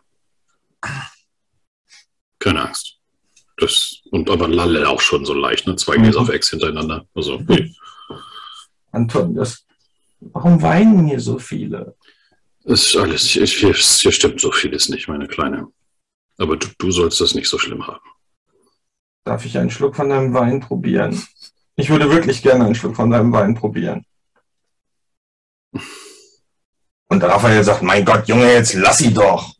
Keine 2.39 2.67
Angst. 2.67 2.97
Das, 3.57 4.01
und 4.11 4.29
aber 4.29 4.47
Lalle 4.49 4.89
auch 4.89 4.99
schon 4.99 5.25
so 5.25 5.33
leicht, 5.33 5.65
ne? 5.67 5.75
Zwei 5.77 5.95
Gläser 5.95 6.19
Mhm. 6.19 6.25
auf 6.27 6.33
Ex 6.33 6.49
hintereinander. 6.49 7.07
Also, 7.13 7.39
nee. 7.47 7.73
Anton, 8.91 9.35
das, 9.35 9.65
warum 10.19 10.61
weinen 10.61 11.07
hier 11.07 11.19
so 11.19 11.39
viele? 11.39 11.95
ist 12.65 12.95
alles, 12.95 13.23
hier, 13.23 13.45
hier, 13.45 13.73
hier 13.73 14.11
stimmt 14.11 14.39
so 14.39 14.51
vieles 14.51 14.87
nicht, 14.89 15.07
meine 15.07 15.27
Kleine. 15.27 15.67
Aber 16.37 16.57
du, 16.57 16.67
du 16.77 16.91
sollst 16.91 17.19
das 17.21 17.35
nicht 17.35 17.49
so 17.49 17.57
schlimm 17.57 17.85
haben. 17.85 18.05
Darf 19.23 19.45
ich 19.45 19.57
einen 19.57 19.69
Schluck 19.69 19.95
von 19.95 20.09
deinem 20.09 20.33
Wein 20.33 20.59
probieren? 20.59 21.21
Ich 21.75 21.89
würde 21.89 22.09
wirklich 22.09 22.41
gerne 22.41 22.65
einen 22.65 22.75
Schluck 22.75 22.95
von 22.95 23.09
deinem 23.09 23.31
Wein 23.31 23.55
probieren. 23.55 24.05
Und 27.07 27.23
Raphael 27.23 27.63
sagt, 27.63 27.83
mein 27.83 28.03
Gott, 28.05 28.27
Junge, 28.27 28.51
jetzt 28.51 28.73
lass 28.73 28.97
sie 28.97 29.13
doch. 29.13 29.53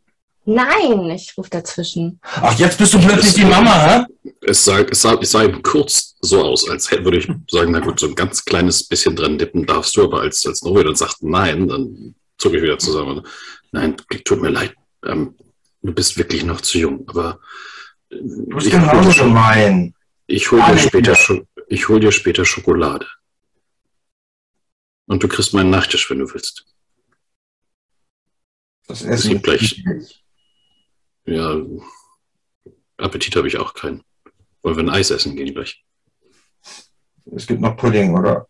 Nein, 0.44 1.10
ich 1.10 1.32
rufe 1.38 1.48
dazwischen. 1.48 2.20
Ach, 2.22 2.56
jetzt 2.58 2.76
bist 2.76 2.92
du 2.92 2.98
plötzlich 2.98 3.34
die 3.34 3.44
Mama, 3.44 3.86
hä? 3.86 4.04
Es 4.42 4.64
sah, 4.64 4.80
es, 4.80 5.00
sah, 5.00 5.14
es 5.14 5.30
sah 5.30 5.44
eben 5.44 5.62
kurz 5.62 6.16
so 6.20 6.42
aus, 6.42 6.68
als 6.68 6.90
hätte, 6.90 7.04
würde 7.04 7.18
ich 7.18 7.28
sagen, 7.50 7.72
na 7.72 7.80
gut, 7.80 7.98
so 7.98 8.08
ein 8.08 8.14
ganz 8.14 8.44
kleines 8.44 8.86
bisschen 8.86 9.16
dran 9.16 9.38
dippen 9.38 9.64
darfst 9.64 9.96
du, 9.96 10.04
aber 10.04 10.20
als, 10.20 10.44
als 10.46 10.62
Norbert 10.62 10.88
dann 10.88 10.96
sagt 10.96 11.22
nein, 11.22 11.66
dann 11.66 12.14
zucke 12.36 12.58
ich 12.58 12.62
wieder 12.62 12.78
zusammen. 12.78 13.26
Nein, 13.72 13.96
tut 14.24 14.42
mir 14.42 14.50
leid, 14.50 14.74
ähm, 15.06 15.34
du 15.82 15.92
bist 15.94 16.18
wirklich 16.18 16.44
noch 16.44 16.60
zu 16.60 16.78
jung, 16.78 17.04
aber 17.08 17.38
Du 18.22 18.46
bist 18.56 18.66
ich 18.68 18.74
hol 18.74 18.80
genauso 18.80 19.24
gemein. 19.24 19.94
ich 20.26 20.50
hol 20.50 20.60
dir 20.62 20.78
später 20.78 21.16
ich 21.68 21.88
hol 21.88 22.00
dir 22.00 22.12
später 22.12 22.44
Schokolade. 22.44 23.06
Und 25.06 25.22
du 25.22 25.28
kriegst 25.28 25.52
meinen 25.54 25.70
Nachtisch, 25.70 26.08
wenn 26.10 26.18
du 26.20 26.32
willst. 26.32 26.64
Das 28.86 29.00
Es 29.02 29.06
Essen 29.06 29.30
gibt 29.30 29.44
gleich- 29.44 29.82
Ja, 31.26 31.56
Appetit 32.98 33.34
habe 33.36 33.48
ich 33.48 33.56
auch 33.58 33.74
keinen. 33.74 34.02
Wollen 34.62 34.76
wir 34.76 34.84
ein 34.84 34.90
Eis 34.90 35.10
essen 35.10 35.36
gehen 35.36 35.52
gleich? 35.54 35.84
Es 37.34 37.46
gibt 37.46 37.60
noch 37.60 37.76
Pudding, 37.76 38.14
oder? 38.16 38.46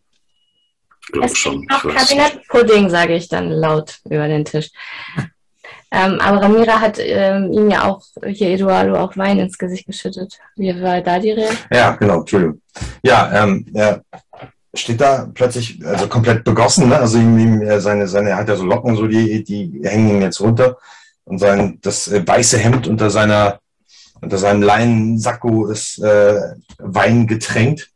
Ich 1.01 1.07
glaube 1.11 1.35
schon. 1.35 1.61
gibt 1.61 1.71
noch 1.71 1.83
nicht. 1.85 1.97
Kabinettpudding, 1.97 2.89
sage 2.89 3.15
ich 3.15 3.27
dann 3.29 3.49
laut 3.49 3.99
über 4.05 4.27
den 4.27 4.43
Tisch. 4.45 4.69
Ähm, 5.95 6.19
aber 6.19 6.41
Ramira 6.41 6.81
hat 6.81 6.97
ähm, 6.99 7.53
ihm 7.53 7.69
ja 7.69 7.85
auch, 7.85 8.01
hier 8.27 8.49
Eduardo, 8.49 8.95
auch 8.95 9.15
Wein 9.15 9.39
ins 9.39 9.57
Gesicht 9.57 9.85
geschüttet. 9.85 10.37
Wie 10.57 10.81
war 10.81 10.99
da 10.99 11.19
die 11.19 11.31
Rede? 11.31 11.55
Ja, 11.71 11.91
genau, 11.91 12.19
Entschuldigung. 12.19 12.59
Ja, 13.01 13.43
ähm, 13.43 13.65
er 13.73 14.03
steht 14.73 14.99
da 14.99 15.29
plötzlich, 15.33 15.79
also 15.85 16.07
komplett 16.07 16.43
begossen, 16.43 16.89
ne? 16.89 16.99
Also 16.99 17.17
äh, 17.17 17.79
seine, 17.79 18.09
seine, 18.09 18.31
er 18.31 18.37
hat 18.37 18.49
ja 18.49 18.57
so 18.57 18.65
Locken, 18.65 18.97
so 18.97 19.07
die, 19.07 19.41
die 19.45 19.79
hängen 19.85 20.09
ihm 20.09 20.21
jetzt 20.21 20.41
runter. 20.41 20.77
Und 21.23 21.39
sein, 21.39 21.79
das 21.81 22.09
äh, 22.09 22.27
weiße 22.27 22.57
Hemd 22.57 22.87
unter 22.87 23.09
seiner, 23.09 23.59
unter 24.19 24.37
seinem 24.37 24.63
Leinensacko 24.63 25.67
ist 25.67 25.99
äh, 25.99 26.55
Wein 26.77 27.25
getränkt. 27.25 27.89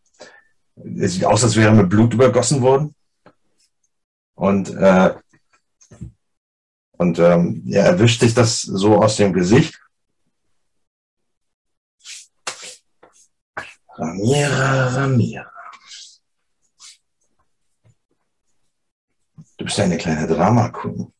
Es 0.97 1.15
sieht 1.15 1.25
aus, 1.25 1.43
als 1.43 1.57
wäre 1.57 1.73
mit 1.73 1.89
Blut 1.89 2.13
übergossen 2.13 2.61
worden. 2.61 2.95
Und, 4.35 4.73
äh, 4.73 5.09
und 6.99 7.17
ähm, 7.17 7.63
er 7.71 7.85
erwischt 7.85 8.19
sich 8.19 8.33
das 8.33 8.61
so 8.61 9.01
aus 9.01 9.15
dem 9.15 9.31
Gesicht. 9.31 9.79
Ramira, 13.87 14.87
Ramira. 14.87 15.51
Du 19.57 19.65
bist 19.65 19.79
eine 19.79 19.97
kleine 19.97 20.27
Drama 20.27 20.69
Queen. 20.69 21.13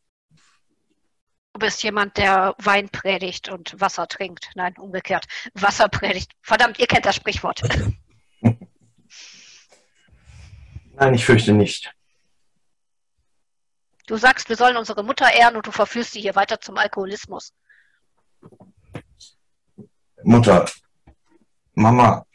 Du 1.54 1.60
bist 1.60 1.82
jemand, 1.84 2.18
der 2.18 2.56
Wein 2.60 2.90
predigt 2.90 3.50
und 3.50 3.80
Wasser 3.80 4.08
trinkt. 4.08 4.50
Nein, 4.56 4.76
umgekehrt. 4.78 5.26
Wasser 5.54 5.88
predigt. 5.90 6.34
Verdammt, 6.42 6.78
ihr 6.80 6.88
kennt 6.88 7.06
das 7.06 7.16
Sprichwort. 7.16 7.62
Nein, 10.94 11.14
ich 11.14 11.26
fürchte 11.26 11.54
nicht. 11.54 11.94
Du 14.10 14.18
sagst, 14.18 14.50
wir 14.50 14.56
sollen 14.56 14.76
unsere 14.76 15.04
Mutter 15.04 15.32
ehren 15.32 15.56
und 15.56 15.68
du 15.68 15.72
verführst 15.72 16.14
sie 16.14 16.22
hier 16.22 16.34
weiter 16.34 16.60
zum 16.60 16.78
Alkoholismus. 16.78 17.54
Mutter, 20.24 20.66
Mama, 21.76 22.26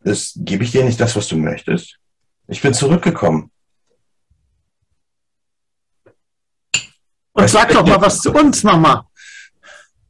das, 0.00 0.34
gebe 0.36 0.64
ich 0.64 0.72
dir 0.72 0.84
nicht 0.84 1.00
das, 1.00 1.16
was 1.16 1.28
du 1.28 1.36
möchtest? 1.38 1.96
Ich 2.48 2.60
bin 2.60 2.74
zurückgekommen. 2.74 3.50
Und 7.32 7.48
sag 7.48 7.70
doch 7.70 7.86
mal 7.86 8.02
was 8.02 8.20
zu 8.20 8.34
uns, 8.34 8.62
Mama. 8.62 9.08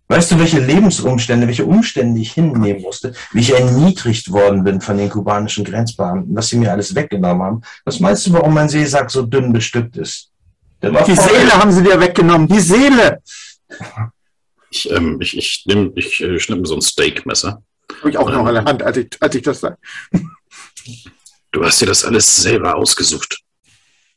Weißt 0.09 0.33
du, 0.33 0.39
welche 0.41 0.59
Lebensumstände, 0.59 1.47
welche 1.47 1.65
Umstände 1.65 2.21
ich 2.21 2.33
hinnehmen 2.33 2.83
musste, 2.83 3.15
wie 3.31 3.41
ich 3.41 3.55
erniedrigt 3.55 4.33
worden 4.33 4.65
bin 4.65 4.81
von 4.81 4.99
den 4.99 5.11
kubanischen 5.11 5.65
Grenzbeamten, 5.65 6.35
was 6.35 6.49
sie 6.49 6.57
mir 6.57 6.73
alles 6.73 6.93
weggenommen 6.97 7.43
haben? 7.43 7.63
Was 7.85 8.01
meinst 8.01 8.27
du, 8.27 8.33
warum 8.33 8.53
mein 8.53 8.69
Seesack 8.69 9.13
so 9.13 9.23
dünn 9.23 9.53
bestückt 9.53 9.97
ist? 9.97 10.33
Der 10.83 10.93
war 10.93 11.05
Die. 11.05 11.15
Seele 11.15 11.53
haben 11.53 11.73
sie 11.73 11.83
dir 11.83 12.01
weggenommen. 12.01 12.49
Die 12.49 12.61
Seele. 12.61 13.23
Ich, 14.71 14.91
ähm, 14.91 15.21
ich, 15.21 15.37
ich, 15.37 15.65
nehm, 15.67 15.93
ich 15.95 16.21
äh, 16.21 16.39
schnipp 16.39 16.61
mir 16.61 16.67
so 16.67 16.75
ein 16.75 16.83
Steakmesser. 16.83 17.63
Habe 17.99 18.11
ich 18.11 18.19
auch 18.19 18.31
noch 18.31 18.47
in 18.47 18.55
der 18.55 18.65
Hand, 18.65 18.83
als 18.83 18.97
ich, 18.97 19.09
als 19.21 19.35
ich 19.35 19.43
das 19.43 19.61
sage. 19.61 19.79
Du 21.53 21.65
hast 21.65 21.81
dir 21.81 21.87
das 21.87 22.05
alles 22.05 22.37
selber 22.37 22.77
ausgesucht. 22.77 23.39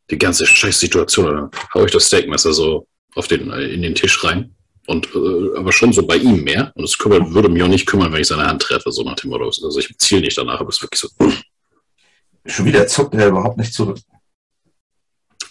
Die 0.10 0.18
ganze 0.18 0.46
Scheißsituation. 0.46 1.26
Dann 1.26 1.52
hau 1.74 1.86
ich 1.86 1.92
das 1.92 2.08
Steakmesser 2.08 2.54
so 2.54 2.88
auf 3.16 3.28
den, 3.28 3.52
äh, 3.52 3.68
in 3.68 3.82
den 3.82 3.96
Tisch 3.96 4.24
rein. 4.24 4.56
Und 4.88 5.08
äh, 5.14 5.58
aber 5.58 5.72
schon 5.72 5.94
so 5.94 6.06
bei 6.06 6.18
ihm 6.18 6.44
mehr. 6.44 6.72
Und 6.76 6.84
es 6.84 6.98
kümmert, 6.98 7.32
würde 7.32 7.48
mich 7.48 7.62
auch 7.62 7.68
nicht 7.68 7.86
kümmern, 7.86 8.12
wenn 8.12 8.22
ich 8.22 8.28
seine 8.28 8.48
Hand 8.48 8.62
treffe, 8.62 8.92
so 8.92 9.04
nach 9.04 9.16
dem 9.16 9.30
Motto. 9.30 9.46
Also 9.46 9.80
ich 9.80 9.96
ziele 10.00 10.22
nicht 10.22 10.38
danach, 10.38 10.60
aber 10.60 10.70
es 10.70 10.78
ist 10.78 10.82
wirklich 10.82 11.00
so. 11.00 11.10
Schon 12.46 12.66
wieder 12.66 12.88
zuckt 12.88 13.14
er 13.14 13.28
überhaupt 13.28 13.58
nicht 13.58 13.74
zurück. 13.74 14.00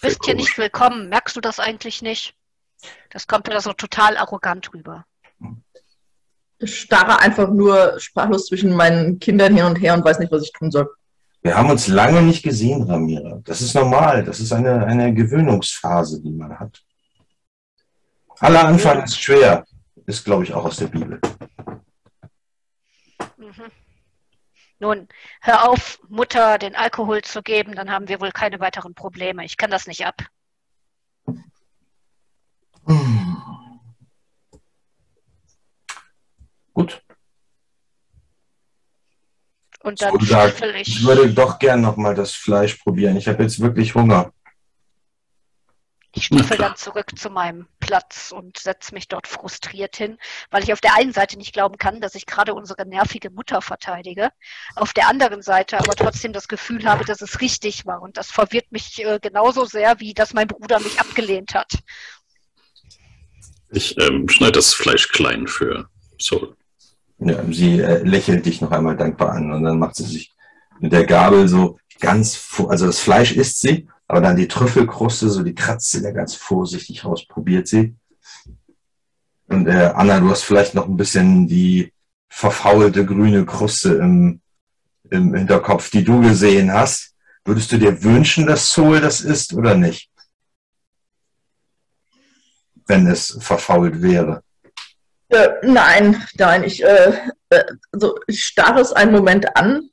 Du 0.01 0.07
bist 0.07 0.23
hier 0.23 0.35
nicht 0.35 0.57
willkommen. 0.57 1.09
Merkst 1.09 1.35
du 1.35 1.41
das 1.41 1.59
eigentlich 1.59 2.01
nicht? 2.01 2.33
Das 3.09 3.27
kommt 3.27 3.47
mir 3.47 3.53
da 3.53 3.59
so 3.59 3.73
total 3.73 4.15
arrogant 4.15 4.73
rüber. 4.73 5.05
Ich 6.57 6.79
starre 6.79 7.19
einfach 7.19 7.49
nur 7.49 7.99
sprachlos 7.99 8.47
zwischen 8.47 8.73
meinen 8.73 9.19
Kindern 9.19 9.55
hin 9.55 9.65
und 9.65 9.75
her 9.75 9.93
und 9.93 10.05
weiß 10.05 10.19
nicht, 10.19 10.31
was 10.31 10.43
ich 10.43 10.53
tun 10.53 10.71
soll. 10.71 10.89
Wir 11.41 11.57
haben 11.57 11.69
uns 11.69 11.87
lange 11.87 12.21
nicht 12.21 12.43
gesehen, 12.43 12.83
Ramira. 12.83 13.41
Das 13.43 13.59
ist 13.59 13.73
normal. 13.73 14.23
Das 14.23 14.39
ist 14.39 14.53
eine, 14.53 14.85
eine 14.85 15.13
Gewöhnungsphase, 15.13 16.21
die 16.21 16.31
man 16.31 16.57
hat. 16.57 16.81
Aller 18.39 18.67
Anfang 18.67 19.03
ist 19.03 19.21
schwer. 19.21 19.65
Ist, 20.05 20.23
glaube 20.23 20.45
ich, 20.45 20.53
auch 20.53 20.63
aus 20.63 20.77
der 20.77 20.87
Bibel. 20.87 21.19
Mhm. 23.35 23.71
Nun, 24.79 25.07
hör 25.41 25.69
auf, 25.69 25.99
Mutter 26.07 26.57
den 26.57 26.75
Alkohol 26.75 27.21
zu 27.21 27.41
geben, 27.43 27.75
dann 27.75 27.91
haben 27.91 28.07
wir 28.07 28.21
wohl 28.21 28.31
keine 28.31 28.61
weiteren 28.61 28.95
Probleme. 28.95 29.43
Ich 29.43 29.57
kann 29.57 29.69
das 29.69 29.87
nicht 29.87 30.05
ab. 30.05 30.15
Gut. 36.73 37.03
Und 39.81 40.01
dann 40.01 40.17
gesagt. 40.17 40.57
schüttel 40.57 40.75
Ich 40.75 40.99
ich. 40.99 41.05
würde 41.05 41.33
doch 41.33 41.59
gern 41.59 41.81
noch 41.81 41.97
mal 41.97 42.15
das 42.15 42.31
Fleisch 42.33 42.75
probieren. 42.75 43.17
Ich 43.17 43.27
habe 43.27 43.43
jetzt 43.43 43.59
wirklich 43.59 43.93
Hunger. 43.95 44.31
Ich 46.19 46.25
stiefel 46.25 46.57
dann 46.57 46.75
zurück 46.75 47.17
zu 47.17 47.29
meinem 47.29 47.67
Platz 47.79 48.33
und 48.35 48.57
setze 48.57 48.93
mich 48.93 49.07
dort 49.07 49.25
frustriert 49.25 49.95
hin, 49.95 50.17
weil 50.51 50.63
ich 50.63 50.73
auf 50.73 50.81
der 50.81 50.95
einen 50.95 51.13
Seite 51.13 51.37
nicht 51.37 51.53
glauben 51.53 51.77
kann, 51.77 52.01
dass 52.01 52.13
ich 52.13 52.25
gerade 52.25 52.53
unsere 52.53 52.85
nervige 52.85 53.29
Mutter 53.29 53.61
verteidige, 53.61 54.29
auf 54.75 54.91
der 54.91 55.07
anderen 55.07 55.41
Seite 55.41 55.79
aber 55.79 55.95
trotzdem 55.95 56.33
das 56.33 56.49
Gefühl 56.49 56.83
habe, 56.83 57.05
dass 57.05 57.21
es 57.21 57.39
richtig 57.39 57.85
war. 57.85 58.01
Und 58.01 58.17
das 58.17 58.31
verwirrt 58.31 58.69
mich 58.69 59.01
äh, 59.01 59.19
genauso 59.21 59.63
sehr, 59.63 60.01
wie 60.01 60.13
dass 60.13 60.33
mein 60.33 60.49
Bruder 60.49 60.81
mich 60.81 60.99
abgelehnt 60.99 61.53
hat. 61.53 61.71
Ich 63.71 63.97
ähm, 63.97 64.27
schneide 64.27 64.53
das 64.53 64.73
Fleisch 64.73 65.07
klein 65.07 65.47
für 65.47 65.87
Soul. 66.19 66.57
Ja, 67.19 67.41
sie 67.49 67.79
äh, 67.79 68.03
lächelt 68.03 68.45
dich 68.45 68.59
noch 68.59 68.71
einmal 68.71 68.97
dankbar 68.97 69.31
an 69.31 69.53
und 69.53 69.63
dann 69.63 69.79
macht 69.79 69.95
sie 69.95 70.03
sich 70.03 70.33
mit 70.81 70.91
der 70.91 71.05
Gabel 71.05 71.47
so 71.47 71.79
ganz, 72.01 72.57
also 72.67 72.87
das 72.87 72.99
Fleisch 72.99 73.31
isst 73.31 73.61
sie, 73.61 73.87
aber 74.09 74.21
dann 74.21 74.35
die 74.35 74.47
Trüffelkruste, 74.47 75.29
so 75.29 75.43
die 75.43 75.53
kratzt 75.53 75.91
sie 75.91 76.01
da 76.01 76.11
ganz 76.11 76.33
vorsichtig 76.33 77.05
raus, 77.05 77.27
probiert 77.27 77.67
sie. 77.67 77.95
Und 79.47 79.67
äh, 79.67 79.91
Anna, 79.93 80.19
du 80.19 80.29
hast 80.31 80.41
vielleicht 80.41 80.73
noch 80.73 80.87
ein 80.87 80.97
bisschen 80.97 81.47
die 81.47 81.93
verfaulte 82.27 83.05
grüne 83.05 83.45
Kruste 83.45 83.93
im, 83.93 84.41
im 85.11 85.35
Hinterkopf, 85.35 85.91
die 85.91 86.03
du 86.03 86.21
gesehen 86.21 86.73
hast. 86.73 87.13
Würdest 87.45 87.71
du 87.71 87.77
dir 87.77 88.03
wünschen, 88.03 88.47
dass 88.47 88.71
Soul 88.71 88.99
das 88.99 89.21
ist 89.21 89.53
oder 89.53 89.75
nicht? 89.75 90.09
Wenn 92.87 93.05
es 93.05 93.37
verfault 93.39 94.01
wäre. 94.01 94.41
Äh, 95.27 95.49
nein, 95.61 96.25
nein, 96.33 96.63
ich, 96.63 96.83
äh, 96.83 97.13
also 97.91 98.17
ich 98.25 98.43
starre 98.43 98.79
es 98.79 98.91
einen 98.91 99.11
Moment 99.11 99.55
an. 99.55 99.91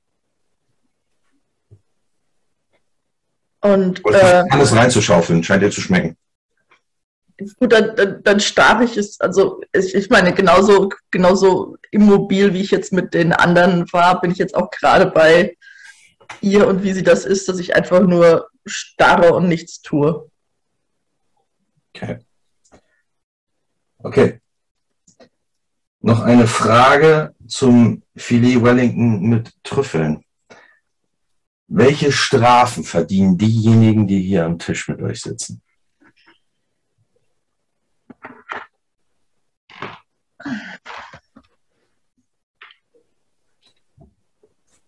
Und, 3.72 4.02
äh, 4.06 4.44
alles 4.50 4.74
reinzuschaufeln, 4.74 5.42
scheint 5.42 5.62
dir 5.62 5.70
zu 5.70 5.80
schmecken. 5.80 6.16
Gut, 7.58 7.72
dann, 7.72 7.94
dann, 7.96 8.22
dann 8.22 8.40
starre 8.40 8.84
ich 8.84 8.96
es, 8.96 9.20
also 9.20 9.60
ich, 9.72 9.94
ich 9.94 10.08
meine, 10.08 10.32
genauso, 10.32 10.88
genauso 11.10 11.76
immobil, 11.90 12.54
wie 12.54 12.62
ich 12.62 12.70
jetzt 12.70 12.92
mit 12.92 13.12
den 13.12 13.32
anderen 13.32 13.84
war, 13.92 14.20
bin 14.20 14.30
ich 14.30 14.38
jetzt 14.38 14.54
auch 14.54 14.70
gerade 14.70 15.06
bei 15.06 15.56
ihr 16.40 16.66
und 16.66 16.82
wie 16.82 16.92
sie 16.92 17.02
das 17.02 17.26
ist, 17.26 17.48
dass 17.48 17.58
ich 17.58 17.76
einfach 17.76 18.00
nur 18.00 18.48
starre 18.64 19.34
und 19.34 19.48
nichts 19.48 19.82
tue. 19.82 20.30
Okay. 21.94 22.18
Okay. 23.98 24.40
Noch 26.00 26.22
eine 26.22 26.46
Frage 26.46 27.34
zum 27.48 28.02
Filet 28.14 28.62
Wellington 28.62 29.20
mit 29.22 29.52
Trüffeln. 29.62 30.24
Welche 31.68 32.12
Strafen 32.12 32.84
verdienen 32.84 33.36
diejenigen, 33.36 34.06
die 34.06 34.22
hier 34.22 34.44
am 34.44 34.58
Tisch 34.58 34.88
mit 34.88 35.02
euch 35.02 35.20
sitzen? 35.20 35.62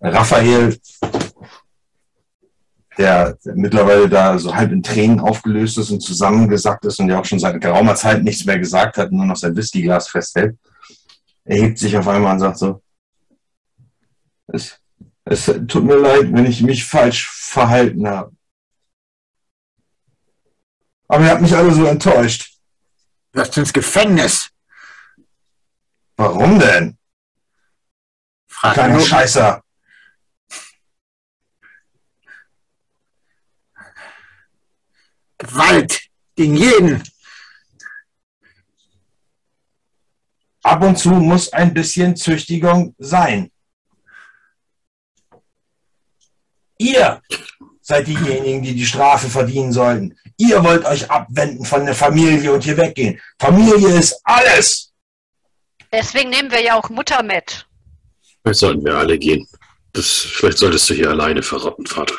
Raphael, 0.01 0.79
der 2.97 3.37
mittlerweile 3.55 4.09
da 4.09 4.39
so 4.39 4.55
halb 4.55 4.71
in 4.71 4.83
Tränen 4.83 5.19
aufgelöst 5.19 5.79
ist 5.79 5.91
und 5.91 6.01
zusammengesackt 6.01 6.85
ist 6.85 7.01
und 7.01 7.09
der 7.09 7.19
auch 7.19 7.25
schon 7.25 7.41
seit 7.41 7.61
geraumer 7.61 7.97
Zeit 7.97 8.23
nichts 8.23 8.45
mehr 8.45 8.59
gesagt 8.59 8.97
hat, 8.97 9.11
nur 9.11 9.27
noch 9.27 9.37
sein 9.37 9.57
Whiskyglas 9.57 10.09
festhält, 10.09 10.57
erhebt 11.45 11.79
sich 11.79 11.97
auf 11.97 12.07
einmal 12.07 12.35
und 12.35 12.41
sagt 12.41 12.59
so, 12.59 12.83
es, 14.47 14.81
es 15.31 15.45
tut 15.45 15.85
mir 15.85 15.97
leid, 15.97 16.33
wenn 16.33 16.47
ich 16.47 16.63
mich 16.63 16.85
falsch 16.85 17.29
verhalten 17.31 18.09
habe. 18.09 18.35
Aber 21.07 21.25
ihr 21.25 21.31
habt 21.31 21.43
mich 21.43 21.55
alle 21.55 21.73
so 21.73 21.85
enttäuscht. 21.85 22.59
Du 23.33 23.41
hast 23.41 23.57
ins 23.57 23.73
Gefängnis. 23.73 24.51
Warum 26.17 26.59
denn? 26.59 26.99
Frag 28.47 28.75
Kleiner 28.75 29.01
Scheißer. 29.01 29.63
Gewalt 35.37 36.09
gegen 36.35 36.57
jeden. 36.57 37.03
Ab 40.63 40.83
und 40.83 40.99
zu 40.99 41.11
muss 41.11 41.53
ein 41.53 41.73
bisschen 41.73 42.17
Züchtigung 42.17 42.95
sein. 42.99 43.53
Ihr 46.79 47.21
seid 47.83 48.07
diejenigen, 48.07 48.63
die 48.63 48.75
die 48.75 48.87
Strafe 48.87 49.29
verdienen 49.29 49.73
sollten. 49.73 50.17
Ihr 50.37 50.63
wollt 50.63 50.85
euch 50.85 51.11
abwenden 51.11 51.65
von 51.65 51.85
der 51.85 51.95
Familie 51.95 52.53
und 52.53 52.63
hier 52.63 52.77
weggehen. 52.77 53.21
Familie 53.39 53.99
ist 53.99 54.21
alles. 54.25 54.93
Deswegen 55.93 56.31
nehmen 56.31 56.51
wir 56.51 56.63
ja 56.63 56.75
auch 56.75 56.89
Mutter 56.91 57.23
mit. 57.23 57.67
Vielleicht 58.43 58.61
sollten 58.61 58.85
wir 58.85 58.95
alle 58.95 59.19
gehen. 59.19 59.47
Das, 59.93 60.07
vielleicht 60.09 60.59
solltest 60.59 60.89
du 60.91 60.95
hier 60.95 61.11
alleine 61.11 61.43
verrotten, 61.43 61.87
Vater. 61.87 62.15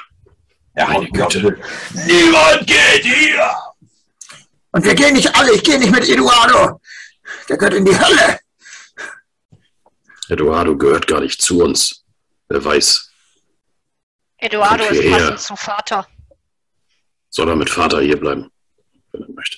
Ja, 0.75 0.87
Meine 0.87 1.09
Güte. 1.09 1.57
Niemand 1.93 2.67
geht 2.67 3.03
hier. 3.03 3.51
Und 4.71 4.83
wir 4.83 4.95
gehen 4.95 5.13
nicht 5.13 5.33
alle. 5.35 5.53
Ich 5.53 5.63
gehe 5.63 5.79
nicht 5.79 5.91
mit 5.91 6.07
Eduardo. 6.07 6.81
Der 7.47 7.57
gehört 7.57 7.75
in 7.75 7.85
die 7.85 7.97
Hölle. 7.97 8.39
Eduardo 10.29 10.77
gehört 10.77 11.07
gar 11.07 11.21
nicht 11.21 11.41
zu 11.41 11.63
uns. 11.63 12.03
Wer 12.49 12.63
weiß, 12.63 13.08
Eduardo 14.39 14.85
Kommt 14.85 14.97
ist 14.97 15.11
passend 15.11 15.39
zu 15.39 15.55
Vater. 15.55 16.07
soll 17.29 17.49
er 17.49 17.55
mit 17.55 17.69
Vater 17.69 18.01
hier 18.01 18.19
bleiben, 18.19 18.49
wenn 19.11 19.23
er 19.23 19.29
möchte. 19.31 19.57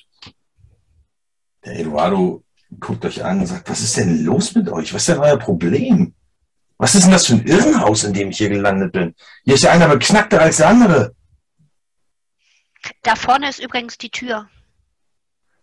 Der 1.63 1.79
Eduardo 1.79 2.43
guckt 2.79 3.05
euch 3.05 3.23
an 3.23 3.39
und 3.41 3.45
sagt, 3.45 3.69
was 3.69 3.81
ist 3.81 3.97
denn 3.97 4.23
los 4.25 4.55
mit 4.55 4.67
euch? 4.69 4.93
Was 4.93 5.03
ist 5.03 5.09
denn 5.09 5.19
euer 5.19 5.37
Problem? 5.37 6.13
Was 6.77 6.95
ist 6.95 7.03
denn 7.03 7.11
das 7.11 7.27
für 7.27 7.33
ein 7.33 7.45
Irrenhaus, 7.45 8.03
in 8.03 8.13
dem 8.13 8.29
ich 8.29 8.37
hier 8.39 8.49
gelandet 8.49 8.91
bin? 8.91 9.13
Hier 9.43 9.53
ist 9.53 9.63
ja 9.63 9.71
einer 9.71 9.87
beknackter 9.87 10.41
als 10.41 10.57
der 10.57 10.69
andere. 10.69 11.15
Da 13.03 13.15
vorne 13.15 13.49
ist 13.49 13.59
übrigens 13.59 13.99
die 13.99 14.09
Tür. 14.09 14.49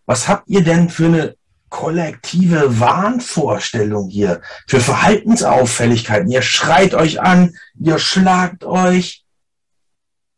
Was 0.07 0.29
habt 0.29 0.49
ihr 0.49 0.63
denn 0.63 0.89
für 0.89 1.07
eine 1.07 1.37
kollektive 1.69 2.81
Wahnvorstellung 2.81 4.09
hier? 4.09 4.41
Für 4.67 4.81
Verhaltensauffälligkeiten? 4.81 6.31
Ihr 6.31 6.43
schreit 6.43 6.95
euch 6.95 7.21
an, 7.21 7.55
ihr 7.79 7.99
schlagt 7.99 8.65
euch. 8.65 9.25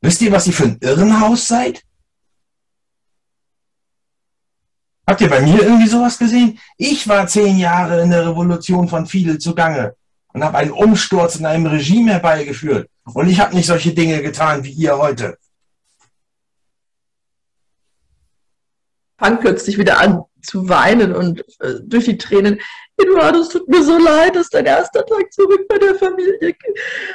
Wisst 0.01 0.23
ihr, 0.23 0.33
was 0.33 0.47
ihr 0.47 0.53
für 0.53 0.65
ein 0.65 0.79
Irrenhaus 0.81 1.47
seid? 1.47 1.83
Habt 5.07 5.21
ihr 5.21 5.29
bei 5.29 5.41
mir 5.41 5.63
irgendwie 5.63 5.89
sowas 5.89 6.19
gesehen? 6.19 6.59
Ich 6.77 7.09
war 7.09 7.27
zehn 7.27 7.59
Jahre 7.59 8.03
in 8.03 8.11
der 8.11 8.29
Revolution 8.29 8.89
von 8.89 9.07
Fidel 9.07 9.39
zugange 9.39 9.97
und 10.33 10.45
habe 10.45 10.59
einen 10.59 10.71
Umsturz 10.71 11.37
in 11.37 11.47
einem 11.47 11.67
Regime 11.67 12.13
herbeigeführt. 12.13 12.89
Und 13.05 13.29
ich 13.29 13.41
habe 13.41 13.55
nicht 13.55 13.67
solche 13.67 13.93
Dinge 13.93 14.23
getan 14.23 14.63
wie 14.63 14.71
ihr 14.71 14.97
heute. 14.97 15.37
Fang 19.19 19.41
plötzlich 19.41 19.77
wieder 19.79 19.99
an 19.99 20.23
zu 20.43 20.69
weinen 20.69 21.15
und 21.15 21.41
äh, 21.61 21.75
durch 21.83 22.05
die 22.07 22.19
Tränen. 22.19 22.61
Eduardo, 22.97 23.41
es 23.41 23.49
tut 23.49 23.69
mir 23.69 23.83
so 23.83 23.97
leid, 23.99 24.37
dass 24.37 24.49
dein 24.51 24.67
erster 24.67 25.05
Tag 25.07 25.33
zurück 25.33 25.67
bei 25.69 25.79
der 25.79 25.95
Familie 25.95 26.39
geht. 26.39 26.57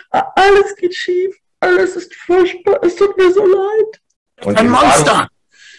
Alles 0.09 0.75
geht 0.77 0.95
schief, 0.95 1.35
alles 1.59 1.95
ist 1.95 2.13
furchtbar, 2.15 2.79
es 2.83 2.95
tut 2.95 3.15
mir 3.17 3.31
so 3.33 3.45
leid. 3.45 4.01
Und 4.45 4.57
Ein 4.57 4.67
Eduardo- 4.67 4.87
Monster. 4.87 5.27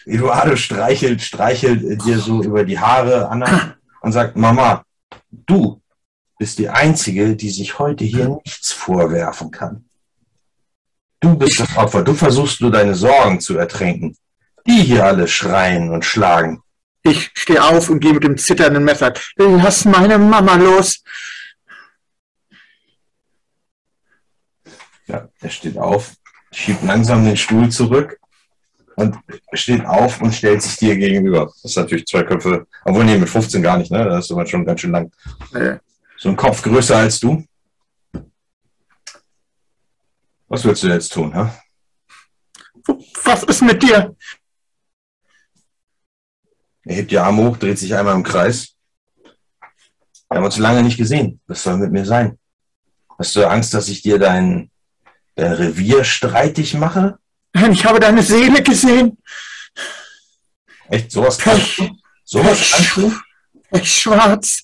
Eduardo 0.06 0.56
streichelt, 0.56 1.20
streichelt 1.20 2.04
dir 2.04 2.18
so 2.18 2.42
über 2.42 2.64
die 2.64 2.78
Haare, 2.78 3.28
Anna, 3.28 3.76
und 4.02 4.12
sagt, 4.12 4.36
Mama, 4.36 4.84
du 5.30 5.82
bist 6.38 6.58
die 6.60 6.68
Einzige, 6.68 7.34
die 7.34 7.50
sich 7.50 7.78
heute 7.80 8.04
hier 8.04 8.28
nichts 8.44 8.70
vorwerfen 8.72 9.50
kann. 9.50 9.84
Du 11.18 11.34
bist 11.36 11.58
das 11.58 11.76
Opfer. 11.76 12.02
Du 12.04 12.14
versuchst 12.14 12.60
nur 12.60 12.70
deine 12.70 12.94
Sorgen 12.94 13.40
zu 13.40 13.56
ertränken. 13.58 14.16
Die 14.66 14.82
hier 14.82 15.04
alle 15.04 15.26
schreien 15.26 15.90
und 15.90 16.04
schlagen. 16.04 16.62
Ich 17.06 17.30
stehe 17.34 17.62
auf 17.62 17.88
und 17.88 18.00
gehe 18.00 18.12
mit 18.12 18.24
dem 18.24 18.36
zitternden 18.36 18.82
Messer. 18.82 19.14
Lass 19.36 19.84
meine 19.84 20.18
Mama 20.18 20.56
los. 20.56 21.04
Ja, 25.06 25.28
er 25.40 25.50
steht 25.50 25.78
auf, 25.78 26.14
schiebt 26.52 26.82
langsam 26.82 27.24
den 27.24 27.36
Stuhl 27.36 27.68
zurück 27.70 28.18
und 28.96 29.16
steht 29.52 29.86
auf 29.86 30.20
und 30.20 30.32
stellt 30.34 30.62
sich 30.62 30.76
dir 30.78 30.96
gegenüber. 30.96 31.46
Das 31.46 31.64
ist 31.70 31.76
natürlich 31.76 32.06
zwei 32.06 32.24
Köpfe, 32.24 32.66
obwohl 32.84 33.04
nee, 33.04 33.16
mit 33.16 33.28
15 33.28 33.62
gar 33.62 33.78
nicht, 33.78 33.92
ne? 33.92 34.04
Das 34.04 34.24
ist 34.24 34.32
aber 34.32 34.44
schon 34.46 34.64
ganz 34.64 34.80
schön 34.80 34.90
lang. 34.90 35.12
Äh, 35.54 35.78
So 36.16 36.30
ein 36.30 36.36
Kopf 36.36 36.60
größer 36.62 36.96
als 36.96 37.20
du. 37.20 37.44
Was 40.48 40.64
willst 40.64 40.82
du 40.82 40.88
jetzt 40.88 41.12
tun, 41.12 41.32
hä? 41.32 41.50
Was 43.24 43.44
ist 43.44 43.62
mit 43.62 43.80
dir? 43.82 44.16
Er 46.86 46.94
hebt 46.94 47.10
die 47.10 47.18
Arme 47.18 47.42
hoch, 47.42 47.56
dreht 47.56 47.78
sich 47.78 47.94
einmal 47.94 48.14
im 48.14 48.22
Kreis. 48.22 48.76
Wir 50.28 50.38
haben 50.38 50.44
uns 50.44 50.56
lange 50.56 50.84
nicht 50.84 50.96
gesehen. 50.96 51.40
Was 51.48 51.64
soll 51.64 51.76
mit 51.78 51.90
mir 51.90 52.04
sein? 52.04 52.38
Hast 53.18 53.34
du 53.34 53.44
Angst, 53.44 53.74
dass 53.74 53.88
ich 53.88 54.02
dir 54.02 54.20
dein, 54.20 54.70
dein 55.34 55.52
Revier 55.52 56.04
streitig 56.04 56.74
mache? 56.74 57.18
Nein, 57.52 57.72
ich 57.72 57.84
habe 57.84 57.98
deine 57.98 58.22
Seele 58.22 58.62
gesehen. 58.62 59.18
Echt, 60.88 61.10
sowas 61.10 61.38
kannst 61.38 61.78
du? 61.78 61.90
Sowas 62.24 62.70
kannst 62.70 62.96
du? 62.96 63.12
Pech 63.70 63.92
schwarz. 64.02 64.62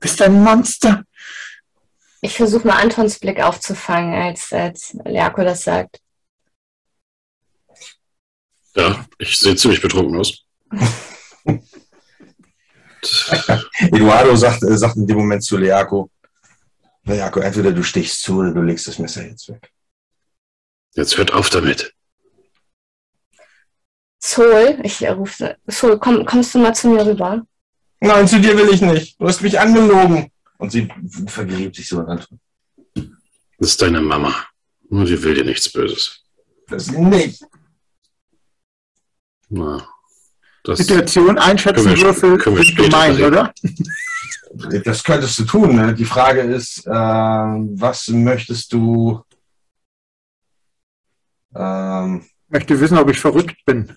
Bist 0.00 0.22
ein 0.22 0.42
Monster. 0.42 1.04
Ich 2.22 2.34
versuche 2.34 2.66
mal 2.66 2.80
Antons 2.80 3.18
Blick 3.18 3.42
aufzufangen, 3.42 4.14
als, 4.14 4.50
als 4.52 4.96
Leako 5.04 5.44
das 5.44 5.64
sagt. 5.64 6.00
Ja, 8.74 9.04
ich 9.18 9.38
sehe 9.38 9.56
ziemlich 9.56 9.80
betrunken 9.80 10.18
aus. 10.18 10.44
Eduardo 13.78 14.36
sagt, 14.36 14.62
äh, 14.64 14.76
sagt 14.76 14.96
in 14.96 15.06
dem 15.06 15.18
Moment 15.18 15.42
zu 15.42 15.56
Leako, 15.56 16.10
Leako, 17.04 17.40
entweder 17.40 17.72
du 17.72 17.82
stichst 17.82 18.22
zu 18.22 18.38
oder 18.38 18.52
du 18.52 18.60
legst 18.62 18.86
das 18.86 18.98
Messer 18.98 19.26
jetzt 19.26 19.48
weg. 19.48 19.70
Jetzt 20.94 21.16
hört 21.16 21.32
auf 21.32 21.48
damit. 21.50 21.94
Sol, 24.18 24.80
ich 24.82 25.02
rufe, 25.08 25.56
Sol, 25.66 25.98
komm, 25.98 26.26
kommst 26.26 26.54
du 26.54 26.58
mal 26.58 26.74
zu 26.74 26.88
mir 26.88 27.06
rüber? 27.06 27.46
Nein, 28.00 28.28
zu 28.28 28.40
dir 28.40 28.56
will 28.56 28.68
ich 28.72 28.80
nicht. 28.80 29.20
Du 29.20 29.26
hast 29.26 29.42
mich 29.42 29.58
angelogen. 29.58 30.30
Und 30.58 30.72
sie 30.72 30.88
vergräbt 31.26 31.76
sich 31.76 31.86
so 31.88 32.00
in 32.00 32.06
Anton. 32.06 32.40
Das 33.58 33.70
ist 33.70 33.82
deine 33.82 34.00
Mama. 34.00 34.34
Nur 34.88 35.04
die 35.04 35.22
will 35.22 35.34
dir 35.34 35.44
nichts 35.44 35.70
Böses. 35.70 36.24
Das 36.68 36.90
nicht. 36.90 37.44
Na, 39.50 39.86
das 40.64 40.78
Situation 40.80 41.38
einschätzen 41.38 41.96
Würfel 41.96 42.38
später 42.40 42.82
gemein, 42.82 43.12
reden. 43.12 43.26
oder? 43.26 43.52
Das 44.84 45.02
könntest 45.04 45.38
du 45.38 45.44
tun. 45.44 45.76
Ne? 45.76 45.94
Die 45.94 46.04
Frage 46.04 46.40
ist, 46.42 46.86
äh, 46.86 46.90
was 46.90 48.08
möchtest 48.08 48.72
du? 48.72 49.22
Ähm, 51.54 52.22
Ich 52.46 52.50
möchte 52.52 52.80
wissen, 52.80 52.98
ob 52.98 53.08
ich 53.10 53.18
verrückt 53.20 53.56
bin. 53.64 53.92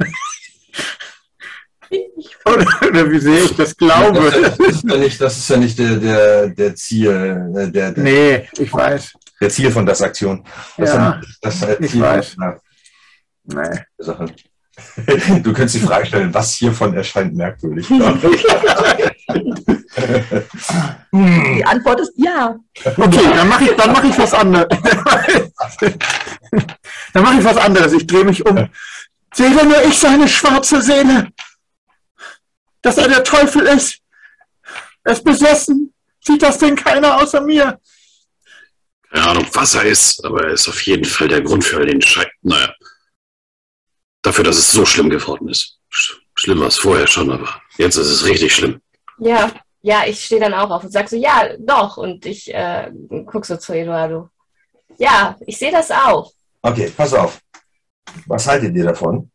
Oder, 2.46 2.66
oder 2.88 3.12
wie 3.12 3.20
sehr 3.20 3.44
ich 3.44 3.56
das 3.56 3.76
glaube. 3.76 4.32
Das, 4.32 4.60
ist 4.60 4.84
ja 4.90 4.98
nicht, 4.98 5.20
das 5.22 5.38
ist 5.38 5.50
ja 5.50 5.58
nicht 5.58 5.78
der, 5.78 5.96
der, 5.98 6.48
der 6.50 6.76
Ziel, 6.76 7.08
äh, 7.10 7.70
der, 7.72 7.92
der, 7.92 8.04
Nee, 8.04 8.50
ich 8.58 8.72
weiß. 8.72 9.14
der 9.42 9.50
Ziel 9.50 9.72
von 9.72 9.86
das 9.86 10.02
Aktion. 10.02 10.44
Das 10.78 10.90
Ja, 10.94 11.20
ist 11.22 11.38
das 11.42 11.62
ist 11.62 11.80
ich 11.82 11.92
Ziel 11.92 12.02
weiß. 12.02 12.36
der 12.38 12.62
nee. 13.44 13.80
Sache. 13.98 14.26
Du 15.44 15.54
könntest 15.54 15.76
die 15.76 15.80
Frage 15.80 16.06
stellen, 16.06 16.34
was 16.34 16.54
hiervon 16.54 16.94
erscheint 16.94 17.36
merkwürdig. 17.36 17.88
Hm, 21.12 21.56
Die 21.58 21.66
Antwort 21.66 22.00
ist 22.00 22.14
ja. 22.16 22.56
Okay, 22.86 23.30
dann 23.36 23.50
mache 23.50 23.66
ich, 23.66 23.72
dann 23.76 23.92
mach 23.92 24.04
ich 24.04 24.18
was 24.18 24.34
anderes. 24.34 24.68
dann 27.14 27.24
mache 27.24 27.40
ich 27.40 27.44
was 27.44 27.58
anderes. 27.58 27.92
Ich 27.94 28.08
drehe 28.08 28.24
mich 28.24 28.46
um. 28.46 28.70
Sehe 29.34 29.50
nur 29.52 29.84
ich 29.84 29.98
seine 29.98 30.28
schwarze 30.30 30.82
Seele. 30.82 31.28
Dass 32.82 32.98
er 32.98 33.10
der 33.10 33.24
Teufel 33.24 33.64
ist. 33.64 34.00
Er 35.04 35.14
ist 35.14 35.24
besessen. 35.24 35.94
Sieht 36.26 36.42
das 36.42 36.58
denn 36.58 36.76
keiner 36.76 37.18
außer 37.22 37.42
mir? 37.42 37.80
keine 39.12 39.28
Ahnung, 39.28 39.48
was 39.54 39.76
er 39.76 39.84
ist, 39.84 40.24
aber 40.24 40.46
er 40.46 40.54
ist 40.54 40.70
auf 40.70 40.82
jeden 40.84 41.04
Fall 41.04 41.28
der 41.28 41.42
Grund 41.42 41.64
für 41.66 41.78
all 41.78 41.86
den 41.86 42.02
Scheiß. 42.02 42.28
Naja. 42.44 42.74
Dafür, 44.22 44.44
dass 44.44 44.58
es 44.58 44.72
so 44.72 44.86
schlimm 44.86 45.10
geworden 45.10 45.50
ist. 45.50 45.80
Sch 45.90 46.22
schlimm 46.36 46.60
war 46.60 46.68
es 46.68 46.78
vorher 46.78 47.08
schon, 47.08 47.32
aber 47.32 47.62
jetzt 47.78 47.98
ist 47.98 48.08
es 48.08 48.26
richtig 48.26 48.54
schlimm. 48.56 48.82
Ja, 49.18 49.52
ja, 49.82 50.04
ich 50.06 50.26
stehe 50.26 50.42
dann 50.42 50.54
auch 50.54 50.70
auf 50.70 50.84
und 50.84 50.92
sag 50.92 51.10
so, 51.10 51.16
ja, 51.16 51.56
doch. 51.60 51.98
Und 51.98 52.26
ich 52.26 52.54
äh, 52.54 52.92
guck 53.26 53.46
so 53.46 53.58
zu 53.58 53.74
Eduardo. 53.74 54.30
Ja, 54.98 55.36
ich 55.46 55.58
sehe 55.58 55.72
das 55.72 55.90
auch. 55.92 56.32
Okay, 56.62 56.92
pass 56.96 57.14
auf. 57.14 57.42
Was 58.28 58.48
haltet 58.48 58.76
ihr 58.76 58.84
davon, 58.84 59.32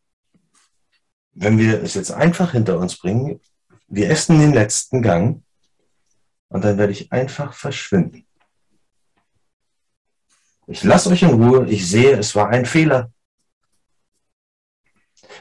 wenn 1.35 1.59
wir 1.59 1.83
es 1.83 1.95
jetzt 1.95 2.13
einfach 2.13 2.53
hinter 2.53 2.79
uns 2.79 2.97
bringen? 2.97 3.41
Wir 3.89 4.11
essen 4.11 4.41
den 4.41 4.53
letzten 4.53 5.03
Gang 5.03 5.43
und 6.49 6.65
dann 6.65 6.79
werde 6.79 6.93
ich 6.93 7.11
einfach 7.13 7.53
verschwinden. 7.53 8.27
Ich 10.69 10.83
lasse 10.83 11.11
euch 11.11 11.23
in 11.23 11.31
Ruhe. 11.31 11.67
Ich 11.69 11.89
sehe, 11.89 12.17
es 12.17 12.35
war 12.35 12.49
ein 12.49 12.67
Fehler. 12.67 13.11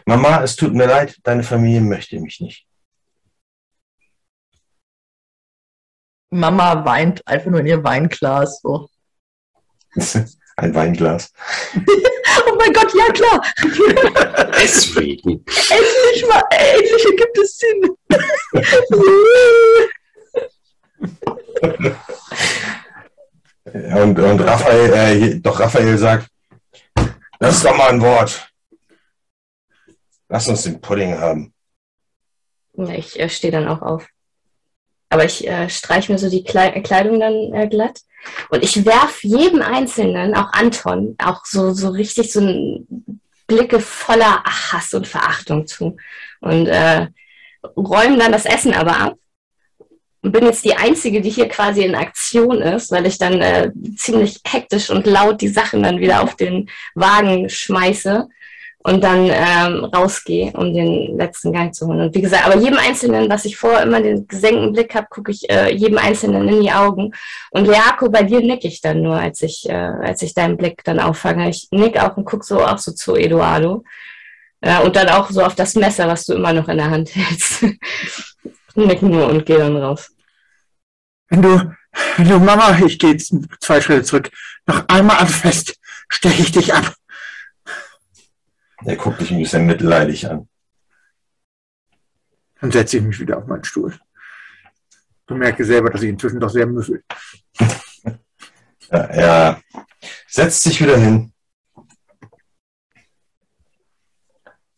Mama, 0.06 0.44
es 0.44 0.56
tut 0.56 0.74
mir 0.74 0.88
leid, 0.88 1.18
deine 1.24 1.44
Familie 1.44 1.82
möchte 1.82 2.20
mich 2.20 2.40
nicht. 2.40 2.66
Mama 6.32 6.86
weint 6.86 7.26
einfach 7.28 7.50
nur 7.50 7.62
in 7.62 7.68
ihr 7.68 7.84
Weinglas. 7.84 8.62
So. 8.62 8.90
Ein 10.58 10.74
Weinglas. 10.74 11.32
Oh 12.48 12.56
mein 12.58 12.74
Gott, 12.74 12.94
ja 12.94 13.12
klar. 13.14 13.42
Deswegen. 14.62 15.30
Endlich 15.46 16.28
mal, 16.28 16.44
endlich 16.52 17.06
ergibt 17.06 17.38
es 17.38 17.58
Sinn. 17.58 17.96
Und, 23.64 24.20
und 24.20 24.42
Raphael, 24.42 24.94
äh, 24.94 25.40
doch 25.40 25.60
Raphael 25.60 25.98
sagt, 25.98 26.28
das 27.40 27.56
ist 27.56 27.66
doch 27.66 27.76
mal 27.76 27.90
ein 27.90 28.02
Wort. 28.02 28.50
Lass 30.30 30.48
uns 30.48 30.64
den 30.64 30.82
Pudding 30.82 31.18
haben. 31.18 31.54
Ich 32.78 33.20
äh, 33.20 33.30
stehe 33.30 33.52
dann 33.52 33.68
auch 33.68 33.82
auf. 33.82 34.08
Aber 35.10 35.26
ich 35.26 35.48
äh, 35.48 35.70
streiche 35.70 36.12
mir 36.12 36.18
so 36.18 36.30
die 36.30 36.44
Klei 36.44 36.72
Kleidung 36.82 37.20
dann 37.20 37.54
äh, 37.54 37.68
glatt. 37.68 38.02
Und 38.50 38.64
ich 38.64 38.86
werf 38.86 39.24
jedem 39.24 39.62
Einzelnen, 39.62 40.36
auch 40.36 40.52
Anton, 40.52 41.16
auch 41.20 41.46
so, 41.46 41.72
so 41.74 41.90
richtig 41.90 42.34
so 42.34 42.86
Blicke 43.48 43.80
voller 43.80 44.44
Hass 44.44 44.94
und 44.94 45.08
Verachtung 45.08 45.68
zu. 45.68 45.96
Und 46.42 46.68
äh, 46.68 47.08
räume 47.78 48.18
dann 48.18 48.32
das 48.32 48.46
Essen 48.46 48.74
aber 48.74 49.00
ab. 49.00 49.18
Und 50.24 50.32
bin 50.32 50.46
jetzt 50.46 50.66
die 50.66 50.76
Einzige, 50.76 51.22
die 51.22 51.30
hier 51.30 51.48
quasi 51.48 51.84
in 51.84 51.94
Aktion 51.94 52.60
ist, 52.60 52.92
weil 52.92 53.06
ich 53.06 53.20
dann 53.20 53.40
äh, 53.42 53.72
ziemlich 53.96 54.42
hektisch 54.44 54.90
und 54.90 55.06
laut 55.06 55.40
die 55.40 55.50
Sachen 55.50 55.84
dann 55.84 56.00
wieder 56.00 56.24
auf 56.24 56.36
den 56.36 56.68
Wagen 56.96 57.48
schmeiße 57.48 58.28
und 58.86 59.04
dann 59.04 59.32
ähm, 59.32 59.84
rausgehe, 59.86 60.52
um 60.54 60.72
den 60.72 61.18
letzten 61.18 61.52
Gang 61.52 61.74
zu 61.74 61.88
holen. 61.88 62.02
Und 62.02 62.14
wie 62.14 62.22
gesagt, 62.22 62.46
aber 62.46 62.56
jedem 62.56 62.78
Einzelnen, 62.78 63.28
was 63.32 63.44
ich 63.46 63.58
vorher 63.58 63.82
immer 63.82 64.00
den 64.00 64.28
gesenkten 64.28 64.74
Blick 64.74 64.94
habe, 64.94 65.08
gucke 65.10 65.32
ich 65.32 65.50
äh, 65.50 65.74
jedem 65.74 65.98
Einzelnen 65.98 66.48
in 66.48 66.62
die 66.62 66.72
Augen. 66.72 67.12
Und 67.50 67.66
Leako, 67.66 68.12
bei 68.12 68.22
dir 68.22 68.42
nick 68.42 68.64
ich 68.64 68.82
dann 68.82 69.02
nur, 69.02 69.16
als 69.16 69.42
ich, 69.42 69.68
äh, 69.68 69.74
als 69.74 70.22
ich 70.22 70.36
deinen 70.36 70.56
Blick 70.56 70.84
dann 70.84 71.00
auffange. 71.00 71.50
Ich 71.50 71.68
nick 71.72 71.98
auch 72.00 72.16
und 72.16 72.26
guck 72.26 72.44
so 72.46 72.64
auch 72.64 72.78
so 72.78 72.92
zu 72.92 73.16
Eduardo. 73.16 73.84
Ja, 74.64 74.82
und 74.82 74.96
dann 74.96 75.10
auch 75.10 75.32
so 75.32 75.42
auf 75.42 75.56
das 75.56 75.74
Messer, 75.74 76.08
was 76.08 76.28
du 76.28 76.36
immer 76.36 76.54
noch 76.54 76.68
in 76.68 76.78
der 76.78 76.92
Hand 76.92 77.10
hältst. 77.16 77.64
nick 78.76 79.02
nur 79.02 79.30
und 79.30 79.48
gehe 79.48 79.58
dann 79.58 79.78
raus. 79.78 80.12
Wenn 81.30 81.42
du, 81.42 81.74
wenn 82.18 82.30
du 82.30 82.38
Mama, 82.38 82.78
ich 82.86 83.00
gehe 83.00 83.18
zwei 83.18 83.82
Schritte 83.82 84.04
zurück, 84.04 84.30
noch 84.68 84.88
einmal 84.90 85.18
anfasst, 85.18 85.76
steche 86.08 86.44
ich 86.44 86.52
dich 86.52 86.72
ab. 86.72 86.94
Er 88.84 88.96
guckt 88.98 89.22
dich 89.22 89.32
ein 89.32 89.40
bisschen 89.40 89.66
mitleidig 89.66 90.30
an. 90.30 90.48
Dann 92.60 92.72
setze 92.72 92.98
ich 92.98 93.04
mich 93.04 93.20
wieder 93.20 93.38
auf 93.38 93.48
meinen 93.48 93.64
Stuhl. 93.64 93.98
Du 95.28 95.36
merke 95.36 95.66
selber, 95.66 95.90
dass 95.90 96.02
ich 96.02 96.10
inzwischen 96.10 96.40
doch 96.40 96.50
sehr 96.50 96.68
müffel. 96.68 97.04
Ja, 98.92 99.00
er 99.00 99.62
setzt 100.28 100.62
sich 100.62 100.80
wieder 100.80 100.96
hin. 100.96 101.34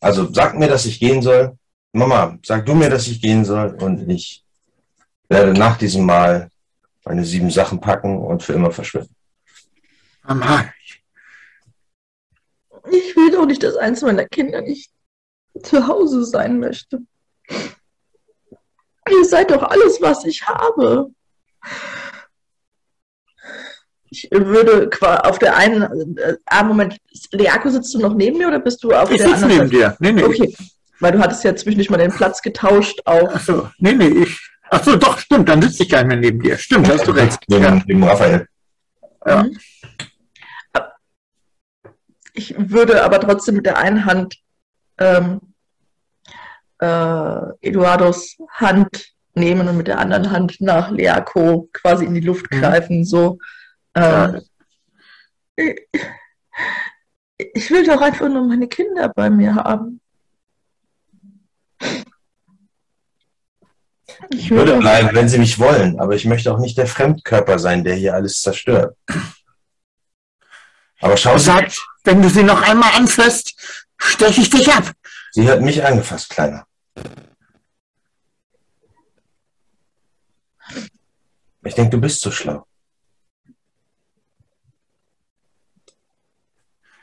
Also 0.00 0.32
sag 0.32 0.58
mir, 0.58 0.68
dass 0.68 0.86
ich 0.86 0.98
gehen 0.98 1.20
soll. 1.20 1.58
Mama, 1.92 2.38
sag 2.42 2.64
du 2.64 2.74
mir, 2.74 2.88
dass 2.88 3.06
ich 3.06 3.20
gehen 3.20 3.44
soll 3.44 3.76
und 3.82 4.08
ich 4.08 4.44
werde 5.28 5.52
nach 5.52 5.76
diesem 5.76 6.06
Mal 6.06 6.50
meine 7.04 7.24
sieben 7.24 7.50
Sachen 7.50 7.80
packen 7.80 8.16
und 8.18 8.42
für 8.42 8.54
immer 8.54 8.70
verschwinden. 8.70 9.14
Mama, 10.22 10.72
Ich 12.90 13.16
will 13.16 13.30
doch 13.30 13.46
nicht, 13.46 13.62
dass 13.62 13.76
eins 13.76 14.02
meiner 14.02 14.24
Kinder 14.26 14.60
nicht 14.60 14.90
zu 15.62 15.86
Hause 15.86 16.24
sein 16.24 16.58
möchte. 16.60 17.00
Ihr 19.10 19.24
seid 19.24 19.50
doch 19.50 19.62
alles, 19.62 20.00
was 20.00 20.24
ich 20.24 20.46
habe. 20.46 21.10
Ich 24.10 24.28
würde 24.30 24.88
auf 25.00 25.38
der 25.38 25.56
einen, 25.56 26.16
äh, 26.16 26.36
ah, 26.46 26.62
Moment, 26.62 26.96
Leako, 27.32 27.68
sitzt 27.68 27.92
du 27.94 27.98
noch 27.98 28.14
neben 28.14 28.38
mir 28.38 28.48
oder 28.48 28.58
bist 28.58 28.82
du 28.82 28.92
auf 28.92 29.10
ich 29.10 29.18
der 29.18 29.28
sitze 29.28 29.42
anderen 29.44 29.68
neben 29.68 29.80
Seite? 29.80 29.96
dir. 29.96 29.96
Nee, 30.00 30.12
nee. 30.12 30.24
Okay, 30.24 30.54
weil 31.00 31.12
du 31.12 31.18
hattest 31.18 31.44
ja 31.44 31.54
zwischendurch 31.54 31.90
mal 31.90 31.98
den 31.98 32.10
Platz 32.12 32.40
getauscht 32.40 33.00
auf. 33.04 33.28
Ach 33.34 33.40
so, 33.40 33.68
nee, 33.78 33.92
nee, 33.92 34.08
ich. 34.08 34.38
Ach 34.70 34.82
so, 34.82 34.96
doch, 34.96 35.18
stimmt, 35.18 35.48
dann 35.48 35.60
sitze 35.62 35.82
ich 35.82 35.88
gar 35.90 35.98
nicht 36.04 36.08
mehr 36.08 36.16
neben 36.18 36.40
dir. 36.42 36.56
Stimmt, 36.58 36.88
hast 36.88 37.06
du 37.06 37.10
recht. 37.12 37.38
Neben, 37.48 37.62
Ja. 37.64 37.82
neben 37.86 38.04
Raphael. 38.04 38.46
Ja. 39.26 39.42
Mhm 39.42 39.58
ich 42.38 42.54
würde 42.56 43.04
aber 43.04 43.20
trotzdem 43.20 43.56
mit 43.56 43.66
der 43.66 43.78
einen 43.78 44.04
Hand 44.04 44.36
ähm, 44.98 45.40
äh, 46.80 47.40
Eduardos 47.60 48.36
Hand 48.50 49.12
nehmen 49.34 49.68
und 49.68 49.76
mit 49.76 49.88
der 49.88 49.98
anderen 49.98 50.30
Hand 50.30 50.60
nach 50.60 50.90
Leako 50.90 51.68
quasi 51.72 52.04
in 52.04 52.14
die 52.14 52.20
Luft 52.20 52.50
mhm. 52.50 52.60
greifen. 52.60 53.04
So, 53.04 53.38
äh, 53.94 54.40
ich, 55.56 55.76
ich 57.36 57.70
will 57.70 57.84
doch 57.84 58.00
einfach 58.00 58.28
nur 58.28 58.46
meine 58.46 58.68
Kinder 58.68 59.08
bei 59.08 59.28
mir 59.30 59.56
haben. 59.56 60.00
Ich 64.30 64.50
würde 64.50 64.78
bleiben, 64.78 65.10
wenn 65.12 65.28
sie 65.28 65.38
mich 65.38 65.58
wollen, 65.58 65.98
aber 66.00 66.14
ich 66.14 66.24
möchte 66.24 66.52
auch 66.52 66.58
nicht 66.58 66.76
der 66.78 66.86
Fremdkörper 66.86 67.58
sein, 67.58 67.84
der 67.84 67.94
hier 67.94 68.14
alles 68.14 68.40
zerstört. 68.42 68.96
Aber 71.00 71.16
schau 71.16 71.38
Sie. 71.38 71.44
Sagt, 71.44 71.78
wenn 72.04 72.22
du 72.22 72.28
sie 72.28 72.42
noch 72.42 72.62
einmal 72.62 72.92
anfasst, 72.94 73.54
steche 73.96 74.40
ich 74.40 74.50
dich 74.50 74.72
ab. 74.72 74.92
Sie 75.32 75.48
hat 75.48 75.60
mich 75.60 75.84
angefasst, 75.84 76.30
Kleiner. 76.30 76.66
Ich 81.64 81.74
denke, 81.74 81.90
du 81.90 82.00
bist 82.00 82.20
so 82.20 82.30
schlau. 82.30 82.66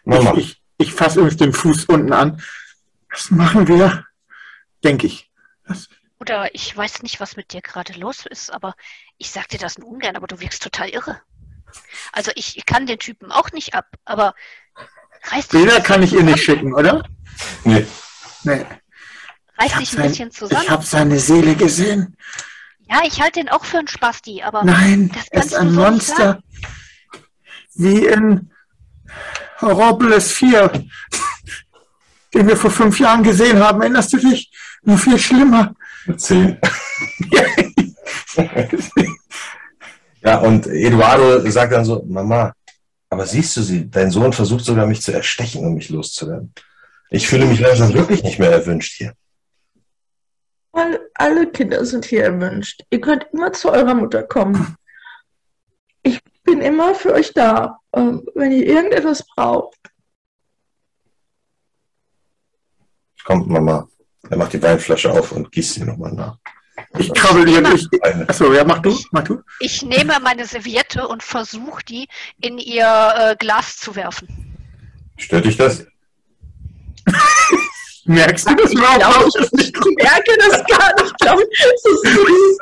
Mama. 0.04 0.34
Ich, 0.34 0.38
ich, 0.38 0.62
ich 0.78 0.94
fasse 0.94 1.20
übrigens 1.20 1.38
den 1.38 1.54
Fuß 1.54 1.86
unten 1.86 2.14
an. 2.14 2.42
Was 3.12 3.32
machen 3.32 3.68
wir? 3.68 4.06
Denke 4.84 5.08
ich. 5.08 5.32
Was? 5.66 5.88
Oder 6.20 6.54
ich 6.56 6.76
weiß 6.76 7.04
nicht, 7.04 7.20
was 7.20 7.36
mit 7.36 7.54
dir 7.54 7.62
gerade 7.62 7.94
los 7.94 8.26
ist, 8.26 8.50
aber 8.52 8.76
ich 9.18 9.32
sag 9.32 9.50
dir 9.50 9.60
das 9.60 9.78
nur 9.78 9.90
ungern, 9.90 10.16
aber 10.16 10.28
du 10.28 10.40
wirkst 10.40 10.64
total 10.64 10.90
irre. 10.90 11.22
Also 12.12 12.32
ich, 12.36 12.58
ich 12.58 12.66
kann 12.66 12.86
den 12.86 13.00
Typen 13.00 13.32
auch 13.32 13.52
nicht 13.52 13.74
ab, 13.74 13.88
aber 14.06 14.34
reiß 15.32 15.48
dich, 15.48 15.60
Bilder 15.62 15.82
kann 15.82 16.04
ich 16.04 16.14
ihr 16.14 16.24
nicht 16.24 16.44
schicken, 16.44 16.74
oder? 16.74 17.04
Nee. 17.64 17.86
Nee. 18.44 18.66
reiß 19.58 19.72
Ich 19.72 19.74
dich 19.78 19.78
ein 19.78 19.86
sein- 19.86 20.10
bisschen 20.10 20.30
Ich 20.30 20.36
zusammen. 20.36 20.70
habe 20.70 20.84
seine 20.86 21.20
Seele 21.20 21.56
gesehen. 21.56 22.16
Ja, 22.90 23.02
ich 23.06 23.20
halte 23.22 23.40
den 23.40 23.50
auch 23.50 23.66
für 23.66 23.80
einen 23.80 23.88
Spasti, 23.88 24.44
aber 24.44 24.64
Nein, 24.64 25.10
das 25.14 25.28
er 25.30 25.44
ist 25.44 25.56
ein 25.56 25.72
so 25.72 25.80
Monster. 25.82 26.44
Wie 27.74 28.06
in 28.06 28.52
Horribles 29.60 30.32
4, 30.34 30.72
den 32.34 32.48
wir 32.48 32.56
vor 32.58 32.70
fünf 32.72 33.00
Jahren 33.00 33.24
gesehen 33.24 33.60
haben. 33.60 33.82
Erinnerst 33.82 34.14
du 34.14 34.18
dich? 34.18 34.52
Nur 34.84 34.98
viel 34.98 35.18
schlimmer. 35.18 35.74
Zehn. 36.18 36.60
ja, 40.26 40.40
und 40.40 40.66
Eduardo 40.68 41.48
sagt 41.50 41.72
dann 41.72 41.86
so, 41.86 42.04
Mama, 42.08 42.54
aber 43.10 43.26
siehst 43.28 43.56
du 43.58 43.62
sie, 43.62 43.90
dein 43.90 44.10
Sohn 44.10 44.34
versucht 44.34 44.66
sogar 44.66 44.88
mich 44.88 45.02
zu 45.02 45.14
erstechen, 45.14 45.66
um 45.66 45.76
mich 45.76 45.90
loszuwerden. 45.90 46.54
Ich 47.12 47.28
fühle 47.28 47.46
mich 47.46 47.60
langsam 47.60 47.94
wirklich 47.94 48.24
nicht 48.24 48.40
mehr 48.40 48.52
erwünscht 48.52 48.98
hier. 48.98 49.14
Alle, 50.72 51.00
alle 51.14 51.50
Kinder 51.52 51.86
sind 51.86 52.06
hier 52.06 52.24
erwünscht. 52.24 52.84
Ihr 52.90 53.00
könnt 53.00 53.28
immer 53.32 53.54
zu 53.54 53.72
eurer 53.72 53.94
Mutter 53.94 54.24
kommen. 54.24 54.76
Ich 56.02 56.20
bin 56.44 56.60
immer 56.62 56.96
für 56.96 57.14
euch 57.14 57.32
da, 57.34 57.80
ähm, 57.94 58.28
wenn 58.34 58.52
ihr 58.52 58.66
irgendetwas 58.66 59.26
braucht. 59.26 59.80
Kommt, 63.24 63.48
Mama. 63.48 63.88
Er 64.30 64.38
macht 64.38 64.54
die 64.54 64.62
Weinflasche 64.62 65.12
auf 65.12 65.32
und 65.32 65.52
gießt 65.52 65.76
sie 65.76 65.84
nochmal 65.84 66.12
nach. 66.12 66.38
Ich 66.98 67.14
krabbel 67.14 67.48
ihr 67.48 67.62
durch. 67.62 67.88
Achso, 68.28 68.54
ja, 68.54 68.64
mach 68.64 68.80
du, 68.80 68.98
mach 69.12 69.24
du. 69.24 69.42
Ich 69.60 69.82
nehme 69.82 70.18
meine 70.22 70.46
Serviette 70.46 71.08
und 71.08 71.24
versuche 71.24 71.84
die 71.86 72.08
in 72.42 72.58
ihr 72.58 73.14
äh, 73.18 73.36
Glas 73.38 73.78
zu 73.78 73.96
werfen. 73.96 74.28
Stört 75.18 75.46
dich 75.46 75.56
das? 75.58 75.86
Merkst 78.06 78.50
du 78.50 78.56
das 78.56 78.72
Ich 78.72 78.78
überhaupt? 78.78 79.00
glaube, 79.00 79.30
ich, 79.58 79.68
ich 79.68 79.96
merke 79.98 80.38
das 80.38 80.64
gar 80.66 80.94
nicht. 81.02 81.12
Ich 81.12 81.18
glaube, 81.18 81.44
das 81.60 81.86
ist 81.92 82.04
süß. 82.14 82.58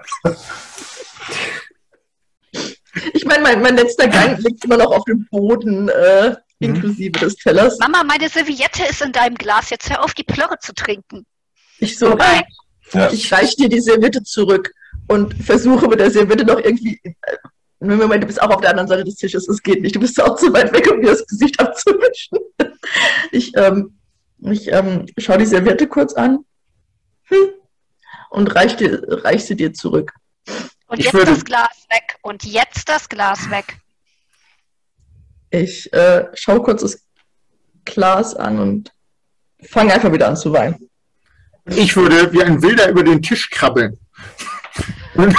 Ich 3.14 3.26
meine, 3.26 3.41
mein, 3.44 3.61
mein 3.61 3.76
letzter 3.76 4.07
Gang 4.07 4.38
liegt 4.40 4.64
immer 4.65 4.77
noch 4.77 4.91
auf 4.91 5.03
dem 5.06 5.27
Boden, 5.31 5.90
äh, 5.90 6.35
inklusive 6.60 7.19
des 7.19 7.35
Tellers. 7.35 7.77
Mama, 7.80 8.03
meine 8.03 8.30
Serviette 8.30 8.84
ist 8.84 9.02
in 9.02 9.11
deinem 9.11 9.35
Glas. 9.35 9.69
Jetzt 9.72 9.90
hör 9.90 10.03
auf, 10.03 10.14
die 10.14 10.23
Plörre 10.23 10.60
zu 10.60 10.73
trinken. 10.73 11.26
Ich 11.80 11.98
so, 11.98 12.14
Nein. 12.14 12.44
Ja. 12.94 13.11
ich 13.11 13.32
reiche 13.32 13.56
dir 13.56 13.70
die 13.70 13.82
Serviette 13.82 14.24
zurück 14.24 14.72
und 15.07 15.34
versuche 15.44 15.88
mit 15.88 15.99
der 15.99 16.11
Serviette 16.11 16.45
noch 16.45 16.60
irgendwie. 16.60 16.99
äh, 17.03 17.38
Moment, 17.80 18.24
du 18.24 18.28
bist 18.28 18.41
auch 18.41 18.49
auf 18.49 18.61
der 18.61 18.70
anderen 18.70 18.88
Seite 18.88 19.03
des 19.03 19.15
Tisches, 19.15 19.48
es 19.49 19.61
geht 19.61 19.82
nicht. 19.82 19.95
Du 19.95 19.99
bist 19.99 20.22
auch 20.22 20.36
zu 20.38 20.53
weit 20.53 20.72
weg, 20.72 20.90
um 20.91 21.02
dir 21.02 21.10
das 21.11 21.26
Gesicht 21.28 21.60
abzuwischen. 21.60 22.40
Ich, 23.32 23.56
ähm, 23.56 23.98
ich 24.41 24.68
ähm, 24.72 25.06
schaue 25.18 25.38
die 25.38 25.45
Serviette 25.45 25.88
kurz 25.88 26.14
an 26.14 26.45
hm, 27.24 27.49
und 28.30 28.53
reich, 28.56 28.76
dir, 28.76 29.02
reich 29.24 29.45
sie 29.45 29.56
dir 29.56 29.74
zurück. 29.74 30.14
Und 30.88 30.99
Ich 30.99 31.06
jetzt 31.06 31.14
würde- 31.14 31.32
das 31.32 31.45
Glas 31.45 31.86
weg. 31.90 32.18
Und 32.22 32.44
jetzt 32.44 32.90
das 32.90 33.07
Glas 33.07 33.49
weg. 33.49 33.78
Ich 35.49 35.91
äh, 35.94 36.28
schaue 36.34 36.61
kurz 36.61 36.82
das 36.82 37.03
Glas 37.86 38.36
an 38.36 38.60
und 38.60 38.91
fange 39.64 39.94
einfach 39.94 40.11
wieder 40.11 40.28
an 40.28 40.36
zu 40.36 40.52
weinen. 40.52 40.90
Ich 41.65 41.95
würde 41.95 42.31
wie 42.34 42.44
ein 42.44 42.61
Wilder 42.61 42.90
über 42.90 43.03
den 43.03 43.22
Tisch 43.22 43.49
krabbeln. 43.49 43.98
Und, 45.15 45.35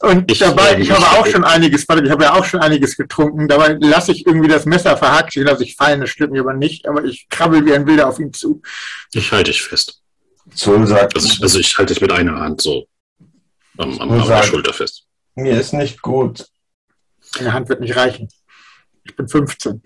und 0.00 0.30
Ich, 0.30 0.38
dabei, 0.38 0.74
ähm, 0.74 0.80
ich 0.82 0.90
habe 0.90 1.00
ich- 1.02 1.06
auch 1.18 1.26
schon 1.26 1.44
einiges, 1.44 1.88
warte, 1.88 2.04
ich 2.04 2.10
habe 2.10 2.24
ja 2.24 2.34
auch 2.34 2.44
schon 2.44 2.60
einiges 2.60 2.96
getrunken. 2.96 3.48
Dabei 3.48 3.76
lasse 3.80 4.12
ich 4.12 4.26
irgendwie 4.26 4.48
das 4.48 4.64
Messer 4.64 4.96
verhakt 4.96 5.32
stehen, 5.32 5.46
dass 5.46 5.60
ich 5.60 5.76
fallen, 5.76 6.00
das 6.00 6.10
stimmt 6.10 6.32
mir 6.32 6.40
aber 6.40 6.54
nicht. 6.54 6.86
Aber 6.88 7.04
ich 7.04 7.26
krabbel 7.28 7.64
wie 7.66 7.74
ein 7.74 7.86
Wilder 7.86 8.08
auf 8.08 8.18
ihn 8.18 8.32
zu. 8.32 8.62
Ich 9.12 9.32
halte 9.32 9.50
dich 9.50 9.62
fest. 9.62 10.00
Zoll 10.54 10.86
sagt, 10.86 11.14
Also 11.16 11.28
ich, 11.28 11.42
also 11.42 11.58
ich 11.58 11.76
halte 11.76 11.92
dich 11.92 12.00
mit 12.00 12.12
einer 12.12 12.38
Hand 12.38 12.60
so 12.62 12.86
am, 13.78 13.90
am, 14.00 14.08
Und 14.10 14.12
an 14.12 14.18
der 14.18 14.26
sagt- 14.28 14.46
Schulter 14.46 14.72
fest. 14.72 15.04
mir 15.34 15.58
ist 15.60 15.72
nicht 15.72 16.00
gut. 16.02 16.46
Meine 17.36 17.52
Hand 17.52 17.68
wird 17.68 17.80
nicht 17.80 17.96
reichen. 17.96 18.28
Ich 19.04 19.14
bin 19.16 19.28
15. 19.28 19.82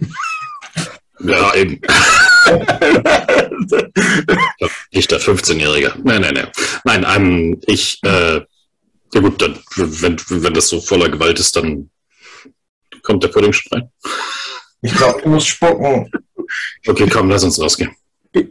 Ja, 1.21 1.55
eben. 1.55 1.81
Nicht 4.93 5.11
der 5.11 5.21
15-Jährige. 5.21 5.95
Nein, 6.03 6.23
nein, 6.23 6.35
nein. 6.35 6.49
Nein, 6.85 7.07
ähm, 7.15 7.61
ich, 7.67 7.99
äh, 8.05 8.41
ja 9.13 9.21
gut, 9.21 9.41
dann, 9.43 9.59
wenn, 9.77 10.17
wenn 10.29 10.55
das 10.55 10.69
so 10.69 10.81
voller 10.81 11.09
Gewalt 11.09 11.39
ist, 11.39 11.55
dann 11.57 11.91
kommt 13.03 13.23
der 13.23 13.29
Pudding 13.29 13.53
schon 13.53 13.71
rein. 13.73 13.91
Ich 14.83 14.95
glaube, 14.95 15.21
du 15.23 15.29
musst 15.29 15.49
spucken. 15.49 16.11
Okay, 16.87 17.07
komm, 17.09 17.31
lass 17.31 17.45
uns 17.45 17.61
rausgehen. 17.61 17.95
Ich, 18.33 18.49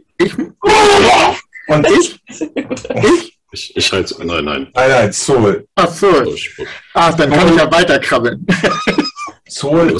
Und 1.66 1.86
ich? 1.88 2.20
ich? 2.28 3.36
Ich, 3.52 3.76
ich 3.76 3.92
halte, 3.92 4.14
nein, 4.24 4.44
nein. 4.44 4.68
Ah, 4.74 4.82
Nein, 4.82 4.90
nein, 4.90 5.12
Zoll. 5.12 5.66
Ach 5.74 5.92
so. 5.92 6.24
So, 6.24 6.34
ich, 6.34 6.50
Ach, 6.94 7.12
dann 7.16 7.32
kann 7.32 7.48
ich 7.48 7.56
ja 7.56 7.68
weiter 7.72 7.98
krabbeln. 7.98 8.46
du 9.44 9.48
Zoll 9.48 9.98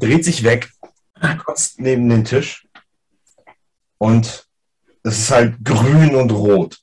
dreht 0.00 0.24
sich 0.24 0.42
weg, 0.42 0.68
kotzt 1.44 1.80
neben 1.80 2.08
den 2.08 2.24
Tisch 2.24 2.66
und 3.98 4.46
es 5.02 5.18
ist 5.18 5.30
halt 5.30 5.56
grün 5.64 6.14
und 6.14 6.30
rot. 6.32 6.78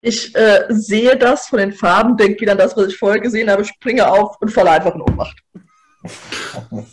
Ich 0.00 0.34
äh, 0.36 0.66
sehe 0.68 1.16
das 1.16 1.48
von 1.48 1.58
den 1.58 1.72
Farben, 1.72 2.16
denke 2.16 2.40
wieder 2.40 2.52
an 2.52 2.58
das, 2.58 2.76
was 2.76 2.88
ich 2.88 2.96
vorher 2.96 3.20
gesehen 3.20 3.50
habe, 3.50 3.64
springe 3.64 4.08
auf 4.10 4.36
und 4.40 4.50
falle 4.50 4.70
einfach 4.70 4.94
in 4.94 5.00
Ohnmacht. 5.00 5.36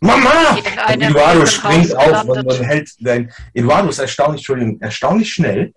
Mama! 0.00 0.58
Eduardo 0.88 1.46
springt 1.46 1.94
auf 1.94 2.24
und, 2.24 2.46
und 2.46 2.62
hält 2.62 2.90
dein. 2.98 3.32
Eduardo 3.54 3.90
ist 3.90 4.00
erstaunlich, 4.00 4.40
Entschuldigung, 4.40 4.80
erstaunlich 4.80 5.32
schnell 5.32 5.72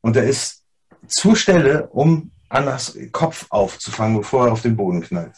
und 0.00 0.16
er 0.16 0.24
ist 0.24 0.62
zur 1.08 1.34
Stelle, 1.34 1.88
um 1.88 2.30
Annas 2.48 2.96
Kopf 3.10 3.46
aufzufangen, 3.50 4.18
bevor 4.18 4.46
er 4.46 4.52
auf 4.52 4.62
den 4.62 4.76
Boden 4.76 5.00
knallt. 5.02 5.34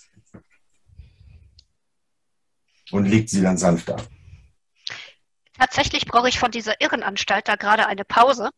Und 2.91 3.07
legt 3.07 3.31
sie 3.31 3.43
dann 3.43 3.59
sanft 3.59 3.91
ab. 3.91 4.07
Tatsächlich 5.59 6.07
brauche 6.07 6.29
ich 6.29 6.39
von 6.39 6.51
dieser 6.51 6.81
Irrenanstalt 6.81 7.49
da 7.49 7.57
gerade 7.57 7.87
eine 7.87 8.05
Pause. 8.05 8.51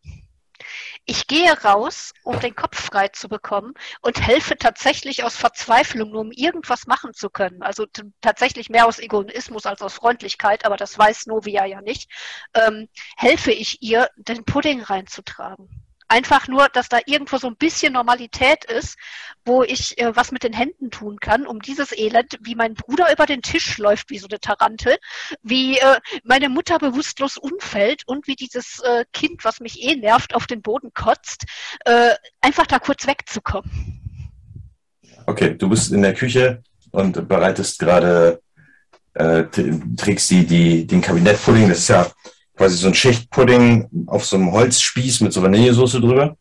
Ich 1.05 1.26
gehe 1.26 1.52
raus, 1.62 2.12
um 2.24 2.38
den 2.40 2.55
Kopf 2.55 2.80
frei 2.80 3.09
zu 3.09 3.28
bekommen 3.28 3.74
und 4.02 4.20
helfe 4.20 4.56
tatsächlich 4.56 5.24
aus 5.24 5.36
Verzweiflung, 5.36 6.10
nur 6.10 6.20
um 6.22 6.32
irgendwas 6.32 6.86
machen 6.86 7.14
zu 7.14 7.30
können. 7.30 7.62
Also 7.62 7.86
tatsächlich 8.20 8.68
mehr 8.68 8.86
aus 8.86 8.98
Egoismus 8.98 9.66
als 9.66 9.80
aus 9.80 9.94
Freundlichkeit, 9.94 10.64
aber 10.66 10.76
das 10.76 10.98
weiß 10.98 11.26
Novia 11.26 11.64
ja 11.64 11.80
nicht. 11.80 12.10
Ähm, 12.55 12.88
helfe 13.16 13.52
ich 13.52 13.82
ihr, 13.82 14.09
den 14.16 14.44
Pudding 14.44 14.82
reinzutragen. 14.82 15.88
Einfach 16.09 16.48
nur, 16.48 16.68
dass 16.68 16.89
da 16.89 16.98
irgendwo 17.05 17.36
so 17.36 17.47
ein 17.48 17.56
bisschen 17.56 17.93
Normalität 17.93 18.64
ist, 18.64 18.97
wo 19.44 19.62
ich 19.62 19.98
äh, 19.98 20.16
was 20.16 20.32
mit 20.32 20.43
den 20.43 20.55
Händen 20.55 20.90
tun 20.90 21.20
kann, 21.20 21.47
um 21.47 21.60
dieses 21.60 21.97
Elend, 21.97 22.39
wie 22.40 22.55
mein 22.55 22.74
Bruder 22.74 23.12
über 23.12 23.26
den 23.26 23.43
Tisch 23.43 23.76
läuft, 23.76 24.09
wie 24.10 24.18
so 24.18 24.26
eine 24.26 24.40
Tarantel, 24.40 24.97
wie 25.43 25.78
äh, 25.78 26.01
meine 26.24 26.48
Mutter 26.48 26.78
bewusstlos 26.78 27.36
umfällt 27.36 28.02
und 28.06 28.26
wie 28.26 28.36
dieses 28.36 28.80
äh, 28.80 29.05
Kind, 29.12 29.44
was 29.44 29.60
mich 29.60 29.82
eh 29.82 29.97
nervt, 29.97 30.35
auf 30.35 30.47
den 30.47 30.62
Boden 30.62 30.93
kotzt, 30.94 31.44
äh, 31.85 32.14
einfach 32.40 32.66
da 32.66 32.78
kurz 32.78 33.06
wegzukommen. 33.06 33.70
Okay, 35.26 35.56
du 35.56 35.68
bist 35.68 35.93
in 35.93 36.01
der 36.01 36.14
Küche 36.14 36.62
und 36.90 37.28
bereitest 37.28 37.78
gerade, 37.78 38.40
äh, 39.12 39.44
trägst 39.97 40.30
die, 40.30 40.47
die, 40.47 40.86
den 40.86 41.02
Kabinettpudding. 41.02 41.68
Das 41.68 41.80
ist 41.80 41.89
ja 41.89 42.10
quasi 42.59 42.76
so 42.76 42.89
ein 42.89 42.94
Schichtpudding 42.94 43.89
auf 44.09 44.26
so 44.26 44.36
einem 44.36 44.52
Holzspieß 44.52 45.20
mit 45.22 45.32
so 45.32 45.43
Vanillesoße 45.43 46.01
drüber. 46.01 46.36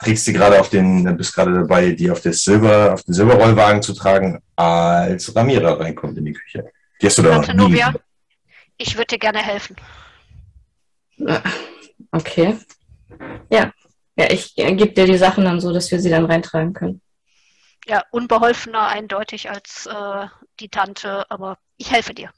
Trägst 0.00 0.26
die 0.26 0.32
gerade 0.32 0.60
auf 0.60 0.70
den, 0.70 1.16
bist 1.16 1.34
gerade 1.34 1.52
dabei, 1.52 1.90
die 1.92 2.10
auf, 2.10 2.20
das 2.20 2.42
Silber, 2.42 2.94
auf 2.94 3.02
den 3.02 3.14
Silberrollwagen 3.14 3.82
zu 3.82 3.92
tragen, 3.94 4.40
als 4.56 5.34
Ramira 5.34 5.74
reinkommt 5.74 6.16
in 6.18 6.24
die 6.24 6.32
Küche. 6.32 6.70
Die 7.00 7.06
hast 7.06 7.18
du 7.18 7.22
da 7.22 7.36
noch 7.36 7.44
Tante 7.44 7.56
nie 7.56 7.70
Novia, 7.70 7.86
gesehen. 7.88 8.04
ich 8.78 8.96
würde 8.96 9.06
dir 9.06 9.18
gerne 9.18 9.38
helfen. 9.38 9.76
Okay. 12.12 12.56
Ja, 13.50 13.72
Ja, 14.16 14.30
ich 14.30 14.56
äh, 14.56 14.74
gebe 14.74 14.92
dir 14.92 15.06
die 15.06 15.18
Sachen 15.18 15.44
dann 15.44 15.60
so, 15.60 15.72
dass 15.72 15.90
wir 15.90 16.00
sie 16.00 16.10
dann 16.10 16.24
reintragen 16.26 16.72
können. 16.72 17.00
Ja, 17.86 18.02
unbeholfener 18.10 18.86
eindeutig 18.88 19.50
als 19.50 19.86
äh, 19.86 20.26
die 20.60 20.68
Tante, 20.68 21.24
aber 21.30 21.58
ich 21.76 21.90
helfe 21.90 22.14
dir. 22.14 22.30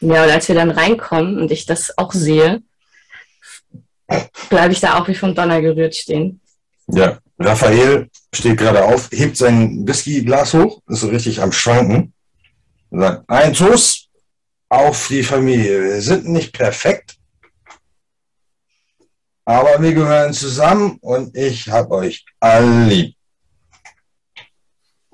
Ja, 0.00 0.24
und 0.24 0.30
als 0.30 0.48
wir 0.48 0.54
dann 0.54 0.70
reinkommen 0.70 1.38
und 1.38 1.50
ich 1.50 1.66
das 1.66 1.96
auch 1.98 2.12
sehe, 2.12 2.62
bleibe 4.48 4.72
ich 4.72 4.80
da 4.80 4.98
auch 4.98 5.08
wie 5.08 5.14
vom 5.14 5.34
Donner 5.34 5.60
gerührt 5.60 5.94
stehen. 5.94 6.40
Ja, 6.88 7.18
Raphael 7.38 8.08
steht 8.34 8.58
gerade 8.58 8.84
auf, 8.84 9.10
hebt 9.12 9.36
sein 9.36 9.86
Whiskyglas 9.86 10.54
hoch, 10.54 10.80
ist 10.88 11.00
so 11.00 11.08
richtig 11.08 11.40
am 11.40 11.52
Schwanken. 11.52 12.12
Und 12.90 13.00
sagt, 13.00 13.28
ein 13.28 13.52
Toast 13.52 14.08
auf 14.68 15.08
die 15.08 15.22
Familie. 15.22 15.84
Wir 15.84 16.00
sind 16.00 16.28
nicht 16.28 16.52
perfekt, 16.52 17.16
aber 19.44 19.80
wir 19.80 19.94
gehören 19.94 20.32
zusammen 20.32 20.98
und 21.00 21.36
ich 21.36 21.68
hab 21.68 21.90
euch 21.90 22.24
alle 22.40 22.84
lieb. 22.84 23.14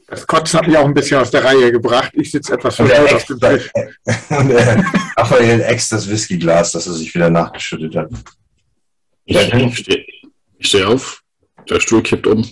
Das 0.06 0.26
Kotzen 0.26 0.58
hat 0.58 0.66
mich 0.66 0.76
auch 0.76 0.84
ein 0.84 0.94
bisschen 0.94 1.20
aus 1.20 1.30
der 1.30 1.44
Reihe 1.44 1.72
gebracht. 1.72 2.12
Ich 2.14 2.30
sitze 2.30 2.54
etwas 2.54 2.76
verwirrt 2.76 3.12
auf 3.12 3.24
dem 3.24 3.40
Tisch. 3.40 3.70
und 4.30 4.48
der 4.48 4.84
Raphael 5.16 5.60
äxt 5.62 5.92
das 5.92 6.08
Whiskyglas, 6.08 6.72
das 6.72 6.86
er 6.86 6.92
sich 6.92 7.12
wieder 7.14 7.30
nachgeschüttet 7.30 7.96
hat. 7.96 8.10
Ich, 9.26 9.36
ich 9.36 9.78
stehe 9.78 10.04
steh 10.60 10.84
auf, 10.84 11.22
der 11.68 11.80
Stuhl 11.80 12.02
kippt 12.02 12.26
um, 12.26 12.46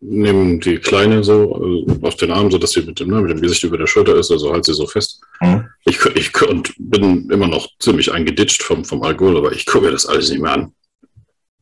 nehme 0.00 0.58
die 0.58 0.78
Kleine 0.78 1.24
so 1.24 1.86
äh, 1.86 2.06
auf 2.06 2.16
den 2.16 2.30
Arm, 2.30 2.50
sodass 2.50 2.72
sie 2.72 2.82
mit 2.82 3.00
dem, 3.00 3.08
ne, 3.08 3.20
mit 3.22 3.30
dem 3.30 3.40
Gesicht 3.40 3.62
über 3.64 3.78
der 3.78 3.86
Schulter 3.86 4.16
ist, 4.16 4.30
also 4.30 4.52
halt 4.52 4.64
sie 4.64 4.74
so 4.74 4.86
fest. 4.86 5.20
Mhm. 5.40 5.68
Ich, 5.84 6.04
ich 6.14 6.42
und 6.42 6.74
bin 6.78 7.30
immer 7.30 7.48
noch 7.48 7.68
ziemlich 7.78 8.12
eingeditscht 8.12 8.62
vom, 8.62 8.84
vom 8.84 9.02
Alkohol, 9.02 9.38
aber 9.38 9.52
ich 9.52 9.64
gucke 9.64 9.86
mir 9.86 9.92
das 9.92 10.06
alles 10.06 10.30
nicht 10.30 10.42
mehr 10.42 10.52
an. 10.52 10.74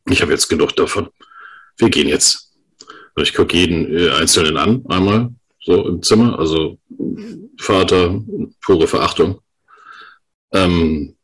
Ich 0.09 0.21
habe 0.21 0.31
jetzt 0.31 0.49
genug 0.49 0.75
davon. 0.75 1.09
Wir 1.77 1.89
gehen 1.89 2.07
jetzt. 2.07 2.51
Und 3.15 3.23
ich 3.23 3.33
gucke 3.33 3.55
jeden 3.55 3.95
äh, 3.95 4.09
Einzelnen 4.09 4.57
an, 4.57 4.83
einmal 4.87 5.29
so 5.63 5.87
im 5.87 6.03
Zimmer. 6.03 6.37
Also 6.39 6.77
Vater, 7.57 8.21
pure 8.61 8.87
Verachtung. 8.87 9.39
Ähm, 10.51 11.15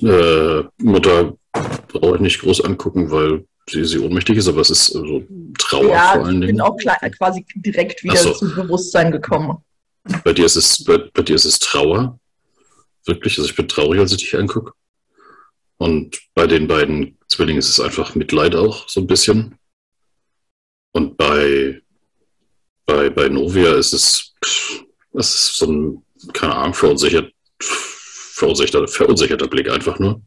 äh, 0.00 0.62
Mutter 0.78 1.36
brauche 1.52 2.16
ich 2.16 2.20
nicht 2.20 2.40
groß 2.40 2.64
angucken, 2.64 3.10
weil 3.10 3.44
sie, 3.68 3.84
sie 3.84 3.98
ohnmächtig 3.98 4.36
ist, 4.38 4.48
aber 4.48 4.60
es 4.60 4.70
ist 4.70 4.86
so 4.86 5.22
Trauer 5.58 5.90
ja, 5.90 6.12
vor 6.14 6.24
allen 6.24 6.42
ich 6.42 6.48
bin 6.48 6.56
Dingen. 6.56 6.60
auch 6.60 6.76
quasi 6.76 7.44
direkt 7.54 8.02
wieder 8.02 8.16
so. 8.16 8.32
zu 8.32 8.54
Bewusstsein 8.54 9.12
gekommen. 9.12 9.58
Bei 10.24 10.32
dir 10.32 10.46
ist 10.46 10.56
es, 10.56 10.82
bei, 10.84 10.98
bei 10.98 11.22
dir 11.22 11.36
ist 11.36 11.44
es 11.44 11.58
Trauer. 11.58 12.18
Wirklich, 13.04 13.38
also 13.38 13.48
ich 13.48 13.56
bin 13.56 13.68
traurig, 13.68 14.00
als 14.00 14.12
ich 14.12 14.18
dich 14.18 14.36
angucke. 14.36 14.72
Und 15.78 16.20
bei 16.34 16.46
den 16.46 16.68
beiden 16.68 17.18
Zwillingen 17.28 17.58
ist 17.58 17.68
es 17.68 17.80
einfach 17.80 18.14
Mitleid 18.14 18.54
auch, 18.54 18.88
so 18.88 19.00
ein 19.00 19.06
bisschen. 19.06 19.56
Und 20.92 21.16
bei, 21.16 21.80
bei, 22.86 23.10
bei 23.10 23.28
Novia 23.28 23.74
ist 23.74 23.92
es, 23.92 24.34
pff, 24.44 24.84
das 25.12 25.34
ist 25.34 25.56
so 25.56 25.66
ein, 25.66 26.02
keine 26.32 26.54
Ahnung, 26.54 26.74
verunsichert, 26.74 27.32
verunsicherter, 27.60 28.86
verunsicherter 28.86 29.48
Blick 29.48 29.68
einfach 29.70 29.98
nur. 29.98 30.22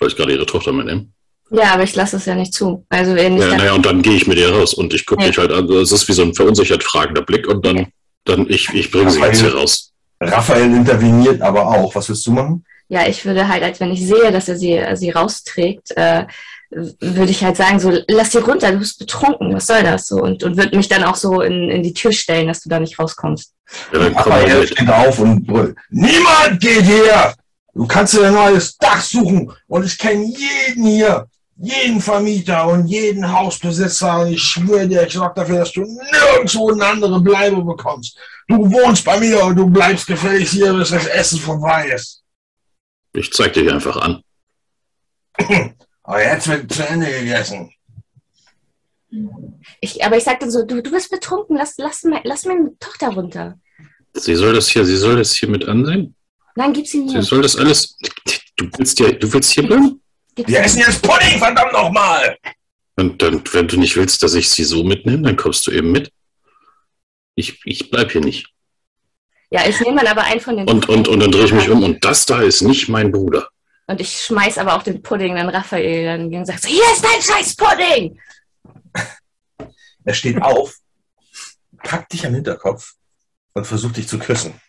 Weil 0.00 0.08
ich 0.08 0.16
gerade 0.16 0.32
ihre 0.32 0.46
Tochter 0.46 0.72
mitnehme. 0.72 1.06
Ja, 1.50 1.74
aber 1.74 1.82
ich 1.82 1.94
lasse 1.94 2.16
es 2.16 2.24
ja 2.26 2.34
nicht 2.34 2.54
zu. 2.54 2.86
Also 2.88 3.14
wenn 3.14 3.34
ich 3.36 3.42
Ja, 3.42 3.48
dann, 3.48 3.56
naja, 3.58 3.72
und 3.74 3.84
dann 3.84 4.02
gehe 4.02 4.14
ich 4.14 4.26
mit 4.26 4.38
ihr 4.38 4.50
raus 4.52 4.72
und 4.72 4.94
ich 4.94 5.04
gucke 5.04 5.22
Ja. 5.22 5.28
dich 5.28 5.38
halt 5.38 5.52
an. 5.52 5.68
Es 5.70 5.92
ist 5.92 6.08
wie 6.08 6.12
so 6.12 6.22
ein 6.22 6.34
verunsichert 6.34 6.82
fragender 6.82 7.22
Blick 7.22 7.46
und 7.48 7.64
dann, 7.66 7.88
dann 8.24 8.48
ich, 8.48 8.68
ich 8.72 8.90
bringe 8.90 9.10
sie 9.10 9.20
jetzt 9.20 9.40
hier 9.40 9.54
raus. 9.54 9.92
Raphael 10.20 10.74
interveniert 10.74 11.42
aber 11.42 11.66
auch. 11.66 11.94
Was 11.94 12.08
willst 12.08 12.26
du 12.26 12.32
machen? 12.32 12.64
ja, 12.92 13.06
ich 13.06 13.24
würde 13.24 13.46
halt, 13.46 13.62
als 13.62 13.78
wenn 13.78 13.92
ich 13.92 14.04
sehe, 14.04 14.32
dass 14.32 14.48
er 14.48 14.56
sie, 14.56 14.72
äh, 14.72 14.96
sie 14.96 15.10
rausträgt, 15.10 15.92
äh, 15.96 16.24
würde 16.70 17.30
ich 17.30 17.42
halt 17.44 17.56
sagen, 17.56 17.78
so, 17.78 17.92
lass 18.08 18.32
sie 18.32 18.38
runter, 18.38 18.72
du 18.72 18.78
bist 18.78 18.98
betrunken, 18.98 19.54
was 19.54 19.66
soll 19.68 19.82
das 19.84 20.06
so? 20.08 20.16
Und, 20.16 20.42
und 20.42 20.56
würde 20.56 20.76
mich 20.76 20.88
dann 20.88 21.04
auch 21.04 21.14
so 21.14 21.40
in, 21.40 21.68
in 21.70 21.82
die 21.84 21.94
Tür 21.94 22.10
stellen, 22.12 22.48
dass 22.48 22.60
du 22.62 22.68
da 22.68 22.80
nicht 22.80 22.98
rauskommst. 22.98 23.52
Ja, 23.92 23.98
dann 24.00 24.14
komm 24.14 24.32
Raphael 24.32 24.60
mit. 24.60 24.70
steht 24.70 24.88
auf 24.88 25.18
und 25.20 25.46
brüllt. 25.46 25.76
Niemand 25.90 26.60
geht 26.60 26.82
hier! 26.82 27.32
Du 27.74 27.86
kannst 27.86 28.14
dir 28.14 28.26
ein 28.26 28.34
neues 28.34 28.76
Dach 28.76 29.00
suchen 29.00 29.52
und 29.68 29.84
ich 29.84 29.96
kenne 29.96 30.24
jeden 30.24 30.86
hier, 30.86 31.26
jeden 31.56 32.00
Vermieter 32.00 32.66
und 32.66 32.86
jeden 32.86 33.30
Hausbesitzer 33.30 34.20
und 34.20 34.32
ich 34.32 34.42
schwöre 34.42 34.88
dir, 34.88 35.06
ich 35.06 35.12
sorge 35.12 35.34
dafür, 35.36 35.58
dass 35.58 35.72
du 35.72 35.82
nirgendwo 35.82 36.72
eine 36.72 36.86
andere 36.86 37.20
Bleibe 37.20 37.62
bekommst. 37.62 38.18
Du 38.48 38.56
wohnst 38.70 39.04
bei 39.04 39.20
mir 39.20 39.44
und 39.44 39.56
du 39.56 39.66
bleibst 39.68 40.06
gefälligst 40.06 40.54
hier, 40.54 40.72
bis 40.72 40.90
das 40.90 41.06
Essen 41.06 41.38
vorbei 41.38 41.90
ist. 41.94 42.22
Ich 43.12 43.32
zeig 43.32 43.52
dir 43.52 43.62
hier 43.62 43.74
einfach 43.74 43.96
an. 43.96 44.22
Aber 46.02 46.22
jetzt 46.22 46.48
wird 46.48 46.72
zu 46.72 46.86
Ende 46.86 47.06
gegessen. 47.06 47.72
Ich, 49.80 50.04
aber 50.04 50.16
ich 50.16 50.24
sagte 50.24 50.50
so, 50.50 50.64
du, 50.64 50.82
du 50.82 50.90
bist 50.90 51.10
betrunken, 51.10 51.56
lass, 51.56 51.74
lass, 51.78 52.04
lass 52.24 52.44
meine 52.44 52.70
Tochter 52.78 53.08
runter. 53.08 53.58
Sie 54.14 54.34
soll 54.34 54.54
das 54.54 54.68
hier, 54.68 54.84
sie 54.84 54.96
soll 54.96 55.16
das 55.16 55.34
hier 55.34 55.48
mit 55.48 55.66
ansehen. 55.68 56.16
Nein, 56.60 56.74
gib 56.74 56.86
sie 56.86 57.08
Sie 57.08 57.14
mir. 57.14 57.22
soll 57.22 57.40
das 57.40 57.56
alles. 57.56 57.96
Du 58.56 58.68
willst 58.76 59.00
ja, 59.00 59.10
du 59.12 59.32
willst 59.32 59.50
hier 59.52 59.66
bleiben? 59.66 60.02
Wir 60.36 60.60
essen 60.60 60.80
jetzt 60.80 61.00
Pudding, 61.00 61.38
verdammt 61.38 61.72
nochmal! 61.72 62.36
Und 62.96 63.22
dann, 63.22 63.42
wenn 63.52 63.66
du 63.66 63.78
nicht 63.78 63.96
willst, 63.96 64.22
dass 64.22 64.34
ich 64.34 64.50
sie 64.50 64.64
so 64.64 64.84
mitnehme, 64.84 65.22
dann 65.22 65.36
kommst 65.36 65.66
du 65.66 65.70
eben 65.70 65.90
mit. 65.90 66.12
Ich, 67.34 67.62
ich 67.64 67.90
bleib 67.90 68.12
hier 68.12 68.20
nicht. 68.20 68.46
Ja, 69.50 69.66
ich 69.66 69.80
nehme 69.80 70.02
dann 70.02 70.08
aber 70.08 70.24
einen 70.24 70.40
von 70.40 70.58
den 70.58 70.68
Und, 70.68 70.86
und, 70.90 71.08
und 71.08 71.20
dann 71.20 71.30
drehe 71.32 71.46
ich 71.46 71.52
mich 71.54 71.70
um 71.70 71.82
und 71.82 72.04
das 72.04 72.26
da 72.26 72.42
ist 72.42 72.60
nicht 72.60 72.90
mein 72.90 73.10
Bruder. 73.10 73.48
Und 73.86 73.98
ich 74.02 74.20
schmeiß 74.20 74.58
aber 74.58 74.76
auch 74.76 74.82
den 74.82 75.00
Pudding 75.00 75.36
dann 75.36 75.48
Raphael 75.48 76.04
dann 76.04 76.34
und 76.34 76.44
sagt 76.44 76.60
so, 76.62 76.68
hier 76.68 76.84
ist 76.92 77.02
dein 77.02 77.22
scheiß 77.22 77.56
Pudding! 77.56 78.20
Er 80.04 80.14
steht 80.14 80.42
auf, 80.42 80.76
packt 81.82 82.12
dich 82.12 82.26
am 82.26 82.34
Hinterkopf 82.34 82.92
und 83.54 83.66
versucht 83.66 83.96
dich 83.96 84.06
zu 84.06 84.18
küssen. 84.18 84.60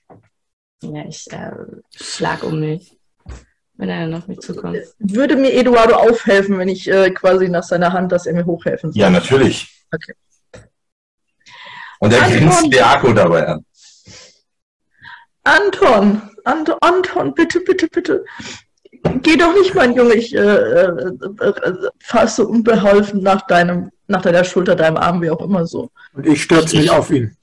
Ja, 0.83 1.05
ich 1.07 1.31
äh, 1.31 1.51
schlag 1.95 2.43
um 2.43 2.59
mich, 2.59 2.97
wenn 3.75 3.89
er 3.89 4.01
dann 4.01 4.13
auf 4.15 4.27
mich 4.27 4.39
zukommt. 4.39 4.77
Würde 4.97 5.35
mir 5.35 5.53
Eduardo 5.53 5.95
aufhelfen, 5.95 6.57
wenn 6.57 6.69
ich 6.69 6.89
äh, 6.89 7.11
quasi 7.11 7.49
nach 7.49 7.63
seiner 7.63 7.93
Hand, 7.93 8.11
dass 8.11 8.25
er 8.25 8.33
mir 8.33 8.45
hochhelfen 8.45 8.91
soll? 8.91 8.99
Ja, 8.99 9.09
natürlich. 9.09 9.85
Okay. 9.93 10.13
Und 11.99 12.13
er 12.13 12.21
grinst 12.21 12.65
Leako 12.67 13.13
dabei 13.13 13.47
an. 13.47 13.65
Anton, 15.43 16.21
Anton, 16.43 16.77
Anton, 16.81 17.33
bitte, 17.35 17.59
bitte, 17.61 17.87
bitte. 17.87 18.25
Geh 19.21 19.37
doch 19.37 19.53
nicht, 19.53 19.73
mein 19.73 19.93
Junge. 19.93 20.15
Ich 20.15 20.35
äh, 20.35 20.39
äh, 20.39 21.11
fasse 21.99 22.47
unbeholfen 22.47 23.21
nach 23.21 23.45
deinem, 23.47 23.91
nach 24.07 24.21
deiner 24.21 24.43
Schulter, 24.43 24.75
deinem 24.75 24.97
Arm, 24.97 25.21
wie 25.21 25.29
auch 25.29 25.41
immer 25.41 25.65
so. 25.65 25.91
Und 26.13 26.27
ich 26.27 26.43
stürze 26.43 26.77
mich 26.77 26.89
auf 26.89 27.09
ihn. 27.11 27.35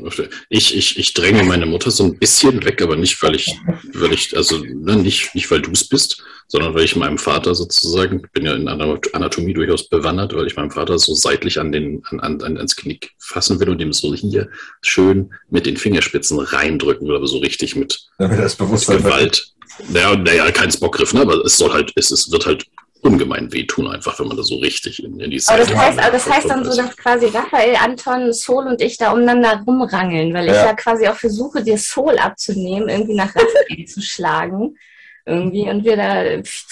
Okay. 0.00 0.28
Ich, 0.48 0.76
ich, 0.76 0.98
ich 0.98 1.14
dränge 1.14 1.44
meine 1.44 1.66
Mutter 1.66 1.90
so 1.90 2.04
ein 2.04 2.18
bisschen 2.18 2.64
weg, 2.64 2.82
aber 2.82 2.96
nicht, 2.96 3.22
weil 3.22 3.34
ich, 3.34 3.56
weil 3.94 4.12
ich, 4.12 4.36
also 4.36 4.58
ne, 4.58 4.96
nicht, 4.96 5.34
nicht 5.34 5.50
weil 5.50 5.62
du 5.62 5.70
es 5.70 5.88
bist, 5.88 6.22
sondern 6.48 6.74
weil 6.74 6.84
ich 6.84 6.96
meinem 6.96 7.18
Vater 7.18 7.54
sozusagen, 7.54 8.22
ich 8.24 8.30
bin 8.32 8.44
ja 8.44 8.54
in 8.54 8.68
Ana- 8.68 8.98
Anatomie 9.12 9.54
durchaus 9.54 9.88
bewandert, 9.88 10.34
weil 10.34 10.46
ich 10.46 10.56
meinem 10.56 10.70
Vater 10.70 10.98
so 10.98 11.14
seitlich 11.14 11.58
an 11.58 11.72
den, 11.72 12.02
an, 12.10 12.20
an, 12.20 12.42
an, 12.42 12.56
ans 12.56 12.76
Knick 12.76 13.12
fassen 13.18 13.58
will 13.60 13.70
und 13.70 13.80
ihm 13.80 13.92
so 13.92 14.14
hier 14.14 14.48
schön 14.82 15.32
mit 15.48 15.66
den 15.66 15.76
Fingerspitzen 15.76 16.38
reindrücken 16.38 17.08
will, 17.08 17.16
aber 17.16 17.26
so 17.26 17.38
richtig 17.38 17.76
mit 17.76 18.00
Damit 18.18 18.38
das 18.38 18.56
Bewusstsein 18.56 18.98
Gewalt. 18.98 19.52
Naja, 19.88 20.14
naja, 20.16 20.50
kein 20.50 20.70
Spockgriff, 20.70 21.14
ne? 21.14 21.22
aber 21.22 21.44
es 21.44 21.56
soll 21.56 21.72
halt, 21.72 21.92
es, 21.96 22.10
es 22.10 22.30
wird 22.30 22.44
halt 22.44 22.66
ungemein 23.02 23.52
wehtun, 23.52 23.88
einfach 23.88 24.18
wenn 24.20 24.28
man 24.28 24.36
da 24.36 24.42
so 24.42 24.56
richtig 24.56 25.02
in, 25.02 25.18
in 25.20 25.30
die 25.30 25.42
Aber 25.46 25.58
das 25.58 25.74
heißt, 25.74 25.98
aber 25.98 26.10
das 26.12 26.30
heißt 26.30 26.48
dann 26.48 26.64
so, 26.64 26.74
dass 26.76 26.96
quasi 26.96 27.26
Raphael, 27.26 27.76
Anton, 27.76 28.32
Soul 28.32 28.66
und 28.68 28.80
ich 28.80 28.96
da 28.96 29.12
umeinander 29.12 29.60
rumrangeln, 29.66 30.32
weil 30.32 30.46
ich 30.46 30.52
Ja. 30.54 30.66
ja 30.66 30.74
quasi 30.74 31.08
auch 31.08 31.16
versuche, 31.16 31.62
dir 31.64 31.76
Soul 31.78 32.16
abzunehmen, 32.18 32.88
irgendwie 32.88 33.14
nach 33.14 33.34
Raphael 33.34 33.84
zu 33.86 34.00
schlagen. 34.00 34.76
Irgendwie 35.24 35.68
und 35.68 35.84
wir 35.84 35.96
da. 35.96 36.22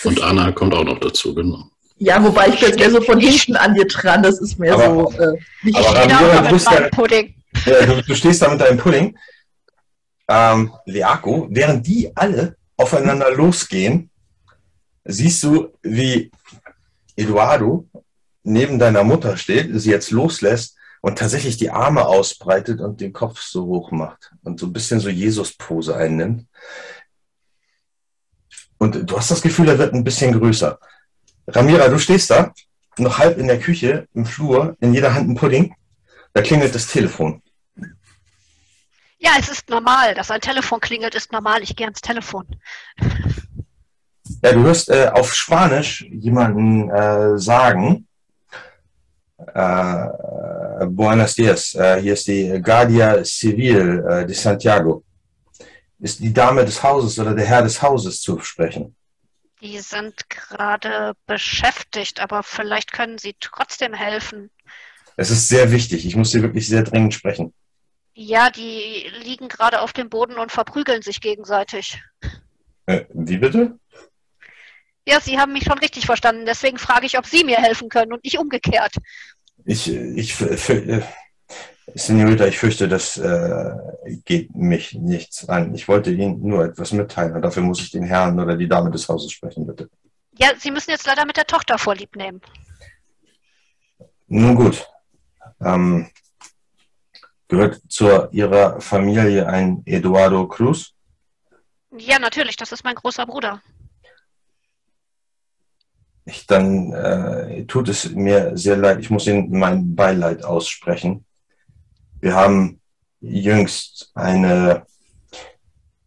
Und 0.09 0.21
Anna 0.23 0.51
kommt 0.53 0.75
auch 0.75 0.83
noch 0.85 0.99
dazu, 0.99 1.33
genau. 1.35 1.65
Ja, 1.99 2.23
wobei 2.25 2.49
ich 2.49 2.61
jetzt 2.61 2.79
mehr 2.79 2.91
so 2.91 3.01
von 3.01 3.21
hinten 3.21 3.55
an 3.57 3.75
dir 3.75 3.87
dran, 3.87 4.23
das 4.23 4.41
ist 4.41 4.59
mehr 4.59 4.75
Aber- 4.75 5.11
so 5.13 5.19
äh, 5.23 5.37
nicht 5.63 5.77
aber 5.79 5.89
aber 5.89 6.49
du 6.49 6.55
mit 6.55 6.65
ja- 6.65 6.71
meinem 6.73 6.91
Pudding. 6.91 7.35
Ja, 7.67 7.87
du, 7.87 8.03
du 8.03 8.15
stehst 8.15 8.41
da 8.43 8.49
mit 8.49 8.61
deinem 8.61 8.79
Pudding. 8.79 9.17
Ähm, 10.29 10.73
Leako, 10.87 11.49
während 11.51 11.87
die 11.87 12.11
alle 12.15 12.57
aufeinander 12.77 13.31
losgehen, 13.33 14.10
siehst 15.13 15.43
du, 15.43 15.73
wie 15.83 16.31
Eduardo 17.17 17.89
neben 18.43 18.79
deiner 18.79 19.05
Mutter 19.05 19.37
steht, 19.37 19.69
sie 19.81 19.91
jetzt 19.91 20.11
loslässt 20.11 20.77
und 21.01 21.19
tatsächlich 21.19 21.57
die 21.57 21.71
Arme 21.71 22.07
ausbreitet 22.07 22.81
und 22.81 23.01
den 23.01 23.13
Kopf 23.13 23.41
so 23.41 23.65
hoch 23.67 23.91
macht 23.91 24.33
und 24.43 24.61
so 24.61 24.67
ein 24.67 24.73
bisschen 24.73 25.01
so 25.01 25.09
Jesus-Pose 25.09 25.97
einnimmt. 25.97 26.47
Und 28.79 29.11
du 29.11 29.17
hast 29.17 29.31
das 29.31 29.43
Gefühl, 29.43 29.69
er 29.69 29.79
wird 29.79 29.95
ein 29.95 30.05
bisschen 30.05 30.33
größer. 30.39 30.79
Ramira, 31.47 31.89
du 31.89 31.99
stehst 31.99 32.31
da, 32.31 32.53
noch 32.97 33.19
halb 33.19 33.39
in 33.39 33.47
der 33.47 33.59
Küche, 33.59 34.09
im 34.15 34.25
Flur, 34.25 34.77
in 34.81 34.95
jeder 34.95 35.15
Hand 35.15 35.29
ein 35.29 35.35
Pudding. 35.35 35.75
Da 36.33 36.43
klingelt 36.43 36.75
das 36.75 36.87
Telefon. 36.87 37.43
Ja, 39.19 39.33
es 39.39 39.51
ist 39.51 39.69
normal, 39.69 40.15
dass 40.15 40.31
ein 40.31 40.41
Telefon 40.41 40.81
klingelt, 40.81 41.15
ist 41.15 41.31
normal. 41.31 41.63
Ich 41.63 41.77
gehe 41.77 41.87
ans 41.87 42.01
Telefon. 42.01 42.47
Ja, 44.43 44.53
du 44.53 44.63
hörst 44.63 44.89
äh, 44.89 45.11
auf 45.13 45.35
Spanisch 45.35 46.07
jemanden 46.11 46.91
äh, 46.91 47.39
sagen, 47.39 48.07
äh, 49.55 50.07
Buenos 50.87 51.35
dias, 51.35 51.75
äh, 51.75 52.01
hier 52.01 52.15
ist 52.15 52.27
die 52.27 52.61
Guardia 52.63 53.25
Civil 53.25 54.05
äh, 54.09 54.27
de 54.27 54.35
Santiago. 54.35 55.05
Ist 55.99 56.21
die 56.21 56.33
Dame 56.33 56.65
des 56.65 56.83
Hauses 56.83 57.19
oder 57.19 57.35
der 57.35 57.45
Herr 57.45 57.63
des 57.63 57.81
Hauses 57.83 58.23
zu 58.23 58.39
sprechen? 58.41 58.95
Die 59.61 59.79
sind 59.81 60.31
gerade 60.31 61.13
beschäftigt, 61.27 62.21
aber 62.21 62.43
vielleicht 62.43 62.93
können 62.93 63.19
Sie 63.19 63.37
trotzdem 63.41 63.93
helfen. 63.93 64.51
Es 65.17 65.31
ist 65.31 65.49
sehr 65.49 65.71
wichtig. 65.71 66.07
Ich 66.07 66.17
muss 66.17 66.33
hier 66.33 66.41
wirklich 66.41 66.67
sehr 66.67 66.83
dringend 66.83 67.13
sprechen. 67.13 67.53
Ja, 68.15 68.51
die 68.51 69.11
liegen 69.23 69.49
gerade 69.49 69.83
auf 69.83 69.93
dem 69.93 70.09
Boden 70.09 70.39
und 70.39 70.51
verprügeln 70.51 71.03
sich 71.03 71.21
gegenseitig. 71.21 72.03
Äh, 72.87 73.05
wie 73.13 73.37
bitte? 73.37 73.79
Ja, 75.11 75.21
Sie 75.21 75.39
haben 75.39 75.53
mich 75.53 75.65
schon 75.65 75.79
richtig 75.79 76.07
verstanden. 76.07 76.47
Deswegen 76.47 76.79
frage 76.79 77.05
ich, 77.05 77.19
ob 77.19 77.27
Sie 77.27 77.43
mir 77.43 77.57
helfen 77.57 77.89
können 77.89 78.13
und 78.13 78.23
nicht 78.23 78.39
umgekehrt. 78.39 78.95
Ich, 79.65 79.93
ich, 79.93 80.35
für, 80.35 81.03
Senorita, 81.95 82.47
ich 82.47 82.59
fürchte, 82.59 82.87
das 82.87 83.19
äh, 83.19 83.73
geht 84.25 84.55
mich 84.55 84.95
nichts 84.95 85.49
an. 85.49 85.75
Ich 85.75 85.89
wollte 85.89 86.13
Ihnen 86.13 86.41
nur 86.47 86.65
etwas 86.65 86.93
mitteilen 86.93 87.35
und 87.35 87.43
dafür 87.43 87.65
muss 87.65 87.81
ich 87.81 87.91
den 87.91 88.05
Herrn 88.05 88.39
oder 88.39 88.57
die 88.57 88.69
Dame 88.69 88.93
des 88.93 89.09
Hauses 89.09 89.33
sprechen, 89.33 89.67
bitte. 89.67 89.91
Ja, 90.39 90.51
Sie 90.57 90.71
müssen 90.71 90.93
jetzt 90.93 91.07
leider 91.07 91.27
mit 91.27 91.37
der 91.37 91.47
Tochter 91.47 91.77
vorlieb 91.77 92.15
nehmen. 92.15 92.41
Nun 94.29 94.55
gut. 94.55 94.87
Ähm, 95.61 96.09
gehört 97.49 97.81
zu 97.89 98.29
Ihrer 98.31 98.81
Familie 98.81 99.49
ein 99.49 99.83
Eduardo 99.87 100.47
Cruz? 100.47 100.93
Ja, 101.99 102.21
natürlich, 102.21 102.55
das 102.55 102.71
ist 102.71 102.85
mein 102.85 102.95
großer 102.95 103.27
Bruder. 103.27 103.61
Ich, 106.31 106.47
dann 106.47 106.93
äh, 106.93 107.65
tut 107.65 107.89
es 107.89 108.11
mir 108.11 108.57
sehr 108.57 108.77
leid. 108.77 109.01
Ich 109.01 109.11
muss 109.11 109.27
Ihnen 109.27 109.51
mein 109.51 109.95
Beileid 109.95 110.45
aussprechen. 110.45 111.25
Wir 112.21 112.35
haben 112.35 112.81
jüngst 113.21 114.11
eine, 114.15 114.87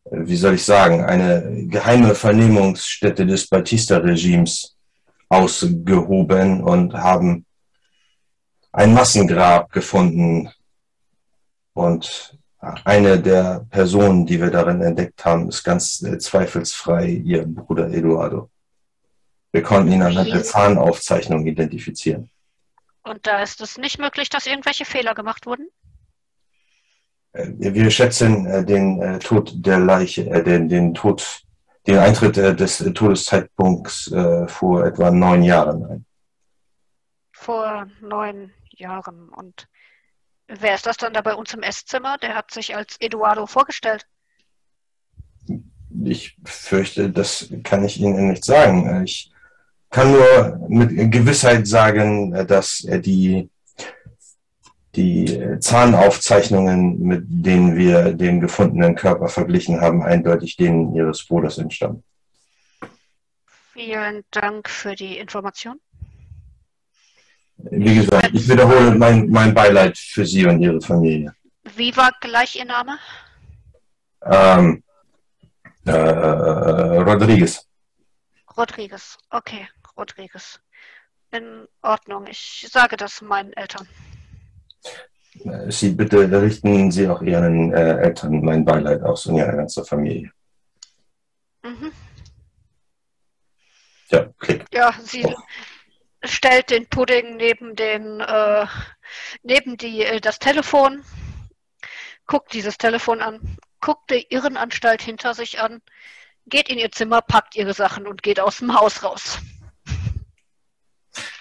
wie 0.09 0.35
soll 0.35 0.55
ich 0.55 0.63
sagen, 0.63 1.03
eine 1.03 1.67
geheime 1.67 2.15
Vernehmungsstätte 2.15 3.25
des 3.25 3.47
Batista-Regimes 3.47 4.75
ausgehoben 5.29 6.63
und 6.63 6.93
haben 6.93 7.45
ein 8.71 8.93
Massengrab 8.93 9.71
gefunden. 9.71 10.49
Und 11.73 12.37
eine 12.59 13.19
der 13.19 13.65
Personen, 13.69 14.25
die 14.25 14.39
wir 14.39 14.51
darin 14.51 14.81
entdeckt 14.81 15.25
haben, 15.25 15.49
ist 15.49 15.63
ganz 15.63 16.01
äh, 16.03 16.17
zweifelsfrei 16.17 17.07
ihr 17.07 17.45
Bruder 17.45 17.89
Eduardo. 17.89 18.49
Wir 19.53 19.61
konnten 19.61 19.91
ihn 19.91 20.01
anhand 20.01 20.31
der 20.31 20.43
Zahnaufzeichnung 20.43 21.45
identifizieren. 21.45 22.29
Und 23.03 23.27
da 23.27 23.43
ist 23.43 23.61
es 23.61 23.77
nicht 23.77 23.99
möglich, 23.99 24.29
dass 24.29 24.47
irgendwelche 24.47 24.83
Fehler 24.83 25.13
gemacht 25.13 25.45
wurden? 25.45 25.67
Äh, 27.33 27.49
wir 27.57 27.91
schätzen 27.91 28.47
äh, 28.47 28.65
den 28.65 28.99
äh, 28.99 29.19
Tod 29.19 29.53
der 29.55 29.79
Leiche, 29.79 30.23
den, 30.43 30.69
den 30.69 30.95
Tod, 30.95 31.43
den 31.85 31.99
Eintritt 31.99 32.37
des 32.37 32.77
Todeszeitpunkts 32.77 34.09
vor 34.47 34.85
etwa 34.85 35.11
neun 35.11 35.43
Jahren 35.43 35.85
ein. 35.85 36.05
Vor 37.33 37.87
neun 37.99 38.51
Jahren. 38.71 39.27
Und 39.27 39.67
wer 40.47 40.75
ist 40.75 40.85
das 40.85 40.95
dann 40.95 41.13
da 41.13 41.19
bei 41.19 41.35
uns 41.35 41.53
im 41.53 41.61
Esszimmer? 41.61 42.17
Der 42.19 42.35
hat 42.35 42.51
sich 42.51 42.73
als 42.73 42.95
Eduardo 43.01 43.47
vorgestellt. 43.47 44.07
Ich 46.05 46.37
fürchte, 46.45 47.09
das 47.09 47.49
kann 47.63 47.83
ich 47.83 47.99
Ihnen 47.99 48.29
nicht 48.29 48.45
sagen. 48.45 49.03
Ich 49.03 49.32
kann 49.93 50.11
nur 50.11 50.59
mit 50.69 51.11
Gewissheit 51.11 51.67
sagen, 51.67 52.33
dass 52.47 52.79
die, 52.79 53.47
die 54.95 55.59
Zahnaufzeichnungen, 55.59 56.99
mit 56.99 57.23
denen 57.27 57.77
wir 57.77 58.13
den 58.13 58.41
gefundenen 58.41 58.95
Körper 58.95 59.27
verglichen 59.27 59.79
haben, 59.79 60.01
eindeutig 60.01 60.57
denen 60.57 60.95
Ihres 60.95 61.23
Bruders 61.23 61.59
entstammen. 61.59 62.03
Vielen 63.73 64.23
Dank 64.31 64.67
für 64.67 64.95
die 64.95 65.19
Information. 65.19 65.79
Wie 67.57 67.95
gesagt, 67.95 68.31
ich 68.33 68.49
wiederhole 68.49 68.95
mein, 68.95 69.29
mein 69.29 69.53
Beileid 69.53 69.95
für 69.95 70.25
Sie 70.25 70.45
und 70.45 70.59
Ihre 70.59 70.81
Familie. 70.81 71.35
Wie 71.75 71.95
war 71.95 72.11
gleich 72.19 72.55
Ihr 72.55 72.65
Name? 72.65 72.97
Ähm, 74.25 74.83
äh, 75.85 75.91
Rodriguez. 75.91 77.67
Rodriguez. 78.57 79.17
Okay, 79.29 79.67
Rodriguez. 79.97 80.59
In 81.31 81.67
Ordnung. 81.81 82.27
Ich 82.27 82.67
sage 82.71 82.95
das 82.95 83.21
meinen 83.21 83.53
Eltern. 83.53 83.87
Sie 85.69 85.91
bitte 85.91 86.41
richten 86.41 86.91
Sie 86.91 87.07
auch 87.07 87.21
Ihren 87.21 87.73
äh, 87.73 87.97
Eltern 87.97 88.41
mein 88.41 88.63
Beileid 88.63 89.01
aus 89.01 89.25
und 89.25 89.37
Ihrer 89.37 89.53
ganzen 89.53 89.83
Familie. 89.83 90.31
Mhm. 91.63 91.91
Ja, 94.09 94.29
klick. 94.37 94.65
Ja, 94.71 94.93
sie 95.01 95.25
stellt 96.23 96.69
den 96.69 96.87
Pudding 96.87 97.37
neben 97.37 97.75
den 97.75 98.19
äh, 98.19 98.67
neben 99.41 99.77
die 99.77 100.03
äh, 100.03 100.21
das 100.21 100.37
Telefon, 100.37 101.03
guckt 102.27 102.53
dieses 102.53 102.77
Telefon 102.77 103.21
an, 103.21 103.57
guckt 103.81 104.11
die 104.11 104.27
Irrenanstalt 104.29 105.01
hinter 105.01 105.33
sich 105.33 105.59
an, 105.59 105.81
geht 106.45 106.69
in 106.69 106.77
ihr 106.77 106.91
Zimmer, 106.91 107.21
packt 107.21 107.55
ihre 107.55 107.73
Sachen 107.73 108.05
und 108.05 108.21
geht 108.21 108.39
aus 108.39 108.59
dem 108.59 108.79
Haus 108.79 109.03
raus. 109.03 109.39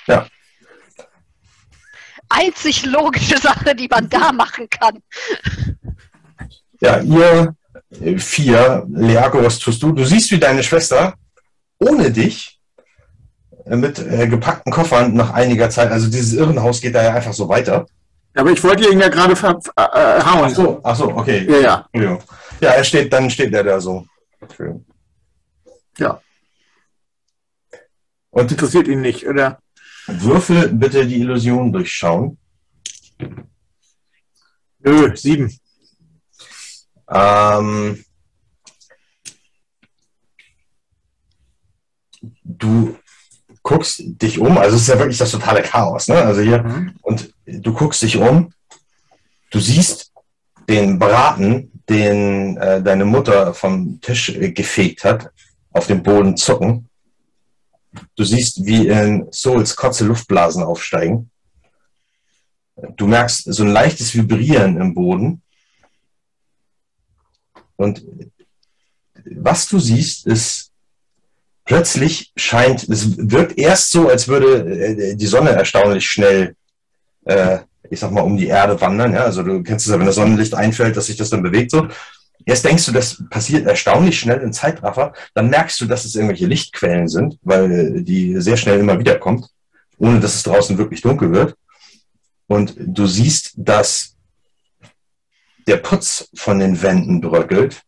Ja. 0.07 0.27
Einzig 2.29 2.87
logische 2.87 3.39
Sache, 3.39 3.75
die 3.75 3.89
man 3.89 4.09
da 4.09 4.33
machen 4.33 4.69
kann. 4.71 5.03
Ja, 6.81 7.01
ihr 7.01 7.55
äh, 8.01 8.19
vier, 8.19 8.87
Leako, 8.89 9.45
was 9.45 9.59
tust 9.59 9.83
du? 9.83 9.93
Du 9.93 10.05
siehst, 10.05 10.31
wie 10.31 10.39
deine 10.39 10.63
Schwester 10.63 11.15
ohne 11.79 12.11
dich 12.11 12.59
äh, 13.67 13.77
mit 13.77 13.99
äh, 13.99 14.27
gepackten 14.27 14.73
Koffern 14.73 15.15
nach 15.15 15.33
einiger 15.33 15.69
Zeit, 15.71 15.91
also 15.91 16.09
dieses 16.09 16.33
Irrenhaus 16.33 16.81
geht 16.81 16.95
da 16.95 17.03
ja 17.03 17.15
einfach 17.15 17.33
so 17.35 17.49
weiter. 17.49 17.87
Aber 18.35 18.51
ich 18.51 18.65
wollte 18.65 18.89
ihn 18.91 19.01
ja 19.01 19.09
gerade 19.09 19.37
verhauen. 19.37 19.61
Äh, 19.77 19.83
Ach 19.85 20.51
so, 20.51 20.81
ach 20.83 20.97
so, 20.97 21.09
okay. 21.15 21.47
Ja, 21.51 21.87
ja. 21.93 22.19
Ja, 22.61 22.71
er 22.71 22.85
steht, 22.85 23.13
dann 23.13 23.29
steht 23.29 23.53
er 23.53 23.63
da 23.63 23.79
so. 23.79 24.07
Entschuldigung. 24.41 24.87
Ja. 25.99 26.21
Und 28.31 28.51
Interessiert 28.51 28.89
ihn 28.89 29.03
nicht, 29.03 29.27
oder? 29.27 29.59
Würfel 30.07 30.69
bitte 30.75 31.07
die 31.07 31.21
Illusion 31.21 31.73
durchschauen. 31.73 32.39
Nö, 34.81 35.15
sieben. 35.17 35.57
Ähm, 37.09 38.05
du 42.45 42.97
guckst 43.63 44.03
dich 44.05 44.39
um, 44.39 44.59
also 44.59 44.77
es 44.77 44.83
ist 44.83 44.89
ja 44.89 44.99
wirklich 44.99 45.19
das 45.19 45.31
totale 45.31 45.63
Chaos, 45.63 46.09
ne? 46.09 46.17
Also 46.17 46.41
hier, 46.41 46.63
Mhm. 46.63 46.95
und 47.03 47.33
du 47.47 47.73
guckst 47.73 48.03
dich 48.03 48.17
um, 48.17 48.53
du 49.51 49.61
siehst 49.61 50.13
den 50.69 50.99
Braten, 50.99 51.71
den 51.89 52.57
äh, 52.57 52.83
deine 52.83 53.05
Mutter 53.05 53.55
vom 53.55 54.01
Tisch 54.01 54.31
äh, 54.31 54.51
gefegt 54.53 55.05
hat, 55.05 55.31
auf 55.73 55.87
dem 55.87 56.03
Boden 56.03 56.37
zucken. 56.37 56.89
Du 58.17 58.25
siehst, 58.25 58.65
wie 58.65 58.89
in 58.89 59.29
Souls 59.33 59.77
Kotze 59.77 60.05
Luftblasen 60.05 60.63
aufsteigen. 60.63 61.31
Du 62.97 63.07
merkst 63.07 63.53
so 63.53 63.63
ein 63.63 63.71
leichtes 63.71 64.15
Vibrieren 64.15 64.81
im 64.81 64.95
Boden. 64.95 65.43
Und 67.77 68.05
was 69.25 69.69
du 69.69 69.79
siehst, 69.79 70.27
ist 70.27 70.71
plötzlich 71.65 72.33
scheint, 72.37 72.89
es 72.89 73.17
wirkt 73.19 73.59
erst 73.59 73.91
so, 73.91 74.09
als 74.09 74.29
würde 74.29 74.69
äh, 74.69 75.17
die 75.17 75.27
Sonne 75.27 75.51
erstaunlich 75.51 76.07
schnell, 76.07 76.57
äh, 77.25 77.59
ich 77.91 78.01
sag 78.01 78.11
mal, 78.11 78.23
um 78.23 78.37
die 78.37 78.49
Erde 78.49 78.81
wandern. 78.81 79.13
Ja? 79.13 79.25
Also 79.25 79.43
du 79.43 79.63
kennst 79.63 79.87
es 79.87 79.93
ja, 79.93 79.99
wenn 79.99 80.07
das 80.07 80.17
Sonnenlicht 80.17 80.55
einfällt, 80.55 80.97
dass 80.97 81.07
sich 81.07 81.17
das 81.17 81.31
dann 81.31 81.43
bewegt 81.43 81.71
so. 81.71 81.89
Erst 82.45 82.65
denkst 82.65 82.87
du, 82.87 82.93
das 82.93 83.23
passiert 83.31 83.67
erstaunlich 83.67 84.19
schnell 84.19 84.41
in 84.41 84.53
Zeitraffer, 84.53 85.13
dann 85.35 85.51
merkst 85.51 85.81
du, 85.81 85.87
dass 85.87 86.05
es 86.05 86.15
irgendwelche 86.15 86.47
Lichtquellen 86.47 87.09
sind, 87.09 87.39
weil 87.43 88.03
die 88.03 88.41
sehr 88.41 88.57
schnell 88.57 88.81
immer 88.81 88.99
wieder 88.99 89.19
kommt, 89.19 89.47
ohne 89.99 90.21
dass 90.21 90.35
es 90.35 90.43
draußen 90.43 90.79
wirklich 90.79 91.03
dunkel 91.03 91.33
wird. 91.33 91.57
Und 92.47 92.75
du 92.79 93.07
siehst, 93.07 93.53
dass 93.57 94.17
der 95.67 95.77
Putz 95.77 96.29
von 96.35 96.59
den 96.59 96.83
Wänden 96.83 97.21
bröckelt 97.21 97.83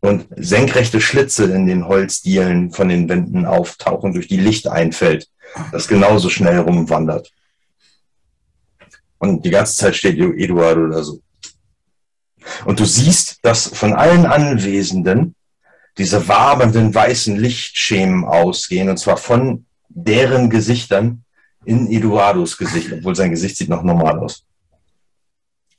und 0.00 0.26
senkrechte 0.36 1.00
Schlitze 1.00 1.44
in 1.44 1.66
den 1.66 1.86
Holzdielen 1.86 2.72
von 2.72 2.88
den 2.88 3.08
Wänden 3.08 3.46
auftauchen, 3.46 4.12
durch 4.12 4.28
die 4.28 4.40
Licht 4.40 4.66
einfällt, 4.66 5.28
das 5.70 5.86
genauso 5.86 6.28
schnell 6.28 6.58
rumwandert. 6.58 7.30
Und 9.18 9.44
die 9.44 9.50
ganze 9.50 9.76
Zeit 9.76 9.94
steht 9.94 10.18
Eduardo 10.18 10.88
da 10.88 11.02
so. 11.02 11.20
Und 12.64 12.80
du 12.80 12.84
siehst, 12.84 13.38
dass 13.42 13.68
von 13.68 13.92
allen 13.92 14.26
Anwesenden 14.26 15.34
diese 15.98 16.26
wabernden 16.28 16.94
weißen 16.94 17.36
Lichtschemen 17.36 18.24
ausgehen, 18.24 18.88
und 18.88 18.96
zwar 18.98 19.16
von 19.16 19.66
deren 19.88 20.48
Gesichtern 20.48 21.24
in 21.64 21.90
Eduardos 21.90 22.56
Gesicht, 22.56 22.92
obwohl 22.92 23.14
sein 23.14 23.30
Gesicht 23.30 23.56
sieht 23.56 23.68
noch 23.68 23.82
normal 23.82 24.18
aus. 24.18 24.44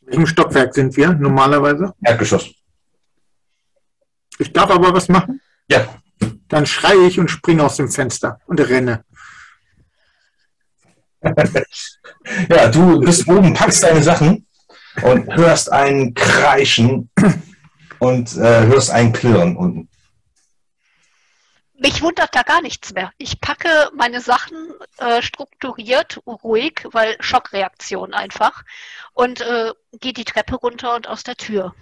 Im 0.07 0.25
Stockwerk 0.25 0.73
sind 0.73 0.95
wir 0.95 1.13
normalerweise. 1.13 1.93
Erdgeschoss. 2.03 2.51
Ich 4.37 4.51
darf 4.51 4.69
aber 4.69 4.93
was 4.93 5.09
machen. 5.09 5.41
Ja. 5.69 5.87
Dann 6.47 6.65
schreie 6.65 7.07
ich 7.07 7.19
und 7.19 7.29
springe 7.29 7.63
aus 7.63 7.77
dem 7.77 7.89
Fenster 7.89 8.39
und 8.45 8.59
renne. 8.59 9.03
ja, 12.49 12.67
du 12.69 12.99
bist 12.99 13.27
oben, 13.27 13.53
packst 13.53 13.83
deine 13.83 14.03
Sachen 14.03 14.45
und 15.01 15.33
hörst 15.35 15.71
ein 15.71 16.13
Kreischen 16.13 17.09
und 17.99 18.35
äh, 18.37 18.65
hörst 18.65 18.91
ein 18.91 19.11
Klirren 19.13 19.55
unten. 19.57 19.89
Mich 21.75 22.01
wundert 22.01 22.33
da 22.33 22.43
gar 22.43 22.61
nichts 22.61 22.93
mehr. 22.93 23.11
Ich 23.17 23.41
packe 23.41 23.67
meine 23.95 24.21
Sachen 24.21 24.55
äh, 24.99 25.21
strukturiert, 25.21 26.21
ruhig, 26.25 26.87
weil 26.91 27.17
Schockreaktion 27.19 28.13
einfach 28.13 28.63
und 29.13 29.41
äh, 29.41 29.71
gehe 29.99 30.13
die 30.13 30.23
Treppe 30.23 30.55
runter 30.55 30.95
und 30.95 31.07
aus 31.09 31.23
der 31.23 31.35
Tür. 31.35 31.73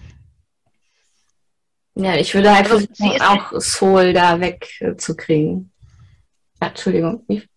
Ja, 1.93 2.15
ich 2.15 2.33
würde 2.33 2.56
halt 2.56 2.72
Also, 2.72 2.88
versuchen, 2.88 3.22
auch 3.22 3.59
Soul 3.59 4.14
da 4.14 4.40
wegzukriegen. 4.40 5.72
Ja, 6.61 6.69
Entschuldigung. 6.69 7.23
Ich- 7.27 7.48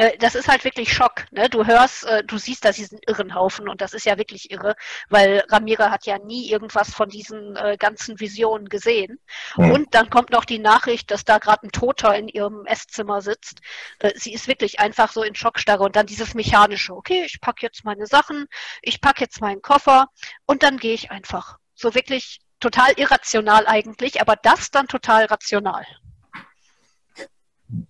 Äh, 0.00 0.16
das 0.16 0.34
ist 0.34 0.48
halt 0.48 0.64
wirklich 0.64 0.94
Schock. 0.94 1.26
Ne? 1.30 1.50
Du 1.50 1.66
hörst, 1.66 2.04
äh, 2.04 2.24
du 2.24 2.38
siehst 2.38 2.64
da 2.64 2.72
diesen 2.72 2.98
irren 3.06 3.34
Haufen 3.34 3.68
und 3.68 3.82
das 3.82 3.92
ist 3.92 4.06
ja 4.06 4.16
wirklich 4.16 4.50
irre, 4.50 4.74
weil 5.10 5.44
Ramira 5.50 5.90
hat 5.90 6.06
ja 6.06 6.18
nie 6.18 6.50
irgendwas 6.50 6.94
von 6.94 7.10
diesen 7.10 7.54
äh, 7.56 7.76
ganzen 7.78 8.18
Visionen 8.18 8.70
gesehen. 8.70 9.20
Hm. 9.56 9.72
Und 9.72 9.94
dann 9.94 10.08
kommt 10.08 10.30
noch 10.30 10.46
die 10.46 10.58
Nachricht, 10.58 11.10
dass 11.10 11.26
da 11.26 11.36
gerade 11.36 11.66
ein 11.66 11.72
Toter 11.72 12.16
in 12.16 12.28
ihrem 12.28 12.64
Esszimmer 12.64 13.20
sitzt. 13.20 13.60
Äh, 13.98 14.12
sie 14.14 14.32
ist 14.32 14.48
wirklich 14.48 14.80
einfach 14.80 15.12
so 15.12 15.22
in 15.22 15.34
Schockstarre 15.34 15.82
und 15.82 15.96
dann 15.96 16.06
dieses 16.06 16.32
mechanische, 16.32 16.96
okay, 16.96 17.24
ich 17.26 17.38
packe 17.42 17.66
jetzt 17.66 17.84
meine 17.84 18.06
Sachen, 18.06 18.46
ich 18.80 19.02
packe 19.02 19.20
jetzt 19.20 19.42
meinen 19.42 19.60
Koffer 19.60 20.06
und 20.46 20.62
dann 20.62 20.78
gehe 20.78 20.94
ich 20.94 21.10
einfach. 21.10 21.58
So 21.74 21.94
wirklich 21.94 22.40
total 22.58 22.92
irrational 22.96 23.66
eigentlich, 23.66 24.22
aber 24.22 24.36
das 24.36 24.70
dann 24.70 24.88
total 24.88 25.26
rational. 25.26 25.84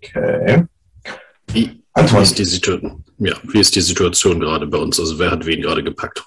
Okay. 0.02 0.66
Wie, 1.52 1.66
wie, 1.66 1.82
Anton, 1.92 2.22
ist 2.22 2.38
die 2.38 2.44
Situation, 2.44 3.04
ja, 3.18 3.34
wie 3.44 3.60
ist 3.60 3.74
die 3.74 3.80
Situation 3.80 4.40
gerade 4.40 4.66
bei 4.66 4.78
uns? 4.78 4.98
Also 4.98 5.18
wer 5.18 5.30
hat 5.30 5.44
wen 5.46 5.62
gerade 5.62 5.82
gepackt? 5.82 6.22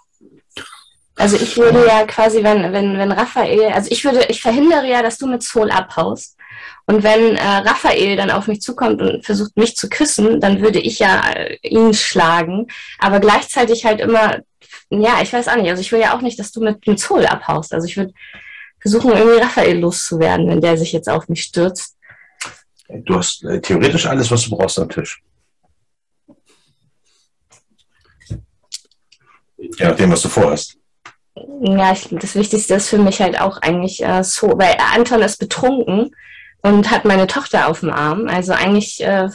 Also 1.16 1.38
ich 1.38 1.56
würde 1.58 1.86
ja 1.86 2.06
quasi, 2.06 2.44
wenn, 2.44 2.74
wenn, 2.74 2.98
wenn 2.98 3.12
Raphael, 3.12 3.72
also 3.72 3.90
ich 3.92 4.04
würde, 4.04 4.26
ich 4.30 4.42
verhindere 4.42 4.88
ja, 4.88 5.04
dass 5.04 5.18
du 5.18 5.28
mit 5.28 5.44
Soul 5.44 5.70
abhaust. 5.70 6.38
Und 6.86 7.04
wenn 7.04 7.36
äh, 7.36 7.42
Raphael 7.42 8.18
dann 8.18 8.32
auf 8.32 8.48
mich 8.48 8.62
zukommt 8.62 9.02
und 9.02 9.26
versucht, 9.26 9.56
mich 9.56 9.76
zu 9.76 9.90
küssen, 9.90 10.42
dann 10.42 10.62
würde 10.62 10.80
ich 10.80 11.00
ja 11.00 11.32
äh, 11.32 11.58
ihn 11.62 11.94
schlagen. 11.94 12.68
Aber 13.00 13.20
gleichzeitig 13.20 13.86
halt 13.86 14.02
immer, 14.02 14.40
ja, 14.90 15.22
ich 15.22 15.32
weiß 15.32 15.48
auch 15.48 15.56
nicht. 15.56 15.70
Also 15.70 15.82
ich 15.82 15.92
will 15.92 16.02
ja 16.02 16.16
auch 16.16 16.22
nicht, 16.22 16.40
dass 16.40 16.52
du 16.52 16.62
mit, 16.62 16.86
mit 16.86 17.00
Soul 17.00 17.26
abhaust. 17.26 17.74
Also 17.74 17.88
ich 17.88 17.96
würde 17.96 18.14
versuchen, 18.82 19.12
irgendwie 19.12 19.40
Raphael 19.40 19.80
loszuwerden, 19.80 20.50
wenn 20.50 20.62
der 20.62 20.78
sich 20.78 20.92
jetzt 20.92 21.10
auf 21.10 21.30
mich 21.30 21.44
stürzt. 21.44 21.96
Du 23.02 23.18
hast 23.18 23.44
äh, 23.44 23.62
theoretisch 23.62 24.06
alles, 24.06 24.30
was 24.32 24.44
du 24.44 24.56
brauchst 24.56 24.80
am 24.80 24.90
Tisch. 24.90 25.22
Je 29.58 29.86
nachdem, 29.86 30.12
was 30.12 30.22
du 30.22 30.30
vorhast. 30.30 30.78
Ja, 31.62 31.94
ich, 31.94 32.10
das 32.12 32.36
Wichtigste 32.36 32.76
ist 32.76 32.90
für 32.90 33.00
mich 33.00 33.22
halt 33.22 33.40
auch 33.40 33.58
eigentlich 33.62 34.04
äh, 34.04 34.24
so, 34.24 34.48
weil 34.58 34.78
Anton 34.94 35.22
ist 35.22 35.38
betrunken 35.38 36.16
und 36.62 36.92
hat 36.92 37.06
meine 37.06 37.28
Tochter 37.28 37.68
auf 37.68 37.80
dem 37.80 37.90
Arm. 37.90 38.28
Also 38.28 38.54
eigentlich, 38.54 39.02
äh, 39.04 39.30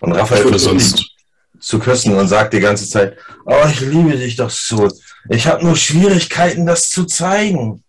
Und 0.00 0.12
Raphael 0.12 0.44
würde 0.44 0.58
sonst, 0.58 1.14
zu 1.60 1.78
küssen 1.78 2.16
und 2.16 2.28
sagt 2.28 2.54
die 2.54 2.60
ganze 2.60 2.88
Zeit, 2.88 3.18
oh, 3.44 3.64
ich 3.70 3.80
liebe 3.80 4.16
dich 4.16 4.36
doch 4.36 4.50
so. 4.50 4.88
Ich 5.28 5.46
habe 5.46 5.64
nur 5.64 5.76
Schwierigkeiten, 5.76 6.66
das 6.66 6.88
zu 6.88 7.04
zeigen. 7.04 7.84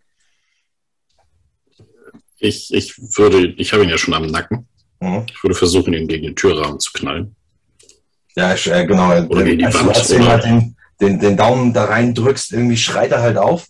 Ich, 2.41 2.73
ich 2.73 2.97
würde, 3.17 3.53
ich 3.57 3.71
habe 3.73 3.83
ihn 3.83 3.89
ja 3.89 3.97
schon 3.97 4.13
am 4.13 4.27
Nacken. 4.27 4.67
Mhm. 4.99 5.25
Ich 5.33 5.43
würde 5.43 5.55
versuchen, 5.55 5.93
ihn 5.93 6.07
gegen 6.07 6.23
den 6.25 6.35
Türrahmen 6.35 6.79
zu 6.79 6.91
knallen. 6.93 7.35
Ja, 8.35 8.53
ich, 8.53 8.67
äh, 8.69 8.85
genau. 8.85 9.09
Oder 9.25 9.43
gegen 9.43 9.59
die 9.59 9.65
als 9.65 9.75
du, 9.77 9.85
Wand, 9.85 9.97
als 9.97 10.07
du 10.07 10.25
halt 10.25 10.43
den, 10.43 10.75
den, 10.99 11.19
den 11.19 11.37
Daumen 11.37 11.73
da 11.73 11.85
rein 11.85 12.13
drückst, 12.13 12.53
irgendwie 12.53 12.77
schreit 12.77 13.11
er 13.11 13.21
halt 13.21 13.37
auf. 13.37 13.67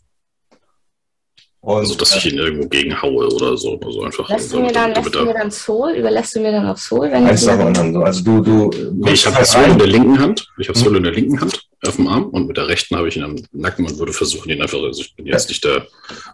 Und, 1.64 1.78
Also, 1.78 1.96
dass 1.96 2.16
ich 2.16 2.32
ihn 2.32 2.40
irgendwo 2.40 2.68
gegen 2.68 3.00
haue 3.02 3.28
oder 3.28 3.56
so. 3.56 3.80
Also 3.80 4.02
einfach. 4.04 4.28
lässt 4.30 4.52
du 4.52 4.62
mir 4.62 4.72
dann, 4.72 4.94
lässt 4.96 5.14
du 5.14 5.26
mir 5.26 5.34
dann 5.34 5.52
Soul, 5.52 5.92
überlässt 5.92 6.36
du 6.36 6.40
mir 6.40 6.52
dann 6.52 6.66
auf 6.66 6.80
Soul, 6.80 7.12
wenn 7.12 7.26
eins 7.28 7.42
ich 7.42 7.48
nach 7.48 7.58
dem 7.58 7.68
anderen. 7.68 7.94
so. 7.94 8.02
Also 8.02 8.24
du, 8.24 8.42
du. 8.42 8.72
nee, 8.94 9.12
ich 9.12 9.26
habe 9.28 9.46
Soul 9.46 9.66
in 9.66 9.78
der 9.78 9.88
linken 9.88 10.18
Hand. 10.20 10.48
Ich 10.60 10.68
habe 10.70 10.78
Mhm. 10.80 10.84
Soul 10.84 10.98
in 10.98 11.04
der 11.04 11.12
linken 11.14 11.40
Hand 11.40 11.62
auf 11.86 11.96
dem 11.98 12.08
Arm 12.08 12.24
und 12.30 12.48
mit 12.48 12.58
der 12.58 12.68
rechten 12.68 12.96
habe 12.98 13.08
ich 13.10 13.18
ihn 13.18 13.24
am 13.24 13.36
Nacken 13.52 13.86
und 13.86 13.98
würde 14.00 14.12
versuchen, 14.14 14.50
ihn 14.50 14.62
einfach. 14.62 14.80
Also 14.82 15.02
ich 15.02 15.16
bin 15.16 15.28
jetzt 15.28 15.50
nicht 15.50 15.64
der, 15.64 15.86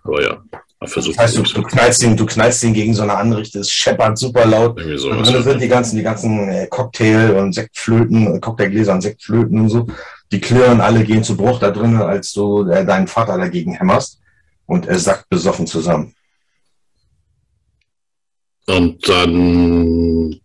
aber 0.04 0.24
ja, 0.24 0.42
versucht 0.86 1.18
Das 1.18 1.24
heißt, 1.24 1.38
du, 1.38 1.44
du, 1.44 1.64
knallst 1.64 2.04
ihn, 2.04 2.16
du 2.16 2.26
knallst 2.26 2.64
ihn 2.64 2.74
gegen 2.74 2.94
so 2.94 3.02
eine 3.02 3.16
Anrichte, 3.16 3.60
es 3.60 3.72
scheppert 3.72 4.18
super 4.18 4.46
laut. 4.46 4.80
irgendwie 4.80 5.08
Und 5.08 5.26
drin 5.26 5.44
sind 5.44 5.62
die 5.62 5.68
ganzen, 5.68 5.98
die 5.98 6.04
ganzen 6.04 6.50
äh, 6.50 6.68
Cocktail- 6.68 7.36
und 7.36 7.54
Sektflöten, 7.54 8.36
äh, 8.36 8.40
Cocktailgläser 8.40 8.94
und 8.94 9.02
Sektflöten 9.02 9.60
und 9.62 9.70
so. 9.70 9.88
Die 10.32 10.40
klirren 10.40 10.82
alle, 10.82 11.04
gehen 11.04 11.24
zu 11.24 11.36
Bruch 11.36 11.60
da 11.60 11.72
drinnen, 11.72 12.02
als 12.02 12.32
du 12.34 12.68
äh, 12.70 12.86
deinen 12.86 13.08
Vater 13.08 13.38
dagegen 13.38 13.74
hämmerst. 13.74 14.20
Und 14.66 14.86
er 14.86 15.00
sackt 15.00 15.30
besoffen 15.30 15.66
zusammen. 15.66 16.14
Und 18.68 19.08
dann 19.08 20.42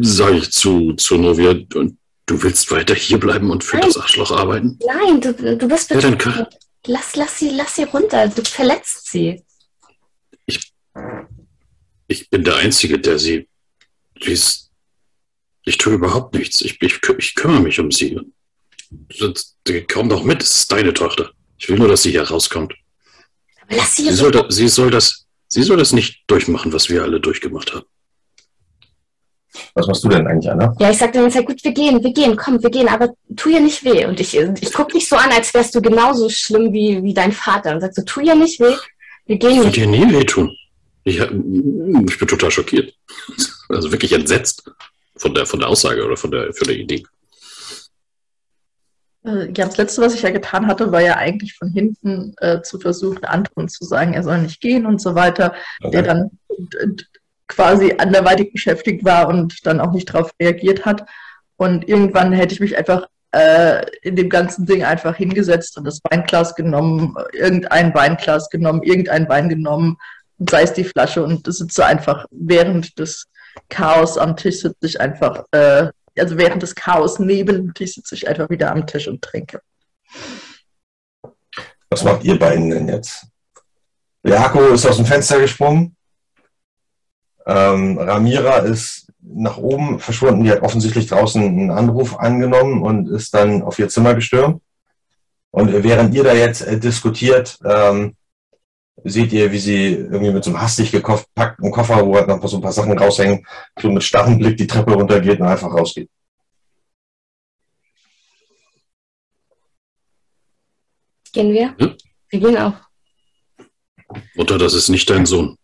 sage 0.00 0.36
ich 0.36 0.52
zu, 0.52 0.92
zu 0.94 1.16
Novia, 1.18 1.54
du 1.54 2.42
willst 2.42 2.70
weiter 2.70 2.94
hier 2.94 3.18
bleiben 3.18 3.50
und 3.50 3.64
für 3.64 3.76
Nein. 3.76 3.86
das 3.86 3.96
Arschloch 3.98 4.30
arbeiten? 4.30 4.78
Nein, 4.86 5.20
du, 5.20 5.56
du 5.56 5.68
bist 5.68 5.90
Ja, 5.90 6.00
dann 6.00 6.12
betrunken. 6.12 6.46
Lass, 6.86 7.14
lass, 7.16 7.38
sie, 7.38 7.50
lass 7.50 7.76
sie 7.76 7.84
runter, 7.84 8.28
du 8.28 8.42
verletzt 8.42 9.10
sie. 9.10 9.44
Ich 12.08 12.28
bin 12.28 12.44
der 12.44 12.56
Einzige, 12.56 12.98
der 12.98 13.18
sie. 13.18 13.48
sie 14.22 14.32
ist, 14.32 14.70
ich 15.64 15.78
tue 15.78 15.94
überhaupt 15.94 16.34
nichts. 16.34 16.60
Ich, 16.60 16.80
ich, 16.82 17.00
ich 17.18 17.34
kümmere 17.34 17.60
mich 17.60 17.78
um 17.80 17.90
sie. 17.90 18.20
Komm 19.90 20.08
doch 20.08 20.22
mit, 20.22 20.42
es 20.42 20.56
ist 20.56 20.72
deine 20.72 20.92
Tochter. 20.92 21.30
Ich 21.56 21.68
will 21.68 21.78
nur, 21.78 21.88
dass 21.88 22.02
sie 22.02 22.10
hier 22.10 22.24
rauskommt. 22.24 22.74
Aber 23.62 23.76
lass 23.76 23.96
sie 23.96 24.02
Sie 24.02 24.14
soll, 24.14 24.32
da, 24.32 24.50
sie, 24.50 24.68
soll 24.68 24.90
das, 24.90 25.26
sie 25.48 25.62
soll 25.62 25.76
das 25.76 25.92
nicht 25.92 26.24
durchmachen, 26.26 26.72
was 26.72 26.90
wir 26.90 27.02
alle 27.02 27.20
durchgemacht 27.20 27.72
haben. 27.72 27.86
Was 29.74 29.86
machst 29.86 30.04
du 30.04 30.08
denn 30.08 30.26
eigentlich, 30.26 30.50
Anna? 30.50 30.74
Ja, 30.78 30.90
ich 30.90 30.98
sag 30.98 31.12
dann 31.12 31.24
jetzt, 31.30 31.46
gut, 31.46 31.62
wir 31.62 31.72
gehen, 31.72 32.02
wir 32.02 32.12
gehen, 32.12 32.36
komm, 32.36 32.62
wir 32.62 32.70
gehen, 32.70 32.88
aber 32.88 33.10
tu 33.36 33.50
ihr 33.50 33.60
nicht 33.60 33.84
weh. 33.84 34.06
Und 34.06 34.18
ich, 34.20 34.34
ich 34.36 34.72
guck 34.72 34.88
dich 34.90 35.08
so 35.08 35.16
an, 35.16 35.30
als 35.30 35.52
wärst 35.52 35.74
du 35.74 35.82
genauso 35.82 36.28
schlimm 36.30 36.72
wie, 36.72 37.02
wie 37.02 37.14
dein 37.14 37.32
Vater. 37.32 37.74
Und 37.74 37.80
sag 37.80 37.94
so, 37.94 38.02
tu 38.02 38.20
ihr 38.20 38.34
nicht 38.34 38.58
weh, 38.60 38.74
wir 39.26 39.34
Ich 39.36 39.40
gehen 39.40 39.56
würde 39.56 39.66
nicht. 39.66 39.76
dir 39.76 39.86
nie 39.86 40.12
wehtun. 40.12 40.56
Ich, 41.04 41.20
hab- 41.20 41.30
ich 41.32 42.18
bin 42.18 42.28
total 42.28 42.50
schockiert. 42.50 42.94
Also 43.68 43.90
wirklich 43.92 44.12
entsetzt 44.12 44.62
von 45.16 45.34
der, 45.34 45.46
von 45.46 45.60
der 45.60 45.68
Aussage 45.68 46.04
oder 46.04 46.16
von 46.16 46.30
der, 46.30 46.52
von 46.54 46.66
der 46.68 46.76
Idee. 46.76 47.02
Äh, 49.24 49.46
Ja, 49.56 49.66
das 49.66 49.76
Letzte, 49.76 50.00
was 50.02 50.14
ich 50.14 50.22
ja 50.22 50.30
getan 50.30 50.66
hatte, 50.66 50.90
war 50.92 51.00
ja 51.02 51.16
eigentlich 51.16 51.54
von 51.54 51.70
hinten 51.70 52.34
äh, 52.38 52.62
zu 52.62 52.78
versuchen, 52.80 53.24
Anton 53.24 53.68
zu 53.68 53.84
sagen, 53.84 54.14
er 54.14 54.22
soll 54.22 54.38
nicht 54.42 54.60
gehen 54.60 54.86
und 54.86 55.00
so 55.00 55.14
weiter, 55.14 55.54
der 55.92 56.02
dann 56.02 56.30
quasi 57.54 57.94
anderweitig 57.98 58.52
beschäftigt 58.52 59.04
war 59.04 59.28
und 59.28 59.66
dann 59.66 59.80
auch 59.80 59.92
nicht 59.92 60.12
darauf 60.12 60.30
reagiert 60.40 60.84
hat. 60.84 61.06
Und 61.56 61.88
irgendwann 61.88 62.32
hätte 62.32 62.54
ich 62.54 62.60
mich 62.60 62.76
einfach 62.76 63.06
äh, 63.32 63.84
in 64.02 64.16
dem 64.16 64.28
ganzen 64.28 64.66
Ding 64.66 64.84
einfach 64.84 65.16
hingesetzt 65.16 65.76
und 65.78 65.84
das 65.84 66.00
Weinglas 66.10 66.54
genommen, 66.54 67.14
irgendein 67.32 67.94
Weinglas 67.94 68.48
genommen, 68.50 68.82
irgendein 68.82 69.28
Wein 69.28 69.48
genommen, 69.48 69.96
sei 70.38 70.62
es 70.62 70.72
die 70.72 70.84
Flasche 70.84 71.22
und 71.22 71.46
das 71.46 71.58
sitze 71.58 71.84
einfach 71.86 72.26
während 72.30 72.98
des 72.98 73.26
Chaos 73.68 74.18
am 74.18 74.36
Tisch 74.36 74.60
sitze 74.60 74.86
ich 74.86 75.00
einfach, 75.00 75.44
äh, 75.52 75.88
also 76.18 76.36
während 76.36 76.62
des 76.62 76.74
Chaos 76.74 77.18
neben 77.18 77.56
dem 77.56 77.74
Tisch 77.74 77.94
sitze 77.94 78.14
ich 78.14 78.28
einfach 78.28 78.48
wieder 78.50 78.70
am 78.70 78.86
Tisch 78.86 79.08
und 79.08 79.22
trinke. 79.22 79.60
Was 81.90 82.04
macht 82.04 82.24
ihr 82.24 82.38
beiden 82.38 82.70
denn 82.70 82.88
jetzt? 82.88 83.26
Jako 84.24 84.68
ist 84.68 84.86
aus 84.86 84.96
dem 84.96 85.06
Fenster 85.06 85.40
gesprungen. 85.40 85.96
Ähm, 87.46 87.98
Ramira 87.98 88.58
ist 88.58 89.12
nach 89.20 89.56
oben 89.56 89.98
verschwunden. 89.98 90.44
Die 90.44 90.50
hat 90.50 90.62
offensichtlich 90.62 91.06
draußen 91.06 91.42
einen 91.42 91.70
Anruf 91.70 92.18
angenommen 92.18 92.82
und 92.82 93.08
ist 93.08 93.34
dann 93.34 93.62
auf 93.62 93.78
ihr 93.78 93.88
Zimmer 93.88 94.14
gestürmt. 94.14 94.62
Und 95.50 95.72
während 95.82 96.14
ihr 96.14 96.24
da 96.24 96.32
jetzt 96.32 96.62
äh, 96.62 96.78
diskutiert, 96.78 97.58
ähm, 97.64 98.16
seht 99.04 99.32
ihr, 99.32 99.52
wie 99.52 99.58
sie 99.58 99.94
irgendwie 99.94 100.32
mit 100.32 100.44
so 100.44 100.50
einem 100.50 100.60
hastig 100.60 100.92
gepackten 100.92 101.70
Koffer, 101.70 102.06
wo 102.06 102.16
halt 102.16 102.28
noch 102.28 102.46
so 102.46 102.56
ein 102.56 102.62
paar 102.62 102.72
Sachen 102.72 102.96
raushängen, 102.96 103.46
so 103.80 103.90
mit 103.90 104.02
starrem 104.02 104.38
Blick 104.38 104.56
die 104.56 104.66
Treppe 104.66 104.94
runtergeht 104.94 105.40
und 105.40 105.46
einfach 105.46 105.72
rausgeht. 105.72 106.08
Gehen 111.32 111.52
wir? 111.52 111.74
Hm? 111.78 111.96
Wir 112.28 112.40
gehen 112.40 112.58
auch. 112.58 112.74
Mutter, 114.34 114.58
das 114.58 114.74
ist 114.74 114.90
nicht 114.90 115.08
dein 115.08 115.24
Sohn. 115.24 115.56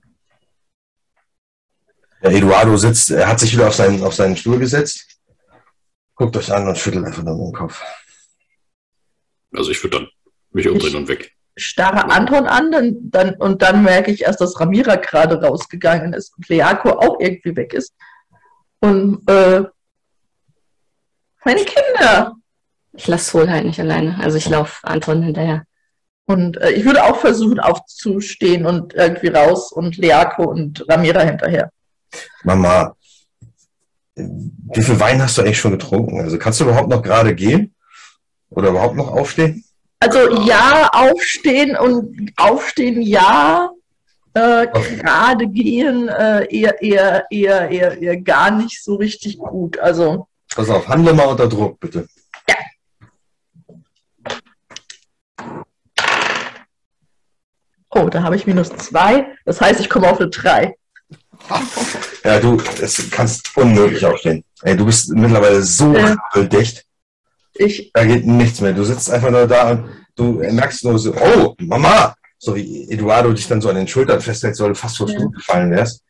Der 2.23 2.33
Eduardo 2.33 2.77
sitzt, 2.77 3.11
er 3.11 3.29
hat 3.29 3.41
sich 3.41 3.53
wieder 3.53 3.69
auf 3.69 3.75
seinen, 3.75 4.03
auf 4.03 4.15
seinen 4.15 4.37
Stuhl 4.37 4.59
gesetzt, 4.59 5.07
guckt 6.15 6.37
euch 6.37 6.53
an 6.53 6.67
und 6.67 6.77
schüttelt 6.77 7.05
einfach 7.05 7.23
nur 7.23 7.37
den 7.37 7.53
Kopf. 7.53 7.83
Also 9.55 9.71
ich 9.71 9.83
würde 9.83 9.99
dann 9.99 10.09
mich 10.51 10.69
umdrehen 10.69 10.97
und 10.97 11.09
weg. 11.09 11.33
Starre 11.57 12.11
Anton 12.11 12.47
an 12.47 12.71
dann, 12.71 12.97
dann, 13.03 13.35
und 13.35 13.63
dann 13.63 13.83
merke 13.83 14.13
ich 14.13 14.23
erst, 14.23 14.41
dass 14.41 14.61
Ramira 14.61 14.97
gerade 14.97 15.41
rausgegangen 15.43 16.13
ist 16.13 16.37
und 16.37 16.49
Leako 16.49 16.91
auch 16.91 17.19
irgendwie 17.21 17.57
weg 17.57 17.73
ist. 17.73 17.95
Und 18.81 19.29
äh, 19.29 19.65
meine 21.45 21.65
Kinder. 21.65 22.35
Ich 22.93 23.07
lasse 23.07 23.31
Sol 23.31 23.51
halt 23.51 23.65
nicht 23.65 23.81
alleine. 23.81 24.19
Also 24.21 24.39
ich 24.39 24.49
laufe 24.49 24.87
Anton 24.87 25.23
hinterher. 25.23 25.65
Und 26.27 26.57
äh, 26.59 26.73
ich 26.73 26.85
würde 26.85 27.05
auch 27.05 27.17
versuchen 27.17 27.61
aufzustehen 27.61 28.67
und 28.67 28.95
irgendwie 28.95 29.29
raus 29.29 29.73
und 29.73 29.97
Leako 29.97 30.45
und 30.45 30.85
Ramira 30.89 31.21
hinterher. 31.21 31.71
Mama, 32.45 32.95
wie 34.15 34.83
viel 34.83 35.01
Wein 35.01 35.23
hast 35.23 35.39
du 35.39 35.43
eigentlich 35.43 35.59
schon 35.59 35.73
getrunken? 35.73 36.21
Also 36.21 36.39
kannst 36.39 36.61
du 36.61 36.65
überhaupt 36.65 36.89
noch 36.89 37.03
gerade 37.03 37.35
gehen? 37.35 37.75
Oder 38.51 38.71
überhaupt 38.71 38.97
noch 38.97 39.11
aufstehen? 39.11 39.65
Also 40.01 40.43
ja, 40.43 40.89
aufstehen 40.93 41.77
und 41.77 42.33
aufstehen 42.37 43.03
ja, 43.03 43.71
äh, 44.35 44.67
gerade 44.69 45.49
gehen 45.49 46.09
äh, 46.09 46.47
eher, 46.55 46.81
eher, 46.81 47.27
eher, 47.31 47.71
eher, 47.71 47.99
eher 47.99 48.17
gar 48.21 48.51
nicht 48.51 48.83
so 48.83 48.95
richtig 48.95 49.39
gut. 49.39 49.79
Also 49.79 50.29
Pass 50.55 50.71
auf, 50.71 50.89
handle 50.89 51.13
mal 51.13 51.27
unter 51.27 51.49
Druck, 51.49 51.79
bitte. 51.81 52.09
oh, 57.91 58.09
da 58.09 58.23
habe 58.23 58.37
ich 58.37 58.47
minus 58.47 58.71
zwei. 58.71 59.27
Das 59.45 59.61
heißt, 59.61 59.81
ich 59.81 59.91
komme 59.91 60.09
auf 60.11 60.21
eine 60.21 60.31
drei. 60.31 60.77
Ja, 62.25 62.39
du 62.41 62.59
es 62.83 63.11
kannst 63.11 63.57
unmöglich 63.57 64.05
aufstehen. 64.05 64.45
Ey, 64.63 64.77
du 64.77 64.85
bist 64.85 65.09
mittlerweile 65.11 65.63
so 65.63 65.95
Ja. 65.95 66.17
dicht. 66.43 66.85
Ich, 67.55 67.91
Da 67.93 68.05
geht 68.05 68.27
nichts 68.27 68.61
mehr. 68.61 68.73
Du 68.73 68.85
sitzt 68.85 69.11
einfach 69.11 69.31
nur 69.31 69.47
da 69.47 69.71
und 69.71 69.89
du 70.15 70.33
merkst 70.35 70.85
nur 70.85 70.99
so, 70.99 71.15
oh, 71.15 71.55
Mama! 71.61 72.15
So 72.39 72.55
wie 72.55 72.89
Eduardo 72.91 73.33
dich 73.33 73.49
dann 73.49 73.61
so 73.61 73.69
an 73.69 73.77
den 73.77 73.89
Schultern 73.89 74.21
festhält, 74.21 74.55
soll 74.57 74.69
du 74.71 74.75
fast 74.75 74.97
vor 74.99 75.09
Ja. 75.09 75.15
Stuhl 75.19 75.31
gefallen 75.31 75.71
wärst. 75.73 76.03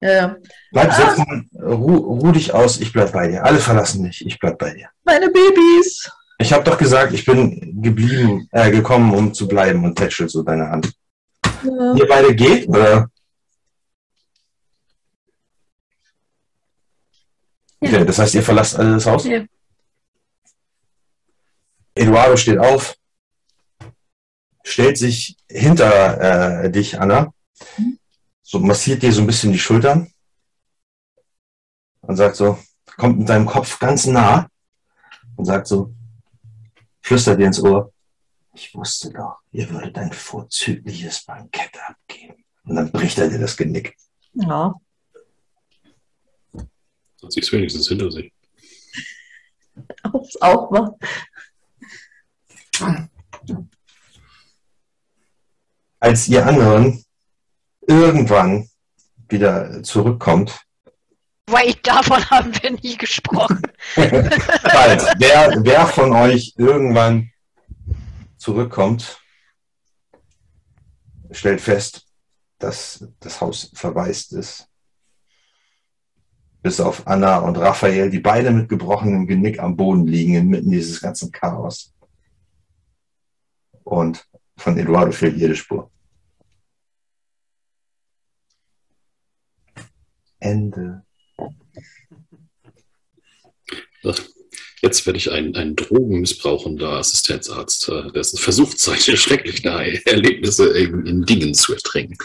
äh, 0.00 0.28
Bleib 0.72 0.90
Ah. 0.90 0.94
sitzen, 0.94 1.48
ruh, 1.62 1.96
ruh 1.96 2.32
dich 2.32 2.52
aus, 2.52 2.78
ich 2.80 2.92
bleib 2.92 3.12
bei 3.12 3.28
dir. 3.28 3.44
Alle 3.44 3.58
verlassen 3.58 4.02
mich, 4.02 4.24
ich 4.26 4.38
bleib 4.38 4.58
bei 4.58 4.74
dir. 4.74 4.88
meine 5.04 5.30
Babys. 5.30 6.10
Ich 6.38 6.52
habe 6.52 6.64
doch 6.64 6.76
gesagt, 6.76 7.12
ich 7.14 7.24
bin 7.24 7.80
geblieben, 7.80 8.48
äh, 8.52 8.70
gekommen, 8.70 9.14
um 9.14 9.32
zu 9.32 9.46
bleiben 9.48 9.84
und 9.84 9.96
tätschelt 9.96 10.30
so 10.30 10.42
deine 10.42 10.68
Hand. 10.68 10.92
Ja. 11.62 11.94
Ihr 11.94 12.06
beide 12.08 12.34
geht, 12.34 12.68
oder? 12.68 13.08
Ja. 17.90 18.04
Das 18.04 18.18
heißt, 18.18 18.34
ihr 18.34 18.42
verlasst 18.42 18.76
alle 18.76 18.92
das 18.92 19.06
Haus? 19.06 19.24
Ja. 19.24 19.44
Eduardo 21.94 22.36
steht 22.36 22.58
auf, 22.58 22.96
stellt 24.64 24.98
sich 24.98 25.36
hinter 25.48 26.64
äh, 26.64 26.70
dich, 26.70 26.98
Anna, 27.00 27.32
so 28.42 28.58
massiert 28.58 29.02
dir 29.02 29.12
so 29.12 29.20
ein 29.20 29.26
bisschen 29.26 29.52
die 29.52 29.58
Schultern 29.58 30.12
und 32.00 32.16
sagt 32.16 32.36
so, 32.36 32.58
kommt 32.96 33.18
mit 33.20 33.28
deinem 33.28 33.46
Kopf 33.46 33.78
ganz 33.78 34.06
nah 34.06 34.48
und 35.36 35.44
sagt 35.44 35.68
so, 35.68 35.94
flüstert 37.00 37.38
dir 37.38 37.46
ins 37.46 37.62
Ohr, 37.62 37.92
ich 38.54 38.74
wusste 38.74 39.10
doch, 39.10 39.38
ihr 39.52 39.68
würdet 39.70 39.98
ein 39.98 40.12
vorzügliches 40.12 41.24
Bankett 41.24 41.76
abgeben. 41.86 42.44
Und 42.64 42.76
dann 42.76 42.90
bricht 42.92 43.18
er 43.18 43.28
dir 43.28 43.38
das 43.38 43.56
Genick. 43.56 43.96
ja. 44.34 44.74
Hat 47.24 47.32
sie 47.32 47.40
es 47.40 47.52
wenigstens 47.52 47.88
hinter 47.88 48.10
sich. 48.10 48.32
Aufs 50.02 50.36
auch 50.40 50.70
mal. 50.70 50.94
Als 56.00 56.28
ihr 56.28 56.46
anderen 56.46 57.02
irgendwann 57.86 58.68
wieder 59.28 59.82
zurückkommt, 59.82 60.60
Weil 61.46 61.74
davon 61.82 62.24
haben 62.30 62.52
wir 62.62 62.72
nie 62.72 62.96
gesprochen. 62.96 63.62
Bald. 63.94 65.02
Wer, 65.18 65.58
wer 65.62 65.86
von 65.86 66.12
euch 66.12 66.54
irgendwann 66.56 67.30
zurückkommt, 68.36 69.18
stellt 71.30 71.60
fest, 71.60 72.06
dass 72.58 73.06
das 73.20 73.40
Haus 73.40 73.70
verwaist 73.74 74.32
ist. 74.32 74.68
Bis 76.64 76.80
auf 76.80 77.06
Anna 77.06 77.40
und 77.40 77.58
Raphael, 77.58 78.08
die 78.08 78.20
beide 78.20 78.50
mit 78.50 78.70
gebrochenem 78.70 79.26
Genick 79.26 79.58
am 79.58 79.76
Boden 79.76 80.06
liegen, 80.06 80.34
inmitten 80.34 80.70
dieses 80.70 80.98
ganzen 80.98 81.30
Chaos. 81.30 81.92
Und 83.82 84.26
von 84.56 84.78
Eduardo 84.78 85.12
fehlt 85.12 85.36
jede 85.36 85.54
Spur. 85.56 85.90
Ende. 90.40 91.02
Jetzt 94.80 95.04
werde 95.04 95.18
ich 95.18 95.30
ein, 95.30 95.54
ein 95.56 95.76
drogenmissbrauchender 95.76 96.92
Assistenzarzt. 96.92 97.90
Äh, 97.90 98.10
Das 98.14 98.38
versucht 98.38 98.78
solche 98.78 99.16
schrecklichen 99.18 99.68
Erlebnisse 100.06 100.70
in, 100.78 101.04
in 101.04 101.26
Dingen 101.26 101.52
zu 101.52 101.74
ertränken. 101.74 102.16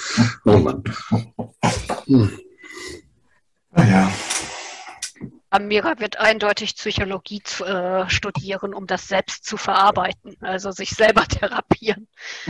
Oh 0.45 0.57
Mann. 0.59 0.81
Hm. 2.05 2.39
Naja, 3.71 4.11
Amira 5.51 5.99
wird 5.99 6.19
eindeutig 6.19 6.75
Psychologie 6.75 7.41
zu, 7.43 7.65
äh, 7.65 8.07
studieren, 8.09 8.73
um 8.73 8.85
das 8.85 9.07
selbst 9.07 9.45
zu 9.45 9.57
verarbeiten, 9.57 10.37
also 10.41 10.71
sich 10.71 10.91
selber 10.91 11.23
therapieren. 11.27 12.07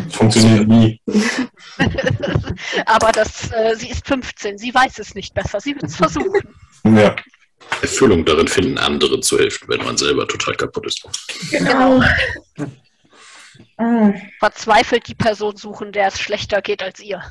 funktioniert 0.10 0.68
nie. 0.68 1.02
Aber 2.86 3.12
das, 3.12 3.52
äh, 3.52 3.76
sie 3.76 3.90
ist 3.90 4.06
15, 4.06 4.58
sie 4.58 4.74
weiß 4.74 5.00
es 5.00 5.16
nicht 5.16 5.34
besser, 5.34 5.62
sie 5.62 5.76
wird 5.76 5.86
es 5.86 5.96
versuchen. 5.96 6.56
Ja. 6.84 7.16
Erfüllung 7.82 8.26
darin 8.26 8.48
finden, 8.48 8.78
anderen 8.78 9.22
zu 9.22 9.38
helfen, 9.38 9.68
wenn 9.70 9.84
man 9.84 9.96
selber 9.98 10.28
total 10.28 10.56
kaputt 10.56 10.88
ist. 10.88 11.04
Genau. 11.52 12.02
Ah, 13.78 14.14
Verzweifelt 14.40 15.08
die 15.08 15.16
Person 15.16 15.56
suchen, 15.56 15.92
der 15.92 16.08
es 16.08 16.20
schlechter 16.20 16.62
geht 16.62 16.82
als 16.82 17.00
ihr. 17.00 17.22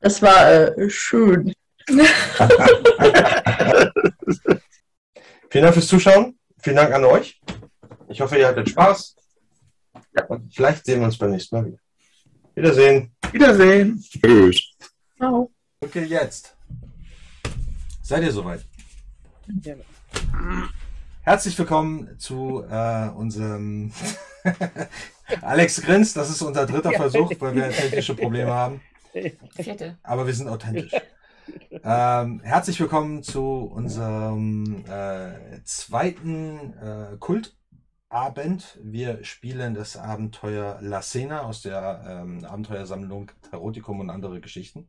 Das 0.00 0.20
war 0.20 0.50
äh, 0.50 0.90
schön. 0.90 1.52
Vielen 5.50 5.64
Dank 5.64 5.74
fürs 5.74 5.88
Zuschauen. 5.88 6.38
Vielen 6.58 6.76
Dank 6.76 6.94
an 6.94 7.04
euch. 7.04 7.40
Ich 8.08 8.20
hoffe, 8.20 8.38
ihr 8.38 8.46
hattet 8.46 8.70
Spaß. 8.70 9.16
Und 10.28 10.54
vielleicht 10.54 10.86
sehen 10.86 11.00
wir 11.00 11.06
uns 11.06 11.18
beim 11.18 11.30
nächsten 11.30 11.56
Mal 11.56 11.66
wieder. 11.66 11.78
Wiedersehen. 12.54 13.12
Wiedersehen. 13.32 14.02
Tschüss. 14.02 14.74
Ciao. 15.16 15.50
Okay, 15.80 16.04
jetzt. 16.04 16.56
Seid 18.02 18.22
ihr 18.22 18.32
soweit? 18.32 18.64
Herzlich 21.22 21.58
willkommen 21.58 22.18
zu 22.18 22.62
äh, 22.68 23.08
unserem 23.08 23.92
Alex 25.40 25.80
Grins. 25.80 26.12
Das 26.14 26.30
ist 26.30 26.42
unser 26.42 26.66
dritter 26.66 26.92
Versuch, 26.92 27.32
weil 27.38 27.54
wir 27.54 27.70
technische 27.70 28.14
Probleme 28.14 28.52
haben. 28.52 28.80
Vierte. 29.56 29.98
aber 30.02 30.26
wir 30.26 30.34
sind 30.34 30.48
authentisch. 30.48 30.92
Ähm, 31.82 32.40
herzlich 32.42 32.78
willkommen 32.80 33.22
zu 33.22 33.42
unserem 33.42 34.84
äh, 34.86 35.62
zweiten 35.64 36.74
äh, 36.74 37.16
Kultabend. 37.18 38.78
Wir 38.82 39.24
spielen 39.24 39.74
das 39.74 39.96
Abenteuer 39.96 40.78
La 40.80 41.00
Cena 41.00 41.42
aus 41.42 41.62
der 41.62 42.04
ähm, 42.06 42.44
Abenteuersammlung 42.44 43.32
Tarotikum 43.50 44.00
und 44.00 44.10
andere 44.10 44.40
Geschichten. 44.40 44.88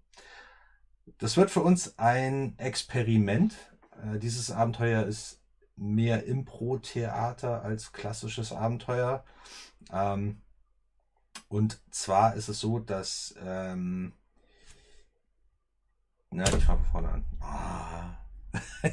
Das 1.18 1.38
wird 1.38 1.52
für 1.52 1.62
uns 1.62 1.98
ein 1.98 2.58
Experiment. 2.58 3.56
Äh, 4.04 4.20
dieses 4.20 4.52
Abenteuer 4.52 5.04
ist 5.04 5.42
mehr 5.76 6.26
Impro-Theater 6.26 7.64
als 7.64 7.92
klassisches 7.94 8.52
Abenteuer. 8.52 9.24
Ähm, 9.92 10.42
und 11.48 11.82
zwar 11.92 12.36
ist 12.36 12.50
es 12.50 12.60
so, 12.60 12.80
dass. 12.80 13.36
Ähm, 13.44 14.14
na, 16.34 16.44
ich 16.46 16.64
fange 16.64 16.84
vorne 16.92 17.10
an. 17.10 17.24
Ah. 17.40 18.18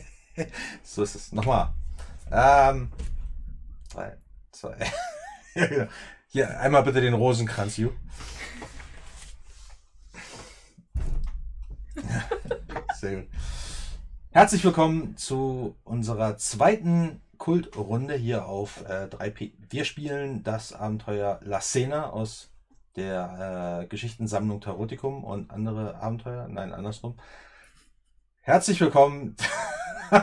so 0.82 1.02
ist 1.02 1.14
es. 1.14 1.32
Nochmal. 1.32 1.72
Ähm, 2.30 2.92
drei, 3.90 4.18
zwei. 4.52 4.76
Hier, 6.28 6.60
einmal 6.60 6.82
bitte 6.82 7.00
den 7.00 7.14
Rosenkranz, 7.14 7.78
Ju. 7.78 7.92
Sehr 13.00 13.22
gut. 13.22 13.28
Herzlich 14.30 14.62
willkommen 14.62 15.16
zu 15.16 15.76
unserer 15.84 16.36
zweiten 16.36 17.22
Kultrunde 17.38 18.14
hier 18.14 18.44
auf 18.46 18.84
äh, 18.86 19.06
3P. 19.06 19.52
Wir 19.70 19.86
spielen 19.86 20.42
das 20.42 20.74
Abenteuer 20.74 21.40
La 21.42 21.60
Cena 21.60 22.10
aus 22.10 22.49
der 22.96 23.82
äh, 23.82 23.86
Geschichtensammlung 23.86 24.60
Tarotikum 24.60 25.24
und 25.24 25.50
andere 25.50 25.96
Abenteuer. 25.96 26.48
Nein, 26.48 26.72
andersrum. 26.72 27.18
Herzlich 28.40 28.80
willkommen. 28.80 29.36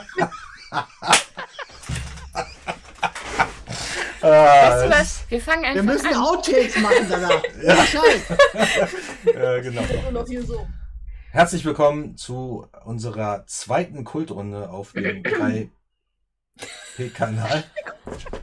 Weißt 4.20 4.86
du 4.86 4.90
was? 4.90 5.24
Wir 5.30 5.40
fangen 5.40 5.62
Wir 5.64 5.70
einfach 5.70 5.84
müssen 5.84 6.08
an. 6.08 6.16
Outtakes 6.16 6.78
machen 6.78 7.08
danach. 7.10 7.42
Ja. 7.64 7.86
Ja. 9.34 9.60
Genau. 9.62 9.84
So. 10.44 10.68
Herzlich 11.32 11.64
willkommen 11.64 12.18
zu 12.18 12.68
unserer 12.84 13.46
zweiten 13.48 14.04
Kultrunde 14.04 14.70
auf 14.70 14.92
dem 14.94 15.24
3P-Kanal. 16.98 17.64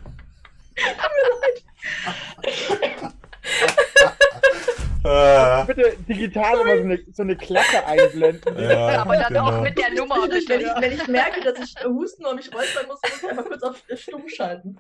äh, 5.05 5.65
Bitte 5.67 5.97
digital 6.09 6.61
immer 6.61 6.77
so 6.77 6.83
eine, 6.83 6.99
so 7.13 7.23
eine 7.23 7.37
Klappe 7.37 7.87
einblenden. 7.87 8.59
ja, 8.59 9.03
Aber 9.03 9.17
dann 9.17 9.29
genau. 9.29 9.51
auch 9.51 9.63
mit 9.63 9.79
der 9.79 9.93
Nummer, 9.93 10.17
wenn, 10.17 10.37
ich, 10.39 10.49
wenn 10.49 10.93
ich 10.93 11.09
merke, 11.09 11.41
dass 11.43 11.59
ich 11.59 11.75
husten 11.85 12.25
und 12.27 12.37
mich 12.37 12.53
räuspern 12.55 12.87
muss, 12.87 13.01
muss 13.03 13.23
ich 13.23 13.29
einfach 13.29 13.45
kurz 13.45 13.63
auf 13.63 13.83
stumm 13.97 14.29
schalten. 14.29 14.77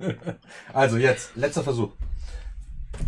Also 0.72 0.96
jetzt, 0.96 1.36
letzter 1.36 1.62
Versuch. 1.62 1.90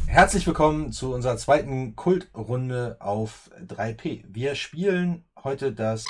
Herzlich 0.07 0.47
willkommen 0.47 0.93
zu 0.93 1.15
unserer 1.15 1.37
zweiten 1.37 1.97
Kultrunde 1.97 2.97
auf 3.01 3.51
3P. 3.67 4.25
Wir 4.29 4.55
spielen 4.55 5.25
heute 5.43 5.73
das 5.73 6.05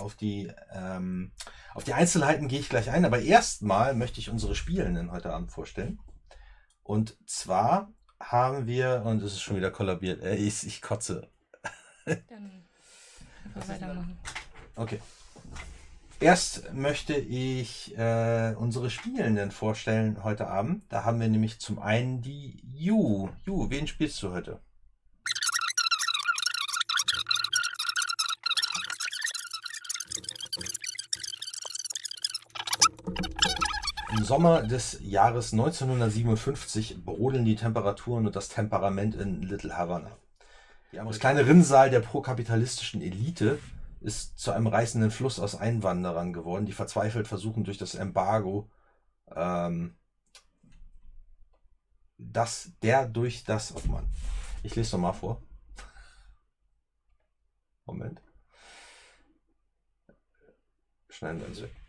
auf 0.00 0.14
die 0.14 0.52
ähm, 0.72 1.32
auf 1.74 1.84
die 1.84 1.92
Einzelheiten 1.92 2.48
gehe 2.48 2.58
ich 2.58 2.68
gleich 2.68 2.90
ein, 2.90 3.04
aber 3.04 3.20
erstmal 3.20 3.94
möchte 3.94 4.20
ich 4.20 4.30
unsere 4.30 4.54
Spielenden 4.54 5.12
heute 5.12 5.32
Abend 5.32 5.52
vorstellen. 5.52 6.00
Und 6.82 7.16
zwar 7.26 7.92
haben 8.20 8.66
wir, 8.66 9.02
und 9.04 9.22
es 9.22 9.32
ist 9.32 9.42
schon 9.42 9.56
wieder 9.56 9.70
kollabiert, 9.70 10.22
äh, 10.22 10.36
ich, 10.36 10.66
ich 10.66 10.82
kotze. 10.82 11.28
Dann 12.04 12.64
weitermachen. 13.54 14.18
Okay. 14.76 15.00
Erst 16.20 16.74
möchte 16.74 17.14
ich 17.14 17.96
äh, 17.96 18.54
unsere 18.56 18.90
Spielenden 18.90 19.50
vorstellen 19.50 20.22
heute 20.22 20.48
Abend. 20.48 20.84
Da 20.90 21.04
haben 21.04 21.18
wir 21.18 21.28
nämlich 21.28 21.60
zum 21.60 21.78
einen 21.78 22.20
die 22.20 22.62
Ju. 22.62 23.30
Ju, 23.44 23.70
wen 23.70 23.86
spielst 23.86 24.22
du 24.22 24.30
heute? 24.30 24.60
Im 34.12 34.24
Sommer 34.24 34.62
des 34.62 34.98
Jahres 35.02 35.52
1957 35.52 37.04
brodeln 37.04 37.44
die 37.44 37.54
Temperaturen 37.54 38.26
und 38.26 38.34
das 38.34 38.48
Temperament 38.48 39.14
in 39.14 39.42
Little 39.42 39.76
Havana. 39.76 40.10
Das 40.90 41.20
kleine 41.20 41.46
Rinnsal 41.46 41.90
der 41.90 42.00
prokapitalistischen 42.00 43.02
Elite 43.02 43.60
ist 44.00 44.36
zu 44.36 44.50
einem 44.50 44.66
reißenden 44.66 45.12
Fluss 45.12 45.38
aus 45.38 45.54
Einwanderern 45.54 46.32
geworden, 46.32 46.66
die 46.66 46.72
verzweifelt 46.72 47.28
versuchen, 47.28 47.62
durch 47.62 47.78
das 47.78 47.94
Embargo 47.94 48.68
ähm, 49.32 49.96
das, 52.18 52.72
der 52.82 53.06
durch 53.06 53.44
das, 53.44 53.74
oh 53.76 53.88
Mann, 53.88 54.08
ich 54.64 54.74
lese 54.74 54.96
noch 54.96 55.02
mal 55.02 55.12
vor. 55.12 55.40
Moment. 57.86 58.20
Schneiden 61.08 61.40
wir 61.40 61.46
uns 61.46 61.62
weg. 61.62 61.79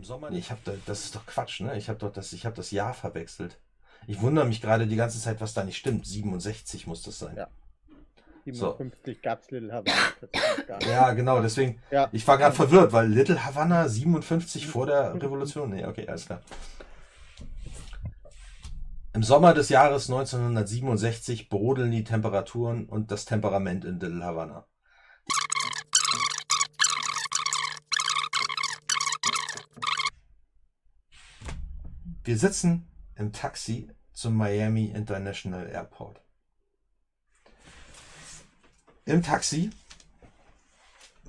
Im 0.00 0.04
Sommer, 0.04 0.32
ich 0.32 0.50
habe 0.50 0.62
da, 0.64 0.72
das 0.86 1.04
ist 1.04 1.14
doch 1.14 1.26
Quatsch, 1.26 1.60
ne? 1.60 1.76
Ich 1.76 1.90
habe 1.90 1.98
doch 1.98 2.10
das, 2.10 2.32
ich 2.32 2.46
habe 2.46 2.56
das 2.56 2.70
Jahr 2.70 2.94
verwechselt. 2.94 3.58
Ich 4.06 4.22
wundere 4.22 4.46
mich 4.46 4.62
gerade 4.62 4.86
die 4.86 4.96
ganze 4.96 5.20
Zeit, 5.20 5.42
was 5.42 5.52
da 5.52 5.62
nicht 5.62 5.76
stimmt. 5.76 6.06
67 6.06 6.86
muss 6.86 7.02
das 7.02 7.18
sein. 7.18 7.36
Ja. 7.36 7.48
So. 8.46 8.78
57 8.78 9.20
gab's 9.20 9.50
Little 9.50 9.70
Havana. 9.70 9.92
Ja, 10.88 11.12
genau, 11.12 11.42
deswegen. 11.42 11.82
Ja. 11.90 12.08
Ich 12.12 12.26
war 12.26 12.38
gerade 12.38 12.56
verwirrt, 12.56 12.94
weil 12.94 13.08
Little 13.08 13.44
Havana 13.44 13.88
57 13.88 14.66
vor 14.66 14.86
der 14.86 15.12
Revolution. 15.22 15.68
Nee, 15.68 15.84
okay, 15.84 16.08
alles 16.08 16.24
klar. 16.24 16.40
Im 19.12 19.22
Sommer 19.22 19.52
des 19.52 19.68
Jahres 19.68 20.08
1967 20.08 21.50
brodeln 21.50 21.90
die 21.90 22.04
Temperaturen 22.04 22.86
und 22.86 23.10
das 23.10 23.26
Temperament 23.26 23.84
in 23.84 24.00
Little 24.00 24.24
Havana. 24.24 24.64
Wir 32.22 32.36
sitzen 32.36 32.86
im 33.14 33.32
Taxi 33.32 33.90
zum 34.12 34.36
Miami 34.36 34.86
International 34.90 35.66
Airport. 35.66 36.20
Im 39.06 39.22
Taxi 39.22 39.70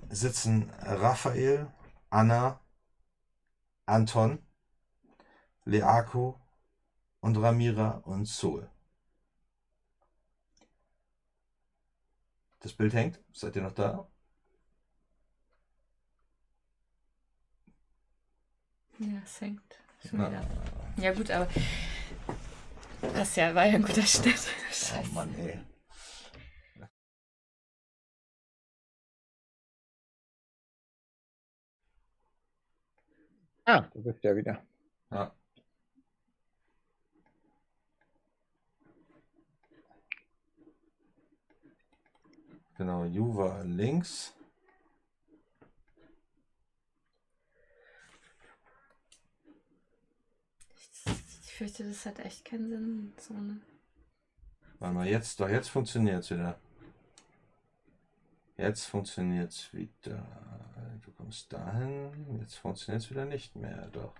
sitzen 0.09 0.69
Raphael, 0.81 1.71
Anna, 2.09 2.59
Anton, 3.85 4.45
Leako 5.63 6.37
und 7.21 7.37
Ramira 7.37 8.01
und 8.03 8.25
Sol. 8.25 8.69
Das 12.59 12.73
Bild 12.73 12.93
hängt. 12.93 13.17
Seid 13.31 13.55
ihr 13.55 13.61
noch 13.61 13.71
da? 13.71 14.07
Ja, 18.99 19.21
es 19.23 19.39
hängt. 19.39 19.80
Ja, 20.97 21.13
gut, 21.13 21.31
aber. 21.31 21.47
Das 23.13 23.35
ja, 23.35 23.53
war 23.55 23.65
ja 23.65 23.75
ein 23.75 23.83
guter 23.83 24.01
Schnitt. 24.01 24.39
oh. 24.95 25.13
Mann, 25.13 25.33
ey. 25.35 25.59
Ah, 33.65 33.81
du 33.93 34.01
bist 34.03 34.23
ja 34.23 34.35
wieder. 34.35 34.61
Ja. 35.11 35.31
Genau, 42.77 43.05
Ju 43.05 43.35
war 43.35 43.63
links. 43.63 44.33
Ich 51.51 51.57
fürchte, 51.57 51.83
das 51.83 52.05
hat 52.05 52.17
echt 52.19 52.45
keinen 52.45 52.69
Sinn. 52.69 53.13
So 53.17 53.33
eine. 53.33 53.59
Warte 54.79 54.95
mal, 54.95 55.05
jetzt, 55.05 55.37
doch 55.37 55.49
jetzt 55.49 55.67
funktioniert 55.67 56.23
es 56.23 56.31
wieder. 56.31 56.57
Jetzt 58.55 58.85
funktioniert 58.85 59.51
es 59.51 59.73
wieder. 59.73 60.25
Du 61.03 61.11
kommst 61.11 61.51
dahin. 61.51 62.39
Jetzt 62.39 62.55
funktioniert 62.55 63.03
es 63.03 63.11
wieder 63.11 63.25
nicht 63.25 63.53
mehr. 63.57 63.89
Doch. 63.91 64.15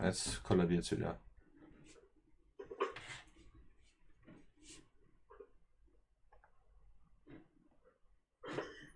Jetzt 0.00 0.42
kollabiert 0.42 0.82
es 0.82 0.90
wieder. 0.90 1.16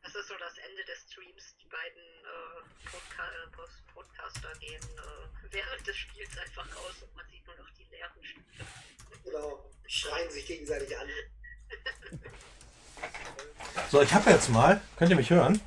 Das 0.02 0.14
ist 0.16 0.28
so 0.28 0.34
das 0.40 0.58
Ende 0.58 0.84
des 0.84 1.03
Streams. 1.14 1.54
Die 1.62 1.68
beiden 1.70 2.02
äh, 2.26 2.90
Podca 2.90 3.22
äh, 3.22 3.50
Post- 3.54 3.86
Podcaster 3.94 4.52
gehen 4.58 4.82
äh, 4.82 5.52
während 5.52 5.86
des 5.86 5.96
Spiels 5.96 6.36
einfach 6.38 6.66
raus 6.76 6.94
und 7.02 7.14
man 7.14 7.24
sieht 7.30 7.46
nur 7.46 7.56
noch 7.56 7.70
die 7.78 7.84
leeren 7.84 8.24
Stühle. 8.24 8.44
Genau. 9.24 9.70
Schreien 9.86 10.30
sich 10.30 10.46
gegenseitig 10.46 10.96
an. 10.98 11.08
So, 13.90 14.00
ich 14.02 14.12
habe 14.12 14.30
jetzt 14.30 14.48
mal. 14.48 14.80
Könnt 14.96 15.10
ihr 15.10 15.16
mich 15.16 15.30
hören? 15.30 15.60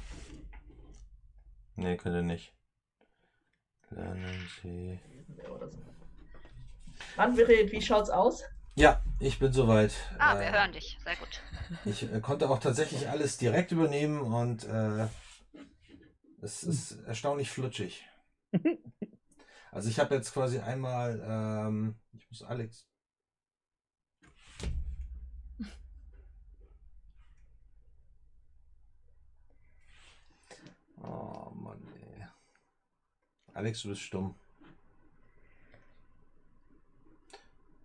Nee, 1.76 1.96
könnt 1.98 2.16
ihr 2.16 2.22
nicht. 2.24 2.52
Lernen 3.90 4.50
Sie. 4.62 5.00
Manfred, 7.16 7.72
wie 7.72 7.82
schaut's 7.82 8.10
aus? 8.10 8.44
Ja, 8.76 9.02
ich 9.20 9.40
bin 9.40 9.54
soweit. 9.54 9.94
Ah, 10.20 10.36
Äh, 10.36 10.40
wir 10.42 10.52
hören 10.52 10.72
dich. 10.74 10.98
Sehr 11.04 11.16
gut. 11.16 11.42
Ich 11.86 12.04
äh, 12.12 12.20
konnte 12.20 12.50
auch 12.50 12.60
tatsächlich 12.60 13.08
alles 13.08 13.38
direkt 13.38 13.72
übernehmen 13.72 14.20
und 14.22 14.64
äh, 14.66 15.08
es 16.42 16.64
ist 16.64 16.92
erstaunlich 17.06 17.50
flutschig. 17.50 18.06
Also 19.72 19.90
ich 19.90 20.00
habe 20.00 20.16
jetzt 20.16 20.34
quasi 20.34 20.60
einmal, 20.60 21.22
ähm, 21.24 21.96
ich 22.14 22.28
muss 22.30 22.42
Alex. 22.42 22.88
Oh 31.04 31.52
Mann, 31.54 31.88
ey. 31.96 32.26
Alex, 33.54 33.82
du 33.84 33.90
bist 33.90 34.02
stumm. 34.02 34.34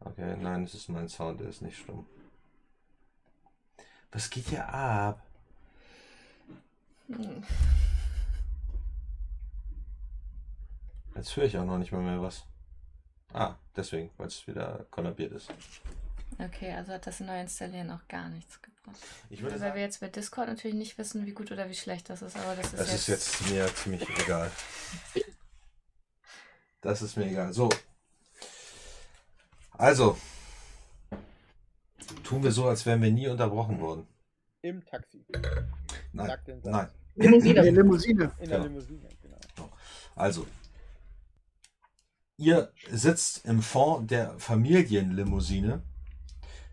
Okay, 0.01 0.37
nein, 0.37 0.65
es 0.65 0.75
ist 0.75 0.89
mein 0.89 1.09
Sound, 1.09 1.41
der 1.41 1.49
ist 1.49 1.63
nicht 1.63 1.79
stumm. 1.79 2.07
Was 4.13 4.31
geht 4.31 4.49
hier 4.49 4.67
ab? 4.67 5.27
Hm. 7.09 7.45
Jetzt 11.15 11.37
höre 11.37 11.45
ich 11.45 11.59
auch 11.59 11.65
noch 11.65 11.79
nicht 11.79 11.93
mal 11.93 12.03
mehr 12.03 12.21
was. 12.21 12.45
Ah, 13.33 13.55
deswegen, 13.77 14.11
weil 14.17 14.29
es 14.29 14.47
wieder 14.47 14.87
kollabiert 14.91 15.33
ist. 15.33 15.49
Okay, 16.39 16.73
also 16.73 16.93
hat 16.93 17.07
das 17.07 17.21
Neuinstallieren 17.21 17.91
auch 17.91 18.07
gar 18.09 18.29
nichts 18.29 18.61
gebracht. 18.61 18.99
Ich 19.31 19.41
würde 19.43 19.55
Weil 19.55 19.61
sagen, 19.61 19.75
wir 19.75 19.83
jetzt 19.83 20.01
bei 20.01 20.09
Discord 20.09 20.49
natürlich 20.49 20.77
nicht 20.77 20.99
wissen, 20.99 21.27
wie 21.27 21.33
gut 21.33 21.53
oder 21.53 21.69
wie 21.69 21.75
schlecht 21.75 22.11
das 22.11 22.23
ist, 22.23 22.37
aber 22.37 22.57
das 22.57 22.73
ist 22.73 22.79
das 22.81 22.91
jetzt. 22.91 23.09
ist 23.09 23.41
jetzt 23.41 23.51
mir 23.51 23.75
ziemlich 23.75 24.09
egal. 24.21 24.51
Das 26.81 27.03
ist 27.03 27.17
mir 27.17 27.27
egal. 27.27 27.53
So. 27.53 27.69
Also. 29.73 30.19
Tun 32.25 32.43
wir 32.43 32.51
so, 32.51 32.67
als 32.67 32.85
wären 32.87 33.03
wir 33.03 33.11
nie 33.11 33.29
unterbrochen 33.29 33.81
worden. 33.81 34.07
Im 34.63 34.85
Taxi. 34.85 35.25
Nein. 36.13 36.39
Nein. 36.63 36.89
In 37.17 37.55
der 37.55 37.73
Limousine. 37.73 38.33
In 38.41 38.49
der 38.49 38.59
Ja. 38.59 38.65
Limousine, 38.65 39.09
genau. 39.21 39.71
Also, 40.15 40.47
ihr 42.37 42.73
sitzt 42.91 43.45
im 43.45 43.63
Fond 43.63 44.11
der 44.11 44.39
Familienlimousine. 44.39 45.83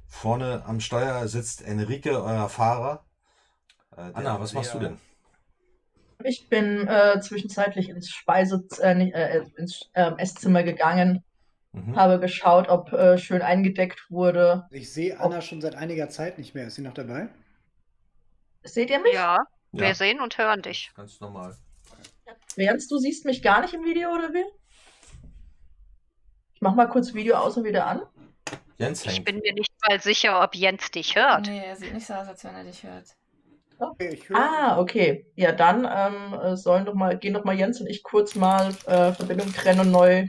Vorne 0.07 0.63
am 0.65 0.79
Steuer 0.79 1.27
sitzt 1.27 1.61
Enrique, 1.61 2.07
euer 2.11 2.49
Fahrer. 2.49 3.05
Äh, 3.95 4.11
Anna, 4.13 4.39
was 4.39 4.53
machst 4.53 4.73
du 4.73 4.79
denn? 4.79 4.97
Ich 6.23 6.49
bin 6.49 6.87
äh, 6.87 7.19
zwischenzeitlich 7.21 7.89
ins 7.89 8.09
Speise, 8.09 8.65
äh, 8.81 9.09
äh, 9.09 9.45
ins 9.55 9.89
äh, 9.93 10.11
Esszimmer 10.17 10.63
gegangen, 10.63 11.23
Mhm. 11.71 11.95
habe 11.95 12.19
geschaut, 12.19 12.67
ob 12.67 12.91
äh, 12.93 13.19
schön 13.19 13.43
eingedeckt 13.43 14.07
wurde. 14.09 14.65
Ich 14.71 14.91
sehe 14.91 15.19
Anna 15.19 15.39
schon 15.39 15.61
seit 15.61 15.75
einiger 15.75 16.09
Zeit 16.09 16.39
nicht 16.39 16.55
mehr. 16.55 16.65
Ist 16.65 16.75
sie 16.75 16.81
noch 16.81 16.95
dabei? 16.95 17.29
Seht 18.63 18.89
ihr 18.89 18.99
mich? 18.99 19.13
Ja, 19.13 19.37
Ja. 19.71 19.81
wir 19.87 19.93
sehen 19.93 20.19
und 20.19 20.35
hören 20.39 20.63
dich. 20.63 20.91
Ganz 20.95 21.19
normal. 21.19 21.55
Jens, 22.55 22.87
du 22.87 22.97
siehst 22.97 23.23
mich 23.25 23.43
gar 23.43 23.61
nicht 23.61 23.75
im 23.75 23.83
Video, 23.85 24.09
oder 24.09 24.33
wie? 24.33 24.43
Ich 26.59 26.61
mach 26.61 26.75
mal 26.75 26.87
kurz 26.87 27.13
Video 27.13 27.37
aus 27.37 27.55
und 27.55 27.63
wieder 27.63 27.87
an. 27.87 28.01
Jens 28.77 29.05
Ich 29.05 29.15
hängt. 29.15 29.23
bin 29.23 29.39
mir 29.39 29.53
nicht 29.53 29.71
mal 29.87 30.01
sicher, 30.01 30.43
ob 30.43 30.55
Jens 30.55 30.91
dich 30.91 31.15
hört. 31.15 31.47
Nee, 31.47 31.63
er 31.65 31.77
sieht 31.77 31.93
nicht 31.93 32.05
so 32.05 32.13
aus, 32.13 32.27
als 32.27 32.43
wenn 32.43 32.53
er 32.53 32.65
dich 32.65 32.83
hört. 32.83 33.15
Okay, 33.77 34.09
ich. 34.09 34.35
Ah, 34.35 34.77
okay. 34.77 35.25
Ja, 35.37 35.53
dann 35.53 35.87
ähm, 35.89 36.33
äh, 36.37 36.57
sollen 36.57 36.83
doch 36.83 36.95
mal, 36.95 37.17
gehen 37.17 37.33
doch 37.33 37.45
mal 37.45 37.55
Jens 37.55 37.79
und 37.79 37.87
ich 37.87 38.03
kurz 38.03 38.35
mal 38.35 38.75
äh, 38.87 39.13
Verbindung 39.13 39.53
trennen 39.53 39.79
und 39.79 39.91
neu. 39.91 40.27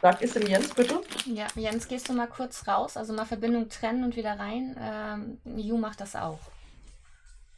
Sag 0.00 0.22
es 0.22 0.32
dem 0.32 0.46
Jens 0.46 0.72
bitte. 0.72 1.02
Ja, 1.26 1.48
Jens, 1.54 1.86
gehst 1.86 2.08
du 2.08 2.14
mal 2.14 2.26
kurz 2.28 2.66
raus, 2.66 2.96
also 2.96 3.12
mal 3.12 3.26
Verbindung 3.26 3.68
trennen 3.68 4.04
und 4.04 4.16
wieder 4.16 4.38
rein. 4.38 4.74
Ähm, 4.80 5.38
Ju 5.60 5.76
macht 5.76 6.00
das 6.00 6.16
auch. 6.16 6.38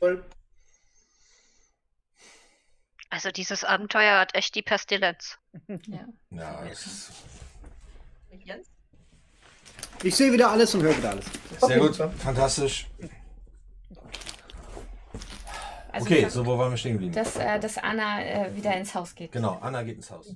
Voll. 0.01 0.25
Also 3.15 3.31
dieses 3.31 3.63
Abenteuer 3.63 4.19
hat 4.19 4.35
echt 4.35 4.57
die 4.57 4.63
Pestilenz. 4.63 5.39
Ja. 5.69 6.05
Ja, 6.31 6.65
es 6.67 6.85
ist 6.85 7.13
Jens? 8.43 8.67
Ich 10.03 10.17
sehe 10.17 10.33
wieder 10.33 10.51
alles 10.51 10.75
und 10.75 10.83
höre 10.83 10.97
wieder 10.97 11.11
alles. 11.11 11.25
sehr 11.61 11.61
Okay, 11.61 11.79
gut, 11.79 11.95
fantastisch. 12.19 12.89
Also 15.93 16.07
Okay, 16.07 16.29
so 16.29 16.45
wo 16.45 16.59
waren 16.59 16.73
wir 16.73 16.77
stehen 16.77 16.95
geblieben? 16.95 17.13
dass, 17.13 17.37
äh, 17.37 17.61
dass 17.61 17.79
Anna 17.79 18.21
äh, 18.25 18.57
wieder 18.57 18.77
ins 18.77 18.93
Haus 18.97 19.15
geht. 19.15 19.31
Genau, 19.31 19.59
Anna 19.61 19.85
geht 19.85 19.95
ins 19.95 20.11
Haus. 20.11 20.35